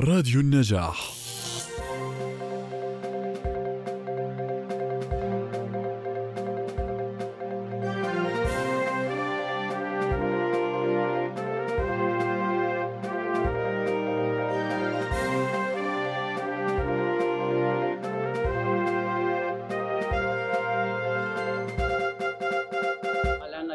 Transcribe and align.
راديو 0.00 0.40
النجاح. 0.40 1.20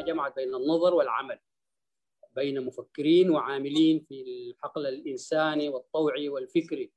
جمعت 0.07 0.35
بين 0.35 0.55
النظر 0.55 0.93
والعمل 0.93 1.39
بين 2.35 2.65
مفكرين 2.65 3.29
وعاملين 3.29 4.05
في 4.09 4.24
الحقل 4.77 4.87
الإنساني 4.87 5.69
والطوعي 5.69 6.29
والفكري. 6.29 6.91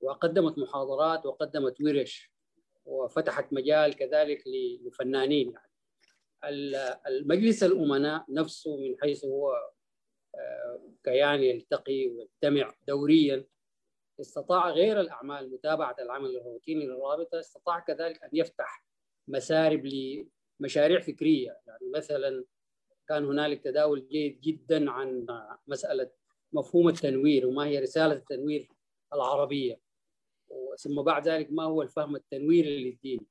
وقدمت 0.00 0.58
محاضرات 0.58 1.26
وقدمت 1.26 1.80
ورش 1.80 2.32
وفتحت 2.84 3.52
مجال 3.52 3.94
كذلك 3.96 4.44
لفنانين 4.86 5.52
يعني 5.52 5.72
المجلس 7.06 7.62
الأمناء 7.62 8.24
نفسه 8.28 8.76
من 8.76 8.96
حيث 9.02 9.24
هو 9.24 9.52
آه، 10.34 10.92
كيان 11.04 11.42
يلتقي 11.42 12.08
ويجتمع 12.08 12.74
دوريا 12.88 13.46
استطاع 14.20 14.70
غير 14.70 15.00
الأعمال 15.00 15.52
متابعة 15.52 15.96
العمل 15.98 16.36
الروتيني 16.36 16.86
للرابطة 16.86 17.40
استطاع 17.40 17.80
كذلك 17.80 18.24
أن 18.24 18.30
يفتح 18.32 18.84
مسارب 19.28 19.86
لمشاريع 19.86 21.00
فكرية. 21.00 21.60
يعني 21.66 21.90
مثلا 21.94 22.44
كان 23.08 23.24
هنالك 23.24 23.64
تداول 23.64 24.08
جيد 24.08 24.40
جدا 24.40 24.90
عن 24.90 25.26
مسألة 25.66 26.10
مفهوم 26.52 26.88
التنوير 26.88 27.46
وما 27.46 27.64
هي 27.66 27.78
رسالة 27.78 28.12
التنوير 28.12 28.68
العربية. 29.12 29.80
ثم 30.78 31.02
بعد 31.02 31.28
ذلك 31.28 31.52
ما 31.52 31.64
هو 31.64 31.82
الفهم 31.82 32.16
التنويري 32.16 32.84
للدين. 32.84 33.26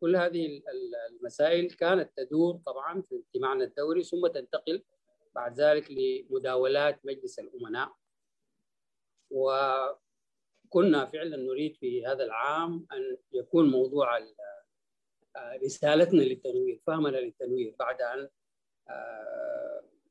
كل 0.00 0.16
هذه 0.16 0.62
المسائل 1.10 1.70
كانت 1.70 2.10
تدور 2.16 2.56
طبعا 2.66 3.02
في 3.02 3.16
اجتماعنا 3.16 3.64
الدوري 3.64 4.02
ثم 4.02 4.26
تنتقل 4.26 4.84
بعد 5.34 5.60
ذلك 5.60 5.90
لمداولات 5.90 7.06
مجلس 7.06 7.38
الأمناء. 7.38 7.92
وكنا 9.30 11.06
فعلا 11.06 11.36
نريد 11.36 11.76
في 11.76 12.06
هذا 12.06 12.24
العام 12.24 12.86
أن 12.92 13.16
يكون 13.32 13.70
موضوع 13.70 14.18
رسالتنا 15.64 16.22
للتنوير 16.22 16.80
فهمنا 16.86 17.16
للتنوير 17.16 17.76
بعد 17.78 18.02
أن 18.02 18.28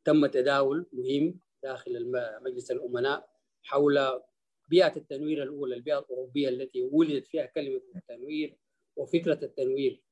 تم 0.03 0.25
تداول 0.25 0.85
مهم 0.93 1.39
داخل 1.63 2.11
مجلس 2.41 2.71
الأمناء 2.71 3.29
حول 3.63 4.21
بيئة 4.69 4.95
التنوير 4.97 5.43
الأولى 5.43 5.75
البيئة 5.75 5.99
الأوروبية 5.99 6.49
التي 6.49 6.81
ولدت 6.81 7.27
فيها 7.27 7.45
كلمة 7.45 7.81
التنوير 7.95 8.57
وفكرة 8.95 9.45
التنوير. 9.45 10.03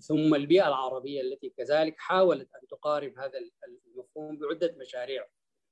ثم 0.00 0.34
البيئة 0.34 0.68
العربية 0.68 1.20
التي 1.20 1.50
كذلك 1.50 1.94
حاولت 1.98 2.48
أن 2.54 2.66
تقارب 2.68 3.18
هذا 3.18 3.38
المفهوم 3.86 4.38
بعدة 4.38 4.74
مشاريع. 4.78 5.26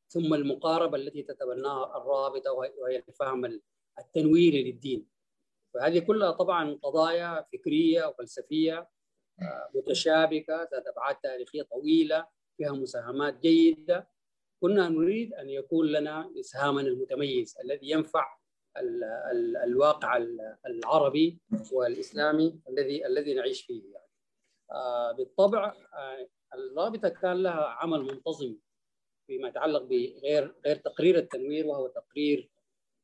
ثم 0.08 0.34
المقاربة 0.34 0.96
التي 0.96 1.22
تتبناها 1.22 1.96
الرابطة 1.96 2.52
وهي 2.52 2.96
الفهم 3.08 3.60
التنويري 3.98 4.72
للدين. 4.72 5.06
فهذه 5.74 5.98
كلها 5.98 6.30
طبعا 6.30 6.74
قضايا 6.82 7.46
فكرية 7.52 8.04
وفلسفية 8.04 8.88
متشابكة 9.74 10.68
ذات 10.72 10.86
ابعاد 10.86 11.16
تاريخية 11.16 11.62
طويلة 11.62 12.26
فيها 12.56 12.72
مساهمات 12.72 13.40
جيدة. 13.40 14.08
كنا 14.60 14.88
نريد 14.88 15.34
أن 15.34 15.50
يكون 15.50 15.86
لنا 15.86 16.32
اسهامنا 16.40 16.88
المتميز 16.88 17.58
الذي 17.64 17.90
ينفع 17.90 18.36
ال 18.76 19.04
ال 19.04 19.56
الواقع 19.56 20.16
العربي 20.66 21.38
والإسلامي 21.72 22.60
الذي 22.68 23.06
الذي 23.06 23.34
نعيش 23.34 23.62
فيه 23.62 23.82
يعني. 23.92 24.06
آه 24.70 25.12
بالطبع 25.12 25.74
آه 25.94 26.28
الرابطة 26.54 27.08
كان 27.08 27.42
لها 27.42 27.64
عمل 27.64 28.02
منتظم 28.02 28.56
فيما 29.26 29.48
يتعلق 29.48 29.82
بغير 29.82 30.54
غير 30.66 30.76
تقرير 30.76 31.18
التنوير 31.18 31.66
وهو 31.66 31.86
تقرير 31.88 32.50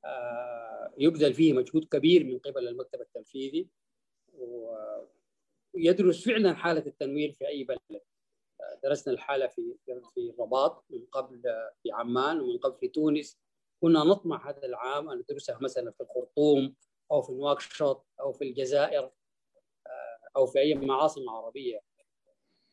آه 0.05 0.95
يبذل 0.99 1.35
فيه 1.35 1.53
مجهود 1.53 1.85
كبير 1.85 2.25
من 2.25 2.39
قبل 2.39 2.69
المكتب 2.69 3.01
التنفيذي 3.01 3.69
يدرس 5.75 6.25
فعلا 6.25 6.55
حالة 6.55 6.87
التنوير 6.87 7.33
في 7.33 7.49
أي 7.49 7.65
بلد 7.65 8.01
درسنا 8.83 9.15
الحالة 9.15 9.47
في 9.47 9.77
في 10.15 10.21
الرباط 10.21 10.85
من 10.91 11.07
قبل 11.13 11.43
في 11.83 11.93
عمان 11.93 12.41
ومن 12.41 12.59
قبل 12.59 12.79
في 12.79 12.89
تونس. 12.89 13.39
كنا 13.83 14.05
نطمح 14.05 14.47
هذا 14.47 14.67
العام 14.67 15.11
أن 15.11 15.19
ندرسها 15.19 15.59
مثلا 15.61 15.91
في 15.91 16.01
الخرطوم 16.01 16.77
أو 17.13 17.23
في 17.23 17.33
نواكشوط 17.33 18.07
أو 18.21 18.33
في 18.33 18.45
الجزائر 18.45 19.11
أو 20.37 20.47
في 20.47 20.59
أي 20.59 20.75
معاصم 20.75 21.31
عربية. 21.31 21.81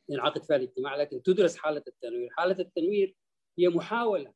ينعقد 0.09 0.43
فيها 0.43 0.55
الاجتماع 0.55 0.95
لكن 0.95 1.23
تدرس 1.23 1.57
حالة 1.57 1.83
التنوير، 1.87 2.29
حالة 2.31 2.59
التنوير 2.59 3.15
هي 3.59 3.67
محاولة 3.67 4.33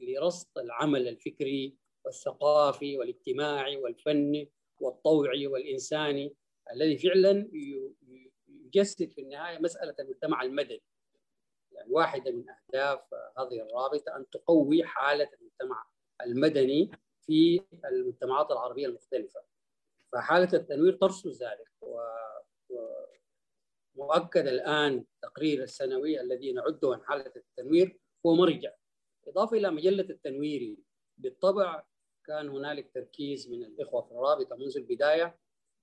لرصد 0.00 0.58
العمل 0.58 1.08
الفكري 1.08 1.76
والثقافي 2.04 2.98
والاجتماعي 2.98 3.76
والفني 3.76 4.52
والطوعي 4.80 5.46
والإنساني 5.46 6.36
الذي 6.72 6.98
فعلا 6.98 7.50
يجسد 8.68 9.10
في 9.12 9.20
النهاية 9.20 9.58
مسألة 9.58 9.94
المجتمع 9.98 10.42
المدني. 10.42 10.82
يعني 11.72 11.92
واحدة 11.92 12.30
من 12.30 12.44
أهداف 12.50 13.00
هذه 13.38 13.62
الرابطة 13.62 14.16
أن 14.16 14.30
تقوي 14.30 14.84
حالة 14.84 15.28
المجتمع 15.40 15.86
المدني 16.22 16.90
في 17.26 17.60
المجتمعات 17.84 18.50
العربية 18.50 18.86
المختلفة. 18.86 19.40
فحالة 20.12 20.52
التنوير 20.52 20.92
ترصد 20.92 21.30
ذلك 21.30 21.72
و... 21.80 22.00
ومؤكد 23.94 24.46
الآن 24.46 25.04
تقرير 25.22 25.62
السنوي 25.62 26.20
الذي 26.20 26.52
نعده 26.52 26.92
عن 26.94 27.04
حالة 27.04 27.32
التنوير 27.36 27.98
هو 28.26 28.34
مرجع. 28.34 28.72
إضافة 29.28 29.56
إلى 29.56 29.70
مجلة 29.70 30.10
التنويري 30.10 30.78
بالطبع 31.18 31.84
كان 32.26 32.48
هنالك 32.48 32.90
تركيز 32.94 33.50
من 33.50 33.64
الإخوة 33.64 34.02
في 34.02 34.10
الرابطة 34.12 34.56
منذ 34.56 34.76
البداية 34.76 35.38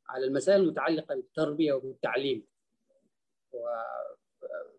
على 0.08 0.26
المسائل 0.26 0.62
المتعلقة 0.62 1.16
بالتربية 1.16 1.74
وبالتعليم 1.74 2.48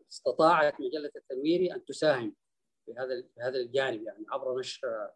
واستطاعت 0.06 0.80
مجلة 0.80 1.10
التنويري 1.16 1.72
أن 1.72 1.84
تساهم 1.84 2.34
في 2.86 2.94
هذا 2.98 3.22
في 3.22 3.40
هذا 3.40 3.56
الجانب 3.56 4.02
يعني 4.02 4.26
عبر 4.28 4.58
نشر 4.58 5.10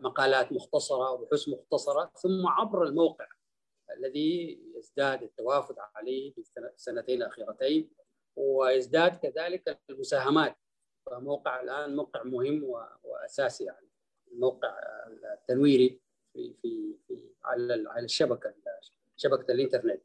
مقالات 0.00 0.52
مختصرة 0.52 1.10
وبحوث 1.10 1.48
مختصرة 1.48 2.12
ثم 2.14 2.46
عبر 2.46 2.84
الموقع 2.84 3.26
الذي 3.96 4.60
يزداد 4.76 5.22
التوافد 5.22 5.76
عليه 5.94 6.32
في 6.32 6.44
السنتين 6.74 7.22
الاخيرتين 7.22 7.90
ويزداد 8.36 9.16
كذلك 9.16 9.80
المساهمات 9.90 10.56
فموقع 11.06 11.60
الآن 11.60 11.96
موقع 11.96 12.22
مهم 12.22 12.64
وأساسي 13.02 13.64
يعني 13.64 13.88
الموقع 14.32 14.78
التنويري 15.34 16.00
في 16.32 16.54
في 16.62 16.96
في 17.08 17.34
على 17.44 18.04
الشبكة 18.04 18.54
شبكة 19.16 19.52
الإنترنت. 19.52 20.02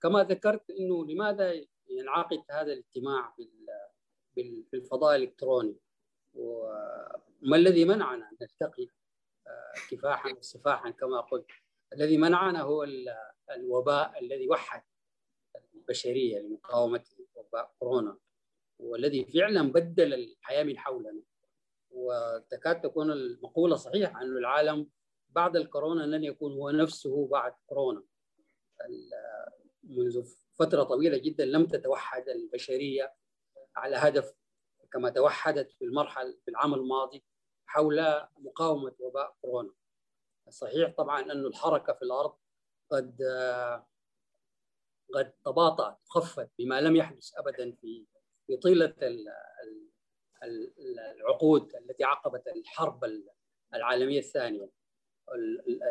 كما 0.00 0.24
ذكرت 0.24 0.70
إنه 0.70 1.06
لماذا 1.06 1.54
ينعقد 1.88 2.42
هذا 2.50 2.72
الاجتماع 2.72 3.34
في 4.34 4.74
الفضاء 4.74 5.16
الإلكتروني؟ 5.16 5.76
وما 6.34 7.56
الذي 7.56 7.84
منعنا 7.84 8.30
أن 8.30 8.36
نلتقي 8.40 8.88
كفاحا 9.90 10.32
وسفاحا 10.32 10.90
كما 10.90 11.20
قلت؟ 11.20 11.46
الذي 11.92 12.18
منعنا 12.18 12.62
هو 12.62 12.86
الوباء 13.50 14.18
الذي 14.20 14.48
وحد 14.48 14.82
البشرية 15.74 16.38
لمقاومة 16.40 17.04
وباء 17.34 17.74
كورونا 17.78 18.18
والذي 18.78 19.24
فعلا 19.24 19.62
بدل 19.72 20.14
الحياة 20.14 20.62
من 20.62 20.78
حولنا 20.78 21.22
وتكاد 21.90 22.80
تكون 22.80 23.10
المقولة 23.10 23.76
صحيحة 23.76 24.22
انه 24.22 24.38
العالم 24.38 24.90
بعد 25.28 25.56
الكورونا 25.56 26.02
لن 26.02 26.24
يكون 26.24 26.52
هو 26.52 26.70
نفسه 26.70 27.28
بعد 27.28 27.52
كورونا 27.66 28.02
منذ 29.82 30.24
فترة 30.58 30.82
طويلة 30.82 31.18
جدا 31.18 31.44
لم 31.44 31.66
تتوحد 31.66 32.28
البشرية 32.28 33.14
على 33.76 33.96
هدف 33.96 34.34
كما 34.92 35.10
توحدت 35.10 35.72
في 35.72 35.84
المرحلة 35.84 36.38
في 36.44 36.50
العام 36.50 36.74
الماضي 36.74 37.24
حول 37.66 38.26
مقاومة 38.38 38.94
وباء 38.98 39.36
كورونا. 39.40 39.74
صحيح 40.48 40.94
طبعا 40.96 41.20
أن 41.20 41.46
الحركة 41.46 41.92
في 41.92 42.02
الأرض 42.02 42.38
قد 42.90 43.22
قد 45.14 45.32
تباطأت 45.44 45.98
وخفت 46.06 46.50
بما 46.58 46.80
لم 46.80 46.96
يحدث 46.96 47.30
ابدا 47.36 47.72
في 47.72 48.06
في 48.46 48.56
طيلة 48.56 48.94
العقود 50.42 51.74
التي 51.76 52.04
عقبت 52.04 52.48
الحرب 52.48 53.04
العالمية 53.74 54.18
الثانية. 54.18 54.70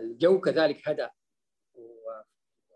الجو 0.02 0.42
كذلك 0.42 0.88
هدأ. 0.88 1.12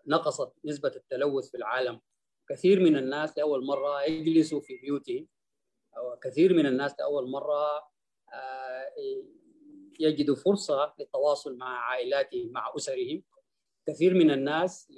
ونقصت 0.06 0.53
نسبة 0.65 0.92
التلوث 0.95 1.51
في 1.51 1.57
العالم. 1.57 2.01
كثير 2.50 2.80
من 2.80 2.98
الناس 2.98 3.38
لأول 3.38 3.65
مرة 3.65 4.03
يجلسوا 4.03 4.62
في 4.62 4.77
بيوتهم. 4.77 5.27
أو 5.98 6.15
كثير 6.15 6.53
من 6.53 6.65
الناس 6.65 7.00
لأول 7.00 7.30
مرة 7.30 7.92
يجدوا 10.00 10.36
فرصة 10.36 10.94
للتواصل 11.00 11.57
مع 11.57 11.80
عائلاتهم 11.80 12.51
مع 12.51 12.74
أسرهم. 12.75 13.24
كثير 13.88 14.13
من 14.13 14.31
الناس 14.31 14.94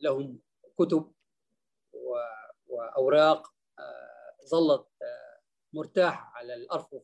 لهم 0.00 0.40
كتب 0.78 1.12
وأوراق 2.66 3.54
ظلت 4.48 4.86
مرتاحة 5.72 6.32
على 6.34 6.54
الأرفف. 6.54 7.02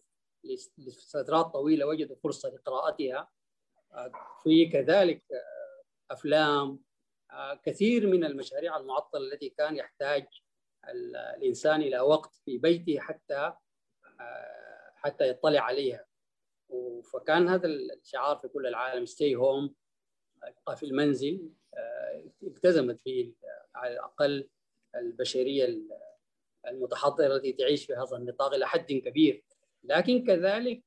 لفترات 0.79 1.47
طويلة 1.47 1.87
وجدوا 1.87 2.17
فرصة 2.17 2.49
لقراءتها. 2.49 3.31
في 4.43 4.67
كذلك 4.67 5.25
أفلام 6.11 6.83
كثير 7.63 8.07
من 8.07 8.25
المشاريع 8.25 8.77
المعطلة 8.77 9.21
التي 9.21 9.49
كان 9.49 9.77
يحتاج 9.77 10.27
الإنسان 10.89 11.83
إلى 11.83 12.01
وقت 12.01 12.35
في 12.45 12.59
بيته 12.59 12.99
حتى 13.01 13.53
حتى 14.95 15.29
يطلع 15.29 15.61
عليها. 15.61 16.07
فكان 17.13 17.49
هذا 17.49 17.67
الشعار 17.69 18.37
في 18.37 18.49
كل 18.49 18.67
العالم 18.67 19.07
ستي 19.07 19.37
هوم 19.37 19.75
ابقى 20.43 20.77
في 20.77 20.87
المنزل 20.87 21.51
التزمت 22.43 23.01
به 23.07 23.35
على 23.75 23.93
الأقل 23.93 24.49
البشرية 24.95 25.79
المتحضرة 26.67 27.37
التي 27.37 27.53
تعيش 27.53 27.87
في 27.87 27.93
هذا 27.95 28.17
النطاق 28.17 28.55
إلى 28.55 28.67
حد 28.67 28.93
كبير. 28.93 29.45
لكن 29.85 30.25
كذلك 30.27 30.85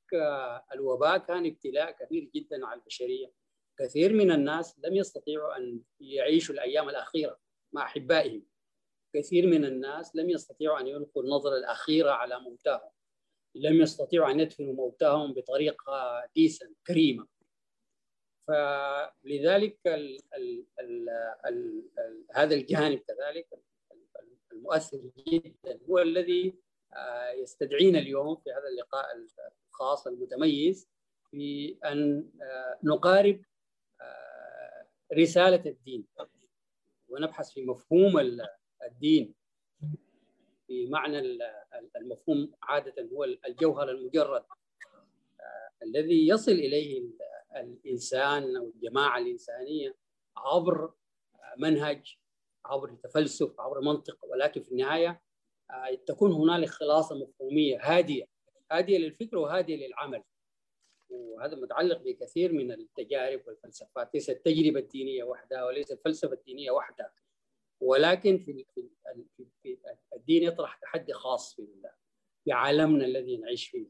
الوباء 0.73 1.17
كان 1.17 1.45
ابتلاء 1.45 1.91
كبير 1.91 2.29
جدا 2.35 2.65
على 2.65 2.79
البشرية. 2.79 3.31
كثير 3.77 4.13
من 4.13 4.31
الناس 4.31 4.79
لم 4.79 4.95
يستطيعوا 4.95 5.57
أن 5.57 5.81
يعيشوا 5.99 6.55
الأيام 6.55 6.89
الأخيرة 6.89 7.39
مع 7.73 7.83
أحبائهم. 7.83 8.45
كثير 9.13 9.47
من 9.47 9.65
الناس 9.65 10.15
لم 10.15 10.29
يستطيعوا 10.29 10.79
أن 10.79 10.87
يلقوا 10.87 11.23
النظرة 11.23 11.57
الأخيرة 11.57 12.11
على 12.11 12.39
موتاهم. 12.39 12.89
لم 13.55 13.81
يستطيعوا 13.81 14.31
أن 14.31 14.39
يدفنوا 14.39 14.73
موتاهم 14.73 15.33
بطريقة 15.33 16.25
ديسن 16.35 16.73
كريمة. 16.87 17.27
فلذلك 18.47 19.79
ال 19.87 20.19
ال 20.33 20.65
ال 20.79 21.09
ال 21.45 21.83
ال 21.99 22.25
هذا 22.35 22.55
الجانب 22.55 22.99
كذلك 22.99 23.47
المؤثر 24.51 25.01
جدا 25.27 25.79
هو 25.89 25.99
الذي 25.99 26.53
يستدعينا 27.35 27.99
اليوم 27.99 28.35
في 28.35 28.51
هذا 28.51 28.67
اللقاء 28.67 29.05
الخاص 29.69 30.07
المتميز 30.07 30.89
في 31.31 31.77
أن 31.85 32.29
نقارب 32.83 33.41
رسالة 35.13 35.65
الدين. 35.65 36.05
ونبحث 37.09 37.51
في 37.51 37.65
مفهوم 37.65 38.19
الدين. 38.83 39.33
بمعنى 40.69 41.19
المفهوم 41.95 42.51
عادة 42.63 43.09
هو 43.13 43.23
الجوهر 43.23 43.89
المجرد. 43.89 44.45
الذي 45.83 46.27
يصل 46.27 46.51
إليه 46.51 47.03
الإنسان 47.55 48.57
أو 48.57 48.65
الجماعة 48.65 49.17
الإنسانية 49.17 49.95
عبر 50.37 50.93
منهج 51.57 52.17
عبر 52.65 52.95
تفلسف 53.03 53.59
عبر 53.59 53.81
منطق. 53.81 54.25
ولكن 54.25 54.61
في 54.61 54.71
النهاية 54.71 55.21
تكون 56.05 56.31
هنالك 56.31 56.69
خلاصة 56.69 57.15
مفهومية 57.15 57.77
هادية. 57.81 58.27
هادية 58.71 58.97
للفكر 58.97 59.37
وهادية 59.37 59.87
للعمل. 59.87 60.23
وهذا 61.09 61.55
متعلق 61.55 61.97
بكثير 61.97 62.53
من 62.53 62.71
التجارب 62.71 63.41
والفلسفات. 63.47 64.09
ليست 64.13 64.29
التجربة 64.29 64.79
الدينية 64.79 65.23
وحدها 65.23 65.65
وليست 65.65 65.91
الفلسفة 65.91 66.33
الدينية 66.33 66.71
وحدها 66.71 67.13
ولكن 67.79 68.37
في 68.37 68.65
الدين 70.15 70.43
يطرح 70.43 70.75
تحدي 70.75 71.13
خاص 71.13 71.55
في 71.55 71.67
في 72.43 72.51
عالمنا 72.51 73.05
الذي 73.05 73.37
نعيش 73.37 73.67
فيه. 73.67 73.87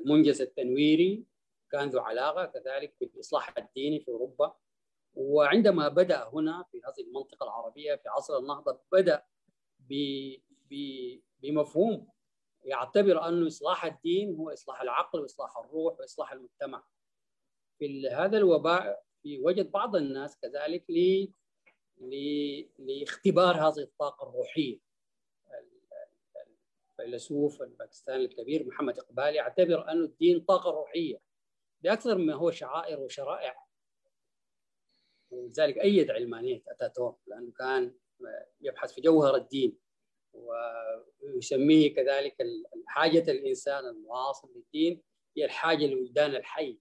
المنجز 0.00 0.42
التنويري 0.42 1.24
كان 1.70 1.88
ذو 1.88 2.00
علاقة 2.00 2.46
كذلك 2.46 2.94
بالإصلاح 3.00 3.58
الديني 3.58 4.00
في 4.00 4.08
أوروبا. 4.08 4.56
وعندما 5.14 5.88
بدأ 5.88 6.28
هنا 6.32 6.64
في 6.72 6.78
هذه 6.78 7.06
المنطقة 7.06 7.44
العربية 7.44 7.94
في 7.94 8.08
عصر 8.08 8.38
النهضة 8.38 8.80
بدأ 8.92 9.22
بمفهوم 11.42 12.08
يعتبر 12.64 13.28
أنه 13.28 13.46
إصلاح 13.46 13.84
الدين 13.84 14.34
هو 14.34 14.50
إصلاح 14.50 14.82
العقل 14.82 15.20
وإصلاح 15.20 15.58
الروح 15.58 16.00
وإصلاح 16.00 16.32
المجتمع. 16.32 16.84
في 17.78 18.08
هذا 18.08 18.38
الوباء 18.38 19.02
في 19.22 19.38
وجد 19.38 19.70
بعض 19.70 19.96
الناس 19.96 20.38
كذلك 20.38 20.84
لاختبار 22.78 23.56
هذه 23.56 23.78
الطاقة 23.78 24.28
الروحية. 24.28 24.78
الفيلسوف 26.90 27.62
الباكستاني 27.62 28.24
الكبير 28.24 28.66
محمد 28.66 28.98
إقبال 28.98 29.34
يعتبر 29.34 29.88
أن 29.88 30.04
الدين 30.04 30.40
طاقة 30.40 30.70
روحية. 30.70 31.20
بأكثر 31.80 32.18
مما 32.18 32.34
هو 32.34 32.50
شعائر 32.50 33.00
وشرائع. 33.00 33.66
ولذلك 35.30 35.78
أيد 35.78 36.10
علمانية 36.10 36.62
أتاتورك 36.68 37.16
لأنه 37.26 37.52
كان 37.52 37.94
يبحث 38.60 38.92
في 38.92 39.00
جوهر 39.00 39.36
الدين. 39.36 39.78
ويسميه 40.32 41.94
كذلك 41.94 42.36
حاجة 42.86 43.30
الإنسان 43.30 43.86
المعاصر 43.86 44.48
للدين 44.56 45.02
هي 45.36 45.44
الحاجة 45.44 45.86
لوجدان 45.86 46.34
الحي. 46.34 46.78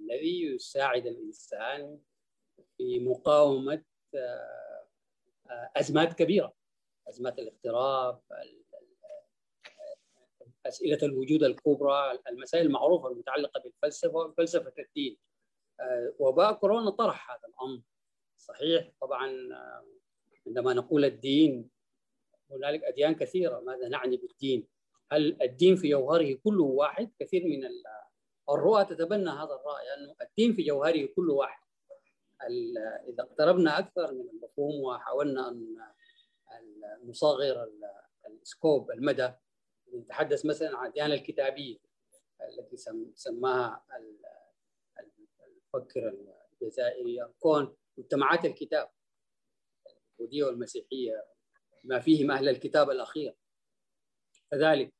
الذي 0.00 0.42
يساعد 0.42 1.06
الإنسان 1.06 1.98
في 2.76 3.00
مقاومة 3.00 3.84
أزمات 5.76 6.12
كبيرة. 6.12 6.54
أزمات 7.08 7.38
الاغتراب 7.38 8.20
أسئلة 10.66 10.98
الوجود 11.02 11.42
الكبرى 11.42 12.18
المسائل 12.28 12.66
المعروفة 12.66 13.08
المتعلقة 13.08 13.60
بالفلسفة 13.60 14.14
وفلسفه 14.14 14.72
الدين. 14.78 15.18
وباء 16.18 16.52
كورونا 16.52 16.90
طرح 16.90 17.30
هذا 17.30 17.48
الأمر. 17.48 17.82
صحيح 18.36 18.90
طبعا 19.00 19.48
عندما 20.46 20.74
نقول 20.74 21.04
الدين 21.04 21.70
هنالك 22.50 22.84
أديان 22.84 23.14
كثيرة. 23.14 23.60
ماذا 23.60 23.88
نعني 23.88 24.16
بالدين؟ 24.16 24.68
هل 25.12 25.42
الدين 25.42 25.76
في 25.76 25.88
جوهره 25.88 26.38
كله 26.44 26.64
واحد؟ 26.64 27.10
كثير 27.18 27.44
من 27.44 27.68
الرؤى 28.50 28.84
تتبنى 28.84 29.30
هذا 29.30 29.54
الرأي 29.54 29.94
انه 29.96 30.14
الدين 30.22 30.52
في 30.52 30.62
جوهره 30.62 31.06
كله 31.16 31.34
واحد. 31.34 31.64
إذا 33.08 33.22
اقتربنا 33.22 33.78
أكثر 33.78 34.12
من 34.12 34.28
المفهوم 34.28 34.80
وحاولنا 34.80 35.48
أن 35.48 35.76
نصغر 37.04 37.70
السكوب 38.26 38.90
المدى 38.90 39.32
نتحدث 39.94 40.46
مثلا 40.46 40.76
عن 40.76 40.86
الديانه 40.86 41.14
الكتابية 41.14 41.78
التي 42.40 42.76
سماها 43.14 43.84
المفكر 45.46 46.16
الجزائري 46.62 47.22
الكون 47.22 47.76
مجتمعات 47.98 48.44
الكتاب 48.44 48.90
اليهوديه 50.18 50.44
والمسيحية. 50.44 51.24
ما 51.84 52.00
فيهم 52.00 52.30
أهل 52.30 52.48
الكتاب 52.48 52.90
الأخير. 52.90 53.36
كذلك 54.50 54.94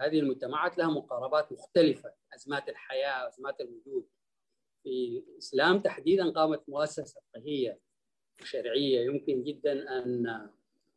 هذه 0.00 0.18
المجتمعات 0.18 0.78
لها 0.78 0.90
مقاربات 0.90 1.52
مختلفة. 1.52 2.14
أزمات 2.34 2.68
الحياة 2.68 3.28
أزمات 3.28 3.60
الوجود. 3.60 4.08
في 4.82 5.24
الإسلام 5.28 5.80
تحديدا 5.80 6.30
قامت 6.30 6.68
مؤسسة 6.68 7.20
فقهية 7.20 7.80
شرعيه 8.44 9.00
يمكن 9.00 9.42
جدا 9.42 9.98
ان 9.98 10.26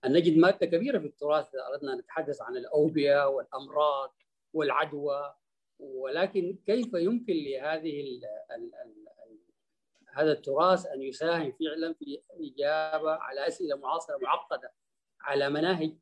أن 0.06 0.14
نجد 0.14 0.38
مادة 0.38 0.66
كبيرة 0.66 1.00
في 1.00 1.06
التراث 1.06 1.48
إذا 1.56 1.68
أردنا 1.68 1.96
نتحدث 1.96 2.42
عن 2.42 2.58
الأوبئة 2.58 3.28
والأمراض 3.28 4.16
والعدوى. 4.54 5.36
ولكن 5.80 6.58
كيف 6.66 6.94
يمكن 6.94 7.34
لهذه 7.34 8.20
هذا 10.16 10.32
التراث 10.32 10.86
أن 10.86 11.02
يساهم 11.02 11.52
فعلا 11.52 11.94
في 11.94 12.22
الإجابة 12.34 13.12
على 13.12 13.48
أسئلة 13.48 13.76
معاصرة 13.76 14.18
معقدة 14.18 14.74
على 15.22 15.50
مناهج 15.50 15.98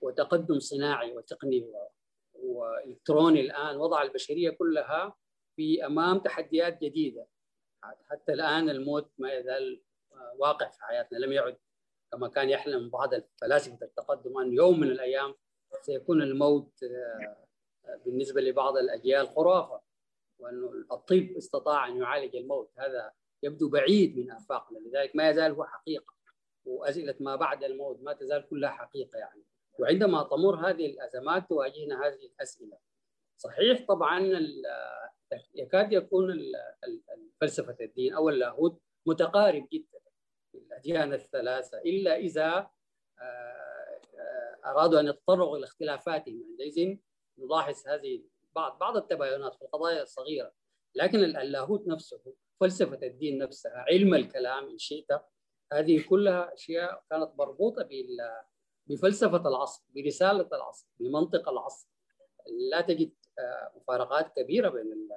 وتقدم 0.00 0.58
صناعي 0.58 1.16
وتقني 1.16 1.72
وإلكتروني 2.34 3.40
الآن 3.40 3.76
وضع 3.76 4.02
البشرية 4.02 4.50
كلها 4.50 5.16
في 5.56 5.86
أمام 5.86 6.18
تحديات 6.18 6.78
جديدة. 6.82 7.26
حتى 8.10 8.32
الآن 8.32 8.70
الموت 8.70 9.12
ما 9.18 9.32
يزال 9.32 9.82
واقع 10.36 10.70
في 10.70 10.82
حياتنا 10.82 11.18
لم 11.18 11.32
يعد 11.32 11.56
كما 12.12 12.28
كان 12.28 12.50
يحلم 12.50 12.90
بعض 12.90 13.10
فلاسفه 13.40 13.78
التقدم 13.82 14.38
أن 14.38 14.52
يوم 14.52 14.80
من 14.80 14.90
الأيام 14.90 15.34
سيكون 15.82 16.22
الموت 16.22 16.84
بالنسبة 18.04 18.40
لبعض 18.40 18.76
الأجيال 18.76 19.28
خرافة. 19.28 19.80
وانه 20.42 20.84
الطب 20.92 21.36
استطاع 21.36 21.88
أن 21.88 21.96
يعالج 21.96 22.36
الموت 22.36 22.70
هذا 22.78 23.12
يبدو 23.42 23.68
بعيد 23.68 24.18
من 24.18 24.30
آفاقنا 24.30 24.78
لذلك 24.78 25.16
ما 25.16 25.30
يزال 25.30 25.52
هو 25.52 25.64
حقيقة. 25.64 26.14
واسئله 26.64 27.14
ما 27.20 27.36
بعد 27.36 27.64
الموت 27.64 28.02
ما 28.02 28.12
تزال 28.12 28.48
كلها 28.48 28.70
حقيقة 28.70 29.18
يعني. 29.18 29.44
وعندما 29.78 30.22
تمر 30.22 30.68
هذه 30.68 30.86
الأزمات 30.86 31.48
تواجهنا 31.48 32.06
هذه 32.06 32.26
الأسئلة. 32.26 32.78
صحيح 33.36 33.86
طبعا 33.88 34.40
يكاد 35.54 35.92
يكون 35.92 36.38
فلسفة 37.40 37.76
الدين 37.80 38.14
أو 38.14 38.28
اللاهوت 38.28 38.82
متقارب 39.06 39.68
جدا 39.72 40.00
في 40.52 40.58
الاديان 40.58 41.12
الثلاثة 41.12 41.78
إلا 41.78 42.16
إذا 42.16 42.70
أرادوا 44.64 45.00
أن 45.00 45.06
يتطرقوا 45.06 45.56
إلى 45.56 45.64
اختلافاتهم. 45.64 46.44
عندئذ 46.50 46.96
نلاحظ 47.38 47.88
هذه 47.88 48.22
بعض 48.54 48.78
بعض 48.78 48.96
التباينات 48.96 49.54
في 49.54 49.62
القضايا 49.62 50.02
الصغيرة 50.02 50.52
لكن 50.94 51.18
اللاهوت 51.18 51.86
نفسه 51.86 52.20
فلسفة 52.60 53.06
الدين 53.06 53.38
نفسها 53.38 53.84
علم 53.88 54.14
الكلام 54.14 54.68
إن 54.68 54.78
شئت 54.78 55.06
هذه 55.72 56.04
كلها 56.08 56.54
أشياء 56.54 57.04
كانت 57.10 57.30
مربوطة 57.38 57.88
بفلسفة 58.86 59.48
العصر 59.48 59.84
برسالة 59.88 60.48
العصر 60.52 60.86
بمنطق 61.00 61.48
العصر. 61.48 61.88
لا 62.70 62.80
تجد 62.80 63.12
آه، 63.38 63.72
مفارقات 63.76 64.32
كبيرة 64.36 64.68
بين 64.68 65.08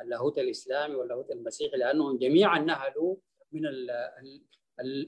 اللاهوت 0.00 0.38
الإسلامي 0.38 0.94
واللاهوت 0.94 1.30
المسيحي 1.30 1.76
لأنهم 1.76 2.18
جميعا 2.18 2.58
نهلوا 2.58 3.16
من 3.52 3.66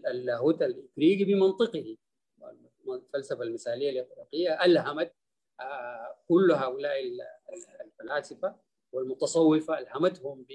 اللاهوت 0.06 0.62
الافريقي 0.62 1.24
بمنطقه. 1.24 1.96
الفلسفة 2.88 3.42
المثالية 3.42 3.90
الإطلاقية 3.90 4.64
ألهمت 4.64 5.14
آه، 5.60 6.16
كل 6.28 6.52
هؤلاء 6.52 7.00
الفلاسفة 7.80 8.56
والمتصوفة 8.92 9.78
الهمتهم 9.78 10.46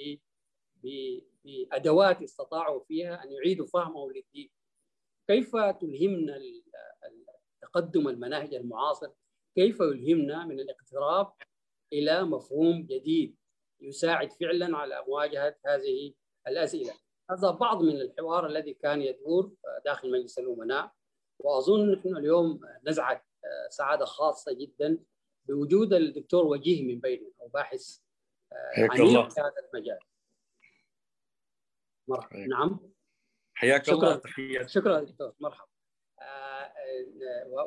بأدوات 1.44 2.22
استطاعوا 2.22 2.84
فيها 2.84 3.24
أن 3.24 3.32
يعيدوا 3.32 3.68
فهمهم 3.68 4.12
للدين. 4.12 4.50
كيف 5.28 5.56
تلهمنا 5.56 6.40
تقدم 7.62 8.08
المناهج 8.08 8.54
المعاصر 8.54 9.12
كيف 9.56 9.80
يلهمنا 9.80 10.46
من 10.46 10.60
الاقتراب 10.60 11.34
إلى 11.94 12.24
مفهوم 12.24 12.86
جديد 12.86 13.38
يساعد 13.82 14.32
فعلا 14.32 14.78
على 14.78 15.04
مواجهه 15.08 15.56
هذه 15.66 16.14
الأسئلة؟ 16.48 16.94
هذا 17.32 17.52
بعض 17.52 17.82
من 17.82 18.02
الحوار 18.02 18.46
الذي 18.46 18.74
كان 18.74 19.02
يدور 19.02 19.54
داخل 19.86 20.12
مجلس 20.12 20.40
الأمناء 20.40 20.92
وأظن 21.40 21.92
نحن 21.92 22.18
اليوم 22.18 22.60
نزعج 22.84 23.20
سعادة 23.70 24.06
خاصة 24.06 24.54
جدا 24.54 25.00
بوجود 25.48 25.94
الدكتور 25.94 26.46
وجيه 26.46 26.84
من 26.84 27.00
بيننا 27.00 27.32
أو 27.42 27.48
باحث 27.48 28.00
عميق 28.78 29.30
في 29.30 29.42
هذا 29.42 29.54
المجال. 29.74 30.00
مرحبا. 32.08 32.38
نعم. 32.38 32.80
حياك 33.54 33.86
شكرا. 33.86 33.96
الله 33.96 34.16
تحياتي. 34.16 34.70
شكرا 34.70 35.00
دكتور. 35.00 35.34
مرحبا. 35.40 35.70
آه، 36.22 36.74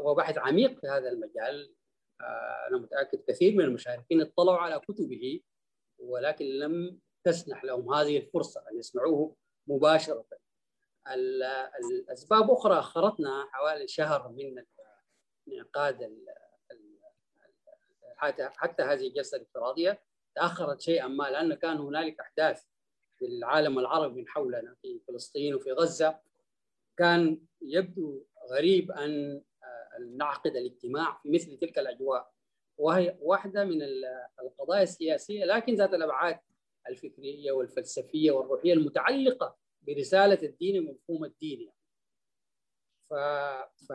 وباحث 0.00 0.38
عميق 0.38 0.80
في 0.80 0.86
هذا 0.86 1.08
المجال. 1.08 1.74
آه، 2.20 2.66
أنا 2.68 2.78
متأكد 2.78 3.24
كثير 3.28 3.54
من 3.54 3.64
المشاركين 3.64 4.20
اطلعوا 4.20 4.58
على 4.58 4.80
كتبه 4.80 5.40
ولكن 5.98 6.44
لم 6.44 7.00
تسنح 7.24 7.64
لهم 7.64 7.94
هذه 7.94 8.18
الفرصة 8.18 8.64
أن 8.70 8.78
يسمعوه 8.78 9.36
مباشرة. 9.66 10.24
الاسباب 11.90 12.50
أخرى 12.50 12.78
اخرتنا 12.78 13.48
حوالي 13.52 13.88
شهر 13.88 14.28
من 14.28 14.64
انعقاد 15.48 16.02
حتى 18.56 18.82
هذه 18.82 19.06
الجلسة 19.06 19.36
الافتراضية 19.36 20.00
تأخرت 20.34 20.80
شيئا 20.80 21.08
ما 21.08 21.24
لأن 21.24 21.54
كان 21.54 21.76
هنالك 21.76 22.20
أحداث 22.20 22.64
في 23.18 23.26
العالم 23.26 23.78
العربي 23.78 24.20
من 24.20 24.28
حولنا 24.28 24.74
في 24.82 25.00
فلسطين 25.08 25.54
وفي 25.54 25.72
غزة 25.72 26.18
كان 26.96 27.38
يبدو 27.62 28.24
غريب 28.50 28.92
أن 28.92 29.42
نعقد 30.16 30.56
الاجتماع 30.56 31.20
في 31.22 31.30
مثل 31.30 31.58
تلك 31.58 31.78
الأجواء 31.78 32.32
وهي 32.78 33.16
واحدة 33.20 33.64
من 33.64 33.82
القضايا 34.42 34.82
السياسية 34.82 35.44
لكن 35.44 35.74
ذات 35.74 35.94
الأبعاد 35.94 36.38
الفكرية 36.88 37.52
والفلسفية 37.52 38.30
والروحية 38.30 38.72
المتعلقة 38.72 39.56
برسالة 39.82 40.42
الدين 40.42 40.88
ومفهوم 40.88 41.24
الدين 41.24 41.60
يعني. 41.60 41.80
ف... 43.10 43.14
ف 43.86 43.92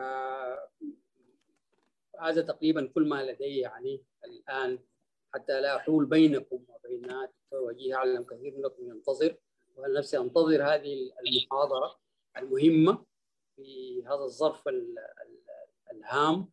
هذا 2.20 2.42
تقريبا 2.42 2.86
كل 2.94 3.08
ما 3.08 3.22
لدي 3.22 3.58
يعني 3.58 4.02
الآن 4.26 4.78
حتى 5.34 5.60
لا 5.60 5.76
أحول 5.76 6.06
بينكم 6.06 6.64
وبين 6.68 7.02
دكتور 7.02 7.60
وجيه 7.60 7.94
أعلم 7.94 8.22
كثير 8.22 8.56
منكم 8.56 8.88
ينتظر. 8.88 9.36
وأنا 9.76 9.98
نفسي 9.98 10.18
أنتظر 10.18 10.62
هذه 10.62 11.10
المحاضرة 11.26 11.98
المهمة 12.36 13.04
في 13.56 14.02
هذا 14.06 14.24
الظرف 14.24 14.68
الهام. 15.92 16.50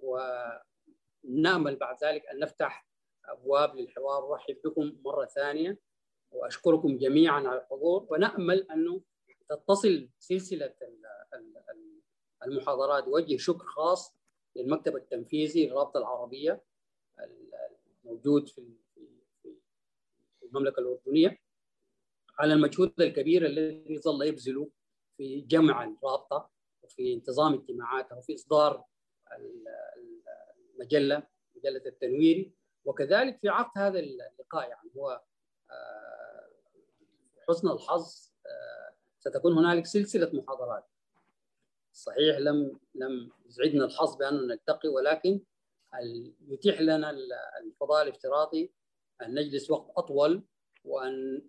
ونأمل 0.00 1.76
بعد 1.76 2.04
ذلك 2.04 2.26
أن 2.26 2.38
نفتح 2.38 2.88
أبواب 3.24 3.76
للحوار. 3.76 4.32
أرحب 4.32 4.56
بكم 4.64 4.96
مرة 5.04 5.24
ثانية 5.24 5.78
وأشكركم 6.30 6.98
جميعا 6.98 7.40
على 7.40 7.60
الحضور. 7.60 8.06
ونأمل 8.10 8.70
أنه 8.70 9.00
تتصل 9.48 10.08
سلسلة 10.18 10.74
المحاضرات. 12.46 13.08
وجه 13.08 13.36
شكر 13.36 13.66
خاص 13.66 14.14
للمكتب 14.56 14.96
التنفيذي 14.96 15.66
للرابطة 15.66 15.98
العربية. 15.98 16.64
الموجود 18.04 18.48
في 18.48 18.76
المملكة 20.42 20.80
الأردنية 20.80 21.38
على 22.38 22.52
المجهود 22.52 23.00
الكبير 23.00 23.46
الذي 23.46 23.98
ظل 23.98 24.26
يبذله 24.26 24.70
في 25.16 25.40
جمع 25.40 25.84
الرابطة 25.84 26.50
وفي 26.82 27.14
انتظام 27.14 27.54
اجتماعاتها 27.54 28.16
وفي 28.16 28.34
إصدار 28.34 28.84
المجله 30.74 31.26
مجله 31.56 31.82
التنوير. 31.86 32.52
وكذلك 32.84 33.38
في 33.40 33.48
عقد 33.48 33.78
هذا 33.78 33.98
اللقاء 33.98 34.68
يعني 34.68 34.90
هو 34.96 35.22
آه، 35.70 36.50
حسن 37.48 37.68
الحظ 37.68 38.32
آه، 38.46 38.94
ستكون 39.18 39.52
هنالك 39.58 39.86
سلسلة 39.86 40.30
محاضرات. 40.32 40.84
صحيح 41.92 42.38
لم 42.38 42.80
لم 42.94 43.30
يسعدنا 43.46 43.84
الحظ 43.84 44.16
بأن 44.16 44.34
نلتقي 44.46 44.88
ولكن 44.88 45.40
يتيح 46.48 46.80
لنا 46.80 47.10
الفضاء 47.60 48.02
الافتراضي 48.02 48.72
أن 49.22 49.34
نجلس 49.34 49.70
وقت 49.70 49.90
أطول 49.96 50.42
وأن 50.84 51.42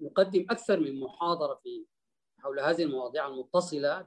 نقدم 0.00 0.46
أكثر 0.50 0.80
من 0.80 1.00
محاضرة 1.00 1.54
في 1.54 1.86
حول 2.38 2.60
هذه 2.60 2.82
المواضيع 2.82 3.28
المتصلة 3.28 4.06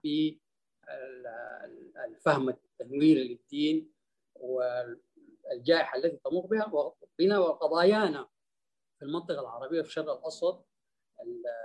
بالفهم 2.03 2.49
التنويري 2.49 3.27
للدين 3.27 3.91
والجائحة 4.35 5.97
التي 5.97 6.17
تمر 6.17 6.45
بها 6.45 6.93
بنا 7.19 7.39
وقضايانا 7.39 8.29
في 8.99 9.05
المنطقة 9.05 9.41
العربية 9.41 9.81
في 9.81 9.87
الشرق 9.87 10.09
الأوسط 10.09 10.67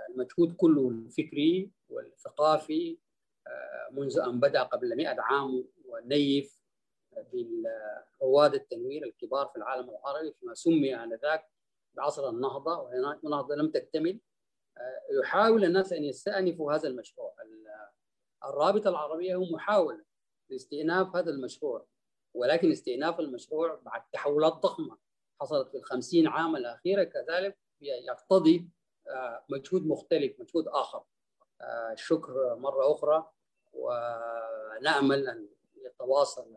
المجهود 0.09 0.55
كله 0.55 0.89
الفكري 0.89 1.71
والثقافي 1.89 2.97
آه، 3.47 3.89
منذ 3.91 4.19
أن 4.19 4.39
بدأ 4.39 4.63
قبل 4.63 4.97
100 4.97 5.15
عام 5.19 5.65
ونيف 5.85 6.54
برواد 8.21 8.53
التنوير 8.53 9.03
الكبار 9.03 9.47
في 9.47 9.55
العالم 9.55 9.89
العربي 9.89 10.33
فيما 10.39 10.53
سمي 10.53 10.95
آنذاك 11.03 11.49
بعصر 11.93 12.29
النهضة 12.29 12.79
وهي 12.79 13.17
النهضه 13.23 13.55
لم 13.55 13.71
تكتمل. 13.71 14.19
آه، 14.77 15.19
يحاول 15.21 15.65
الناس 15.65 15.93
أن 15.93 16.03
يستأنفوا 16.03 16.73
هذا 16.73 16.87
المشروع. 16.87 17.35
الرابطة 18.45 18.89
العربية 18.89 19.35
هو 19.35 19.45
محاولة 19.45 20.03
لاستئناف 20.49 21.15
هذا 21.15 21.29
المشروع 21.29 21.85
ولكن 22.33 22.71
استئناف 22.71 23.19
المشروع 23.19 23.79
بعد 23.85 24.01
تحولات 24.13 24.53
ضخمة 24.53 24.97
حصلت 25.41 25.69
في 25.69 25.77
الخمسين 25.77 26.27
عام 26.27 26.55
الاخيره 26.55 27.03
كذلك 27.03 27.57
يقتضي 27.81 28.69
آه، 29.07 29.45
مجهود 29.49 29.87
مختلف 29.87 30.39
مجهود 30.39 30.67
آخر. 30.67 31.03
الشكر 31.91 32.51
آه، 32.51 32.55
مرة 32.55 32.91
أخرى 32.91 33.31
ونأمل 33.73 35.27
أن 35.27 35.47
يتواصل 35.75 36.55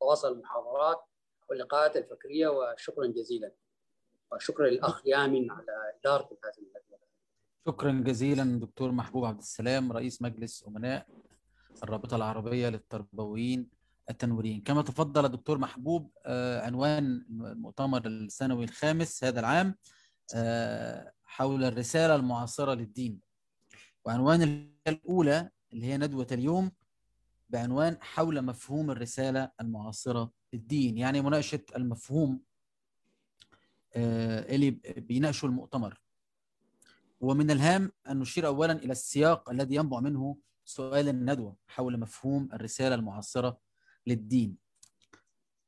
تواصل 0.00 0.32
المحاضرات 0.32 1.00
واللقاءات 1.48 1.96
الفكرية 1.96 2.48
وشكرا 2.48 3.06
جزيلا. 3.06 3.52
وشكرا 4.32 4.66
للاخ 4.66 5.02
يامن 5.06 5.50
على 5.50 5.92
إدارة 6.00 6.24
هذه 6.44 6.58
الندوه 6.58 6.98
شكرا 7.68 7.92
جزيلا 7.92 8.58
دكتور 8.60 8.90
محبوب 8.90 9.24
عبد 9.24 9.38
السلام 9.38 9.92
رئيس 9.92 10.22
مجلس 10.22 10.64
أمناء 10.68 11.06
الرابطة 11.82 12.16
العربية 12.16 12.68
للتربويين 12.68 13.68
التنويريين 14.10 14.60
كما 14.60 14.82
تفضل 14.82 15.24
الدكتور 15.24 15.58
محبوب 15.58 16.10
آه، 16.26 16.60
عنوان 16.66 17.26
المؤتمر 17.30 18.06
السنوي 18.06 18.64
الخامس 18.64 19.24
هذا 19.24 19.40
العام 19.40 19.74
آه، 20.34 21.12
حول 21.24 21.64
الرسالة 21.64 22.14
المعاصرة 22.14 22.74
للدين. 22.74 23.20
وعنوان 24.04 24.70
الأولى 24.88 25.50
اللي 25.72 25.86
هي 25.86 25.96
ندوة 25.96 26.26
اليوم 26.32 26.72
بعنوان 27.48 27.96
حول 28.00 28.42
مفهوم 28.42 28.90
الرسالة 28.90 29.50
المعاصرة 29.60 30.32
للدين 30.52 30.98
يعني 30.98 31.20
مناقشة 31.20 31.60
المفهوم 31.76 32.40
آه، 33.94 34.54
اللي 34.54 34.70
بيناقشه 34.96 35.46
المؤتمر. 35.46 36.00
ومن 37.20 37.50
الهام 37.50 37.92
أن 38.08 38.18
نشير 38.18 38.46
أولا 38.46 38.72
إلى 38.72 38.92
السياق 38.92 39.50
الذي 39.50 39.74
ينبع 39.74 40.00
منه 40.00 40.36
سؤال 40.64 41.08
الندوة 41.08 41.56
حول 41.66 42.00
مفهوم 42.00 42.48
الرسالة 42.52 42.94
المعاصرة 42.94 43.58
للدين. 44.06 44.56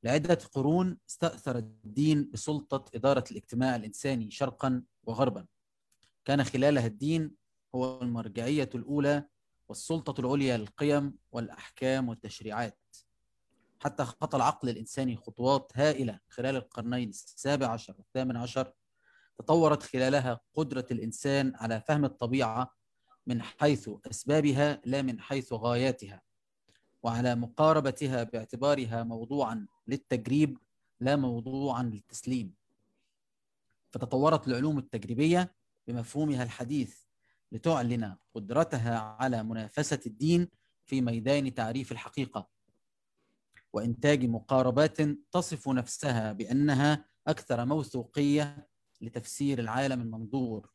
لعدة 0.04 0.38
قرون 0.52 0.99
استأثر 1.11 1.56
الدين 1.58 2.30
بسلطة 2.30 2.85
إدارة 2.94 3.25
الاجتماع 3.30 3.76
الإنساني 3.76 4.30
شرقا 4.30 4.82
وغربا. 5.04 5.47
كان 6.25 6.44
خلالها 6.44 6.87
الدين 6.87 7.35
هو 7.75 8.02
المرجعية 8.02 8.70
الأولى 8.75 9.25
والسلطة 9.68 10.20
العليا 10.20 10.56
للقيم 10.56 11.18
والأحكام 11.32 12.08
والتشريعات. 12.08 12.78
حتى 13.80 14.04
خطى 14.04 14.37
العقل 14.37 14.68
الإنساني 14.68 15.16
خطوات 15.16 15.72
هائلة 15.75 16.20
خلال 16.28 16.56
القرنين 16.56 17.08
السابع 17.08 17.66
عشر 17.66 17.94
والثامن 17.98 18.37
عشر 18.37 18.72
تطورت 19.38 19.82
خلالها 19.82 20.40
قدرة 20.54 20.87
الإنسان 20.90 21.52
على 21.54 21.80
فهم 21.80 22.04
الطبيعة 22.04 22.75
من 23.26 23.42
حيث 23.42 23.90
أسبابها 24.10 24.80
لا 24.84 25.02
من 25.02 25.20
حيث 25.20 25.52
غاياتها 25.52 26.22
وعلى 27.02 27.34
مقاربتها 27.34 28.22
باعتبارها 28.22 29.02
موضوعا 29.04 29.66
للتجريب 29.87 30.58
لا 31.00 31.16
موضوعا 31.16 31.82
للتسليم. 31.82 32.54
فتطورت 33.90 34.48
العلوم 34.48 34.78
التجريبية 34.78 35.54
بمفهومها 35.87 36.42
الحديث 36.42 37.07
لتعلن 37.52 38.17
قدرتها 38.35 38.99
على 38.99 39.43
منافسة 39.43 40.00
الدين 40.07 40.49
في 40.85 41.00
ميدان 41.00 41.55
تعريف 41.55 41.93
الحقيقة. 41.93 42.49
وإنتاج 43.73 44.25
مقاربات 44.25 45.02
تصف 45.33 45.69
نفسها 45.69 46.33
بأنها 46.33 47.05
أكثر 47.26 47.64
موثوقية 47.64 48.69
لتفسير 49.00 49.59
العالم 49.59 50.00
المنظور. 50.00 50.71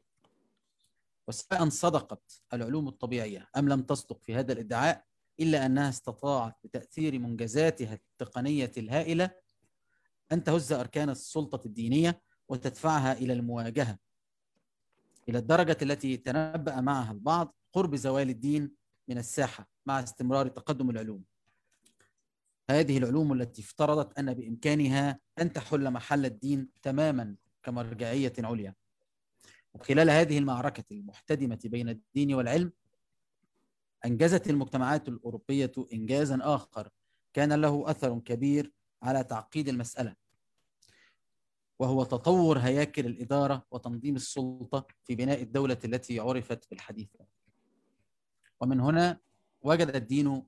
وسواء 1.27 1.70
صدقت 1.70 2.42
العلوم 2.53 2.88
الطبيعية 2.88 3.50
أم 3.58 3.70
لم 3.70 3.82
تصدق 3.82 4.22
في 4.22 4.36
هذا 4.36 4.53
الإدعاء 4.53 5.06
إلا 5.39 5.65
أنها 5.65 5.89
استطاعت 5.89 6.56
بتأثير 6.63 7.20
منجزاتها 7.20 7.94
التقنية 7.94 8.72
الهائلة 8.77 9.32
أن 10.32 10.44
تهز 10.44 10.74
أركان 10.74 11.10
السلطة 11.10 11.65
الدينية 11.65 12.22
وتدفعها 12.48 13.13
إلى 13.13 13.34
المواجهة. 13.34 13.98
إلى 15.30 15.38
الدرجة 15.38 15.77
التي 15.82 16.18
تنبأ 16.18 16.82
معها 16.82 17.12
البعض 17.12 17.56
قرب 17.74 17.96
زوال 17.96 18.30
الدين 18.30 18.72
من 19.08 19.18
الساحة 19.18 19.68
مع 19.86 20.03
استمرار 20.03 20.48
تقدم 20.48 20.89
العلوم. 20.89 21.24
هذه 22.70 22.98
العلوم 22.98 23.34
التي 23.34 23.62
افترضت 23.62 24.20
أن 24.20 24.34
بإمكانها 24.34 25.20
أن 25.39 25.53
تحل 25.53 25.92
محل 25.92 26.25
الدين 26.25 26.70
تماما 26.82 27.36
كمرجعية 27.63 28.34
عليا. 28.39 28.75
وخلال 29.74 30.10
هذه 30.10 30.38
المعركة 30.38 30.84
المحتدمة 30.92 31.60
بين 31.65 31.89
الدين 31.89 32.34
والعلم 32.34 32.72
أنجزت 34.06 34.50
المجتمعات 34.50 35.08
الأوروبية 35.08 35.72
إنجازا 35.94 36.39
آخر 36.42 36.89
كان 37.34 37.53
له 37.53 37.84
أثر 37.92 38.20
كبير 38.20 38.72
على 39.03 39.24
تعقيد 39.24 39.70
المسألة. 39.70 40.23
وهو 41.80 42.03
تطور 42.03 42.58
هياكل 42.58 43.06
الإدارة 43.06 43.65
وتنظيم 43.72 44.15
السلطة 44.15 44.88
في 45.03 45.15
بناء 45.15 45.42
الدولة 45.42 45.77
التي 45.86 46.20
عرفت 46.20 46.70
بالحديث. 46.70 47.10
ومن 48.62 48.80
هنا 48.80 49.20
وجد 49.62 49.96
الدين 49.96 50.44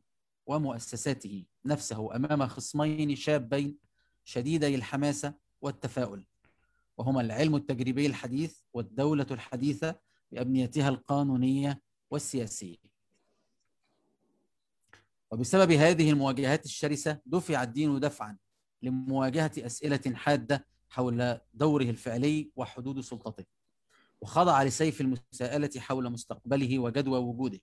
ومؤسساته 0.45 1.45
نفسه 1.65 2.15
أمام 2.15 2.47
خصمين 2.47 3.15
شابين 3.15 3.77
شديدي 4.23 4.75
الحماسة 4.75 5.33
والتفاؤل. 5.61 6.25
وهما 6.97 7.21
العلم 7.21 7.55
التجريبي 7.55 8.05
الحديث 8.05 8.59
والدولة 8.73 9.27
الحديثة 9.31 9.95
بأبنيتها 10.31 10.89
القانونية 10.89 11.81
والسياسية. 12.11 12.77
وبسبب 15.31 15.71
هذه 15.71 16.09
المواجهات 16.09 16.65
الشرسة 16.65 17.19
دفع 17.25 17.63
الدين 17.63 17.99
دفعا 17.99 18.37
لمواجهة 18.81 19.51
أسئلة 19.57 20.15
حادة 20.15 20.65
حول 20.89 21.37
دوره 21.53 21.83
الفعلي 21.83 22.51
وحدود 22.55 22.99
سلطته 22.99 23.45
وخضع 24.21 24.63
لسيف 24.63 25.01
المساءلة 25.01 25.69
حول 25.77 26.09
مستقبله 26.09 26.79
وجدوى 26.79 27.19
وجوده. 27.19 27.59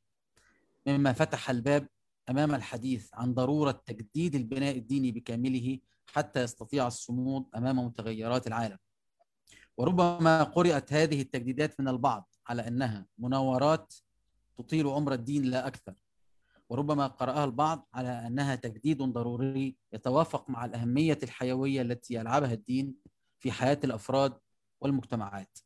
مما 0.87 1.13
فتح 1.13 1.51
الباب 1.51 1.89
أمام 2.31 2.55
الحديث 2.55 3.15
عن 3.15 3.35
ضرورة 3.35 3.83
تجديد 3.87 4.35
البناء 4.35 4.79
الديني 4.79 5.13
بكامله 5.13 5.79
حتى 6.07 6.43
يستطيع 6.43 6.87
الصمود 6.87 7.47
أمام 7.57 7.79
متغيرات 7.79 8.47
العالم. 8.47 8.79
وربما 9.77 10.43
قرأت 10.43 10.93
هذه 10.93 11.21
التجديدات 11.21 11.81
من 11.81 11.89
البعض 11.89 12.35
على 12.47 12.69
أنها 12.69 13.07
مناورات 13.19 13.95
تطيل 14.59 14.87
عمر 14.87 15.13
الدين 15.13 15.43
لا 15.43 15.67
أكثر. 15.67 15.95
وربما 16.69 17.07
قرأها 17.07 17.45
البعض 17.45 17.89
على 17.95 18.27
أنها 18.27 18.55
تجديد 18.55 19.03
ضروري 19.03 19.77
يتوافق 19.93 20.51
مع 20.51 20.65
الأهمية 20.65 21.19
الحيوية 21.23 21.83
التي 21.83 22.15
يلعبها 22.15 22.53
الدين 22.53 22.95
في 23.43 23.53
حياة 23.53 23.79
الأفراد 23.85 24.39
والمجتمعات. 24.81 25.59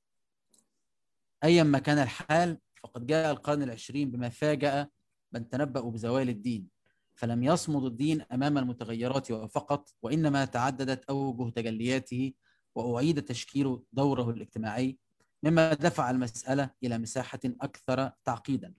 أيا 1.44 1.62
ما 1.62 1.78
كان 1.78 1.98
الحال 1.98 2.58
فقد 2.82 3.06
جاء 3.06 3.30
القرن 3.30 3.62
العشرين 3.62 4.10
بما 4.10 4.28
فاجأ 4.28 4.88
من 5.32 5.48
تنبأوا 5.48 5.90
بزوال 5.90 6.28
الدين 6.28 6.68
فلم 7.14 7.42
يصمد 7.42 7.84
الدين 7.84 8.22
أمام 8.22 8.58
المتغيرات 8.58 9.32
فقط 9.32 9.88
وإنما 10.02 10.44
تعددت 10.44 11.04
أوجه 11.04 11.50
تجلياته 11.50 12.32
وأعيد 12.74 13.22
تشكيل 13.22 13.78
دوره 13.92 14.30
الاجتماعي 14.30 14.98
مما 15.42 15.74
دفع 15.74 16.10
المسألة 16.10 16.70
إلى 16.84 16.98
مساحة 16.98 17.40
أكثر 17.44 18.10
تعقيدا. 18.24 18.74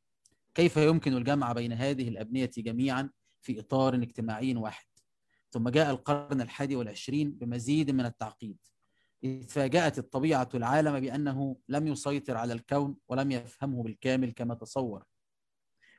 كيف 0.55 0.77
يمكن 0.77 1.13
الجمع 1.13 1.53
بين 1.53 1.73
هذه 1.73 2.07
الأبنية 2.07 2.51
جميعا 2.57 3.09
في 3.41 3.59
إطار 3.59 3.95
اجتماعي 3.95 4.55
واحد؟ 4.55 4.87
ثم 5.51 5.69
جاء 5.69 5.91
القرن 5.91 6.41
الحادي 6.41 6.75
والعشرين 6.75 7.31
بمزيد 7.31 7.91
من 7.91 8.05
التعقيد. 8.05 8.57
إذ 9.23 9.47
فاجأت 9.47 9.97
الطبيعة 9.99 10.49
العالم 10.53 10.99
بأنه 10.99 11.57
لم 11.69 11.87
يسيطر 11.87 12.37
على 12.37 12.53
الكون 12.53 12.97
ولم 13.07 13.31
يفهمه 13.31 13.83
بالكامل 13.83 14.31
كما 14.31 14.55
تصور 14.55 15.03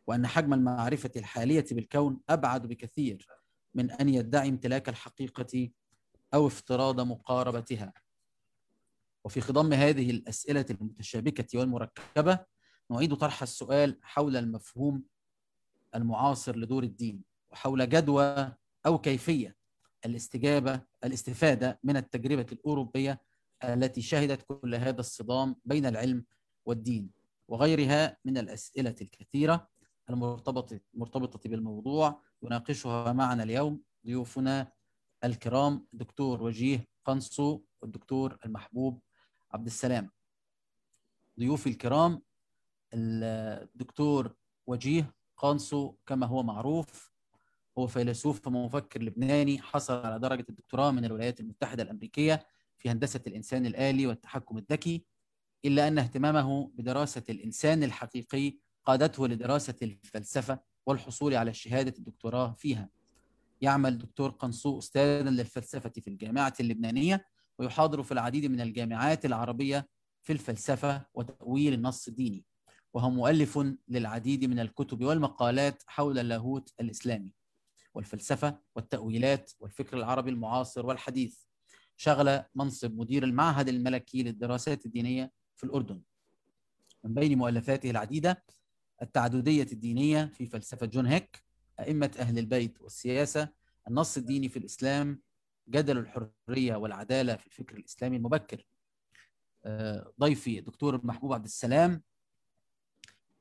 وأن 0.07 0.27
حجم 0.27 0.55
المعرفة 0.55 1.11
الحالية 1.17 1.65
بالكون 1.73 2.21
أبعد 2.31 2.67
بكثير 2.67 3.27
من 3.75 3.91
أن 3.91 4.09
يدعي 4.09 4.49
امتلاك 4.49 4.89
الحقيقة 4.89 5.71
أو 6.35 6.47
افتراض 6.47 7.01
مقاربتها. 7.01 7.93
وفي 9.25 9.41
خضم 9.41 9.73
هذه 9.73 10.11
الأسئلة 10.11 10.67
المتشابكة 10.71 11.59
والمركبة 11.59 12.39
نعيد 12.91 13.15
طرح 13.15 13.43
السؤال 13.43 13.99
حول 14.03 14.37
المفهوم 14.37 15.03
المعاصر 15.95 16.57
لدور 16.57 16.83
الدين 16.83 17.23
وحول 17.51 17.89
جدوى 17.89 18.53
أو 18.87 18.99
كيفية 18.99 19.57
الاستجابة 20.05 20.81
الاستفادة 21.05 21.81
من 21.85 21.97
التجربة 21.97 22.47
الأوروبية 22.53 23.21
التي 23.65 24.03
شهدت 24.03 24.43
كل 24.43 24.75
هذا 24.75 25.01
الصدام 25.01 25.57
بين 25.65 25.87
العلم 25.87 26.25
والدين 26.67 27.11
وغيرها 27.49 28.17
من 28.25 28.39
الأسئلة 28.39 28.95
الكثيرة 29.01 29.69
المرتبطة 30.11 30.81
مرتبطة 30.95 31.51
بالموضوع. 31.51 32.23
يناقشها 32.43 33.13
معنا 33.13 33.43
اليوم 33.43 33.83
ضيوفنا 34.07 34.73
الكرام 35.25 35.87
الدكتور 35.95 36.43
وجيه 36.43 36.89
قنصو 37.05 37.61
والدكتور 37.83 38.39
المحبوب 38.45 39.01
عبد 39.53 39.67
السلام. 39.67 40.11
ضيوفي 41.39 41.69
الكرام 41.69 42.23
الدكتور 42.95 44.35
وجيه 44.67 45.15
قانصو 45.37 45.95
كما 46.07 46.27
هو 46.27 46.43
معروف 46.43 47.13
هو 47.79 47.87
فيلسوف 47.87 48.47
ومفكر 48.47 49.03
لبناني 49.03 49.59
حصل 49.59 50.07
على 50.07 50.19
درجة 50.19 50.45
الدكتوراه 50.49 50.91
من 50.91 51.05
الولايات 51.05 51.41
المتحدة 51.41 51.83
الأمريكية 51.83 52.47
في 52.79 52.91
هندسة 52.91 53.21
الإنسان 53.27 53.67
الآلي 53.67 54.07
والتحكم 54.07 54.59
الذكي 54.59 55.05
إلا 55.65 55.89
أن 55.89 55.99
اهتمامه 55.99 56.71
بدراسة 56.75 57.23
الإنسان 57.31 57.83
الحقيقي 57.83 58.59
قادته 58.85 59.29
لدراسة 59.29 59.75
الفلسفة 59.83 60.61
والحصول 60.87 61.35
على 61.35 61.55
شهادة 61.55 61.95
الدكتوراه 61.99 62.53
فيها. 62.59 62.89
يعمل 63.61 63.99
دكتور 63.99 64.31
قنصو 64.31 64.79
أستاذا 64.79 65.31
للفلسفة 65.31 65.91
في 65.91 66.09
الجامعة 66.09 66.55
اللبنانية 66.61 67.27
ويحاضر 67.59 68.03
في 68.03 68.13
العديد 68.13 68.47
من 68.47 68.61
الجامعات 68.61 69.25
العربية 69.25 69.89
في 70.23 70.33
الفلسفة 70.33 71.07
وتأويل 71.15 71.73
النص 71.73 72.09
الديني 72.09 72.45
وهو 72.95 73.11
مؤلف 73.11 73.59
للعديد 73.89 74.45
من 74.45 74.59
الكتب 74.59 75.05
والمقالات 75.05 75.83
حول 75.87 76.19
اللاهوت 76.19 76.73
الإسلامي. 76.81 77.38
والفلسفة 77.99 78.59
والتأويلات 78.75 79.53
والفكر 79.61 79.97
العربي 79.97 80.31
المعاصر 80.31 80.87
والحديث. 80.87 81.39
شغل 81.97 82.43
منصب 82.55 82.95
مدير 82.99 83.25
المعهد 83.25 83.69
الملكي 83.69 84.23
للدراسات 84.23 84.87
الدينية 84.87 85.33
في 85.57 85.65
الأردن. 85.65 86.03
من 87.05 87.15
بين 87.15 87.39
مؤلفاته 87.39 87.91
العديدة 87.91 88.45
التعددية 89.03 89.67
الدينية 89.73 90.25
في 90.25 90.47
فلسفة 90.47 90.87
جون 90.87 91.07
هيك 91.07 91.43
أئمة 91.81 92.11
أهل 92.19 92.39
البيت 92.39 92.81
والسياسة 92.81 93.49
النص 93.89 94.17
الديني 94.17 94.49
في 94.49 94.59
الإسلام 94.59 95.21
جدل 95.69 95.99
الحرية 95.99 96.77
والعدالة 96.77 97.37
في 97.37 97.47
الفكر 97.47 97.77
الإسلامي 97.77 98.17
المبكر. 98.17 98.67
ضيفي 100.21 100.59
الدكتور 100.59 101.07
محبوب 101.07 101.33
عبد 101.33 101.45
السلام 101.45 102.03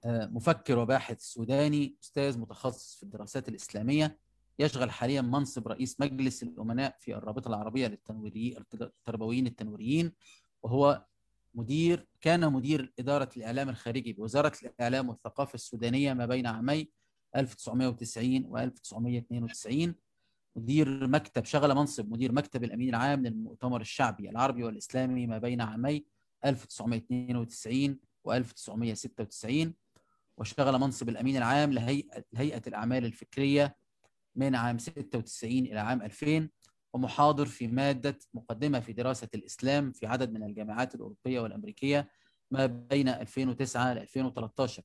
مفكر 0.06 0.80
وباحث 0.80 1.22
سوداني 1.22 1.96
أستاذ 2.04 2.40
متخصص 2.40 2.96
في 2.96 3.04
الدراسات 3.04 3.50
الإسلامية 3.50 4.27
يشغل 4.60 4.92
حاليا 4.92 5.22
منصب 5.22 5.68
رئيس 5.68 6.02
مجلس 6.02 6.44
الأمناء 6.44 6.96
في 7.00 7.16
الرابطة 7.16 7.48
العربية 7.48 7.88
للتنويري 7.88 8.58
التربويين 8.82 9.48
التنويريين 9.48 10.14
وهو 10.64 11.06
مدير 11.54 12.08
كان 12.22 12.54
مدير 12.54 12.94
إدارة 13.00 13.30
الإعلام 13.38 13.70
الخارجي 13.70 14.14
بوزارة 14.14 14.54
الإعلام 14.64 15.10
والثقافة 15.10 15.56
السودانية 15.56 16.14
ما 16.14 16.26
بين 16.26 16.48
عامي 16.48 16.90
1990 17.36 18.46
و 18.46 18.58
1992 18.58 19.96
مدير 20.56 21.08
مكتب 21.08 21.46
شغل 21.46 21.76
منصب 21.76 22.12
مدير 22.12 22.32
مكتب 22.32 22.64
الأمين 22.64 22.90
العام 22.90 23.24
للمؤتمر 23.24 23.82
الشعبي 23.82 24.30
العربي 24.30 24.64
والإسلامي 24.64 25.28
ما 25.28 25.38
بين 25.38 25.62
عامي 25.62 26.06
1992 26.46 28.00
و 28.24 28.34
1996 28.34 29.74
واشتغل 30.38 30.80
منصب 30.80 31.10
الأمين 31.10 31.38
العام 31.38 31.74
لهيئة 31.74 32.62
الأعمال 32.68 33.06
الفكرية 33.06 33.76
من 34.38 34.56
عام 34.56 34.78
96 34.78 35.52
إلى 35.52 35.80
عام 35.80 36.02
2000 36.02 36.50
ومحاضر 36.94 37.46
في 37.46 37.68
مادة 37.68 38.20
مقدمة 38.34 38.80
في 38.80 38.94
دراسة 38.94 39.28
الإسلام 39.36 39.92
في 39.92 40.06
عدد 40.06 40.32
من 40.32 40.44
الجامعات 40.44 40.96
الأوروبية 40.96 41.40
والأمريكية 41.40 42.10
ما 42.52 42.66
بين 42.66 43.10
2009 43.10 43.94
ل 43.94 43.98
2013 43.98 44.84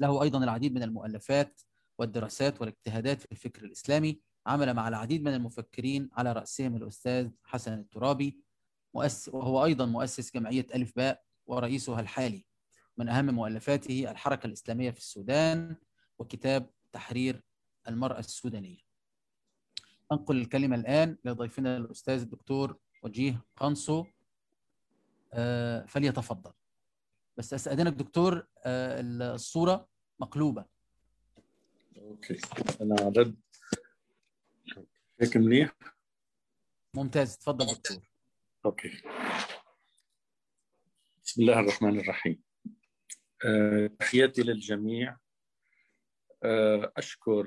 له 0.00 0.22
أيضا 0.22 0.44
العديد 0.44 0.74
من 0.74 0.82
المؤلفات 0.82 1.60
والدراسات 1.98 2.60
والاجتهادات 2.60 3.20
في 3.20 3.32
الفكر 3.32 3.64
الإسلامي 3.64 4.20
عمل 4.46 4.74
مع 4.74 4.88
العديد 4.88 5.22
من 5.22 5.34
المفكرين 5.34 6.08
على 6.12 6.32
رأسهم 6.32 6.76
الأستاذ 6.76 7.30
حسن 7.44 7.72
الترابي 7.72 8.40
مؤسس 8.94 9.28
وهو 9.28 9.64
أيضا 9.64 9.86
مؤسس 9.86 10.34
جمعية 10.34 10.66
ألف 10.74 10.92
باء 10.96 11.22
ورئيسها 11.46 12.00
الحالي. 12.00 12.46
من 12.96 13.08
أهم 13.08 13.34
مؤلفاته 13.34 14.10
الحركة 14.10 14.46
الإسلامية 14.46 14.90
في 14.90 14.98
السودان 14.98 15.76
وكتاب 16.18 16.70
تحرير 16.92 17.42
المرأة 17.88 18.18
السودانية. 18.18 18.78
أنقل 20.12 20.36
الكلمة 20.36 20.76
الآن 20.76 21.16
لضيفنا 21.24 21.76
الأستاذ 21.76 22.20
الدكتور 22.20 22.76
وجيه 23.02 23.44
قنصو 23.56 24.04
آه، 25.32 25.84
فليتفضل. 25.86 26.52
بس 27.36 27.54
استاذنك 27.54 27.92
دكتور 27.92 28.46
آه، 28.64 29.00
الصورة 29.34 29.88
مقلوبة. 30.20 30.64
okay 31.96 32.40
أنا 32.80 32.94
رد 33.16 33.36
هيك 35.20 35.36
منيح 35.36 35.72
ممتاز 36.94 37.38
تفضل 37.38 37.66
دكتور. 37.66 37.98
okay 38.64 39.02
بسم 41.24 41.42
الله 41.42 41.60
الرحمن 41.60 42.00
الرحيم 42.00 42.42
أه، 43.44 43.86
تحياتي 43.86 44.42
للجميع 44.42 45.16
أشكر 46.96 47.46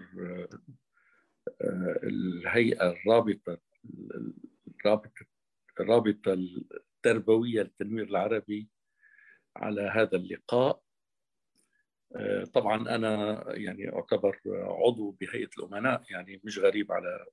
أه، 1.62 1.99
الهيئة 2.03 2.91
الرابطة 2.91 3.58
الرابطة 4.79 5.25
الرابطة 5.79 6.34
التربوية 6.34 7.62
للتنوير 7.62 8.08
العربي 8.08 8.69
على 9.55 9.81
هذا 9.81 10.17
اللقاء. 10.17 10.81
طبعا 12.53 12.95
أنا 12.95 13.43
يعني 13.47 13.93
أعتبر 13.93 14.39
عضو 14.45 15.12
بهيئة 15.12 15.49
الأمناء 15.58 16.03
يعني 16.10 16.41
مش 16.43 16.60
غريب 16.60 16.91
على 16.91 17.25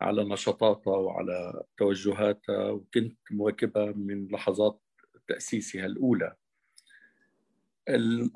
على 0.00 0.24
نشاطاتها 0.24 0.96
وعلى 0.96 1.62
توجهاتها 1.76 2.70
وكنت 2.70 3.18
مواكبها 3.30 3.92
من 3.92 4.28
لحظات 4.28 4.80
تأسيسها 5.28 5.86
الأولى. 5.86 6.36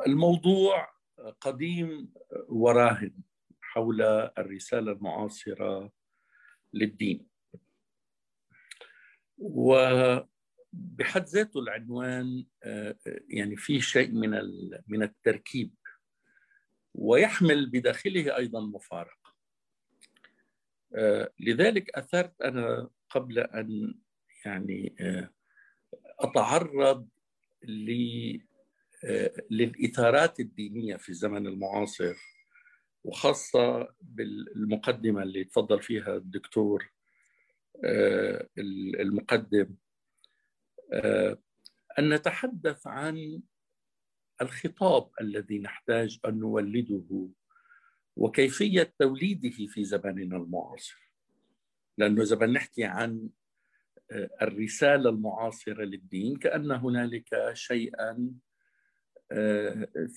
الموضوع 0.07 0.89
قديم 1.41 2.13
وراهن 2.49 3.15
حول 3.61 4.03
الرسالة 4.39 4.93
المعاصرة 4.93 5.93
للدين. 6.75 7.27
وبحد 9.39 11.25
ذاته 11.25 11.61
العنوان 11.61 12.47
يعني 13.29 13.57
فيه 13.57 13.81
شيء 13.81 14.11
من 14.13 14.31
من 14.89 15.03
التركيب 15.03 15.75
ويحمل 16.95 17.71
بداخله 17.71 18.37
أيضا 18.37 18.61
مفارقة. 18.61 19.35
لذلك 21.41 21.91
أثرت 21.99 22.43
أنا 22.43 22.91
قبل 23.11 23.39
أن 23.39 23.95
يعني 24.45 24.97
أتعرض 26.21 27.09
للإثارات 29.51 30.41
الدينية 30.41 30.97
في 30.97 31.09
الزمن 31.09 31.47
المعاصر 31.47 32.15
وخاصة 33.05 33.95
بالمقدمة 34.01 35.23
اللي 35.23 35.45
تفضل 35.45 35.83
فيها 35.83 36.17
الدكتور 36.17 36.93
المقدم. 39.01 39.75
أن 41.99 42.15
نتحدث 42.15 42.87
عن 42.87 43.43
الخطاب 44.43 45.11
الذي 45.21 45.59
نحتاج 45.59 46.19
أن 46.27 46.39
نولده 46.39 47.29
وكيفية 48.17 48.95
توليده 48.99 49.67
في 49.67 49.85
زماننا 49.85 50.37
المعاصر. 50.37 51.13
لأنه 51.99 52.23
إذا 52.23 52.37
بدنا 52.37 52.53
نحكي 52.53 52.85
عن 52.85 53.31
الرسالة 54.43 55.11
المعاصرة 55.11 55.85
للدين 55.85 56.37
كأن 56.37 56.71
هنالك 56.71 57.51
شيئا 57.53 58.31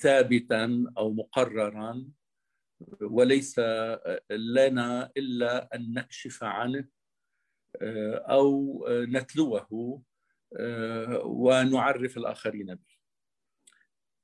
ثابتا 0.02 0.94
أو 0.98 1.14
مقررا 1.14 2.06
وليس 3.02 3.60
لنا 4.30 5.12
إلا 5.18 5.76
أن 5.76 5.94
نكشف 5.94 6.44
عنه 6.44 6.88
أو 8.30 8.86
نتلوه 8.90 10.02
ونعرف 11.24 12.18
الآخرين 12.18 12.76
به. 12.76 12.96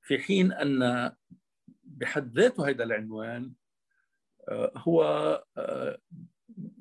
في 0.01 0.19
حين 0.19 0.51
أن 0.51 1.11
بحد 1.83 2.39
ذاته 2.39 2.69
هذا 2.69 2.83
العنوان 2.83 3.53
هو 4.77 5.43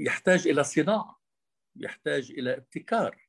يحتاج 0.01 0.49
إلى 0.49 0.65
صناعة 0.65 1.21
يحتاج 1.77 2.31
إلى 2.31 2.57
ابتكار. 2.57 3.29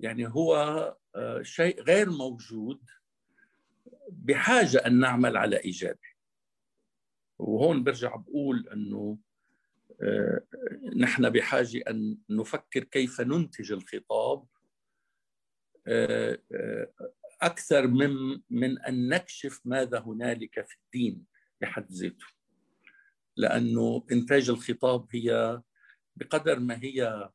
يعني 0.00 0.28
هو 0.28 0.96
شيء 1.42 1.82
غير 1.82 2.10
موجود 2.10 2.80
بحاجة 4.12 4.78
أن 4.78 5.00
نعمل 5.00 5.36
على 5.36 5.56
ايجاده 5.56 6.08
وهون 7.38 7.84
برجع 7.84 8.16
بقول 8.16 8.68
إنه 8.68 9.18
نحن 10.96 11.30
بحاجة 11.30 11.82
أن 11.88 12.18
نفكر 12.30 12.84
كيف 12.84 13.20
ننتج 13.20 13.72
الخطاب 13.72 14.46
أكثر 17.42 17.86
من 17.86 18.40
من 18.50 18.78
أن 18.78 19.08
نكشف 19.08 19.60
ماذا 19.64 19.98
هنالك 20.00 20.66
في 20.66 20.76
الدين 20.76 21.24
بحد 21.60 21.92
ذاته. 21.92 22.26
لأنه 23.36 24.06
إنتاج 24.12 24.50
الخطاب 24.50 25.06
هي 25.10 25.62
بقدر 26.16 26.58
ما 26.58 26.78
هي 26.82 27.30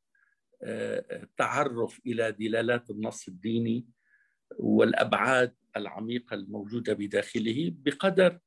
تعرف 1.38 2.02
إلى 2.06 2.32
دلالات 2.32 2.90
النص 2.90 3.28
الديني. 3.28 3.88
والأبعاد 4.60 5.56
العميقة 5.78 6.34
الموجودة 6.34 6.94
بداخله 6.94 7.74
بقدر 7.76 8.40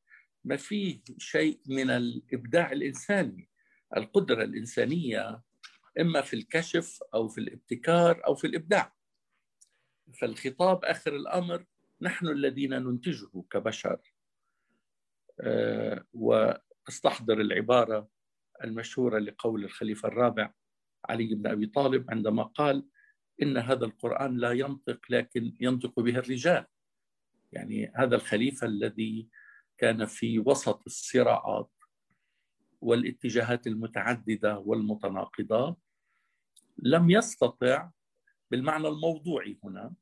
ما 0.45 0.57
فيه 0.57 1.01
شيء 1.19 1.61
من 1.67 1.91
الإبداع 1.91 2.73
الإنساني. 2.73 3.49
القدرة 3.97 4.43
الإنسانية 4.45 5.43
إما 6.01 6.21
في 6.21 6.37
الكشف 6.37 6.99
أو 7.15 7.29
في 7.29 7.39
الابتكار 7.39 8.27
أو 8.27 8.35
في 8.35 8.47
الإبداع. 8.47 8.95
فالخطاب 10.21 10.85
آخر 10.85 11.17
الأمر 11.17 11.65
نحن 12.01 12.29
الذين 12.29 12.71
ننتجه 12.71 13.45
كبشر. 13.51 13.99
وأستحضر 16.13 17.41
العبارة 17.41 18.09
المشهورة 18.65 19.19
لقول 19.19 19.65
الخليفة 19.65 20.09
الرابع 20.09 20.53
علي 21.05 21.35
بن 21.35 21.51
أبي 21.51 21.67
طالب 21.67 22.11
عندما 22.11 22.43
قال 22.43 22.87
إن 23.43 23.57
هذا 23.57 23.85
القرآن 23.85 24.37
لا 24.37 24.53
ينطق 24.53 25.01
لكن 25.11 25.55
ينطق 25.61 26.01
به 26.01 26.19
الرجال. 26.19 26.65
يعني 27.53 27.93
هذا 27.97 28.17
الخليفة 28.17 28.67
الذي 28.67 29.29
كان 29.79 30.07
في 30.07 30.39
وسط 30.39 30.83
الصراعات 30.87 31.71
والاتجاهات 32.81 33.67
المتعددة 33.67 34.59
والمتناقضة 34.59 35.77
لم 36.79 37.11
يستطع 37.11 37.91
بالمعنى 38.51 38.89
الموضوعي 38.89 39.59
هنا 39.65 39.93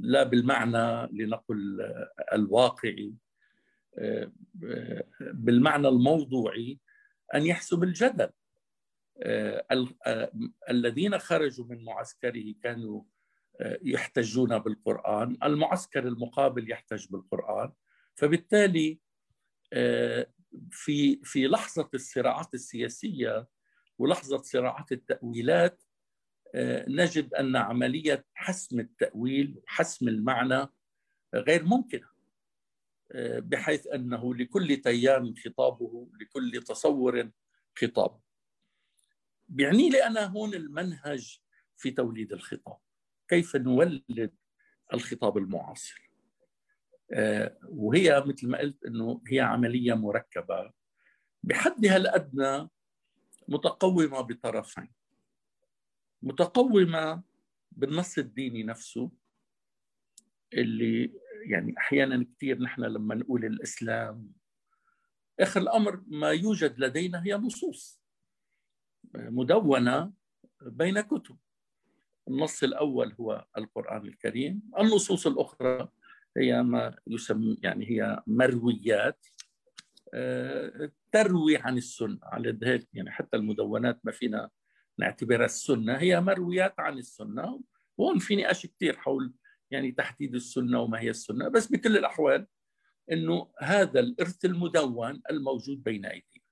لا 0.00 0.22
بالمعنى 0.22 1.12
لنقل 1.12 1.92
الواقعي 2.32 3.14
بالمعنى 5.20 5.88
الموضوعي 5.88 6.78
أن 7.34 7.46
يحسب 7.46 7.82
الجدل 7.82 8.30
الذين 10.70 11.18
خرجوا 11.18 11.66
من 11.66 11.84
معسكره 11.84 12.54
كانوا 12.62 13.02
يحتجون 13.82 14.58
بالقرآن 14.58 15.36
المعسكر 15.42 16.08
المقابل 16.08 16.70
يحتج 16.70 17.06
بالقرآن. 17.10 17.72
فبالتالي 18.14 19.00
في 20.70 21.20
في 21.22 21.46
لحظة 21.46 21.90
الصراعات 21.94 22.54
السياسية 22.54 23.48
ولحظة 23.98 24.42
صراعات 24.42 24.92
التأويلات 24.92 25.82
نجد 26.88 27.34
أن 27.34 27.56
عملية 27.56 28.26
حسم 28.34 28.80
التأويل 28.80 29.58
وحسم 29.64 30.08
المعنى 30.08 30.66
غير 31.34 31.64
ممكنة 31.64 32.08
بحيث 33.38 33.86
أنه 33.86 34.34
لكل 34.34 34.76
تيام 34.76 35.34
خطابه 35.34 36.08
لكل 36.20 36.62
تصور 36.62 37.30
خطاب. 37.78 38.20
بيعني 39.48 39.90
لي 39.90 40.06
أنا 40.06 40.26
هون 40.26 40.54
المنهج 40.54 41.40
في 41.76 41.90
توليد 41.90 42.32
الخطاب. 42.32 42.78
كيف 43.28 43.56
نولد 43.56 44.34
الخطاب 44.92 45.38
المعاصر؟ 45.38 46.10
آه، 47.12 47.58
وهي 47.68 48.24
مثل 48.26 48.48
ما 48.48 48.58
قلت 48.58 48.84
إنه 48.84 49.22
هي 49.28 49.40
عملية 49.40 49.94
مركبة 49.94 50.72
بحدها 51.42 51.96
الأدنى 51.96 52.68
متقومة 53.48 54.20
بطرفين. 54.20 54.92
متقومة 56.22 57.22
بالنص 57.72 58.18
الديني 58.18 58.62
نفسه 58.62 59.10
اللي 60.54 61.20
يعني 61.46 61.74
أحيانا 61.78 62.26
كثير 62.36 62.62
نحن 62.62 62.82
لما 62.82 63.14
نقول 63.14 63.44
الإسلام 63.44 64.32
آخر 65.40 65.60
الأمر 65.60 66.02
ما 66.06 66.30
يوجد 66.30 66.78
لدينا 66.78 67.24
هي 67.26 67.34
نصوص. 67.34 68.03
مدونة 69.14 70.12
بين 70.62 71.00
كتب. 71.00 71.36
النص 72.28 72.62
الأول 72.62 73.14
هو 73.20 73.44
القرآن 73.58 74.06
الكريم 74.06 74.62
النصوص 74.78 75.26
الأخرى 75.26 75.88
هي 76.36 76.62
ما 76.62 76.96
يسمى 77.06 77.56
يعني 77.62 77.90
هي 77.90 78.22
مرويات 78.26 79.26
آه، 80.14 80.90
تروي 81.12 81.56
عن 81.56 81.76
السنة 81.76 82.18
على 82.22 82.58
هيك 82.62 82.88
يعني 82.92 83.10
حتى 83.10 83.36
المدونات 83.36 84.00
ما 84.04 84.12
فينا 84.12 84.50
نعتبرها 84.98 85.44
السنة 85.44 85.96
هي 85.96 86.20
مرويات 86.20 86.74
عن 86.80 86.98
السنة. 86.98 87.60
وهون 87.98 88.18
في 88.18 88.36
نقاش 88.36 88.66
كثير 88.66 88.96
حول 88.96 89.32
يعني 89.70 89.92
تحديد 89.92 90.34
السنة 90.34 90.80
وما 90.80 91.00
هي 91.00 91.10
السنة. 91.10 91.48
بس 91.48 91.66
بكل 91.66 91.96
الأحوال 91.96 92.46
إنه 93.12 93.50
هذا 93.60 94.00
الإرث 94.00 94.44
المدون 94.44 95.22
الموجود 95.30 95.82
بين 95.82 96.06
أيدينا. 96.06 96.44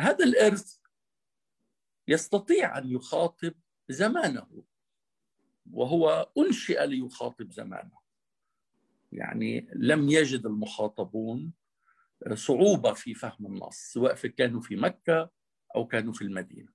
هذا 0.00 0.24
الإرث 0.24 0.77
يستطيع 2.08 2.78
أن 2.78 2.90
يخاطب 2.90 3.54
زمانه 3.88 4.64
وهو 5.72 6.30
أنشئ 6.38 6.86
ليخاطب 6.86 7.52
زمانه. 7.52 7.98
يعني 9.12 9.68
لم 9.74 10.08
يجد 10.08 10.46
المخاطبون 10.46 11.52
صعوبة 12.34 12.92
في 12.92 13.14
فهم 13.14 13.46
النص 13.46 13.76
سواء 13.76 14.14
كانوا 14.14 14.60
في 14.60 14.76
مكة 14.76 15.30
أو 15.76 15.86
كانوا 15.86 16.12
في 16.12 16.22
المدينة 16.22 16.72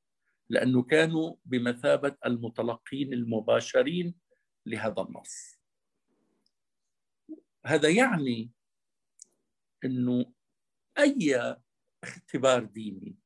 لأنه 0.49 0.83
كانوا 0.83 1.35
بمثابة 1.45 2.15
المتلقين 2.25 3.13
المباشرين 3.13 4.15
لهذا 4.65 5.01
النص. 5.01 5.59
هذا 7.65 7.89
يعني 7.89 8.51
إنه 9.85 10.33
أي 10.97 11.57
اختبار 12.03 12.63
ديني 12.63 13.22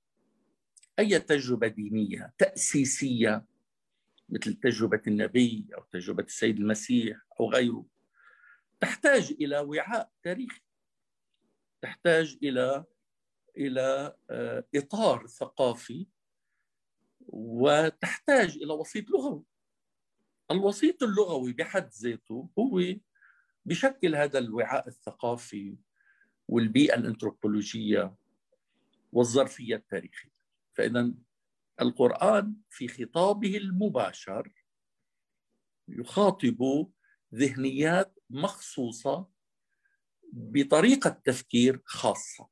أي 0.99 1.19
تجربة 1.19 1.67
دينية 1.67 2.33
تأسيسية 2.37 3.45
مثل 4.29 4.53
تجربة 4.53 5.01
النبي 5.07 5.67
أو 5.75 5.83
تجربة 5.91 6.23
السيد 6.23 6.57
المسيح 6.59 7.17
أو 7.39 7.51
غيره 7.51 7.85
تحتاج 8.79 9.31
إلى 9.41 9.59
وعاء 9.59 10.11
تاريخي 10.23 10.61
تحتاج 11.81 12.37
إلى 12.43 12.85
إلى 13.57 14.15
آه، 14.29 14.63
إطار 14.75 15.27
ثقافي 15.27 16.07
وتحتاج 17.27 18.57
إلى 18.57 18.73
وسيط 18.73 19.09
لغوي. 19.09 19.43
الوسيط 20.51 21.03
اللغوي 21.03 21.53
بحد 21.53 21.89
ذاته 21.89 22.49
هو 22.59 22.81
بشكل 23.65 24.15
هذا 24.15 24.39
الوعاء 24.39 24.87
الثقافي 24.87 25.77
والبيئة 26.47 26.95
الأنثروبولوجية 26.95 28.15
والظرفية 29.13 29.75
التاريخية. 29.75 30.36
فاذا 30.77 31.13
القرآن 31.81 32.55
في 32.69 32.87
خطابه 32.87 33.57
المباشر 33.57 34.51
يخاطب 35.87 36.87
ذهنيات 37.35 38.19
مخصوصة 38.29 39.29
بطريقة 40.33 41.09
تفكير 41.09 41.81
خاصة. 41.85 42.49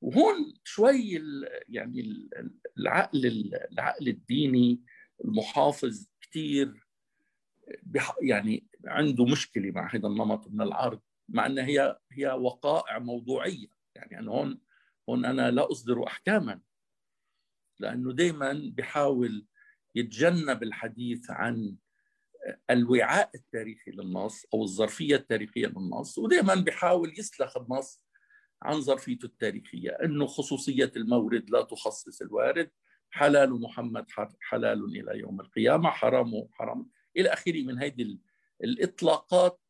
وهون 0.00 0.54
شوي 0.64 1.20
يعني 1.68 2.28
العقل 2.78 3.26
العقل 3.72 4.08
الديني 4.08 4.82
المحافظ 5.24 6.06
كثير 6.20 6.88
يعني 8.22 8.66
عنده 8.84 9.24
مشكلة 9.24 9.70
مع 9.70 9.94
هذا 9.94 10.08
النمط 10.08 10.48
من 10.48 10.60
العرض 10.60 11.00
مع 11.28 11.46
إنها 11.46 11.64
هي 11.64 11.98
هي 12.12 12.26
وقائع 12.26 12.98
موضوعية. 12.98 13.68
يعني 13.94 14.18
أنا 14.18 14.30
هون 14.30 14.60
هون 15.08 15.24
أنا 15.24 15.50
لا 15.50 15.70
أصدر 15.70 16.06
احكاما 16.06 16.60
لأنه 17.80 18.12
دائما 18.12 18.72
بحاول 18.76 19.46
يتجنب 19.94 20.62
الحديث 20.62 21.30
عن 21.30 21.76
الوعاء 22.70 23.30
التاريخي 23.34 23.90
للنص 23.90 24.46
أو 24.54 24.62
الظرفية 24.62 25.16
التاريخية 25.16 25.66
للنص 25.66 26.18
ودائما 26.18 26.54
بحاول 26.54 27.12
يسلخ 27.18 27.56
النص 27.56 28.02
عن 28.62 28.80
ظرفيته 28.80 29.26
التاريخية 29.26 29.90
إنه 29.90 30.26
خصوصية 30.26 30.92
المورد 30.96 31.50
لا 31.50 31.62
تخصص 31.62 32.22
الوارد 32.22 32.70
حلال 33.10 33.60
محمد 33.60 34.06
حلال 34.40 34.84
إلى 34.84 35.18
يوم 35.18 35.40
القيامة 35.40 35.90
حرام 35.90 36.48
حرام. 36.52 36.90
إلى 37.16 37.28
آخره 37.28 37.62
من 37.62 37.82
هذه 37.82 38.18
الإطلاقات 38.64 39.60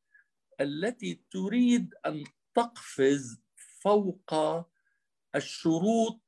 التي 0.61 1.23
تريد 1.31 1.94
أن 2.07 2.25
تقفز 2.55 3.42
فوق 3.81 4.35
الشروط 5.35 6.20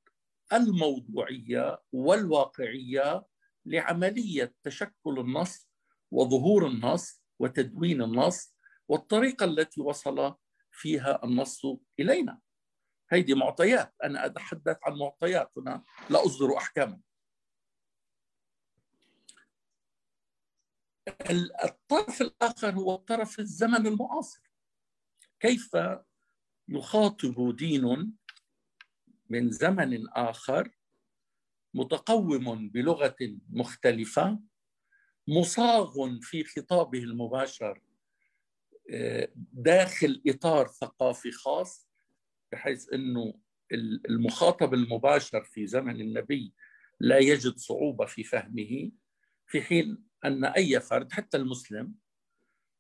الموضوعية 0.53 1.83
والواقعية 1.93 3.27
لعملية 3.67 4.55
تشكل 4.63 5.19
النص 5.19 5.69
وظهور 6.11 6.67
النص 6.67 7.23
وتدوين 7.39 8.03
النص 8.03 8.57
والطريقة 8.89 9.45
التي 9.45 9.81
وصل 9.81 10.35
فيها 10.71 11.25
النص 11.25 11.67
إلينا. 12.01 12.41
هذه 13.09 13.35
معطيات. 13.35 13.95
أنا 14.05 14.27
أتحدث 14.27 14.77
عن 14.83 14.99
معطيات. 14.99 15.51
هنا 15.57 15.85
لا 16.11 16.27
أصدر 16.27 16.57
أحكاما. 16.57 17.01
الطرف 21.65 22.21
الآخر 22.23 22.75
هو 22.75 22.95
الطرف 22.95 23.39
الزمن 23.39 23.87
المعاصر. 23.87 24.41
كيف 25.41 25.71
يخاطب 26.69 27.57
دين 27.57 28.17
من 29.31 29.51
زمن 29.51 30.09
آخر 30.09 30.71
متقوم 31.75 32.69
بلغة 32.69 33.17
مختلفة 33.51 34.41
مصاغ 35.29 36.19
في 36.21 36.45
خطابه 36.45 36.99
المباشر 36.99 37.81
آه، 38.91 39.29
داخل 39.53 40.23
إطار 40.27 40.67
ثقافي 40.67 41.31
خاص 41.31 41.89
بحيث 42.53 42.93
إنه 42.93 43.35
المخاطب 44.09 44.75
المباشر 44.75 45.45
في 45.45 45.67
زمن 45.67 46.01
النبي 46.01 46.55
لا 47.01 47.19
يجد 47.19 47.57
صعوبة 47.57 48.07
في 48.07 48.25
فهمه 48.25 48.91
في 49.47 49.63
حين 49.63 50.05
أن 50.25 50.45
أي 50.45 50.81
فرد 50.81 51.13
حتى 51.13 51.37
المسلم 51.37 51.95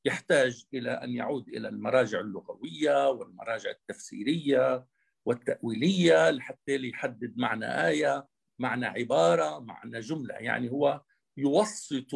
يحتاج 0.04 0.66
إلى 0.74 0.90
أن 0.90 1.10
يعود 1.14 1.48
إلى 1.48 1.68
المراجع 1.68 2.20
اللغوية 2.20 3.08
والمراجع 3.08 3.70
التفسيرية 3.70 4.86
والتأويلية 5.26 6.30
لحتى 6.30 6.88
يحدد 6.88 7.38
معنى 7.38 7.86
آية 7.86 8.26
معنى 8.58 8.86
عبارة 8.86 9.58
معنى 9.58 10.00
جملة. 10.00 10.34
يعني 10.34 10.70
هو 10.70 11.02
يوسط 11.36 12.14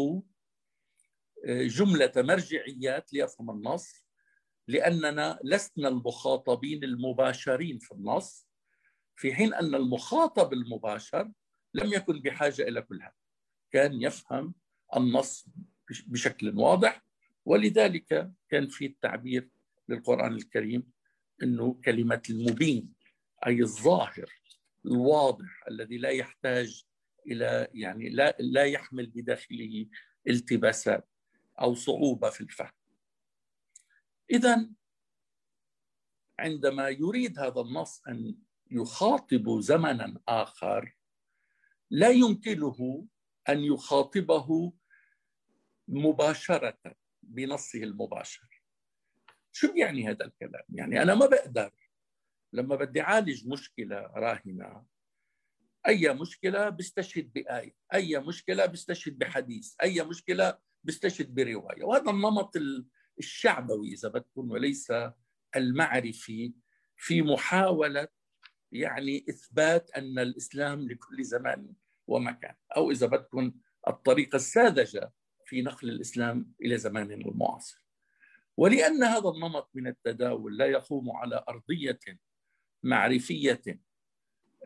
آه، 1.46 1.62
جملة 1.62 2.12
مرجعيات 2.16 3.12
ليفهم 3.12 3.51
النص 3.51 4.07
لأننا 4.68 5.38
لسنا 5.44 5.88
المخاطبين 5.88 6.85
المباشرين 6.85 7.79
في 7.79 7.92
النص 7.92 8.46
في 9.16 9.35
حين 9.35 9.55
أن 9.55 9.75
المخاطب 9.75 10.53
المباشر 10.53 11.33
لم 11.75 11.92
يكن 11.92 12.20
بحاجة 12.20 12.62
إلى 12.62 12.83
كل 12.83 13.03
هذا. 13.03 13.12
كان 13.70 14.03
يفهم 14.03 14.55
النص 14.96 15.46
بشكل 16.07 16.59
واضح 16.59 17.05
ولذلك 17.44 18.33
كان 18.49 18.68
في 18.68 18.87
التعبير 18.87 19.49
للقرآن 19.88 20.33
الكريم 20.33 20.90
أنه 21.42 21.81
كلمة 21.85 22.23
المبين. 22.31 23.00
أي 23.46 23.61
الظاهر 23.62 24.33
الواضح 24.87 25.64
الذي 25.68 25.98
لا 25.98 26.11
يحتاج 26.11 26.85
إلى 27.26 27.68
يعني 27.74 28.09
لا, 28.09 28.37
لا 28.40 28.64
يحمل 28.64 29.07
بداخله 29.07 29.87
التباسات 30.29 31.09
أو 31.61 31.74
صعوبة 31.74 32.31
في 32.31 32.40
الفهم 32.40 32.72
إذا 34.31 34.70
عندما 36.38 36.88
يريد 36.88 37.38
هذا 37.38 37.61
النص 37.61 38.03
أن 38.09 38.37
يخاطب 38.70 39.61
زمنا 39.61 40.20
آخر 40.29 40.96
لا 41.90 42.09
يمكنه 42.09 43.07
أن 43.48 43.59
يخاطبه 43.59 44.72
مباشرة 45.88 46.79
بنصه 47.22 47.83
المباشر 47.83 48.62
شو 49.53 49.66
يعني 49.66 50.09
هذا 50.09 50.24
الكلام؟ 50.24 50.64
يعني 50.68 51.03
أنا 51.03 51.14
ما 51.14 51.26
بقدر 51.26 51.72
لما 52.53 52.77
بدي 52.77 53.01
أعالج 53.01 53.49
مشكلة 53.49 53.97
راهنة 53.97 54.85
أي 55.89 56.15
مشكلة 56.15 56.69
بيستشهد 56.69 57.33
بآية 57.33 57.75
أي 57.95 58.19
مشكلة 58.19 58.67
بيستشهد 58.67 59.19
بحديث 59.19 59.75
أي 59.83 60.03
مشكلة 60.03 60.59
بيستشهد 60.85 61.35
برواية 61.35 61.85
وهذا 61.85 62.11
النمط 62.11 62.57
الشعبوي 63.19 63.93
إذا 63.93 64.09
بدكم 64.09 64.51
وليس 64.51 64.93
المعرفي 65.57 66.53
في 66.97 67.23
محاولة 67.23 68.09
يعني 68.73 69.25
إثبات 69.29 69.91
أن 69.91 70.19
الإسلام 70.19 70.89
لكل 70.89 71.25
زمان 71.25 71.73
ومكان 72.07 72.55
أو 72.77 72.91
إذا 72.91 73.07
بدكم 73.07 73.53
الطريقة 73.89 74.37
الساذجة 74.37 75.13
في 75.47 75.63
نقل 75.63 75.89
الإسلام 75.89 76.53
إلى 76.63 76.79
زماننا 76.79 77.15
المعاصر. 77.15 77.87
ولأن 78.57 79.05
هذا 79.05 79.29
النمط 79.29 79.71
من 79.75 79.87
التداول 79.87 80.57
لا 80.57 80.67
يقوم 80.67 81.11
على 81.11 81.45
أرضية 81.49 81.99
معرفية 82.83 83.62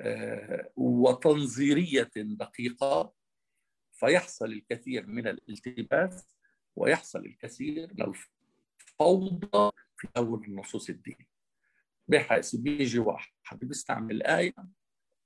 آه، 0.01 0.73
وتنظيرية 0.77 2.11
دقيقة 2.17 3.15
فيحصل 3.93 4.47
الكثير 4.47 5.07
من 5.07 5.27
الالتباس 5.27 6.37
ويحصل 6.77 7.19
الكثير 7.19 7.95
من 7.95 8.15
الفوضى 9.01 9.71
في 9.97 10.09
أول 10.17 10.45
النصوص 10.45 10.89
الدينية 10.89 11.35
بحيث 12.09 12.57
بيجي 12.57 12.99
واحد 12.99 13.33
بيستعمل 13.53 14.23
آية 14.23 14.55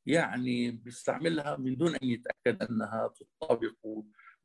يعني 0.07 0.71
بيستعملها 0.71 1.57
من 1.57 1.77
دون 1.77 1.95
أن 1.95 2.09
يتأكد 2.09 2.63
أنها 2.63 3.09
تطابق 3.09 3.75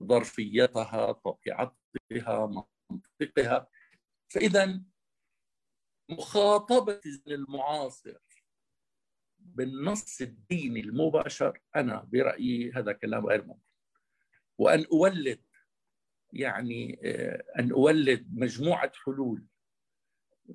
ظرفيتها 0.03 1.12
طبيعتها 1.12 2.65
منطقها. 2.89 3.67
فإذا 4.29 4.82
مخاطبة 6.10 7.01
المعاصر 7.27 8.17
بالنص 9.45 10.21
الديني 10.21 10.79
المباشر 10.79 11.60
أنا 11.75 12.08
برأيي 12.12 12.71
هذا 12.71 12.91
كلام 12.91 13.25
غير 13.25 13.45
ممكن. 13.45 13.60
وأن 14.58 14.86
أولد 14.91 15.39
يعني 16.34 16.99
آه، 17.03 17.43
أن 17.60 17.71
أولد 17.71 18.27
مجموعة 18.32 18.91
حلول 19.06 19.43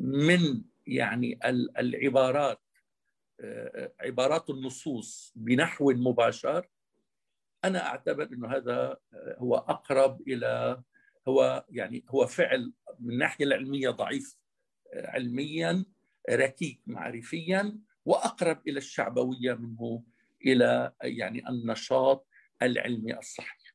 من 0.01 0.63
يعني 0.87 1.39
العبارات 1.79 2.61
آه، 3.41 3.93
عبارات 4.01 4.51
النصوص 4.51 5.33
بنحو 5.37 5.91
مباشر 5.91 6.69
أنا 7.65 7.87
أعتبر 7.87 8.23
إنه 8.23 8.57
هذا 8.57 8.97
آه، 9.13 9.37
هو 9.39 9.57
أقرب 9.57 10.21
إلى 10.29 10.83
هو 11.29 11.65
يعني 11.71 12.05
هو 12.09 12.27
فعل 12.27 12.73
من 13.01 13.13
الناحية 13.13 13.45
العلمية 13.45 13.91
ضعيف 13.91 14.37
علميا 14.95 15.85
ركيك 16.31 16.81
معرفيا 16.87 17.79
وأقرب 18.05 18.69
إلى 18.69 18.79
الشعبوية 18.79 19.55
منه 19.55 20.05
إلى 20.47 20.93
يعني 21.03 21.49
النشاط 21.49 22.27
العلمي 22.63 23.19
الصحيح. 23.19 23.75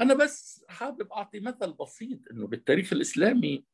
أنا 0.00 0.14
بس 0.14 0.64
حابب 0.68 1.12
أعطي 1.12 1.40
مثل 1.40 1.72
بسيط 1.72 2.18
إنه 2.30 2.46
بالتاريخ 2.46 2.92
الإسلامي 2.92 3.64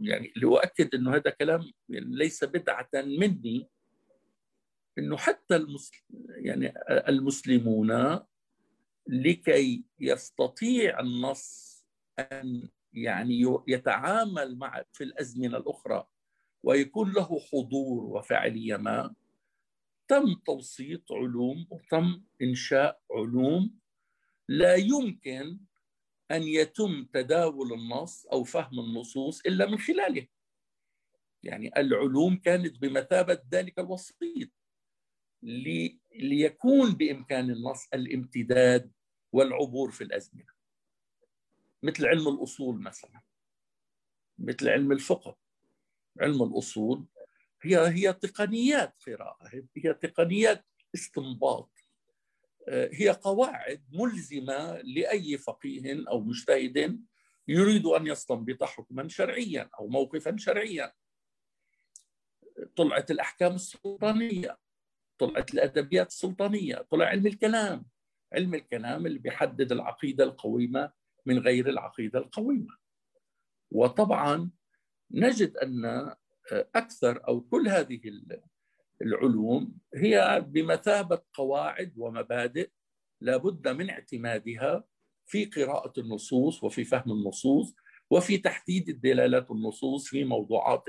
يعني 0.00 0.32
لأؤكد 0.36 0.94
أنه 0.94 1.14
هذا 1.14 1.30
كلام 1.30 1.72
ليس 1.88 2.44
بدعة 2.44 2.88
مني 2.94 3.68
أنه 4.98 5.16
حتى 5.16 5.56
المسلم 5.56 6.00
يعني 6.28 6.74
المسلمون 6.88 8.20
لكي 9.06 9.84
يستطيع 10.00 11.00
النص 11.00 11.72
أن 12.18 12.68
يعني 12.92 13.60
يتعامل 13.68 14.58
مع 14.58 14.84
في 14.92 15.04
الأزمنة 15.04 15.56
الأخرى 15.56 16.06
ويكون 16.62 17.12
له 17.12 17.40
حضور 17.40 18.04
وفعالية 18.04 18.76
ما 18.76 19.14
تم 20.08 20.34
توسيط 20.46 21.12
علوم 21.12 21.66
وتم 21.70 22.24
إنشاء 22.42 23.02
علوم. 23.10 23.78
لا 24.48 24.74
يمكن 24.74 25.60
أن 26.30 26.42
يتم 26.42 27.04
تداول 27.04 27.72
النص 27.72 28.26
أو 28.26 28.44
فهم 28.44 28.80
النصوص 28.80 29.40
إلا 29.40 29.66
من 29.66 29.78
خلاله 29.78 30.26
يعني 31.42 31.70
العلوم 31.76 32.36
كانت 32.36 32.78
بمثابة 32.78 33.42
ذلك 33.52 33.78
الوسيط. 33.78 34.50
لي 35.42 36.00
ليكون 36.14 36.92
بإمكان 36.92 37.50
النص 37.50 37.88
الامتداد 37.94 38.92
والعبور 39.32 39.90
في 39.90 40.04
الأزمنة. 40.04 40.52
مثل 41.82 42.06
علم 42.06 42.28
الأصول 42.28 42.82
مثلا. 42.82 43.20
مثل 44.38 44.68
علم 44.68 44.92
الفقه. 44.92 45.41
علم 46.20 46.42
الأصول 46.42 47.06
هي 47.62 47.88
هي 47.88 48.12
تقنيات 48.12 48.94
قراءة 49.06 49.50
هي 49.76 49.94
تقنيات 49.94 50.66
استنباط. 50.94 51.70
هي 52.68 53.10
قواعد 53.10 53.84
ملزمة 53.92 54.80
لأي 54.80 55.38
فقيه 55.38 56.04
أو 56.08 56.20
مجتهد 56.20 57.00
يريد 57.48 57.86
أن 57.86 58.06
يستنبط 58.06 58.64
حكما 58.64 59.08
شرعيا 59.08 59.70
أو 59.78 59.88
موقفا 59.88 60.36
شرعيا. 60.36 60.92
طلعت 62.76 63.10
الأحكام 63.10 63.54
السلطانية 63.54 64.58
طلعت 65.18 65.54
الأدبيات 65.54 66.06
السلطانية 66.08 66.86
طلع 66.90 67.06
علم 67.06 67.26
الكلام 67.26 67.86
علم 68.32 68.54
الكلام 68.54 69.06
اللي 69.06 69.18
بيحدد 69.18 69.72
العقيدة 69.72 70.24
القويمة 70.24 70.92
من 71.26 71.38
غير 71.38 71.68
العقيدة 71.68 72.18
القويمة. 72.18 72.76
وطبعا 73.70 74.50
نجد 75.12 75.56
أن 75.56 76.12
أكثر 76.52 77.28
أو 77.28 77.40
كل 77.40 77.68
هذه 77.68 78.00
العلوم 79.02 79.78
هي 79.94 80.44
بمثابة 80.48 81.22
قواعد 81.32 81.92
ومبادئ 81.96 82.70
لابد 83.20 83.68
من 83.68 83.90
اعتمادها 83.90 84.84
في 85.26 85.44
قراءة 85.44 86.00
النصوص 86.00 86.64
وفي 86.64 86.84
فهم 86.84 87.12
النصوص 87.12 87.74
وفي 88.10 88.38
تحديد 88.38 88.88
الدلالات 88.88 89.50
النصوص 89.50 90.08
في 90.08 90.24
موضوعات 90.24 90.84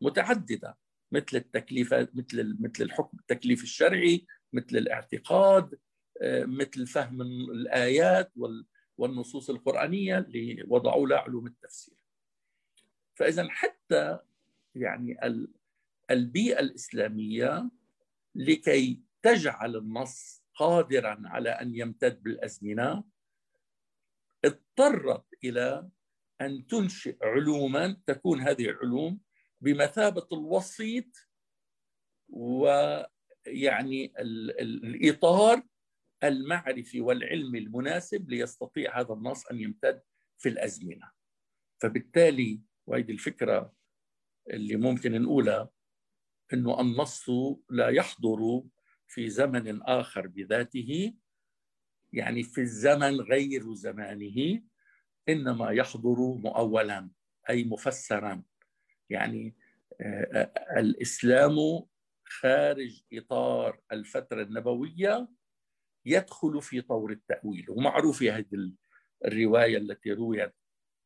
متعددة 0.00 0.78
مثل 1.12 1.36
التكليفات 1.36 2.16
مثل 2.16 2.56
مثل 2.60 2.84
الحكم 2.84 3.18
التكليف 3.18 3.62
الشرعي 3.62 4.26
مثل 4.52 4.76
الاعتقاد 4.76 5.78
آه، 6.22 6.44
مثل 6.44 6.86
فهم 6.86 7.22
الآيات 7.22 8.32
والنصوص 8.98 9.50
القرآنية 9.50 10.18
اللي 10.18 10.64
وضعوا 10.68 11.06
لها 11.06 11.18
علوم 11.18 11.46
التفسير. 11.46 12.03
فإذا 13.14 13.48
حتى 13.50 14.18
يعني 14.74 15.18
البيئة 16.10 16.60
الإسلامية 16.60 17.70
لكي 18.34 19.02
تجعل 19.22 19.76
النص 19.76 20.44
قادرا 20.54 21.22
على 21.24 21.50
أن 21.50 21.74
يمتد 21.74 22.22
بالأزمنة 22.22 23.04
اضطرت 24.44 25.24
إلى 25.44 25.90
أن 26.40 26.66
تنشئ 26.66 27.16
علوما 27.22 28.00
تكون 28.06 28.40
هذه 28.40 28.64
العلوم 28.64 29.20
بمثابة 29.60 30.26
الوسيط 30.32 31.28
ويعني 32.28 34.12
الإطار 34.60 35.62
المعرفي 36.24 37.00
والعلمي 37.00 37.58
المناسب 37.58 38.30
ليستطيع 38.30 39.00
هذا 39.00 39.12
النص 39.14 39.46
أن 39.46 39.60
يمتد 39.60 40.02
في 40.38 40.48
الأزمنة. 40.48 41.10
فبالتالي 41.82 42.60
وهذه 42.86 43.10
الفكرة 43.10 43.72
اللي 44.50 44.76
ممكن 44.76 45.22
نقولها 45.22 45.70
إنه 46.52 46.80
النص 46.80 47.30
لا 47.70 47.88
يحضر 47.88 48.62
في 49.06 49.28
زمن 49.28 49.82
آخر 49.82 50.26
بذاته 50.26 51.14
يعني 52.12 52.42
في 52.42 52.60
الزمن 52.60 53.20
غير 53.20 53.74
زمانه 53.74 54.62
إنما 55.28 55.70
يحضر 55.70 56.18
مؤولا 56.18 57.10
أي 57.50 57.64
مفسرا. 57.64 58.42
يعني 59.10 59.56
آه، 60.00 60.52
الإسلام 60.76 61.56
خارج 62.24 63.02
إطار 63.12 63.80
الفترة 63.92 64.42
النبوية 64.42 65.28
يدخل 66.04 66.62
في 66.62 66.80
طور 66.80 67.12
التأويل. 67.12 67.70
ومعروف 67.70 68.22
هذه 68.22 68.72
الرواية 69.24 69.76
التي 69.78 70.12
رويت 70.12 70.54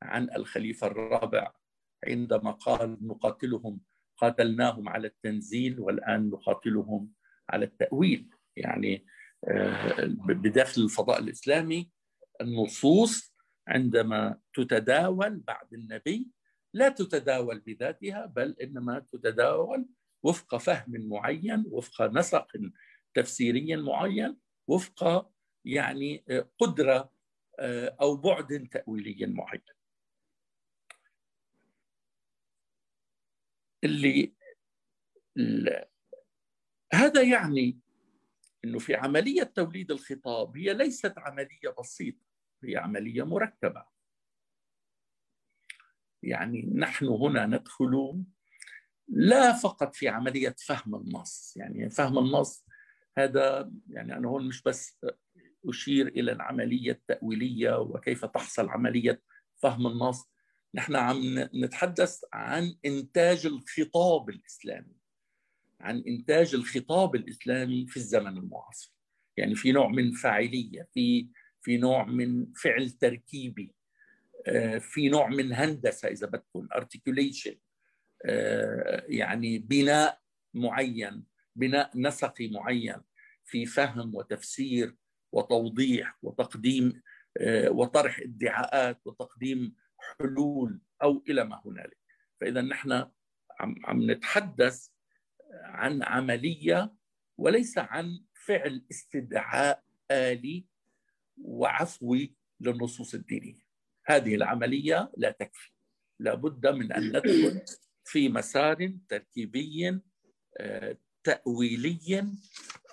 عن 0.03 0.31
الخليفة 0.37 0.87
الرابع 0.87 1.53
عندما 2.07 2.51
قال 2.51 2.99
نقاتلهم 3.01 3.81
قاتلناهم 4.17 4.89
على 4.89 5.07
التنزيل 5.07 5.81
والآن 5.81 6.31
نقاتلهم 6.31 7.13
على 7.51 7.65
التأويل. 7.65 8.31
يعني 8.57 9.07
آه، 9.49 10.05
بداخل 10.25 10.83
الفضاء 10.83 11.19
الإسلامي 11.19 11.91
النصوص 12.41 13.35
عندما 13.69 14.39
تتداول 14.55 15.37
بعد 15.37 15.75
النبي 15.75 16.29
لا 16.75 16.89
تتداول 16.89 17.61
بذاتها 17.61 18.27
بل 18.27 18.57
إنما 18.63 18.99
تتداول 18.99 19.89
وفق 20.23 20.57
فهم 20.57 21.09
معين 21.09 21.65
وفق 21.71 22.03
نسق 22.03 22.47
تفسيري 23.15 23.77
معين 23.77 24.37
وفق 24.69 25.31
يعني 25.65 26.25
آه، 26.29 26.51
قدرة 26.59 27.11
آه، 27.61 27.97
أو 28.01 28.17
بعد 28.17 28.69
تأويلي 28.73 29.27
معين. 29.27 29.61
اللي 33.85 34.35
هذا 36.93 37.23
يعني 37.23 37.81
إنه 38.65 38.79
في 38.79 38.95
عملية 38.95 39.43
توليد 39.43 39.91
الخطاب 39.91 40.57
هي 40.57 40.75
ليست 40.75 41.15
عملية 41.19 41.75
بسيطة 41.81 42.27
هي 42.65 42.77
عملية 42.77 43.23
مركبة. 43.23 43.85
يعني 46.23 46.73
نحن 46.75 47.07
هنا 47.07 47.47
ندخل 47.47 48.25
لا 49.09 49.53
فقط 49.53 49.95
في 49.95 50.09
عملية 50.09 50.55
فهم 50.67 50.95
النص 50.95 51.57
يعني 51.57 51.91
فهم 51.91 52.19
النص 52.19 52.65
هذا 53.19 53.73
يعني 53.89 54.17
أنا 54.17 54.29
هون 54.29 54.49
مش 54.49 54.63
بس 54.63 55.01
أشير 55.69 56.09
إلى 56.09 56.33
العملية 56.33 56.93
التأويلية 56.93 57.81
وكيف 57.81 58.25
تحصل 58.25 58.69
عملية 58.69 59.23
فهم 59.57 59.87
النص 59.87 60.31
نحن 60.75 60.97
عم 60.97 61.49
نتحدث 61.55 62.25
عن 62.33 62.75
إنتاج 62.85 63.47
الخطاب 63.47 64.31
الإسلامي 64.31 64.97
عن 65.81 65.99
إنتاج 65.99 66.55
الخطاب 66.55 67.15
الإسلامي 67.15 67.87
في 67.87 67.97
الزمن 67.97 68.39
المعاصر. 68.39 68.99
يعني 69.37 69.55
في 69.55 69.73
نوع 69.73 69.89
من 69.89 70.13
فاعلية 70.13 70.89
في 70.95 71.29
في 71.61 71.77
نوع 71.77 72.05
من 72.05 72.53
فعل 72.53 72.91
تركيبي 72.91 73.75
آه، 74.47 74.79
في 74.79 75.09
نوع 75.09 75.29
من 75.29 75.53
هندسة 75.53 76.09
إذا 76.09 76.27
بدكم 76.27 76.69
ارتكيوليشن 76.77 77.57
آه، 78.25 79.05
يعني 79.09 79.59
بناء 79.59 80.21
معين 80.55 81.25
بناء 81.57 81.91
نسقي 81.95 82.49
معين 82.49 83.01
في 83.45 83.67
فهم 83.67 84.15
وتفسير 84.15 84.97
وتوضيح 85.33 86.19
وتقديم 86.23 87.03
آه، 87.37 87.71
وطرح 87.71 88.21
ادعاءات 88.21 89.07
وتقديم 89.07 89.75
حلول 89.99 90.81
أو 91.03 91.23
إلى 91.29 91.45
ما 91.45 91.63
هنالك. 91.67 91.99
فإذا 92.41 92.61
نحن 92.61 92.93
عم 93.61 93.75
عم 93.85 94.11
نتحدث 94.11 94.89
عن 95.65 96.03
عملية 96.03 96.95
وليس 97.39 97.79
عن 97.79 98.25
فعل 98.47 98.85
استدعاء 98.91 99.85
آلي 100.11 100.67
وعفوي 101.39 102.37
للنصوص 102.61 103.15
الدينية. 103.15 103.69
هذه 104.07 104.35
العملية 104.35 105.13
لا 105.17 105.31
تكفي. 105.31 105.73
لابد 106.19 106.67
من 106.67 106.93
أن 106.93 107.09
ندخل 107.09 107.63
في 108.05 108.29
مسار 108.29 108.93
تركيبي 109.09 110.01
آه، 110.59 110.99
تأويلي 111.25 112.27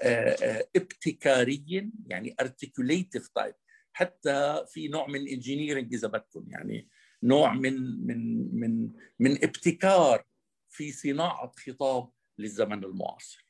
آه، 0.03 0.35
آه، 0.43 0.67
ابتكاري 0.75 1.91
يعني 2.07 2.35
articulative 2.41 3.25
type. 3.39 3.55
حتى 3.93 4.65
في 4.67 4.87
نوع 4.87 5.07
من 5.07 5.27
انجينيرنج 5.27 5.93
إذا 5.93 6.07
بدكم 6.07 6.45
يعني 6.49 6.89
نوع 7.25 7.53
من 7.53 8.05
من 8.07 8.49
من 8.59 8.91
من 9.19 9.31
ابتكار 9.43 10.25
في 10.69 10.91
صناعة 10.91 11.51
خطاب 11.57 12.11
للزمن 12.37 12.83
المعاصر. 12.83 13.45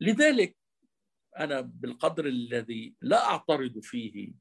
لذلك 0.00 0.56
أنا 1.38 1.60
بالقدر 1.60 2.26
الذي 2.26 2.94
لا 3.00 3.30
أعترض 3.30 3.78
فيه 3.78 4.34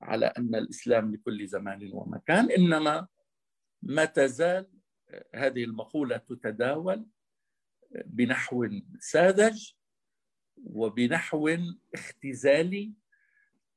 على 0.00 0.26
أن 0.26 0.54
الإسلام 0.54 1.14
لكل 1.14 1.46
زمان 1.46 1.90
ومكان 1.92 2.50
إنما 2.50 3.08
ما 3.82 4.04
تزال 4.04 4.70
هذه 5.34 5.64
المقولة 5.64 6.16
تتداول 6.16 7.06
بنحو 8.04 8.68
ساذج 8.98 9.72
وبنحو 10.56 11.56
اختزالي 11.94 12.92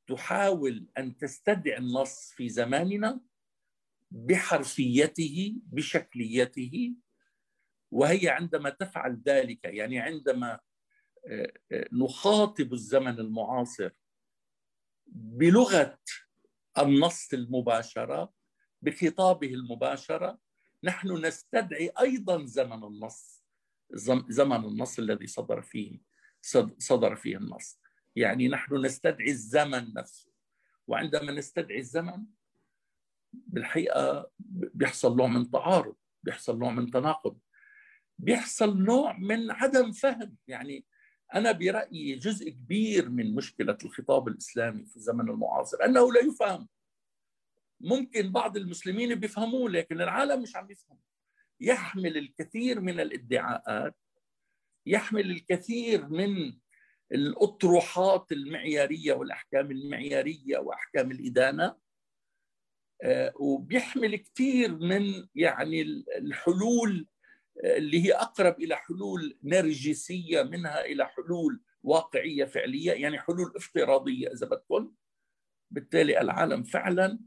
تحاول 0.08 0.88
أن 0.98 1.18
تستدعي 1.18 1.78
النص 1.78 2.32
في 2.32 2.50
زماننا 2.50 3.22
بحرفيته 4.12 5.56
بشكليته 5.66 6.96
وهي 7.92 8.30
عندما 8.30 8.70
تفعل 8.70 9.22
ذلك 9.26 9.66
يعني 9.66 10.00
عندما 10.00 10.60
آه، 11.28 11.54
آه، 11.72 11.88
نخاطب 11.92 12.74
الزمن 12.74 13.20
المعاصر 13.20 13.92
بلغة 15.08 16.00
النص 16.78 17.34
المباشرة 17.34 18.34
بخطابه 18.82 19.54
المباشرة 19.54 20.40
نحن 20.84 21.26
نستدعي 21.26 21.92
أيضا 22.00 22.46
زمن 22.46 22.84
النص 22.84 23.44
زمن 24.30 24.66
النص 24.66 25.00
الذي 25.00 25.28
صدر 25.28 25.62
فيه 25.62 26.00
صدر 26.80 27.16
فيه 27.16 27.38
النص. 27.38 27.80
يعني 28.16 28.48
نحن 28.48 28.86
نستدعي 28.86 29.30
الزمن 29.30 29.94
نفسه. 29.94 30.32
وعندما 30.88 31.32
نستدعي 31.32 31.80
الزمن 31.80 32.26
بالحقيقة 33.34 34.32
بيحصل 34.74 35.18
نوع 35.18 35.28
من 35.28 35.52
تعارض 35.52 35.96
بيحصل 36.24 36.60
نوع 36.60 36.72
من 36.72 36.92
تناقض 36.92 37.40
بيحصل 38.20 38.78
نوع 38.78 39.18
من 39.18 39.52
عدم 39.52 39.92
فهم. 39.92 40.38
يعني 40.48 40.86
أنا 41.36 41.52
برأيي 41.52 42.16
جزء 42.16 42.50
كبير 42.50 43.10
من 43.10 43.36
مشكلة 43.36 43.78
الخطاب 43.86 44.28
الإسلامي 44.28 44.86
في 44.86 44.96
الزمن 44.96 45.30
المعاصر 45.30 45.86
أنه 45.86 46.14
لا 46.14 46.22
يفهم. 46.22 46.68
ممكن 47.82 48.32
بعض 48.32 48.58
المسلمين 48.58 49.16
بيفهموه 49.16 49.70
لكن 49.70 50.02
العالم 50.02 50.42
مش 50.42 50.56
عم 50.56 50.72
يفهم. 50.72 51.00
يحمل 51.60 52.18
الكثير 52.18 52.80
من 52.80 53.00
الادعاءات 53.00 53.96
يحمل 54.86 55.32
الكثير 55.32 56.10
من 56.10 56.60
الأطروحات 57.12 58.32
المعيارية 58.32 59.14
والأحكام 59.14 59.72
المعيارية 59.72 60.58
وأحكام 60.58 61.12
الإدانة 61.12 61.76
آه، 63.04 63.34
وبيحمل 63.36 64.16
كثير 64.16 64.76
من 64.76 65.28
يعني 65.36 65.82
الحلول 66.18 67.08
آه، 67.64 67.78
اللي 67.78 68.06
هي 68.06 68.14
أقرب 68.14 68.60
إلى 68.60 68.76
حلول 68.76 69.38
نرجسية 69.44 70.44
منها 70.44 70.86
إلى 70.86 71.08
حلول 71.08 71.62
واقعية 71.84 72.46
فعلية 72.46 72.92
يعني 72.92 73.20
حلول 73.20 73.54
افتراضية 73.56 74.28
إذا 74.28 74.48
بدكم. 74.48 74.92
بالتالي 75.72 76.22
العالم 76.22 76.64
فعلا 76.64 77.20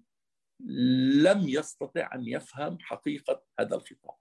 لم 1.14 1.49
يستطع 1.49 2.11
أن 2.14 2.26
يفهم 2.26 2.79
حقيقة 2.81 3.43
هذا 3.61 3.76
الخطاب. 3.76 4.16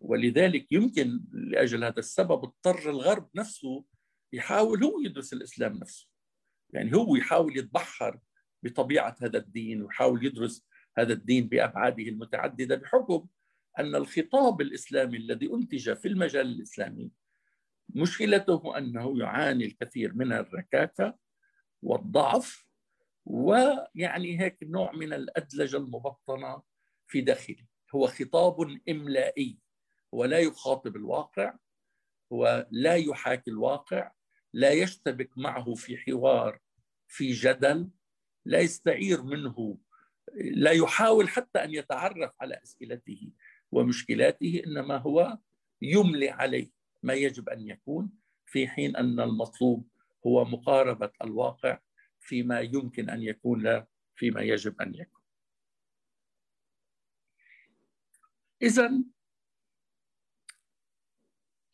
ولذلك 0.00 0.72
يمكن 0.72 1.20
لأجل 1.32 1.84
هذا 1.84 1.98
السبب 1.98 2.44
اضطر 2.44 2.90
الغرب 2.90 3.28
نفسه 3.34 3.84
يحاول 4.32 4.84
هو 4.84 5.00
يدرس 5.00 5.32
الإسلام 5.32 5.72
نفسه. 5.72 6.08
يعني 6.70 6.94
هو 6.96 7.16
يحاول 7.16 7.58
يتبحر 7.58 8.18
بطبيعة 8.62 9.16
هذا 9.22 9.38
الدين 9.38 9.82
ويحاول 9.82 10.26
يدرس 10.26 10.66
هذا 10.98 11.12
الدين 11.12 11.48
بأبعاده 11.48 12.02
المتعددة 12.02 12.76
بحكم 12.76 13.26
أن 13.78 13.94
الخطاب 13.94 14.60
الإسلامي 14.60 15.16
الذي 15.16 15.54
أنتج 15.54 15.94
في 15.94 16.08
المجال 16.08 16.46
الإسلامي 16.46 17.10
مشكلته 17.88 18.78
أنه 18.78 19.18
يعاني 19.18 19.64
الكثير 19.64 20.14
من 20.14 20.32
الركاكة 20.32 21.18
والضعف 21.82 22.66
ويعني 23.24 24.40
هيك 24.40 24.58
نوع 24.62 24.92
من 24.92 25.12
الأدلجة 25.12 25.76
المبطنة 25.76 26.62
في 27.06 27.20
داخله. 27.20 27.66
هو 27.94 28.06
خطاب 28.06 28.78
إملائي 28.88 29.58
ولا 30.12 30.38
يخاطب 30.38 30.96
الواقع 30.96 31.54
هو 32.32 32.66
لا 32.70 32.94
يحاكي 32.94 33.50
الواقع 33.50 34.10
لا 34.52 34.70
يشتبك 34.70 35.38
معه 35.38 35.74
في 35.74 35.96
حوار 35.96 36.58
في 37.08 37.32
جدل 37.32 37.90
لا 38.44 38.60
يستعير 38.60 39.22
منه 39.22 39.78
لا 40.34 40.70
يحاول 40.70 41.28
حتى 41.28 41.64
أن 41.64 41.74
يتعرف 41.74 42.32
على 42.40 42.60
أسئلته 42.62 43.32
ومشكلاته 43.72 44.62
إنما 44.66 44.96
هو 44.96 45.38
يملي 45.82 46.30
عليه 46.30 46.70
ما 47.02 47.14
يجب 47.14 47.48
أن 47.48 47.68
يكون 47.68 48.10
في 48.46 48.68
حين 48.68 48.96
أن 48.96 49.20
المطلوب 49.20 49.88
هو 50.26 50.44
مقاربة 50.44 51.10
الواقع 51.22 51.78
فيما 52.20 52.60
يمكن 52.60 53.10
أن 53.10 53.22
يكون 53.22 53.62
لا 53.62 53.86
فيما 54.16 54.42
يجب 54.42 54.80
أن 54.80 54.94
يكون. 54.94 55.22
اذا 58.62 59.02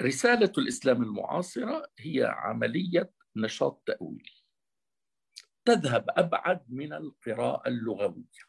رسالة 0.03 0.53
الإسلام 0.59 1.03
المعاصرة 1.03 1.91
هي 1.99 2.25
عملية 2.25 3.11
نشاط 3.37 3.83
تأويلي. 3.87 4.43
تذهب 5.65 6.07
أبعد 6.09 6.65
من 6.69 6.93
القراءة 6.93 7.69
اللغوية. 7.69 8.43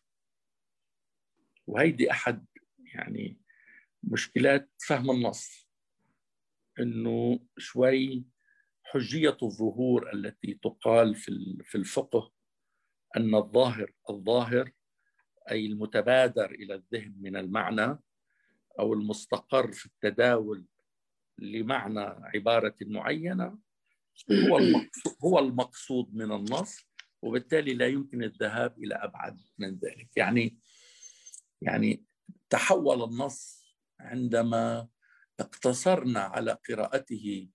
وهيدي 1.68 2.12
أحد 2.12 2.46
يعني 2.94 3.42
مشكلات 4.04 4.70
فهم 4.88 5.12
النص. 5.12 5.70
إنه 6.80 7.40
شوي 7.58 8.26
حجية 8.84 9.38
الظهور 9.44 10.14
التي 10.14 10.54
تقال 10.54 11.16
في 11.16 11.76
الفقه 11.76 12.32
أن 13.18 13.36
الظاهر 13.36 13.92
الظاهر 14.10 14.72
أي 15.52 15.66
المتبادر 15.66 16.52
إلى 16.52 16.74
الذهن 16.76 17.16
من 17.18 17.38
المعنى 17.38 18.00
أو 18.80 18.94
المستقر 18.94 19.72
في 19.72 19.86
التداول 19.86 20.66
لمعنى 21.40 22.00
عبارة 22.36 22.76
معينة 22.82 23.58
هو 24.32 24.58
المقصود 24.58 25.16
هو 25.24 25.40
المقصود 25.40 26.16
من 26.16 26.32
النص 26.32 26.78
وبالتالي 27.22 27.74
لا 27.74 27.88
يمكن 27.88 28.24
الذهاب 28.24 28.84
إلى 28.84 28.96
أبعد 28.96 29.42
من 29.58 29.76
ذلك 29.78 30.10
يعني 30.16 30.58
يعني 31.62 32.04
تحول 32.50 33.04
النص 33.04 33.64
عندما 34.00 34.88
اقتصرنا 35.40 36.20
على 36.20 36.58
قراءته 36.70 37.50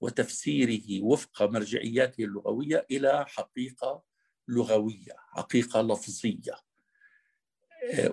وتفسيره 0.00 1.02
وفق 1.04 1.42
مرجعياته 1.42 2.24
اللغوية 2.24 2.86
إلى 2.90 3.26
حقيقة 3.28 4.02
لغوية، 4.48 5.12
حقيقة 5.18 5.82
لفظية. 5.82 6.56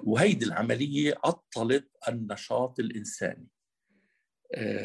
وهيدي 0.04 0.46
العملية 0.46 1.16
عطلت 1.26 1.92
النشاط 2.08 2.80
الإنساني. 2.80 3.48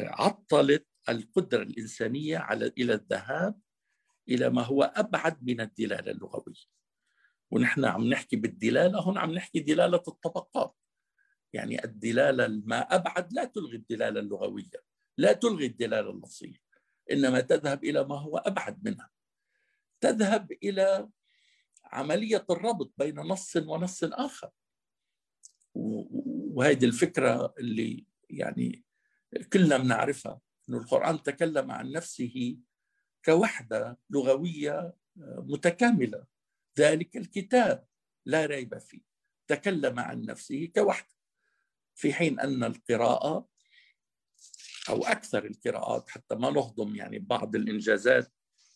عطلت 0.05 0.87
القدرة 1.09 1.63
الإنسانية 1.63 2.37
على 2.37 2.73
إلى 2.77 2.93
الذهاب 2.93 3.59
إلى 4.29 4.49
ما 4.49 4.61
هو 4.61 4.83
أبعد 4.83 5.43
من 5.43 5.61
الدلالة 5.61 6.11
اللغوية. 6.11 6.79
ونحن 7.51 7.85
عم 7.85 8.07
نحكي 8.07 8.35
بالدلالة 8.35 8.99
هون 8.99 9.17
عم 9.17 9.31
نحكي 9.31 9.59
دلالة 9.59 10.03
الطبقات. 10.07 10.75
يعني 11.53 11.83
الدلالة 11.83 12.47
ما 12.47 12.79
أبعد 12.79 13.33
لا 13.33 13.45
تلغي 13.45 13.75
الدلالة 13.75 14.19
اللغوية، 14.19 14.83
لا 15.17 15.33
تلغي 15.33 15.65
الدلالة 15.65 16.09
اللفظيه. 16.09 16.69
إنما 17.11 17.39
تذهب 17.39 17.83
إلى 17.83 18.03
ما 18.03 18.19
هو 18.19 18.37
أبعد 18.37 18.85
منها 18.85 19.09
تذهب 20.01 20.51
إلى 20.51 21.09
عملية 21.85 22.45
الربط 22.49 22.93
بين 22.97 23.15
نص 23.15 23.55
ونص 23.55 24.03
آخر 24.03 24.49
وهذه 25.73 26.85
الفكرة 26.85 27.53
اللي 27.59 28.05
يعني 28.29 28.83
كلنا 29.53 29.77
بنعرفها 29.77 30.41
إنه 30.69 30.77
القرآن 30.77 31.23
تكلم 31.23 31.71
عن 31.71 31.91
نفسه 31.91 32.57
كوحدة 33.25 33.99
لغوية 34.09 34.93
متكاملة. 35.17 36.25
ذلك 36.79 37.17
الكتاب 37.17 37.85
لا 38.25 38.45
ريب 38.45 38.77
فيه. 38.77 39.01
تكلم 39.47 39.99
عن 39.99 40.21
نفسه 40.21 40.71
كوحدة. 40.75 41.15
في 41.95 42.13
حين 42.13 42.39
أن 42.39 42.63
القراءة 42.63 43.49
أو 44.89 45.03
أكثر 45.03 45.45
القراءات 45.45 46.09
حتى 46.09 46.35
ما 46.35 46.51
نهضم 46.51 46.95
يعني 46.95 47.19
بعض 47.19 47.55
الإنجازات 47.55 48.33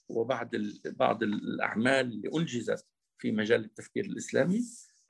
وبعض 0.09 0.49
بعض 0.85 1.23
الأعمال 1.23 2.05
اللي 2.05 2.29
أنجزت 2.35 2.87
في 3.17 3.31
مجال 3.31 3.65
التفكير 3.65 4.05
الإسلامي 4.05 4.61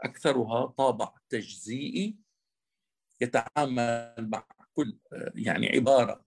أكثرها 0.01 0.65
طابع 0.65 1.13
تجزيئي 1.29 2.17
يتعامل 3.21 4.29
مع 4.29 4.47
كل 4.73 4.97
يعني 5.35 5.69
عبارة 5.69 6.25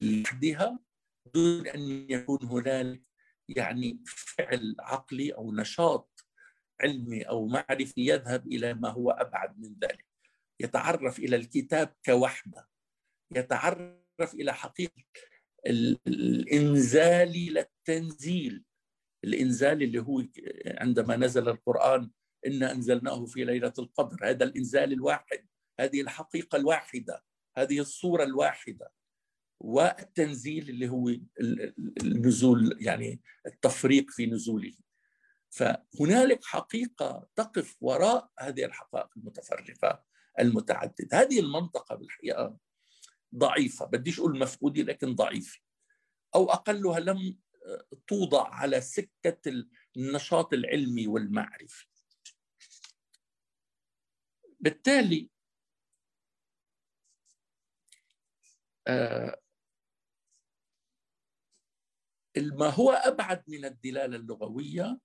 لوحدها 0.00 0.78
دون 1.34 1.66
أن 1.66 2.10
يكون 2.10 2.38
هنالك 2.42 3.02
يعني 3.48 4.02
فعل 4.06 4.76
عقلي 4.80 5.30
أو 5.30 5.52
نشاط 5.54 6.26
علمي 6.80 7.22
أو 7.22 7.46
معرفي 7.46 8.00
يذهب 8.00 8.46
إلى 8.46 8.74
ما 8.74 8.88
هو 8.88 9.10
أبعد 9.10 9.58
من 9.58 9.76
ذلك. 9.82 10.06
يتعرف 10.60 11.18
إلى 11.18 11.36
الكتاب 11.36 11.94
كوحدة. 12.06 12.68
يتعرف 13.36 14.34
إلى 14.34 14.54
حقيقة 14.54 15.04
الإنزال 16.06 17.32
للتنزيل 17.32 18.64
الإنزال 19.24 19.82
اللي 19.82 19.98
هو 19.98 20.24
عندما 20.66 21.16
نزل 21.16 21.48
القرآن 21.48 22.10
إنا 22.46 22.72
أنزلناه 22.72 23.24
في 23.24 23.44
ليلة 23.44 23.72
القدر. 23.78 24.30
هذا 24.30 24.44
الإنزال 24.44 24.92
الواحد. 24.92 25.46
هذه 25.80 26.00
الحقيقة 26.00 26.56
الواحدة 26.56 27.24
هذه 27.56 27.80
الصورة 27.80 28.24
الواحدة. 28.24 28.92
والتنزيل 29.60 30.68
اللي 30.68 30.88
هو 30.88 31.08
النزول 32.02 32.78
يعني 32.80 33.20
التفريق 33.46 34.10
في 34.10 34.26
نزوله. 34.26 34.72
فهنالك 35.50 36.44
حقيقة 36.44 37.28
تقف 37.36 37.76
وراء 37.80 38.30
هذه 38.38 38.64
الحقائق 38.64 39.08
المتفرقة 39.16 40.04
المتعدد 40.40 41.14
هذه 41.14 41.40
المنطقة 41.40 41.94
بالحقيقة 41.94 42.56
ضعيفة. 43.34 43.86
بديش 43.86 44.18
أقول 44.18 44.38
مفقودة 44.38 44.82
لكن 44.82 45.14
ضعيفة. 45.14 45.60
أو 46.34 46.50
أقلها 46.50 47.00
لم 47.00 47.38
توضع 48.06 48.48
على 48.48 48.80
سكة 48.80 49.66
النشاط 49.96 50.52
العلمي 50.52 51.06
والمعرفي. 51.06 51.86
بالتالي 54.60 55.30
ما 62.36 62.70
هو 62.70 62.90
أبعد 62.90 63.44
من 63.48 63.64
الدلالة 63.64 64.16
اللغوية 64.16 65.00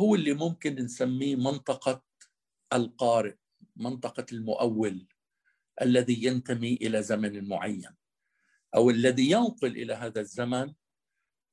هو 0.00 0.14
اللي 0.14 0.34
ممكن 0.34 0.74
نسميه 0.74 1.36
منطقة 1.36 2.04
القارئ 2.72 3.36
منطقة 3.76 4.26
المؤول 4.32 5.08
الذي 5.82 6.24
ينتمي 6.24 6.74
إلى 6.74 7.02
زمن 7.02 7.48
معين 7.48 7.96
أو 8.74 8.90
الذي 8.90 9.30
ينقل 9.30 9.76
إلى 9.76 9.94
هذا 9.94 10.20
الزمن 10.20 10.74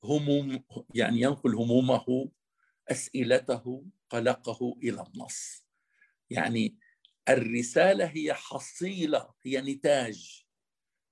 هموم 0.04 0.64
يعني 0.96 1.22
ينقل 1.22 1.56
همومه 1.56 2.32
أسئلته 2.92 3.86
قلقه 4.10 4.78
إلى 4.84 5.04
النص. 5.08 5.66
يعني 6.30 6.78
الرسالة 7.30 8.06
هي 8.06 8.34
حصيلة 8.34 9.34
هي 9.44 9.62
نتاج. 9.62 10.49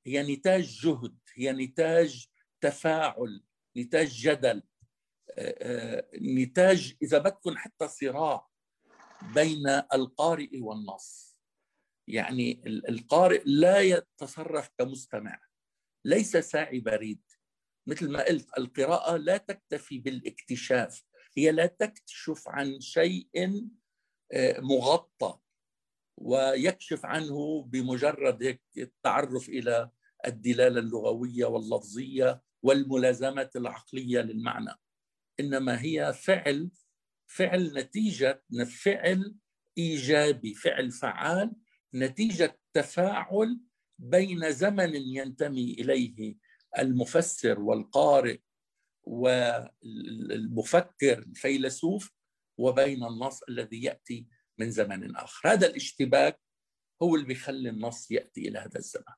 هي 0.08 0.36
نتاج 0.36 0.64
جهد 0.64 1.18
هي 1.34 1.52
نتاج 1.52 2.28
تفاعل 2.62 3.44
نتاج 3.78 4.08
جدل. 4.08 4.64
نتاج 6.22 6.96
إذا 7.02 7.18
بدكم 7.18 7.58
حتى 7.58 7.88
صراع 7.88 8.48
بين 9.36 9.68
القارئ 9.68 10.60
والنص. 10.60 11.38
يعني 12.08 12.62
القارئ 12.68 13.42
لا 13.46 13.80
يتصرف 13.80 14.70
كمستمع 14.78 15.42
ليس 16.06 16.38
ساعي 16.38 16.80
بريد. 16.80 17.22
مثل 17.88 18.12
ما 18.12 18.24
قلت 18.24 18.58
القراءة 18.58 19.18
لا 19.18 19.38
تكتفي 19.38 20.00
بالاكتشاف 20.00 21.04
هي 21.38 21.52
لا 21.52 21.66
تكشف 21.66 22.48
عن 22.48 22.80
شيء 22.80 23.30
مغطى 24.60 25.40
ويكشف 26.18 27.06
عنه 27.06 27.64
بمجرد 27.64 28.60
التعرف 28.78 29.50
إلى 29.50 29.90
الدلالة 30.26 30.80
اللغوية 30.80 31.46
واللفظية 31.46 32.42
والملازمة 32.64 33.50
العقلية 33.56 34.22
للمعنى. 34.22 34.72
إنما 35.40 35.82
هي 35.82 36.14
فعل 36.14 36.72
فعل 37.28 37.74
نتيجة 37.78 38.44
فعل 38.66 39.36
إيجابي 39.78 40.54
فعل 40.54 40.92
فعال 40.92 41.52
نتيجة 41.94 42.60
تفاعل 42.74 43.60
بين 44.00 44.52
زمن 44.52 44.96
ينتمي 44.96 45.74
إليه 45.74 46.36
المفسر 46.80 47.60
والقارئ 47.60 48.40
والمفكر 49.84 51.18
الفيلسوف 51.18 52.12
وبين 52.58 53.04
النص 53.04 53.44
الذي 53.50 53.84
يأتي 53.84 54.28
من 54.58 54.72
زمن 54.72 55.16
آخر. 55.16 55.52
هذا 55.52 55.68
الاشتباك 55.68 56.42
هو 57.04 57.16
اللي 57.16 57.28
بيخلي 57.28 57.70
النص 57.70 58.12
يأتي 58.12 58.48
إلى 58.48 58.60
هذا 58.60 58.78
الزمن. 58.78 59.14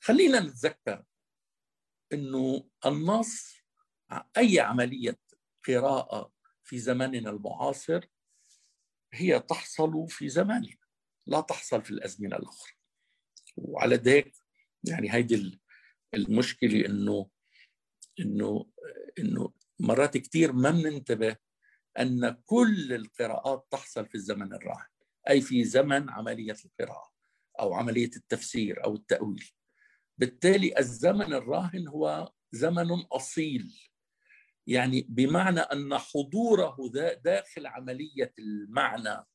خلينا 0.00 0.40
نتذكر 0.40 1.04
أنه 2.12 2.70
النص 2.86 3.56
أي 4.36 4.60
عملية 4.60 5.18
قراءة 5.68 6.32
في 6.64 6.78
زماننا 6.78 7.30
المعاصر 7.30 8.06
هي 9.12 9.40
تحصل 9.40 10.08
في 10.08 10.28
زماننا 10.28 10.76
لا 11.26 11.40
تحصل 11.40 11.82
في 11.82 11.90
الأزمنة 11.90 12.36
الأخرى. 12.36 12.72
وعلى 13.56 13.96
ذلك 13.96 14.32
يعني 14.84 15.14
هيدي 15.14 15.60
المشكلة 16.14 16.86
إنه 16.86 17.30
إنه 18.20 18.72
إنه 19.18 19.52
مرات 19.80 20.16
كثير 20.16 20.52
ما 20.52 20.70
بننتبه 20.70 21.36
أن 21.98 22.42
كل 22.46 22.92
القراءات 22.92 23.66
تحصل 23.70 24.06
في 24.06 24.14
الزمن 24.14 24.54
الراهن 24.54 24.86
أي 25.28 25.40
في 25.40 25.64
زمن 25.64 26.10
عملية 26.10 26.56
القراءة 26.64 27.12
أو 27.60 27.74
عملية 27.74 28.10
التفسير 28.16 28.84
أو 28.84 28.94
التأويل. 28.94 29.50
بالتالي 30.18 30.78
الزمن 30.78 31.34
الراهن 31.34 31.88
هو 31.88 32.32
زمن 32.52 32.90
أصيل. 32.92 33.90
يعني 34.66 35.06
بمعنى 35.08 35.60
أن 35.60 35.98
حضوره 35.98 36.76
داخل 37.24 37.66
عملية 37.66 38.34
المعنى 38.38 39.26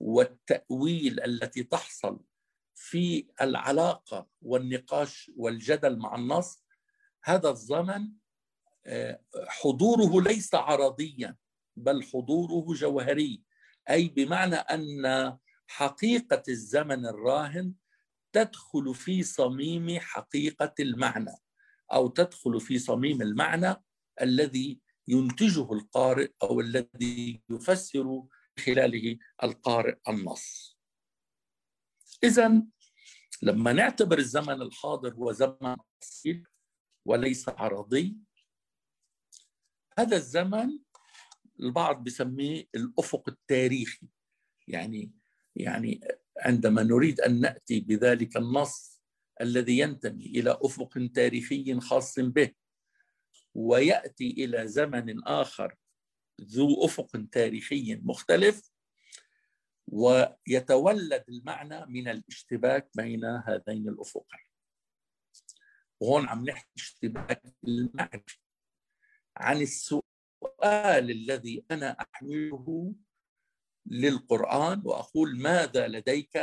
والتأويل 0.00 1.20
التي 1.20 1.62
تحصل 1.62 2.20
في 2.74 3.26
العلاقة 3.40 4.28
والنقاش 4.42 5.30
والجدل 5.36 5.98
مع 5.98 6.14
النص 6.14 6.64
هذا 7.24 7.50
الزمن 7.50 8.08
حضوره 9.48 10.22
ليس 10.22 10.54
عرضيا 10.54 11.36
بل 11.76 12.02
حضوره 12.02 12.74
جوهري. 12.74 13.42
أي 13.90 14.08
بمعنى 14.08 14.54
أن 14.54 15.38
حقيقة 15.66 16.42
الزمن 16.48 17.06
الراهن 17.06 17.74
تدخل 18.32 18.94
في 18.94 19.22
صميم 19.22 20.00
حقيقة 20.00 20.74
المعنى 20.80 21.34
أو 21.92 22.08
تدخل 22.08 22.60
في 22.60 22.78
صميم 22.78 23.22
المعنى 23.22 23.74
الذي 24.22 24.80
ينتجه 25.08 25.72
القارئ 25.72 26.30
أو 26.42 26.60
الذي 26.60 27.42
يفسر 27.50 28.22
خلاله 28.58 29.18
القارئ 29.42 29.96
النص. 30.08 30.78
إذا 32.24 32.62
لما 33.42 33.72
نعتبر 33.72 34.18
الزمن 34.18 34.62
الحاضر 34.62 35.14
هو 35.14 35.32
زمن 35.32 35.76
وليس 37.06 37.48
عرضي 37.48 38.16
هذا 39.98 40.16
الزمن 40.16 40.78
البعض 41.60 42.04
بيسميه 42.04 42.68
الأفق 42.74 43.28
التاريخي 43.28 44.08
يعني 44.68 45.12
يعني 45.56 46.00
عندما 46.38 46.82
نريد 46.82 47.20
أن 47.20 47.40
نأتي 47.40 47.80
بذلك 47.80 48.36
النص 48.36 49.00
الذي 49.40 49.78
ينتمي 49.78 50.24
إلى 50.26 50.58
أفق 50.62 51.10
تاريخي 51.14 51.80
خاص 51.80 52.18
به 52.18 52.50
ويأتي 53.54 54.30
إلى 54.30 54.68
زمن 54.68 55.24
آخر 55.24 55.76
ذو 56.40 56.84
أفق 56.84 57.24
تاريخي 57.32 57.94
مختلف 57.94 58.72
ويتولد 59.86 61.24
المعنى 61.28 61.86
من 61.86 62.08
الاشتباك 62.08 62.90
بين 62.96 63.24
هذين 63.24 63.88
الأفقين. 63.88 64.40
وهون 66.00 66.28
عم 66.28 66.44
نحكي 66.44 66.70
اشتباك 66.76 67.42
المعرفة 67.68 68.38
عن 69.36 69.60
السؤال 69.60 71.10
الذي 71.10 71.64
أنا 71.70 71.96
أحمله 72.00 72.94
للقرآن 73.86 74.82
وأقول 74.84 75.38
ماذا 75.38 75.88
لديك 75.88 76.36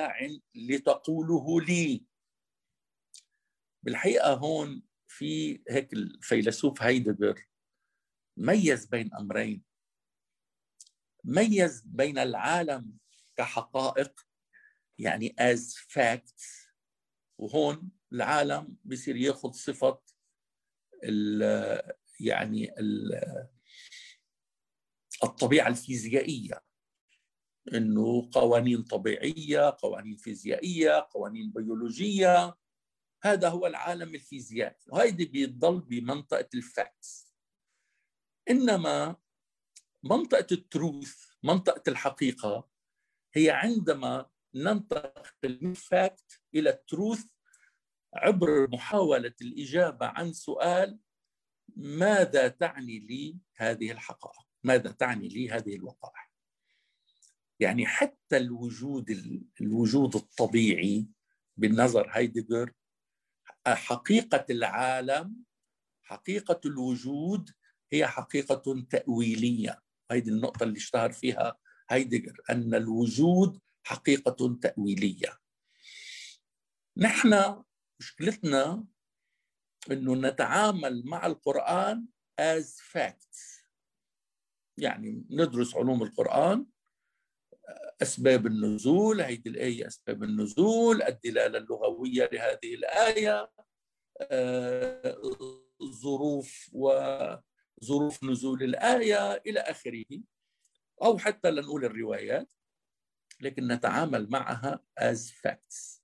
لتقوله 0.55 1.61
لي. 1.61 2.05
بالحقيقة 3.83 4.33
هون 4.33 4.83
في 5.07 5.63
هيك 5.69 5.93
الفيلسوف 5.93 6.81
هايدغر 6.81 7.45
ميز 8.37 8.85
بين 8.85 9.13
أمرين. 9.13 9.63
ميز 11.23 11.81
بين 11.85 12.17
العالم 12.17 12.97
كحقائق 13.35 14.19
يعني 14.97 15.35
as 15.39 15.75
facts 15.75 16.69
وهون 17.37 17.91
العالم 18.13 18.77
بصير 18.85 19.15
ياخذ 19.15 19.51
صفة 19.51 20.01
ال 21.03 21.41
يعني 22.19 22.79
ال 22.79 23.21
الطبيعة 25.23 25.67
الفيزيائية. 25.67 26.68
إنه 27.75 28.29
قوانين 28.31 28.83
طبيعية 28.83 29.77
قوانين 29.79 30.15
فيزيائية 30.15 31.07
قوانين 31.11 31.51
بيولوجية. 31.51 32.57
هذا 33.23 33.49
هو 33.49 33.67
العالم 33.67 34.15
الفيزيائي. 34.15 34.75
وهيدي 34.87 35.25
بيضل 35.25 35.79
بمنطقة 35.79 36.49
ال 36.53 36.67
facts 36.67 37.35
إنما 38.49 39.15
منطقة 40.03 40.47
ال 40.51 40.64
truth 40.64 41.25
منطقة 41.43 41.83
الحقيقة 41.87 42.69
هي 43.33 43.49
عندما 43.49 44.29
ننتقل 44.55 45.59
من 45.61 45.73
fact 45.73 46.41
إلى 46.55 46.69
ال 46.69 46.79
truth 46.79 47.25
عبر 48.13 48.69
محاولة 48.69 49.33
الإجابة 49.41 50.05
عن 50.05 50.33
سؤال 50.33 50.99
ماذا 51.75 52.47
تعني 52.47 52.99
لي 52.99 53.37
هذه 53.55 53.91
الحقائق؟ 53.91 54.47
ماذا 54.63 54.91
تعني 54.91 55.27
لي 55.27 55.49
هذه 55.49 55.75
الوقائع؟ 55.75 56.28
يعني 57.59 57.85
حتى 57.85 58.37
الوجود 58.37 59.09
الوجود 59.61 60.15
الطبيعي 60.15 61.07
بالنظر 61.57 62.09
هايدغر 62.11 62.73
حقيقة 63.67 64.45
العالم 64.49 65.35
حقيقة 66.03 66.61
الوجود 66.65 67.51
هي 67.93 68.07
حقيقة 68.07 68.85
تأويلية. 68.89 69.81
هذه 70.11 70.29
النقطة 70.29 70.63
اللي 70.63 70.77
اشتهر 70.77 71.11
فيها 71.11 71.57
هايدغر 71.89 72.41
أن 72.49 72.75
الوجود 72.75 73.59
حقيقة 73.83 74.57
تأويلية. 74.61 75.39
نحن 76.97 77.63
مشكلتنا 77.99 78.85
أنه 79.91 80.15
نتعامل 80.15 81.05
مع 81.05 81.25
القرآن 81.25 82.07
as 82.41 82.65
facts. 82.93 83.65
يعني 84.77 85.25
ندرس 85.29 85.75
علوم 85.75 86.03
القرآن 86.03 86.65
أسباب 88.01 88.47
النزول 88.47 89.21
هيدي 89.21 89.49
الآية 89.49 89.87
أسباب 89.87 90.23
النزول 90.23 91.03
الدلالة 91.03 91.57
اللغوية 91.57 92.29
لهذه 92.33 92.73
الآية 92.73 93.51
آه، 94.21 95.17
ظروف 95.83 96.69
وظروف 96.73 98.23
نزول 98.23 98.63
الآية 98.63 99.33
إلى 99.33 99.59
آخره 99.59 100.05
أو 101.03 101.17
حتى 101.17 101.51
لنقول 101.51 101.85
الروايات 101.85 102.53
لكن 103.41 103.67
نتعامل 103.67 104.29
معها 104.29 104.83
as 105.01 105.31
facts. 105.31 106.01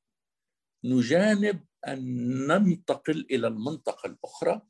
نجانب 0.83 1.65
أن 1.87 2.47
ننتقل 2.47 3.27
إلى 3.31 3.47
المنطقة 3.47 4.07
الأخرى 4.07 4.61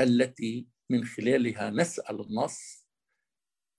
التي 0.00 0.68
من 0.90 1.04
خلالها 1.04 1.70
نسأل 1.70 2.20
النص 2.20 2.75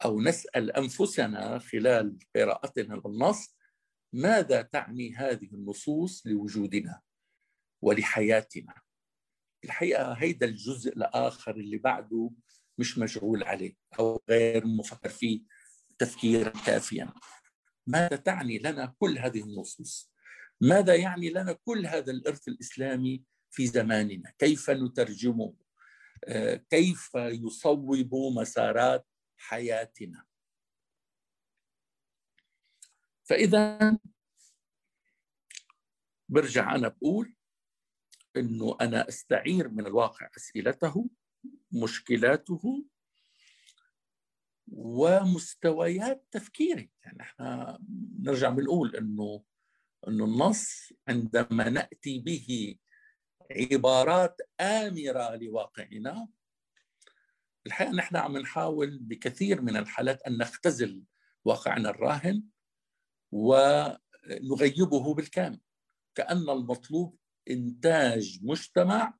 أو 0.05 0.21
نسأل 0.21 0.71
أنفسنا 0.71 1.59
خلال 1.59 2.19
قراءتنا 2.35 3.01
للنص 3.05 3.57
ماذا 4.13 4.61
تعني 4.61 5.15
هذه 5.15 5.49
النصوص 5.53 6.27
لوجودنا 6.27 7.01
ولحياتنا؟ 7.81 8.73
الحقيقة 9.63 10.13
هيدا 10.13 10.45
الجزء 10.45 10.93
الآخر 10.93 11.55
اللي 11.55 11.77
بعده 11.77 12.31
مش 12.77 12.97
مشغول 12.97 13.43
عليه 13.43 13.75
أو 13.99 14.21
غير 14.29 14.67
مفكر 14.67 15.09
فيه 15.09 15.41
تفكيرا 15.99 16.49
كافيا. 16.49 17.13
ماذا 17.87 18.15
تعني 18.15 18.59
لنا 18.59 18.95
كل 18.99 19.17
هذه 19.17 19.41
النصوص؟ 19.41 20.11
ماذا 20.61 20.95
يعني 20.95 21.29
لنا 21.29 21.53
كل 21.53 21.85
هذا 21.85 22.11
الإرث 22.11 22.47
الإسلامي 22.47 23.23
في 23.51 23.67
زماننا؟ 23.67 24.33
كيف 24.37 24.69
نترجمه؟ 24.69 25.53
آه، 26.25 26.55
كيف 26.69 27.11
يصوب 27.15 28.13
مسارات 28.13 29.07
حياتنا. 29.37 30.25
فإذا 33.23 33.97
برجع 36.29 36.75
أنا 36.75 36.87
بقول 36.87 37.35
أنه 38.37 38.77
أنا 38.81 39.07
أستعير 39.09 39.69
من 39.69 39.85
الواقع 39.87 40.29
أسئلته 40.37 41.09
مشكلاته 41.71 42.85
ومستويات 44.71 46.27
تفكيري. 46.31 46.91
يعني 47.03 47.21
إحنا 47.21 47.79
نرجع 48.19 48.49
بنقول 48.49 48.95
إنه 48.95 49.43
إنه 50.07 50.25
النص 50.25 50.93
عندما 51.07 51.69
نأتي 51.69 52.19
به 52.19 52.75
عبارات 53.51 54.41
آمرة 54.61 55.35
لواقعنا 55.35 56.27
الحقيقة 57.67 57.93
نحن 57.93 58.15
عم 58.15 58.37
نحاول 58.37 58.99
بكثير 58.99 59.61
من 59.61 59.77
الحالات 59.77 60.21
أن 60.21 60.37
نختزل 60.37 61.03
واقعنا 61.45 61.89
الراهن 61.89 62.43
ونغيبه 63.31 65.13
بالكامل. 65.13 65.59
كأن 66.15 66.49
المطلوب 66.49 67.17
إنتاج 67.49 68.39
مجتمع 68.43 69.13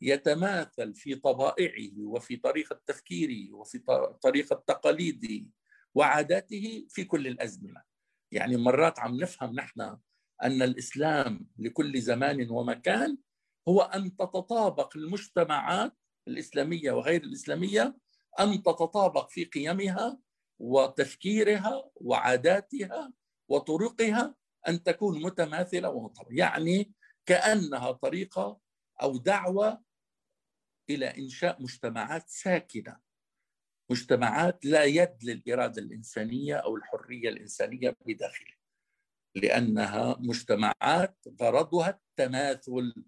يتماثل 0.00 0.94
في 0.94 1.14
طبائعه 1.14 2.04
وفي 2.04 2.36
طريقة 2.36 2.80
تفكيره 2.86 3.54
وفي 3.54 3.78
طريقة 4.22 4.64
تقاليده 4.66 5.46
وعاداته 5.94 6.86
في 6.90 7.04
كل 7.04 7.26
الأزمنة. 7.26 7.82
يعني 8.32 8.56
مرات 8.56 8.98
عم 8.98 9.16
نفهم 9.16 9.54
نحن 9.54 9.80
أن 10.42 10.62
الإسلام 10.62 11.46
لكل 11.58 12.00
زمان 12.00 12.50
ومكان 12.50 13.18
هو 13.68 13.80
أن 13.80 14.16
تتطابق 14.16 14.96
المجتمعات 14.96 15.92
الإسلامية 16.28 16.92
وغير 16.92 17.22
الإسلامية 17.22 17.96
أن 18.40 18.62
تتطابق 18.62 19.30
في 19.30 19.44
قيمها 19.44 20.18
وتفكيرها 20.58 21.90
وعاداتها 21.94 23.12
وطرقها 23.48 24.34
أن 24.68 24.82
تكون 24.82 25.22
متماثلة 25.22 25.90
ومطابقة. 25.90 26.34
يعني 26.34 26.92
كأنها 27.26 27.92
طريقة 27.92 28.60
أو 29.02 29.16
دعوة 29.16 29.82
إلى 30.90 31.06
إنشاء 31.06 31.62
مجتمعات 31.62 32.28
ساكنة 32.28 33.00
مجتمعات 33.90 34.64
لا 34.64 34.84
يد 34.84 35.16
للإرادة 35.22 35.82
الإنسانية 35.82 36.54
أو 36.54 36.76
الحرية 36.76 37.28
الإنسانية 37.28 37.96
بداخله 38.06 38.56
لأنها 39.34 40.16
مجتمعات 40.20 41.18
غرضها 41.40 41.88
التماثل 41.90 43.04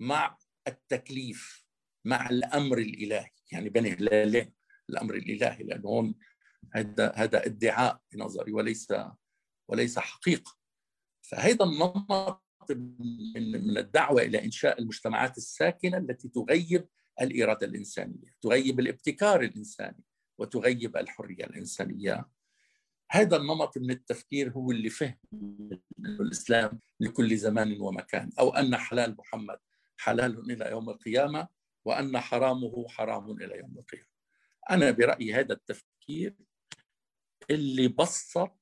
مع 0.00 0.38
التكليف. 0.68 1.67
مع 2.08 2.30
الأمر 2.30 2.78
الإلهي. 2.78 3.30
يعني 3.52 3.68
بين 3.68 3.86
هلالين 3.86 4.52
الأمر 4.90 5.14
الإلهي؟ 5.14 5.64
لأنه 5.64 5.88
هون 5.88 6.14
هذا 6.74 7.12
هذا 7.16 7.46
ادعاء 7.46 8.00
بنظري 8.12 8.52
وليس 8.52 8.94
وليس 9.68 9.98
حقيقة. 9.98 10.58
فهذا 11.22 11.64
النمط 11.64 12.42
من 12.70 13.78
الدعوة 13.78 14.22
إلى 14.22 14.44
إنشاء 14.44 14.80
المجتمعات 14.80 15.38
الساكنة 15.38 15.98
التي 15.98 16.28
تغيب 16.28 16.88
الإرادة 17.20 17.66
الإنسانية، 17.66 18.34
تغيب 18.42 18.80
الابتكار 18.80 19.40
الإنساني 19.40 20.04
وتغيب 20.38 20.96
الحرية 20.96 21.44
الإنسانية. 21.44 22.28
هذا 23.10 23.36
النمط 23.36 23.78
من 23.78 23.90
التفكير 23.90 24.52
هو 24.52 24.70
اللي 24.70 24.90
فهم 24.90 25.18
الإسلام 26.00 26.80
لكل 27.00 27.36
زمان 27.36 27.80
ومكان. 27.80 28.30
أو 28.38 28.50
أن 28.50 28.76
حلال 28.76 29.16
محمد 29.18 29.58
حلال 29.96 30.50
إلى 30.50 30.70
يوم 30.70 30.90
القيامة. 30.90 31.57
وأن 31.88 32.20
حرامه 32.20 32.88
حرام 32.88 33.30
إلى 33.30 33.58
يوم 33.58 33.78
القيامة. 33.78 34.08
أنا 34.70 34.90
برأيي 34.90 35.34
هذا 35.34 35.52
التفكير 35.52 36.36
اللي 37.50 37.88
بسط 37.88 38.60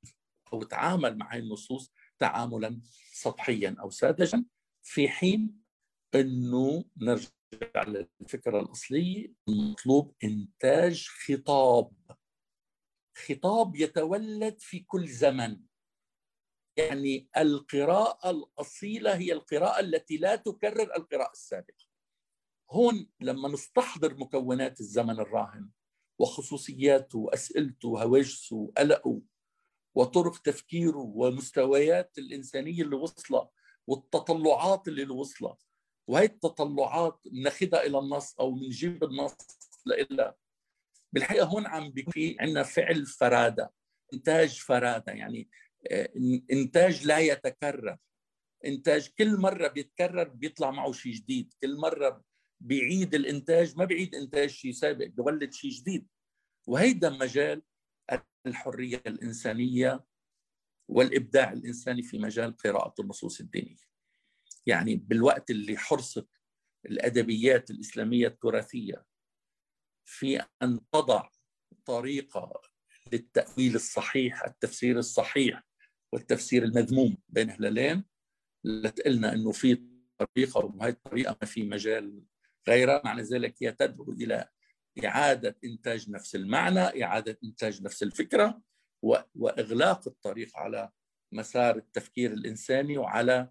أو 0.52 0.62
تعامل 0.62 1.18
مع 1.18 1.36
النصوص 1.36 1.92
تعاملا 2.18 2.80
سطحيا 3.12 3.76
أو 3.80 3.90
ساذجا 3.90 4.44
في 4.82 5.08
حين 5.08 5.62
أنه 6.14 6.84
نرجع 6.96 7.82
للفكرة 7.86 8.60
الأصلية 8.60 9.32
المطلوب 9.48 10.14
إنتاج 10.24 11.08
خطاب. 11.08 11.92
خطاب 13.18 13.76
يتولد 13.76 14.60
في 14.60 14.80
كل 14.80 15.08
زمن. 15.08 15.60
يعني 16.78 17.28
القراءة 17.36 18.30
الأصيلة 18.30 19.16
هي 19.16 19.32
القراءة 19.32 19.80
التي 19.80 20.16
لا 20.16 20.36
تكرر 20.36 20.96
القراءة 20.96 21.32
السابقة. 21.32 21.95
هون 22.70 23.08
لما 23.20 23.48
نستحضر 23.48 24.14
مكونات 24.14 24.80
الزمن 24.80 25.20
الراهن 25.20 25.70
وخصوصياته 26.18 27.18
وأسئلته 27.18 27.88
وهواجسه 27.88 28.56
وقلقه 28.56 29.20
وطرق 29.94 30.38
تفكيره 30.38 31.12
ومستويات 31.14 32.18
الإنسانية 32.18 32.82
اللي 32.82 32.96
وصلها 32.96 33.50
والتطلعات 33.86 34.88
اللي 34.88 35.04
وصلها 35.04 35.56
وهي 36.08 36.24
التطلعات 36.24 37.20
بناخذها 37.24 37.86
إلى 37.86 37.98
النص 37.98 38.34
أو 38.40 38.50
بنجيب 38.52 39.04
النص 39.04 39.36
لإلها. 39.86 40.36
بالحقيقة 41.12 41.46
هون 41.46 41.66
عم 41.66 41.92
في 42.10 42.36
عندنا 42.40 42.62
فعل 42.62 43.06
فرادة 43.06 43.72
إنتاج 44.14 44.58
فرادة 44.58 45.12
يعني 45.12 45.48
آه، 45.90 46.12
إنتاج 46.52 47.06
لا 47.06 47.18
يتكرر. 47.18 47.96
إنتاج 48.66 49.08
كل 49.18 49.40
مرة 49.40 49.68
بيتكرر 49.68 50.28
بيطلع 50.28 50.70
معه 50.70 50.92
شيء 50.92 51.12
جديد 51.12 51.54
كل 51.62 51.76
مرة 51.76 52.22
بيعيد 52.60 53.14
الإنتاج 53.14 53.76
ما 53.76 53.84
بيعيد 53.84 54.14
إنتاج 54.14 54.48
شيء 54.48 54.72
سابق 54.72 55.06
بيولد 55.06 55.52
شيء 55.52 55.70
جديد. 55.70 56.08
وهيدا 56.66 57.10
مجال 57.10 57.62
الحرية 58.46 59.02
الإنسانية 59.06 60.04
والإبداع 60.88 61.52
الإنساني 61.52 62.02
في 62.02 62.18
مجال 62.18 62.56
قراءة 62.56 62.94
النصوص 63.00 63.40
الدينية. 63.40 63.86
يعني 64.66 64.96
بالوقت 64.96 65.50
اللي 65.50 65.76
حرصت 65.76 66.28
الأدبيات 66.86 67.70
الإسلامية 67.70 68.26
التراثية 68.26 69.04
في 70.04 70.42
أن 70.62 70.80
تضع 70.92 71.28
طريقة 71.84 72.62
للتأويل 73.12 73.74
الصحيح 73.74 74.44
التفسير 74.44 74.98
الصحيح 74.98 75.62
والتفسير 76.12 76.64
المذموم 76.64 77.16
بين 77.28 77.50
هلالين 77.50 78.04
لتقلنا 78.64 79.32
أنه 79.32 79.52
في 79.52 79.82
طريقة 80.18 80.64
وهي 80.64 80.88
الطريقة 80.88 81.36
ما 81.42 81.46
في 81.46 81.62
مجال 81.62 82.22
غيرها 82.68 83.02
معنى 83.04 83.22
ذلك 83.22 83.54
هي 83.62 83.72
تدعو 83.72 84.12
إلى 84.12 84.48
إعادة 85.04 85.56
إنتاج 85.64 86.10
نفس 86.10 86.34
المعنى 86.34 87.04
إعادة 87.04 87.38
إنتاج 87.44 87.82
نفس 87.82 88.02
الفكرة 88.02 88.60
وإغلاق 89.34 90.08
الطريق 90.08 90.56
على 90.56 90.90
مسار 91.32 91.76
التفكير 91.76 92.32
الإنساني 92.32 92.98
وعلى 92.98 93.50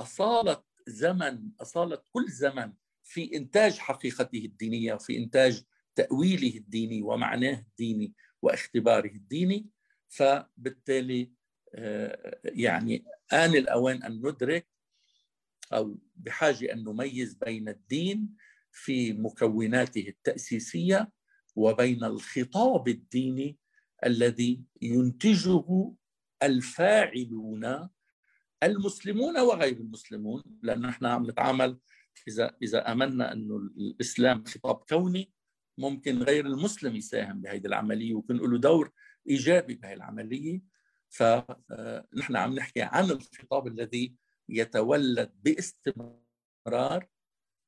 أصالة 0.00 0.62
زمن 0.86 1.48
أصالة 1.60 2.02
كل 2.12 2.28
زمن 2.28 2.72
في 3.02 3.36
إنتاج 3.36 3.78
حقيقته 3.78 4.38
الدينية 4.44 4.94
وفي 4.94 5.18
إنتاج 5.18 5.64
تأويله 5.94 6.56
الديني 6.56 7.02
ومعناه 7.02 7.64
الديني 7.68 8.14
واختباره 8.42 9.10
الديني. 9.10 9.68
فبالتالي 10.08 11.32
آه، 11.74 12.40
يعني 12.44 13.04
آن 13.32 13.54
الأوان 13.54 14.02
أن 14.02 14.12
ندرك 14.12 14.66
أو 15.72 15.98
بحاجة 16.14 16.72
أن 16.72 16.84
نميز 16.84 17.34
بين 17.34 17.68
الدين 17.68 18.36
في 18.74 19.12
مكوناته 19.12 20.08
التأسيسية 20.08 21.10
وبين 21.56 22.04
الخطاب 22.04 22.88
الديني 22.88 23.58
الذي 24.04 24.62
ينتجه 24.82 25.92
الفاعلون 26.42 27.88
المسلمون 28.62 29.38
وغير 29.38 29.76
المسلمون 29.76 30.42
لأن 30.62 30.80
نحن 30.80 31.06
عم 31.06 31.30
نتعامل 31.30 31.78
إذا 32.28 32.56
إذا 32.62 32.92
آمنا 32.92 33.32
أنه 33.32 33.56
الإسلام 33.56 34.44
خطاب 34.44 34.76
كوني 34.88 35.32
ممكن 35.78 36.22
غير 36.22 36.46
المسلم 36.46 36.96
يساهم 36.96 37.40
بهذه 37.40 37.66
العملية 37.66 38.14
ويكون 38.14 38.36
له 38.36 38.58
دور 38.58 38.92
إيجابي 39.28 39.74
بهذه 39.74 39.92
العملية. 39.92 40.62
فنحن 41.08 42.36
عم 42.36 42.54
نحكي 42.54 42.82
عن 42.82 43.10
الخطاب 43.10 43.66
الذي 43.66 44.14
يتولد 44.48 45.32
باستمرار 45.42 47.08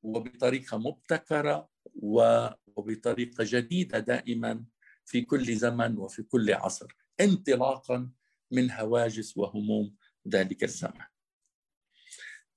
وبطريقة 0.07 0.79
مبتكرة 0.79 1.69
وبطريقة 1.95 3.45
جديدة 3.47 3.99
دائما 3.99 4.65
في 5.05 5.23
كل 5.23 5.57
زمن 5.57 5.99
وفي 5.99 6.23
كل 6.23 6.55
عصر 6.55 6.97
انطلاقا 7.21 8.11
من 8.51 8.71
هواجس 8.71 9.37
وهموم 9.37 9.97
ذلك 10.29 10.65
الزمن. 10.65 11.05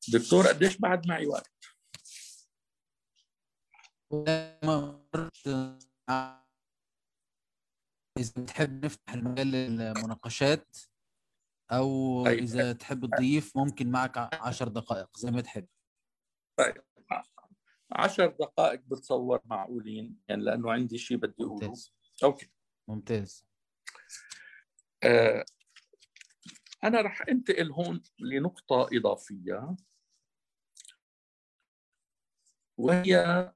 دكتور 0.07 0.47
قديش 0.47 0.77
بعد 0.77 1.07
معي 1.07 1.27
وقت؟ 1.27 1.51
إذا 8.17 8.33
بتحب 8.37 8.85
نفتح 8.85 9.13
المجال 9.13 9.47
للمناقشات 9.47 10.77
أو 11.71 12.23
طيب. 12.25 12.39
إذا 12.39 12.73
تحب 12.73 13.05
تضيف 13.05 13.57
ممكن 13.57 13.91
معك 13.91 14.17
عشر 14.17 14.67
دقائق 14.67 15.17
زي 15.17 15.31
ما 15.31 15.41
تحب. 15.41 15.67
طيب. 16.57 16.88
عشر 17.91 18.27
دقائق 18.27 18.81
بتصور 18.87 19.41
معقولين 19.45 20.17
يعني 20.27 20.43
لأنه 20.43 20.71
عندي 20.71 20.97
شيء 20.97 21.17
بدي 21.17 21.43
أقوله. 21.43 21.67
ممتاز. 21.67 21.93
أوكي. 22.23 22.49
ممتاز. 22.87 23.45
آه 25.03 25.45
أنا 26.83 27.01
رح 27.01 27.21
أنتقل 27.29 27.71
هون 27.71 28.01
لنقطة 28.19 28.89
إضافية. 28.93 29.75
وهي 32.77 33.53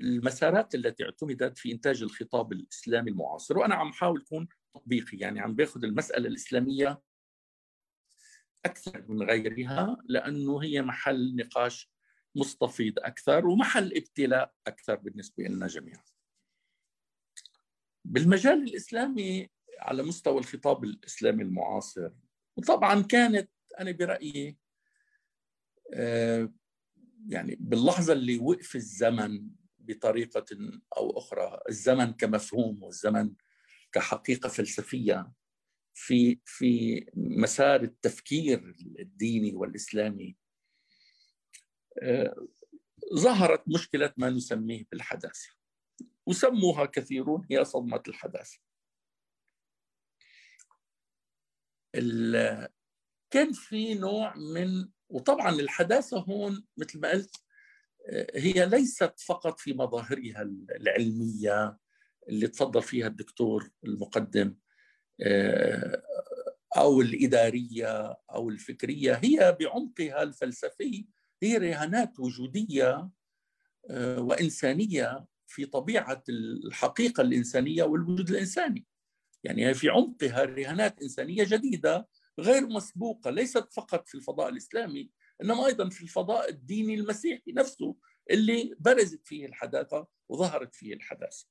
المسارات 0.00 0.74
التي 0.74 1.04
اعتمدت 1.04 1.58
في 1.58 1.72
إنتاج 1.72 2.02
الخطاب 2.02 2.52
الإسلامي 2.52 3.10
المعاصر. 3.10 3.58
وأنا 3.58 3.74
عم 3.74 3.92
حاول 3.92 4.20
أكون 4.20 4.48
تطبيقي 4.74 5.16
يعني 5.16 5.40
عم 5.40 5.54
باخذ 5.54 5.84
المسألة 5.84 6.28
الإسلامية 6.28 7.02
أكثر 8.64 9.04
من 9.08 9.22
غيرها 9.22 9.96
لأنه 10.04 10.62
هي 10.62 10.82
محل 10.82 11.36
نقاش 11.36 11.93
مستفيض 12.34 12.94
أكثر 12.98 13.46
ومحل 13.46 13.96
ابتلاء 13.96 14.54
أكثر 14.66 14.94
بالنسبة 14.94 15.44
لنا 15.44 15.66
جميعا. 15.66 16.02
بالمجال 18.04 18.62
الإسلامي 18.62 19.48
على 19.78 20.02
مستوى 20.02 20.38
الخطاب 20.38 20.84
الإسلامي 20.84 21.42
المعاصر 21.42 22.10
وطبعا 22.56 23.02
كانت 23.02 23.50
أنا 23.80 23.90
برأيي 23.90 24.56
آه، 25.94 26.52
يعني 27.28 27.56
باللحظة 27.60 28.12
اللي 28.12 28.38
وقف 28.38 28.76
الزمن 28.76 29.48
بطريقة 29.78 30.46
أو 30.96 31.18
أخرى 31.18 31.60
الزمن 31.68 32.12
كمفهوم 32.12 32.82
والزمن 32.82 33.34
كحقيقة 33.92 34.48
فلسفية 34.48 35.32
في 35.94 36.38
في 36.44 37.04
مسار 37.14 37.82
التفكير 37.82 38.76
الديني 38.98 39.54
والإسلامي 39.54 40.36
ظهرت 43.14 43.62
مشكلة 43.68 44.12
ما 44.16 44.30
نسميه 44.30 44.84
بالحداثة. 44.90 45.48
وسموها 46.26 46.84
كثيرون 46.84 47.46
هي 47.50 47.64
صدمة 47.64 48.02
الحداثة. 48.08 48.58
كان 53.30 53.52
في 53.52 53.94
نوع 53.94 54.36
من 54.36 54.88
وطبعا 55.08 55.50
الحداثة 55.50 56.18
هون 56.18 56.64
مثل 56.76 57.00
ما 57.00 57.10
قلت 57.10 57.36
هي 58.34 58.66
ليست 58.66 59.20
فقط 59.20 59.60
في 59.60 59.72
مظاهرها 59.72 60.42
العلمية 60.76 61.78
اللي 62.28 62.48
تفضل 62.48 62.82
فيها 62.82 63.06
الدكتور 63.06 63.70
المقدم 63.84 64.56
آه، 65.20 66.02
أو 66.76 67.00
الإدارية 67.00 68.16
أو 68.30 68.48
الفكرية 68.48 69.14
هي 69.14 69.56
بعمقها 69.60 70.22
الفلسفي 70.22 71.06
هي 71.42 71.56
رهانات 71.56 72.20
وجودية 72.20 73.10
آه، 73.90 74.20
وإنسانية 74.20 75.26
في 75.46 75.66
طبيعة 75.66 76.22
الحقيقة 76.28 77.20
الإنسانية 77.20 77.82
والوجود 77.82 78.30
الإنساني. 78.30 78.86
يعني 79.44 79.74
في 79.74 79.88
عمقها 79.88 80.44
رهانات 80.44 81.02
إنسانية 81.02 81.44
جديدة 81.44 82.08
غير 82.40 82.66
مسبوقة 82.66 83.30
ليست 83.30 83.72
فقط 83.72 84.08
في 84.08 84.14
الفضاء 84.14 84.48
الإسلامي 84.48 85.10
إنما 85.42 85.66
أيضا 85.66 85.88
في 85.88 86.02
الفضاء 86.02 86.50
الديني 86.50 86.94
المسيحي 86.94 87.52
نفسه 87.52 87.96
اللي 88.30 88.76
برزت 88.78 89.26
فيه 89.26 89.46
الحداثة 89.46 90.06
وظهرت 90.28 90.74
فيه 90.74 90.94
الحداثة. 90.94 91.46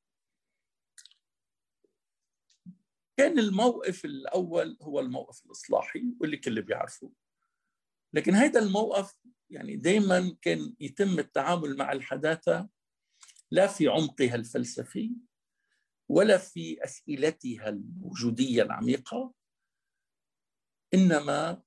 كان 3.18 3.40
الموقف 3.40 4.06
الأول 4.06 4.78
هو 4.82 5.00
الموقف 5.00 5.46
الإصلاحي 5.46 6.04
واللي 6.20 6.38
كل 6.38 6.62
بيعرفه 6.62 7.12
لكن 8.14 8.36
هذا 8.36 8.60
الموقف 8.60 9.14
يعني 9.50 9.76
دائما 9.76 10.38
كان 10.42 10.76
يتم 10.80 11.20
التعامل 11.20 11.78
مع 11.78 11.92
الحداثة 11.92 12.70
لا 13.52 13.68
في 13.68 13.88
عمقها 13.88 14.36
الفلسفي 14.36 15.12
ولا 16.10 16.38
في 16.38 16.84
أسئلتها 16.84 17.70
الوجوديه 17.70 18.64
العميقة 18.64 19.34
إنما 20.94 21.64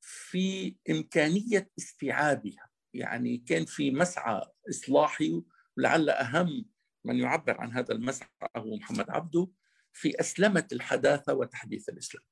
في 0.00 0.76
إمكانية 0.90 1.70
استيعابها 1.78 2.70
يعني 2.94 3.38
كان 3.38 3.64
في 3.64 3.90
مسعى 3.90 4.42
إصلاحي 4.68 5.42
ولعل 5.76 6.10
أهم 6.10 6.64
من 7.04 7.18
يعبر 7.18 7.60
عن 7.60 7.72
هذا 7.72 7.94
المسعى 7.94 8.28
هو 8.56 8.76
محمد 8.76 9.10
عبده 9.10 9.48
في 9.92 10.20
اسلمه 10.20 10.68
الحداثة 10.72 11.34
وتحديث 11.34 11.88
الإسلام. 11.88 12.24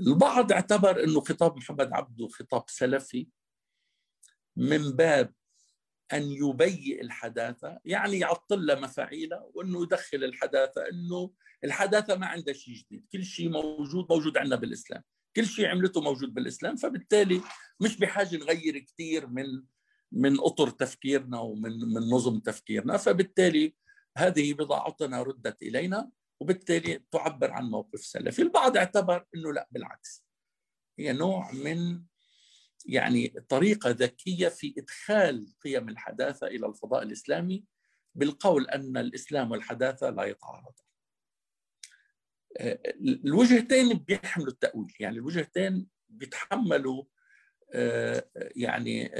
البعض 0.00 0.52
اعتبر 0.52 1.04
إنه 1.04 1.20
خطاب 1.20 1.56
محمد 1.56 1.92
عبده 1.92 2.28
خطاب 2.28 2.64
سلفي 2.66 3.28
من 4.56 4.90
باب 4.90 5.34
أن 6.12 6.22
يبيئ 6.22 7.02
الحداثة 7.02 7.78
يعني 7.84 8.18
يعطل 8.18 8.66
لها 8.66 8.80
مفاعيلها 8.80 9.46
وإنه 9.54 9.82
يدخل 9.82 10.24
الحداثة 10.24 10.88
إنه 10.88 11.32
الحداثة 11.64 12.16
ما 12.16 12.26
عندها 12.26 12.54
شيء 12.54 12.74
جديد 12.74 13.06
كل 13.12 13.24
شيء 13.24 13.48
موجود 13.48 14.06
موجود 14.10 14.38
عندنا 14.38 14.56
بالإسلام 14.56 15.02
كل 15.36 15.46
شيء 15.46 15.66
عملته 15.66 16.00
موجود 16.00 16.34
بالإسلام 16.34 16.76
فبالتالي 16.76 17.40
مش 17.80 17.96
بحاجة 17.96 18.36
نغير 18.36 18.78
كثير 18.78 19.26
من 19.26 19.62
من 20.12 20.40
أطر 20.40 20.70
تفكيرنا 20.70 21.40
ومن 21.40 21.78
من 21.78 22.00
نظم 22.00 22.38
تفكيرنا 22.38 22.96
فبالتالي 22.96 23.74
هذه 24.16 24.54
بضاعتنا 24.54 25.22
ردت 25.22 25.62
إلينا. 25.62 26.10
وبالتالي 26.40 27.02
تعبر 27.10 27.50
عن 27.50 27.70
موقف 27.70 28.00
سلفي. 28.00 28.42
البعض 28.42 28.76
اعتبر 28.76 29.26
إنه 29.34 29.52
لا 29.52 29.68
بالعكس. 29.70 30.24
هي 30.98 31.12
نوع 31.12 31.52
من 31.52 32.02
يعني 32.86 33.28
طريقة 33.28 33.90
ذكية 33.90 34.48
في 34.48 34.74
إدخال 34.78 35.46
قيم 35.64 35.88
الحداثة 35.88 36.46
إلى 36.46 36.66
الفضاء 36.66 37.02
الإسلامي 37.02 37.64
بالقول 38.14 38.64
أن 38.70 38.96
الإسلام 38.96 39.50
والحداثة 39.50 40.10
لا 40.10 40.24
يتعارضان. 40.24 40.74
الوجهتين 43.00 43.98
بيحملوا 43.98 44.52
التأويل. 44.52 44.92
يعني 45.00 45.16
الوجهتين 45.16 45.86
بيتحملوا 46.08 47.04
يعني 48.56 49.10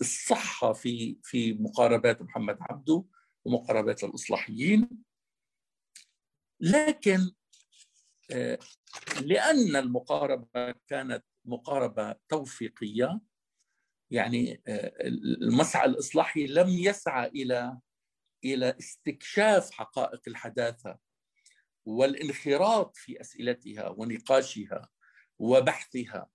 الصحة 0.00 0.72
في 0.72 1.18
في 1.22 1.54
مقاربات 1.54 2.22
محمد 2.22 2.56
عبده 2.60 3.04
ومقاربات 3.44 4.04
الإصلاحيين. 4.04 4.88
لكن 6.60 7.30
لأن 9.22 9.76
المقاربة 9.76 10.74
كانت 10.86 11.24
مقاربة 11.44 12.14
توفيقية 12.28 13.20
يعني 14.10 14.62
المسعى 15.42 15.86
الإصلاحي 15.86 16.46
لم 16.46 16.68
يسعى 16.68 17.28
إلى 17.28 17.78
إلى 18.44 18.76
استكشاف 18.78 19.70
حقائق 19.70 20.20
الحداثة 20.26 20.98
والانخراط 21.84 22.96
في 22.96 23.20
أسئلتها 23.20 23.88
ونقاشها 23.88 24.88
وبحثها 25.38 26.30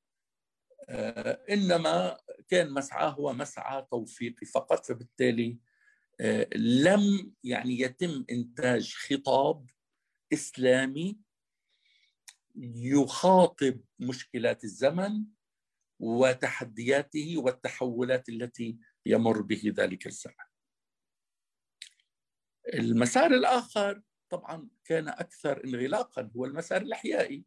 إنما 1.50 2.18
كان 2.50 2.74
مسعاه 2.74 3.10
هو 3.10 3.34
مسعى 3.34 3.88
توفيقي 3.92 4.46
فقط 4.46 4.86
فبالتالي 4.86 5.58
لم 6.56 7.34
يعني 7.44 7.80
يتم 7.80 8.26
إنتاج 8.32 8.94
خطاب 8.94 9.70
إسلامي 10.34 11.20
يخاطب 12.76 13.82
مشكلات 14.00 14.64
الزمن 14.64 15.26
وتحدياته 16.00 17.34
والتحولات 17.38 18.30
التي 18.30 18.78
يمر 19.06 19.42
به 19.42 19.74
ذلك 19.78 20.08
الزمن. 20.08 20.34
المسار 22.74 23.32
الآخر 23.32 24.02
طبعا 24.30 24.70
كان 24.86 25.08
أكثر 25.08 25.64
انغلاقا 25.64 26.32
هو 26.36 26.46
المسار 26.46 26.82
الأحيائي 26.82 27.46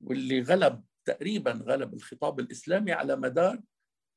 واللي 0.00 0.42
غلب 0.42 0.84
تقريبا 1.04 1.52
غلب 1.52 1.94
الخطاب 1.94 2.40
الإسلامي 2.40 2.92
على 2.92 3.16
مدار 3.16 3.62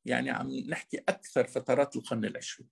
يعني 0.05 0.29
عم 0.29 0.49
نحكي 0.49 0.97
أكثر 0.97 1.47
فترات 1.47 1.95
القرن 1.95 2.25
العشرين. 2.25 2.69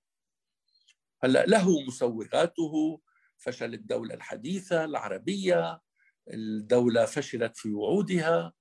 هلأ 1.23 1.45
له 1.45 1.85
مسوغاته 1.87 3.01
فشل 3.41 3.73
الدولة 3.73 4.13
الحديثة 4.13 4.85
العربية 4.85 5.81
الدولة 6.33 7.05
فشلت 7.05 7.57
في 7.57 7.73
وعودها 7.73 8.53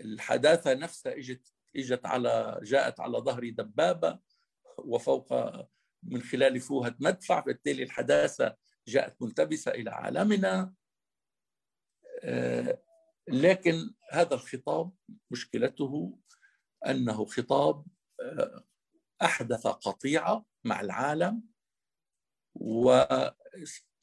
الحداثة 0.00 0.74
نفسها 0.74 1.12
اجت 1.12 1.52
إجت 1.76 2.06
على 2.06 2.60
جاءت 2.62 3.00
على 3.00 3.18
ظهر 3.18 3.50
دبابة 3.50 4.18
وفوق 4.78 5.32
من 6.02 6.22
خلال 6.22 6.60
فوهة 6.60 6.96
مدفع 7.00 7.40
بالتالي 7.40 7.82
الحداثة 7.82 8.56
جاءت 8.88 9.22
ملتبسة 9.22 9.70
إلى 9.70 9.90
عالمنا. 9.90 10.74
لكن 13.28 13.94
هذا 14.12 14.34
الخطاب 14.34 14.92
مشكلته 15.30 16.18
أنه 16.86 17.24
خطاب 17.24 17.86
أحدث 19.22 19.66
قطيعة 19.66 20.44
مع 20.64 20.80
العالم 20.80 21.42
و 22.54 23.04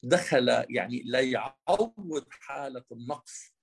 دخل 0.02 0.48
يعني 0.48 1.02
لا 1.04 1.20
يعوض 1.20 2.24
حالة 2.30 2.84
النقص 2.92 3.54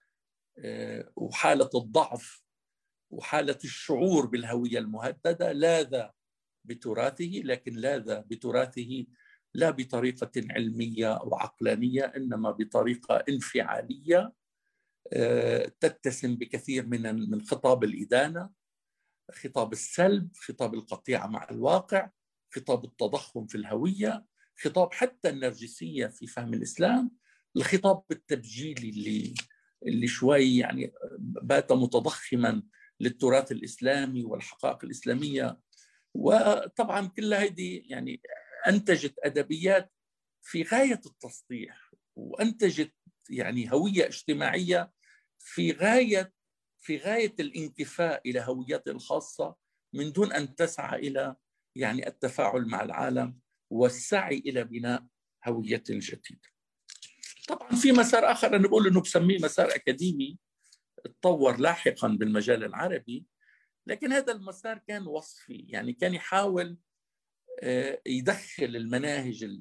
وحالة 1.16 1.70
الضعف 1.76 2.44
وحالة 3.12 3.58
الشعور 3.64 4.26
بالهوية 4.26 4.80
المهددة 4.80 5.52
لاذ 5.52 6.04
بتراثه 6.66 7.32
لكن 7.44 7.74
لاذ 7.74 8.22
بتراثه 8.22 9.06
لا 9.54 9.70
بطريقة 9.70 10.32
علمية 10.38 11.14
أو 11.14 11.36
عقلانية 11.36 12.04
إنما 12.04 12.52
بطريقة 12.52 13.16
انفعالية 13.30 14.34
تتسم 15.80 16.36
بكثير 16.36 16.86
من 16.86 17.30
من 17.30 17.42
خطاب 17.42 17.84
الإدانة 17.84 18.50
خطاب 19.32 19.72
السلب 19.72 20.30
خطاب 20.36 20.74
القطيعة 20.74 21.28
مع 21.28 21.48
الواقع 21.52 22.10
خطاب 22.56 22.86
التضخم 22.86 23.48
في 23.48 23.56
الهوية. 23.56 24.26
خطاب 24.62 24.94
حتى 24.94 25.30
النرجسية 25.30 26.08
في 26.08 26.28
فهم 26.28 26.54
الإسلام 26.54 27.12
الخطاب 27.58 28.04
التبجيلي 28.12 28.90
اللي 28.90 29.34
اللي 29.88 30.08
شوي 30.08 30.58
يعني 30.58 30.94
بات 31.20 31.72
متضخما 31.72 32.64
للتراث 33.00 33.52
الإسلامي 33.52 34.24
والحقائق 34.24 34.86
الإسلامية. 34.86 35.60
وطبعا 36.14 37.08
كل 37.08 37.34
هذه 37.34 37.82
يعني 37.86 38.22
أنتجت 38.68 39.16
أدبيات 39.24 39.92
في 40.42 40.64
غاية 40.64 41.02
التسطيح 41.06 41.92
وأنتجت 42.16 42.94
يعني 43.30 43.72
هوية 43.74 44.06
اجتماعية 44.06 44.92
في 45.40 45.72
غاية 45.72 46.34
في 46.80 46.98
غاية 46.98 47.36
الانكفاء 47.40 48.22
إلى 48.30 48.40
هويته 48.40 48.92
الخاصة 48.92 49.56
من 49.94 50.12
دون 50.12 50.34
أن 50.34 50.56
تسعى 50.56 51.08
إلى 51.08 51.36
يعني 51.76 52.08
التفاعل 52.08 52.66
مع 52.66 52.84
العالم. 52.84 53.40
والسعي 53.70 54.38
إلى 54.38 54.64
بناء 54.64 55.06
هوية 55.48 55.84
جديدة. 55.90 56.50
طبعا 57.48 57.70
في 57.70 57.92
مسار 57.92 58.32
آخر 58.32 58.56
أنا 58.56 58.68
بقول 58.68 58.88
إنه 58.88 59.02
بسميه 59.02 59.40
مسار 59.40 59.76
أكاديمي 59.76 60.38
تطور 61.04 61.58
لاحقا 61.58 62.08
بالمجال 62.08 62.64
العربي 62.64 63.26
لكن 63.88 64.12
هذا 64.12 64.34
المسار 64.34 64.78
كان 64.78 65.08
وصفي 65.08 65.66
يعني 65.68 65.94
كان 65.94 66.14
يحاول 66.14 66.78
يدخل 68.06 68.76
المناهج 68.76 69.60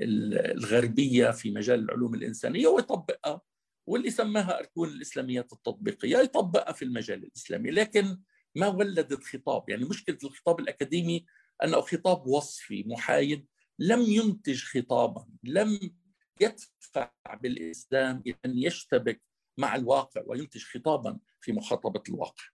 الغربية 0.00 1.30
في 1.30 1.50
مجال 1.50 1.84
العلوم 1.84 2.14
الإنسانية 2.14 2.66
ويطبقها 2.66 3.40
واللي 3.86 4.10
سماها 4.10 4.58
أركون 4.58 4.88
الإسلاميات 4.88 5.52
التطبيقية 5.52 6.16
يطبقها 6.18 6.72
في 6.72 6.84
المجال 6.84 7.24
الإسلامي 7.24 7.70
لكن 7.70 8.18
ما 8.54 8.66
ولدت 8.66 9.24
خطاب 9.24 9.68
يعني 9.68 9.84
مشكلة 9.84 10.18
الخطاب 10.24 10.60
الأكاديمي 10.60 11.26
انه 11.64 11.80
خطاب 11.80 12.26
وصفي 12.26 12.84
محايد 12.86 13.46
لم 13.78 14.00
ينتج 14.00 14.64
خطابا 14.64 15.28
لم 15.42 15.96
يدفع 16.40 17.12
بالإسلام 17.40 18.22
ان 18.44 18.58
يشتبك 18.58 19.22
مع 19.58 19.76
الواقع 19.76 20.22
وينتج 20.26 20.64
خطابا 20.64 21.18
في 21.40 21.52
مخاطبة 21.52 22.02
الواقع. 22.08 22.44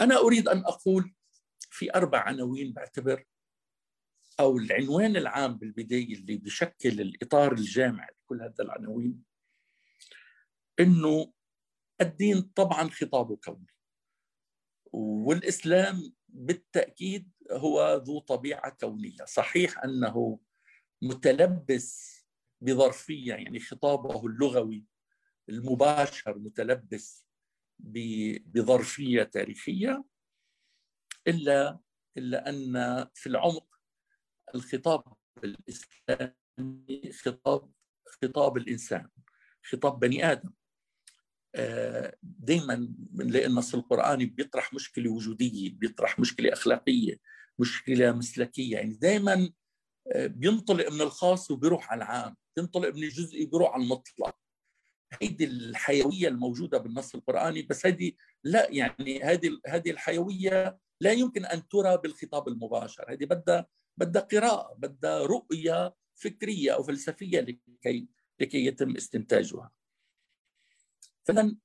أنا 0.00 0.18
أريد 0.18 0.48
أن 0.48 0.58
أقول 0.58 1.14
في 1.70 1.94
أربع 1.94 2.18
عناوين 2.18 2.72
بعتبر 2.72 3.24
أو 4.40 4.58
العنوان 4.58 5.16
العام 5.16 5.58
بالبداية 5.58 6.14
اللي 6.14 6.36
بشكل 6.36 7.00
الإطار 7.00 7.52
الجامع 7.52 8.08
لكل 8.08 8.42
هذا 8.42 8.64
العناوين 8.64 9.22
إنه 10.80 11.32
الدين 12.00 12.40
طبعا 12.42 12.88
خطابه 12.88 13.36
كوني 13.36 13.66
والإسلام 14.92 16.14
بالتأكيد 16.28 17.30
هو 17.50 18.02
ذو 18.06 18.18
طبيعة 18.18 18.76
كونية، 18.80 19.24
صحيح 19.24 19.84
أنه 19.84 20.38
متلبس 21.02 22.16
بظرفية 22.60 23.34
يعني 23.34 23.60
خطابه 23.60 24.26
اللغوي 24.26 24.84
المباشر 25.48 26.38
متلبس 26.38 27.26
بظرفية 27.78 29.22
تاريخية 29.22 30.04
إلا 31.26 31.78
إلا 32.16 32.48
أن 32.48 33.06
في 33.14 33.26
العمق 33.26 33.80
الخطاب 34.54 35.02
الإسلامي 35.44 37.12
خطاب 37.12 37.72
خطاب 38.22 38.56
الإنسان 38.56 39.08
خطاب 39.64 40.00
بني 40.00 40.32
آدم. 40.32 40.52
آه، 41.54 42.16
دائما 42.22 42.88
بنلاقي 42.90 43.46
النص 43.46 43.74
القراني 43.74 44.26
بيطرح 44.26 44.74
مشكلة 44.74 45.10
وجودية 45.10 45.70
بيطرح 45.70 46.18
مشكلة 46.18 46.52
أخلاقية 46.52 47.20
مشكلة 47.58 48.12
مسلكية. 48.12 48.76
يعني 48.76 48.94
دائما 48.94 49.50
آه، 50.14 50.26
بينطلق 50.26 50.92
من 50.92 51.00
الخاص 51.00 51.50
وبيروح 51.50 51.92
على 51.92 51.98
العام. 52.04 52.36
بينطلق 52.56 52.88
من 52.88 53.02
الجزئي 53.02 53.46
بيروح 53.46 53.74
على 53.74 53.82
المطلق. 53.82 54.36
هيدي 55.22 55.44
الحيوية 55.44 56.28
الموجودة 56.28 56.78
بالنص 56.78 57.14
القرآني 57.14 57.62
بس 57.62 57.86
هذه 57.86 58.12
لا 58.44 58.70
يعني 58.70 59.22
هذه 59.22 59.60
هذه 59.66 59.90
الحيوية 59.90 60.78
لا 61.00 61.12
يمكن 61.12 61.44
أن 61.44 61.68
ترى 61.68 61.96
بالخطاب 61.96 62.48
المباشر. 62.48 63.12
هذه 63.12 63.24
بدها 63.24 63.66
بدها 63.96 64.22
قراءة 64.22 64.74
بدها 64.74 65.18
رؤية 65.18 65.94
فكرية 66.14 66.74
أو 66.74 66.82
فلسفية 66.82 67.40
لكي 67.40 68.08
لكي 68.40 68.66
يتم 68.66 68.96
استنتاجها. 68.96 69.70
فاذا 71.24 71.56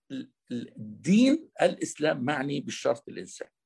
الدين 0.52 1.50
الإسلام 1.62 2.26
معني 2.26 2.62
بالشرط 2.62 3.10
الإنساني. 3.10 3.61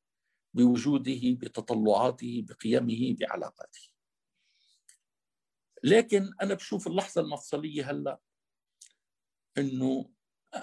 بوجوده 0.55 1.19
بتطلعاته 1.23 2.45
بقيمه 2.49 3.15
بعلاقاته 3.19 3.79
لكن 5.83 6.33
أنا 6.41 6.53
بشوف 6.53 6.87
اللحظة 6.87 7.21
المفصلية 7.21 7.91
هلأ 7.91 8.19
إنه 9.57 10.11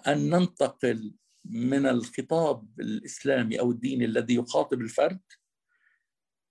أن 0.07 0.31
ننتقل 0.31 1.15
من 1.45 1.87
الخطاب 1.87 2.81
الإسلامي 2.81 3.61
أو 3.61 3.71
الديني 3.71 4.05
الذي 4.05 4.35
يخاطب 4.35 4.81
الفرد 4.81 5.21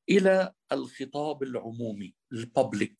إلى 0.09 0.53
الخطاب 0.71 1.43
العمومي 1.43 2.15
الببليك 2.31 2.97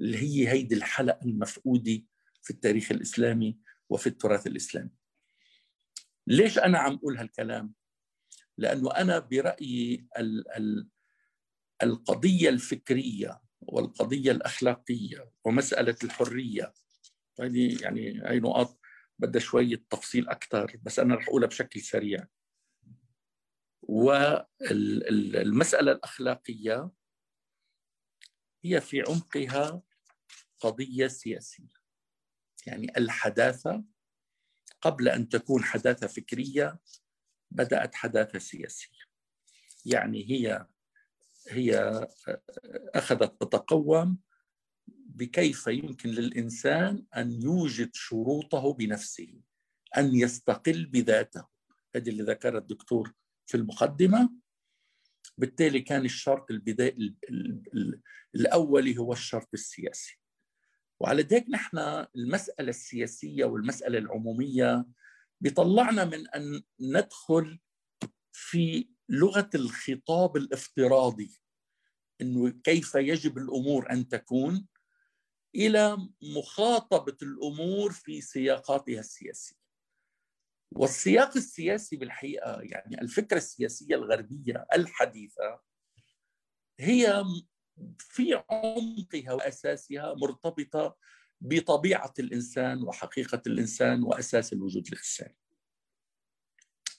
اللي 0.00 0.18
هي 0.18 0.48
هيدي 0.48 0.74
الحلقة 0.74 1.24
المفقودة 1.24 2.02
في 2.42 2.50
التاريخ 2.50 2.92
الإسلامي 2.92 3.58
وفي 3.88 4.06
التراث 4.06 4.46
الإسلامي. 4.46 4.90
ليش 6.26 6.58
أنا 6.58 6.78
عم 6.78 6.94
أقول 6.94 7.16
هالكلام؟ 7.16 7.74
لأنه 8.58 8.90
أنا 8.90 9.18
برأيي 9.18 10.06
ال 10.18 10.56
ال 10.56 10.88
القضية 11.82 12.48
الفكرية 12.48 13.40
والقضية 13.60 14.32
الأخلاقية 14.32 15.32
ومسألة 15.44 15.96
الحرية. 16.04 16.74
هذه 17.40 17.82
يعني 17.82 18.22
هي 18.24 18.40
نقاط 18.40 18.80
بدها 19.18 19.40
شوية 19.40 19.84
تفصيل 19.90 20.28
أكثر 20.28 20.76
بس 20.82 20.98
أنا 20.98 21.14
رح 21.14 21.28
أقولها 21.28 21.48
بشكل 21.48 21.80
سريع. 21.80 22.26
والمسألة 23.82 24.32
الأخلاقية 25.92 26.90
هي 28.64 28.80
في 28.80 29.02
عمقها 29.08 29.82
قضية 30.60 31.06
سياسية. 31.06 31.84
يعني 32.66 32.92
الحداثة 32.96 33.84
قبل 34.80 35.08
أن 35.08 35.28
تكون 35.28 35.64
حداثة 35.64 36.06
فكرية 36.06 36.78
بدأت 37.54 37.94
حداثة 37.94 38.38
سياسية. 38.38 39.04
يعني 39.84 40.30
هي 40.30 40.66
هي 41.48 42.06
أخذت 42.94 43.40
تتقوم 43.40 44.18
بكيف 44.88 45.66
يمكن 45.66 46.08
للإنسان 46.08 47.04
أن 47.16 47.42
يوجد 47.42 47.90
شروطه 47.94 48.72
بنفسه 48.72 49.40
أن 49.96 50.14
يستقل 50.14 50.86
بذاته. 50.86 51.46
هذا 51.96 52.10
اللي 52.10 52.22
ذكره 52.22 52.58
الدكتور 52.58 53.12
في 53.46 53.56
المقدمة. 53.56 54.30
بالتالي 55.38 55.80
كان 55.80 56.04
الشرط 56.04 56.50
البدائي 56.50 57.14
الاولي 58.34 58.98
هو 58.98 59.12
الشرط 59.12 59.48
السياسي. 59.54 60.20
وعلى 61.00 61.22
ذلك 61.22 61.50
نحن 61.50 61.78
المسألة 62.16 62.68
السياسية 62.68 63.44
والمسألة 63.44 63.98
العمومية 63.98 64.86
بيطلعنا 65.40 66.04
من 66.04 66.28
أن 66.28 66.62
ندخل 66.80 67.60
في 68.32 68.88
لغة 69.08 69.50
الخطاب 69.54 70.36
الافتراضي 70.36 71.40
إنه 72.20 72.50
كيف 72.50 72.94
يجب 72.94 73.38
الأمور 73.38 73.90
أن 73.90 74.08
تكون 74.08 74.66
إلى 75.54 76.08
مخاطبة 76.22 77.16
الأمور 77.22 77.92
في 77.92 78.20
سياقاتها 78.20 79.00
السياسية. 79.00 79.56
والسياق 80.72 81.36
السياسي 81.36 81.96
بالحقيقة 81.96 82.60
يعني 82.62 83.00
الفكرة 83.00 83.36
السياسية 83.36 83.94
الغربية 83.94 84.66
الحديثة 84.74 85.60
هي 86.80 87.24
في 87.98 88.42
عمقها 88.50 89.32
واساسها 89.32 90.14
مرتبطة 90.14 90.96
بطبيعة 91.44 92.14
الإنسان 92.18 92.82
وحقيقة 92.82 93.42
الإنسان 93.46 94.02
وأساس 94.02 94.52
الوجود 94.52 94.86
الانساني. 94.86 95.36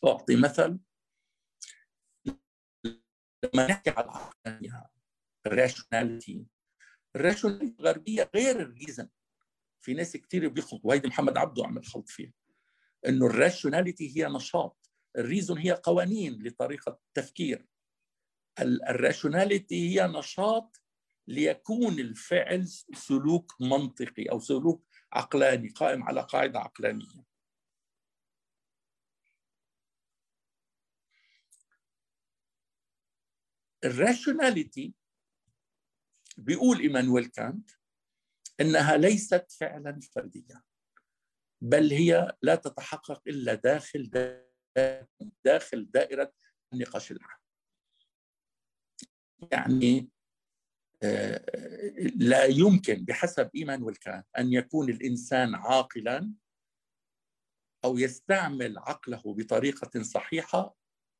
أعطي 0.06 0.36
مثل. 0.36 0.80
لما 3.46 3.68
نحكي 3.68 3.90
على 3.90 4.06
العقلانية 4.06 4.86
ال 5.46 5.54
rationality. 5.54 6.46
ال 7.16 7.21
rationality 7.21 7.76
الغربية 7.80 8.30
غير 8.36 8.60
ال 8.62 8.68
reason. 8.68 9.10
في 9.82 9.94
ناس 9.94 10.18
كثير 10.18 10.48
بيخلطوا 10.50 10.90
وهيدي 10.90 11.08
محمد 11.08 11.38
عبده 11.38 11.66
عمل 11.66 11.86
خلط 11.86 12.10
فيها. 12.10 12.34
إنه 13.08 13.26
ال 13.26 13.34
rationality 13.34 14.18
هي 14.18 14.28
نشاط. 14.28 14.90
ال 15.18 15.24
reason 15.24 15.58
هي 15.58 15.72
قوانين 15.72 16.44
لطريقة 16.44 17.00
التفكير 17.08 17.66
ال 18.90 18.98
rationality 18.98 19.90
هي 19.90 20.08
نشاط 20.08 20.82
ليكون 21.28 22.00
الفعل 22.00 22.68
سلوك 22.94 23.56
منطقي 23.62 24.26
أو 24.26 24.40
سلوك 24.40 24.86
عقلاني 25.14 25.70
قائم 25.70 26.04
على 26.04 26.22
قاعدة 26.22 26.60
عقلانية. 26.60 27.26
الراشوناليتي 33.84 34.94
بيقول 36.38 36.80
إيمانويل 36.80 37.26
كانت 37.26 37.72
إنها 38.62 38.98
ليست 38.98 39.52
فعلا 39.52 40.00
فرديا 40.16 40.64
بل 41.62 41.92
هي 41.92 42.38
لا 42.42 42.56
تتحقق 42.56 43.22
إلا 43.28 43.54
داخل 43.54 44.10
داخل 45.46 45.92
دائرة 45.92 46.34
النقاش 46.74 47.12
العام. 47.12 47.40
يعني 49.52 50.10
لا 52.16 52.46
يمكن 52.46 53.06
بحسب 53.06 53.50
ايمانويل 53.56 53.96
كانت 53.96 54.28
أن 54.38 54.54
يكون 54.54 54.90
الإنسان 54.90 55.56
عاقلا 55.56 56.34
أو 57.86 57.98
يستعمل 57.98 58.78
عقله 58.78 59.22
بطريقة 59.26 60.04
صحيحة 60.04 60.76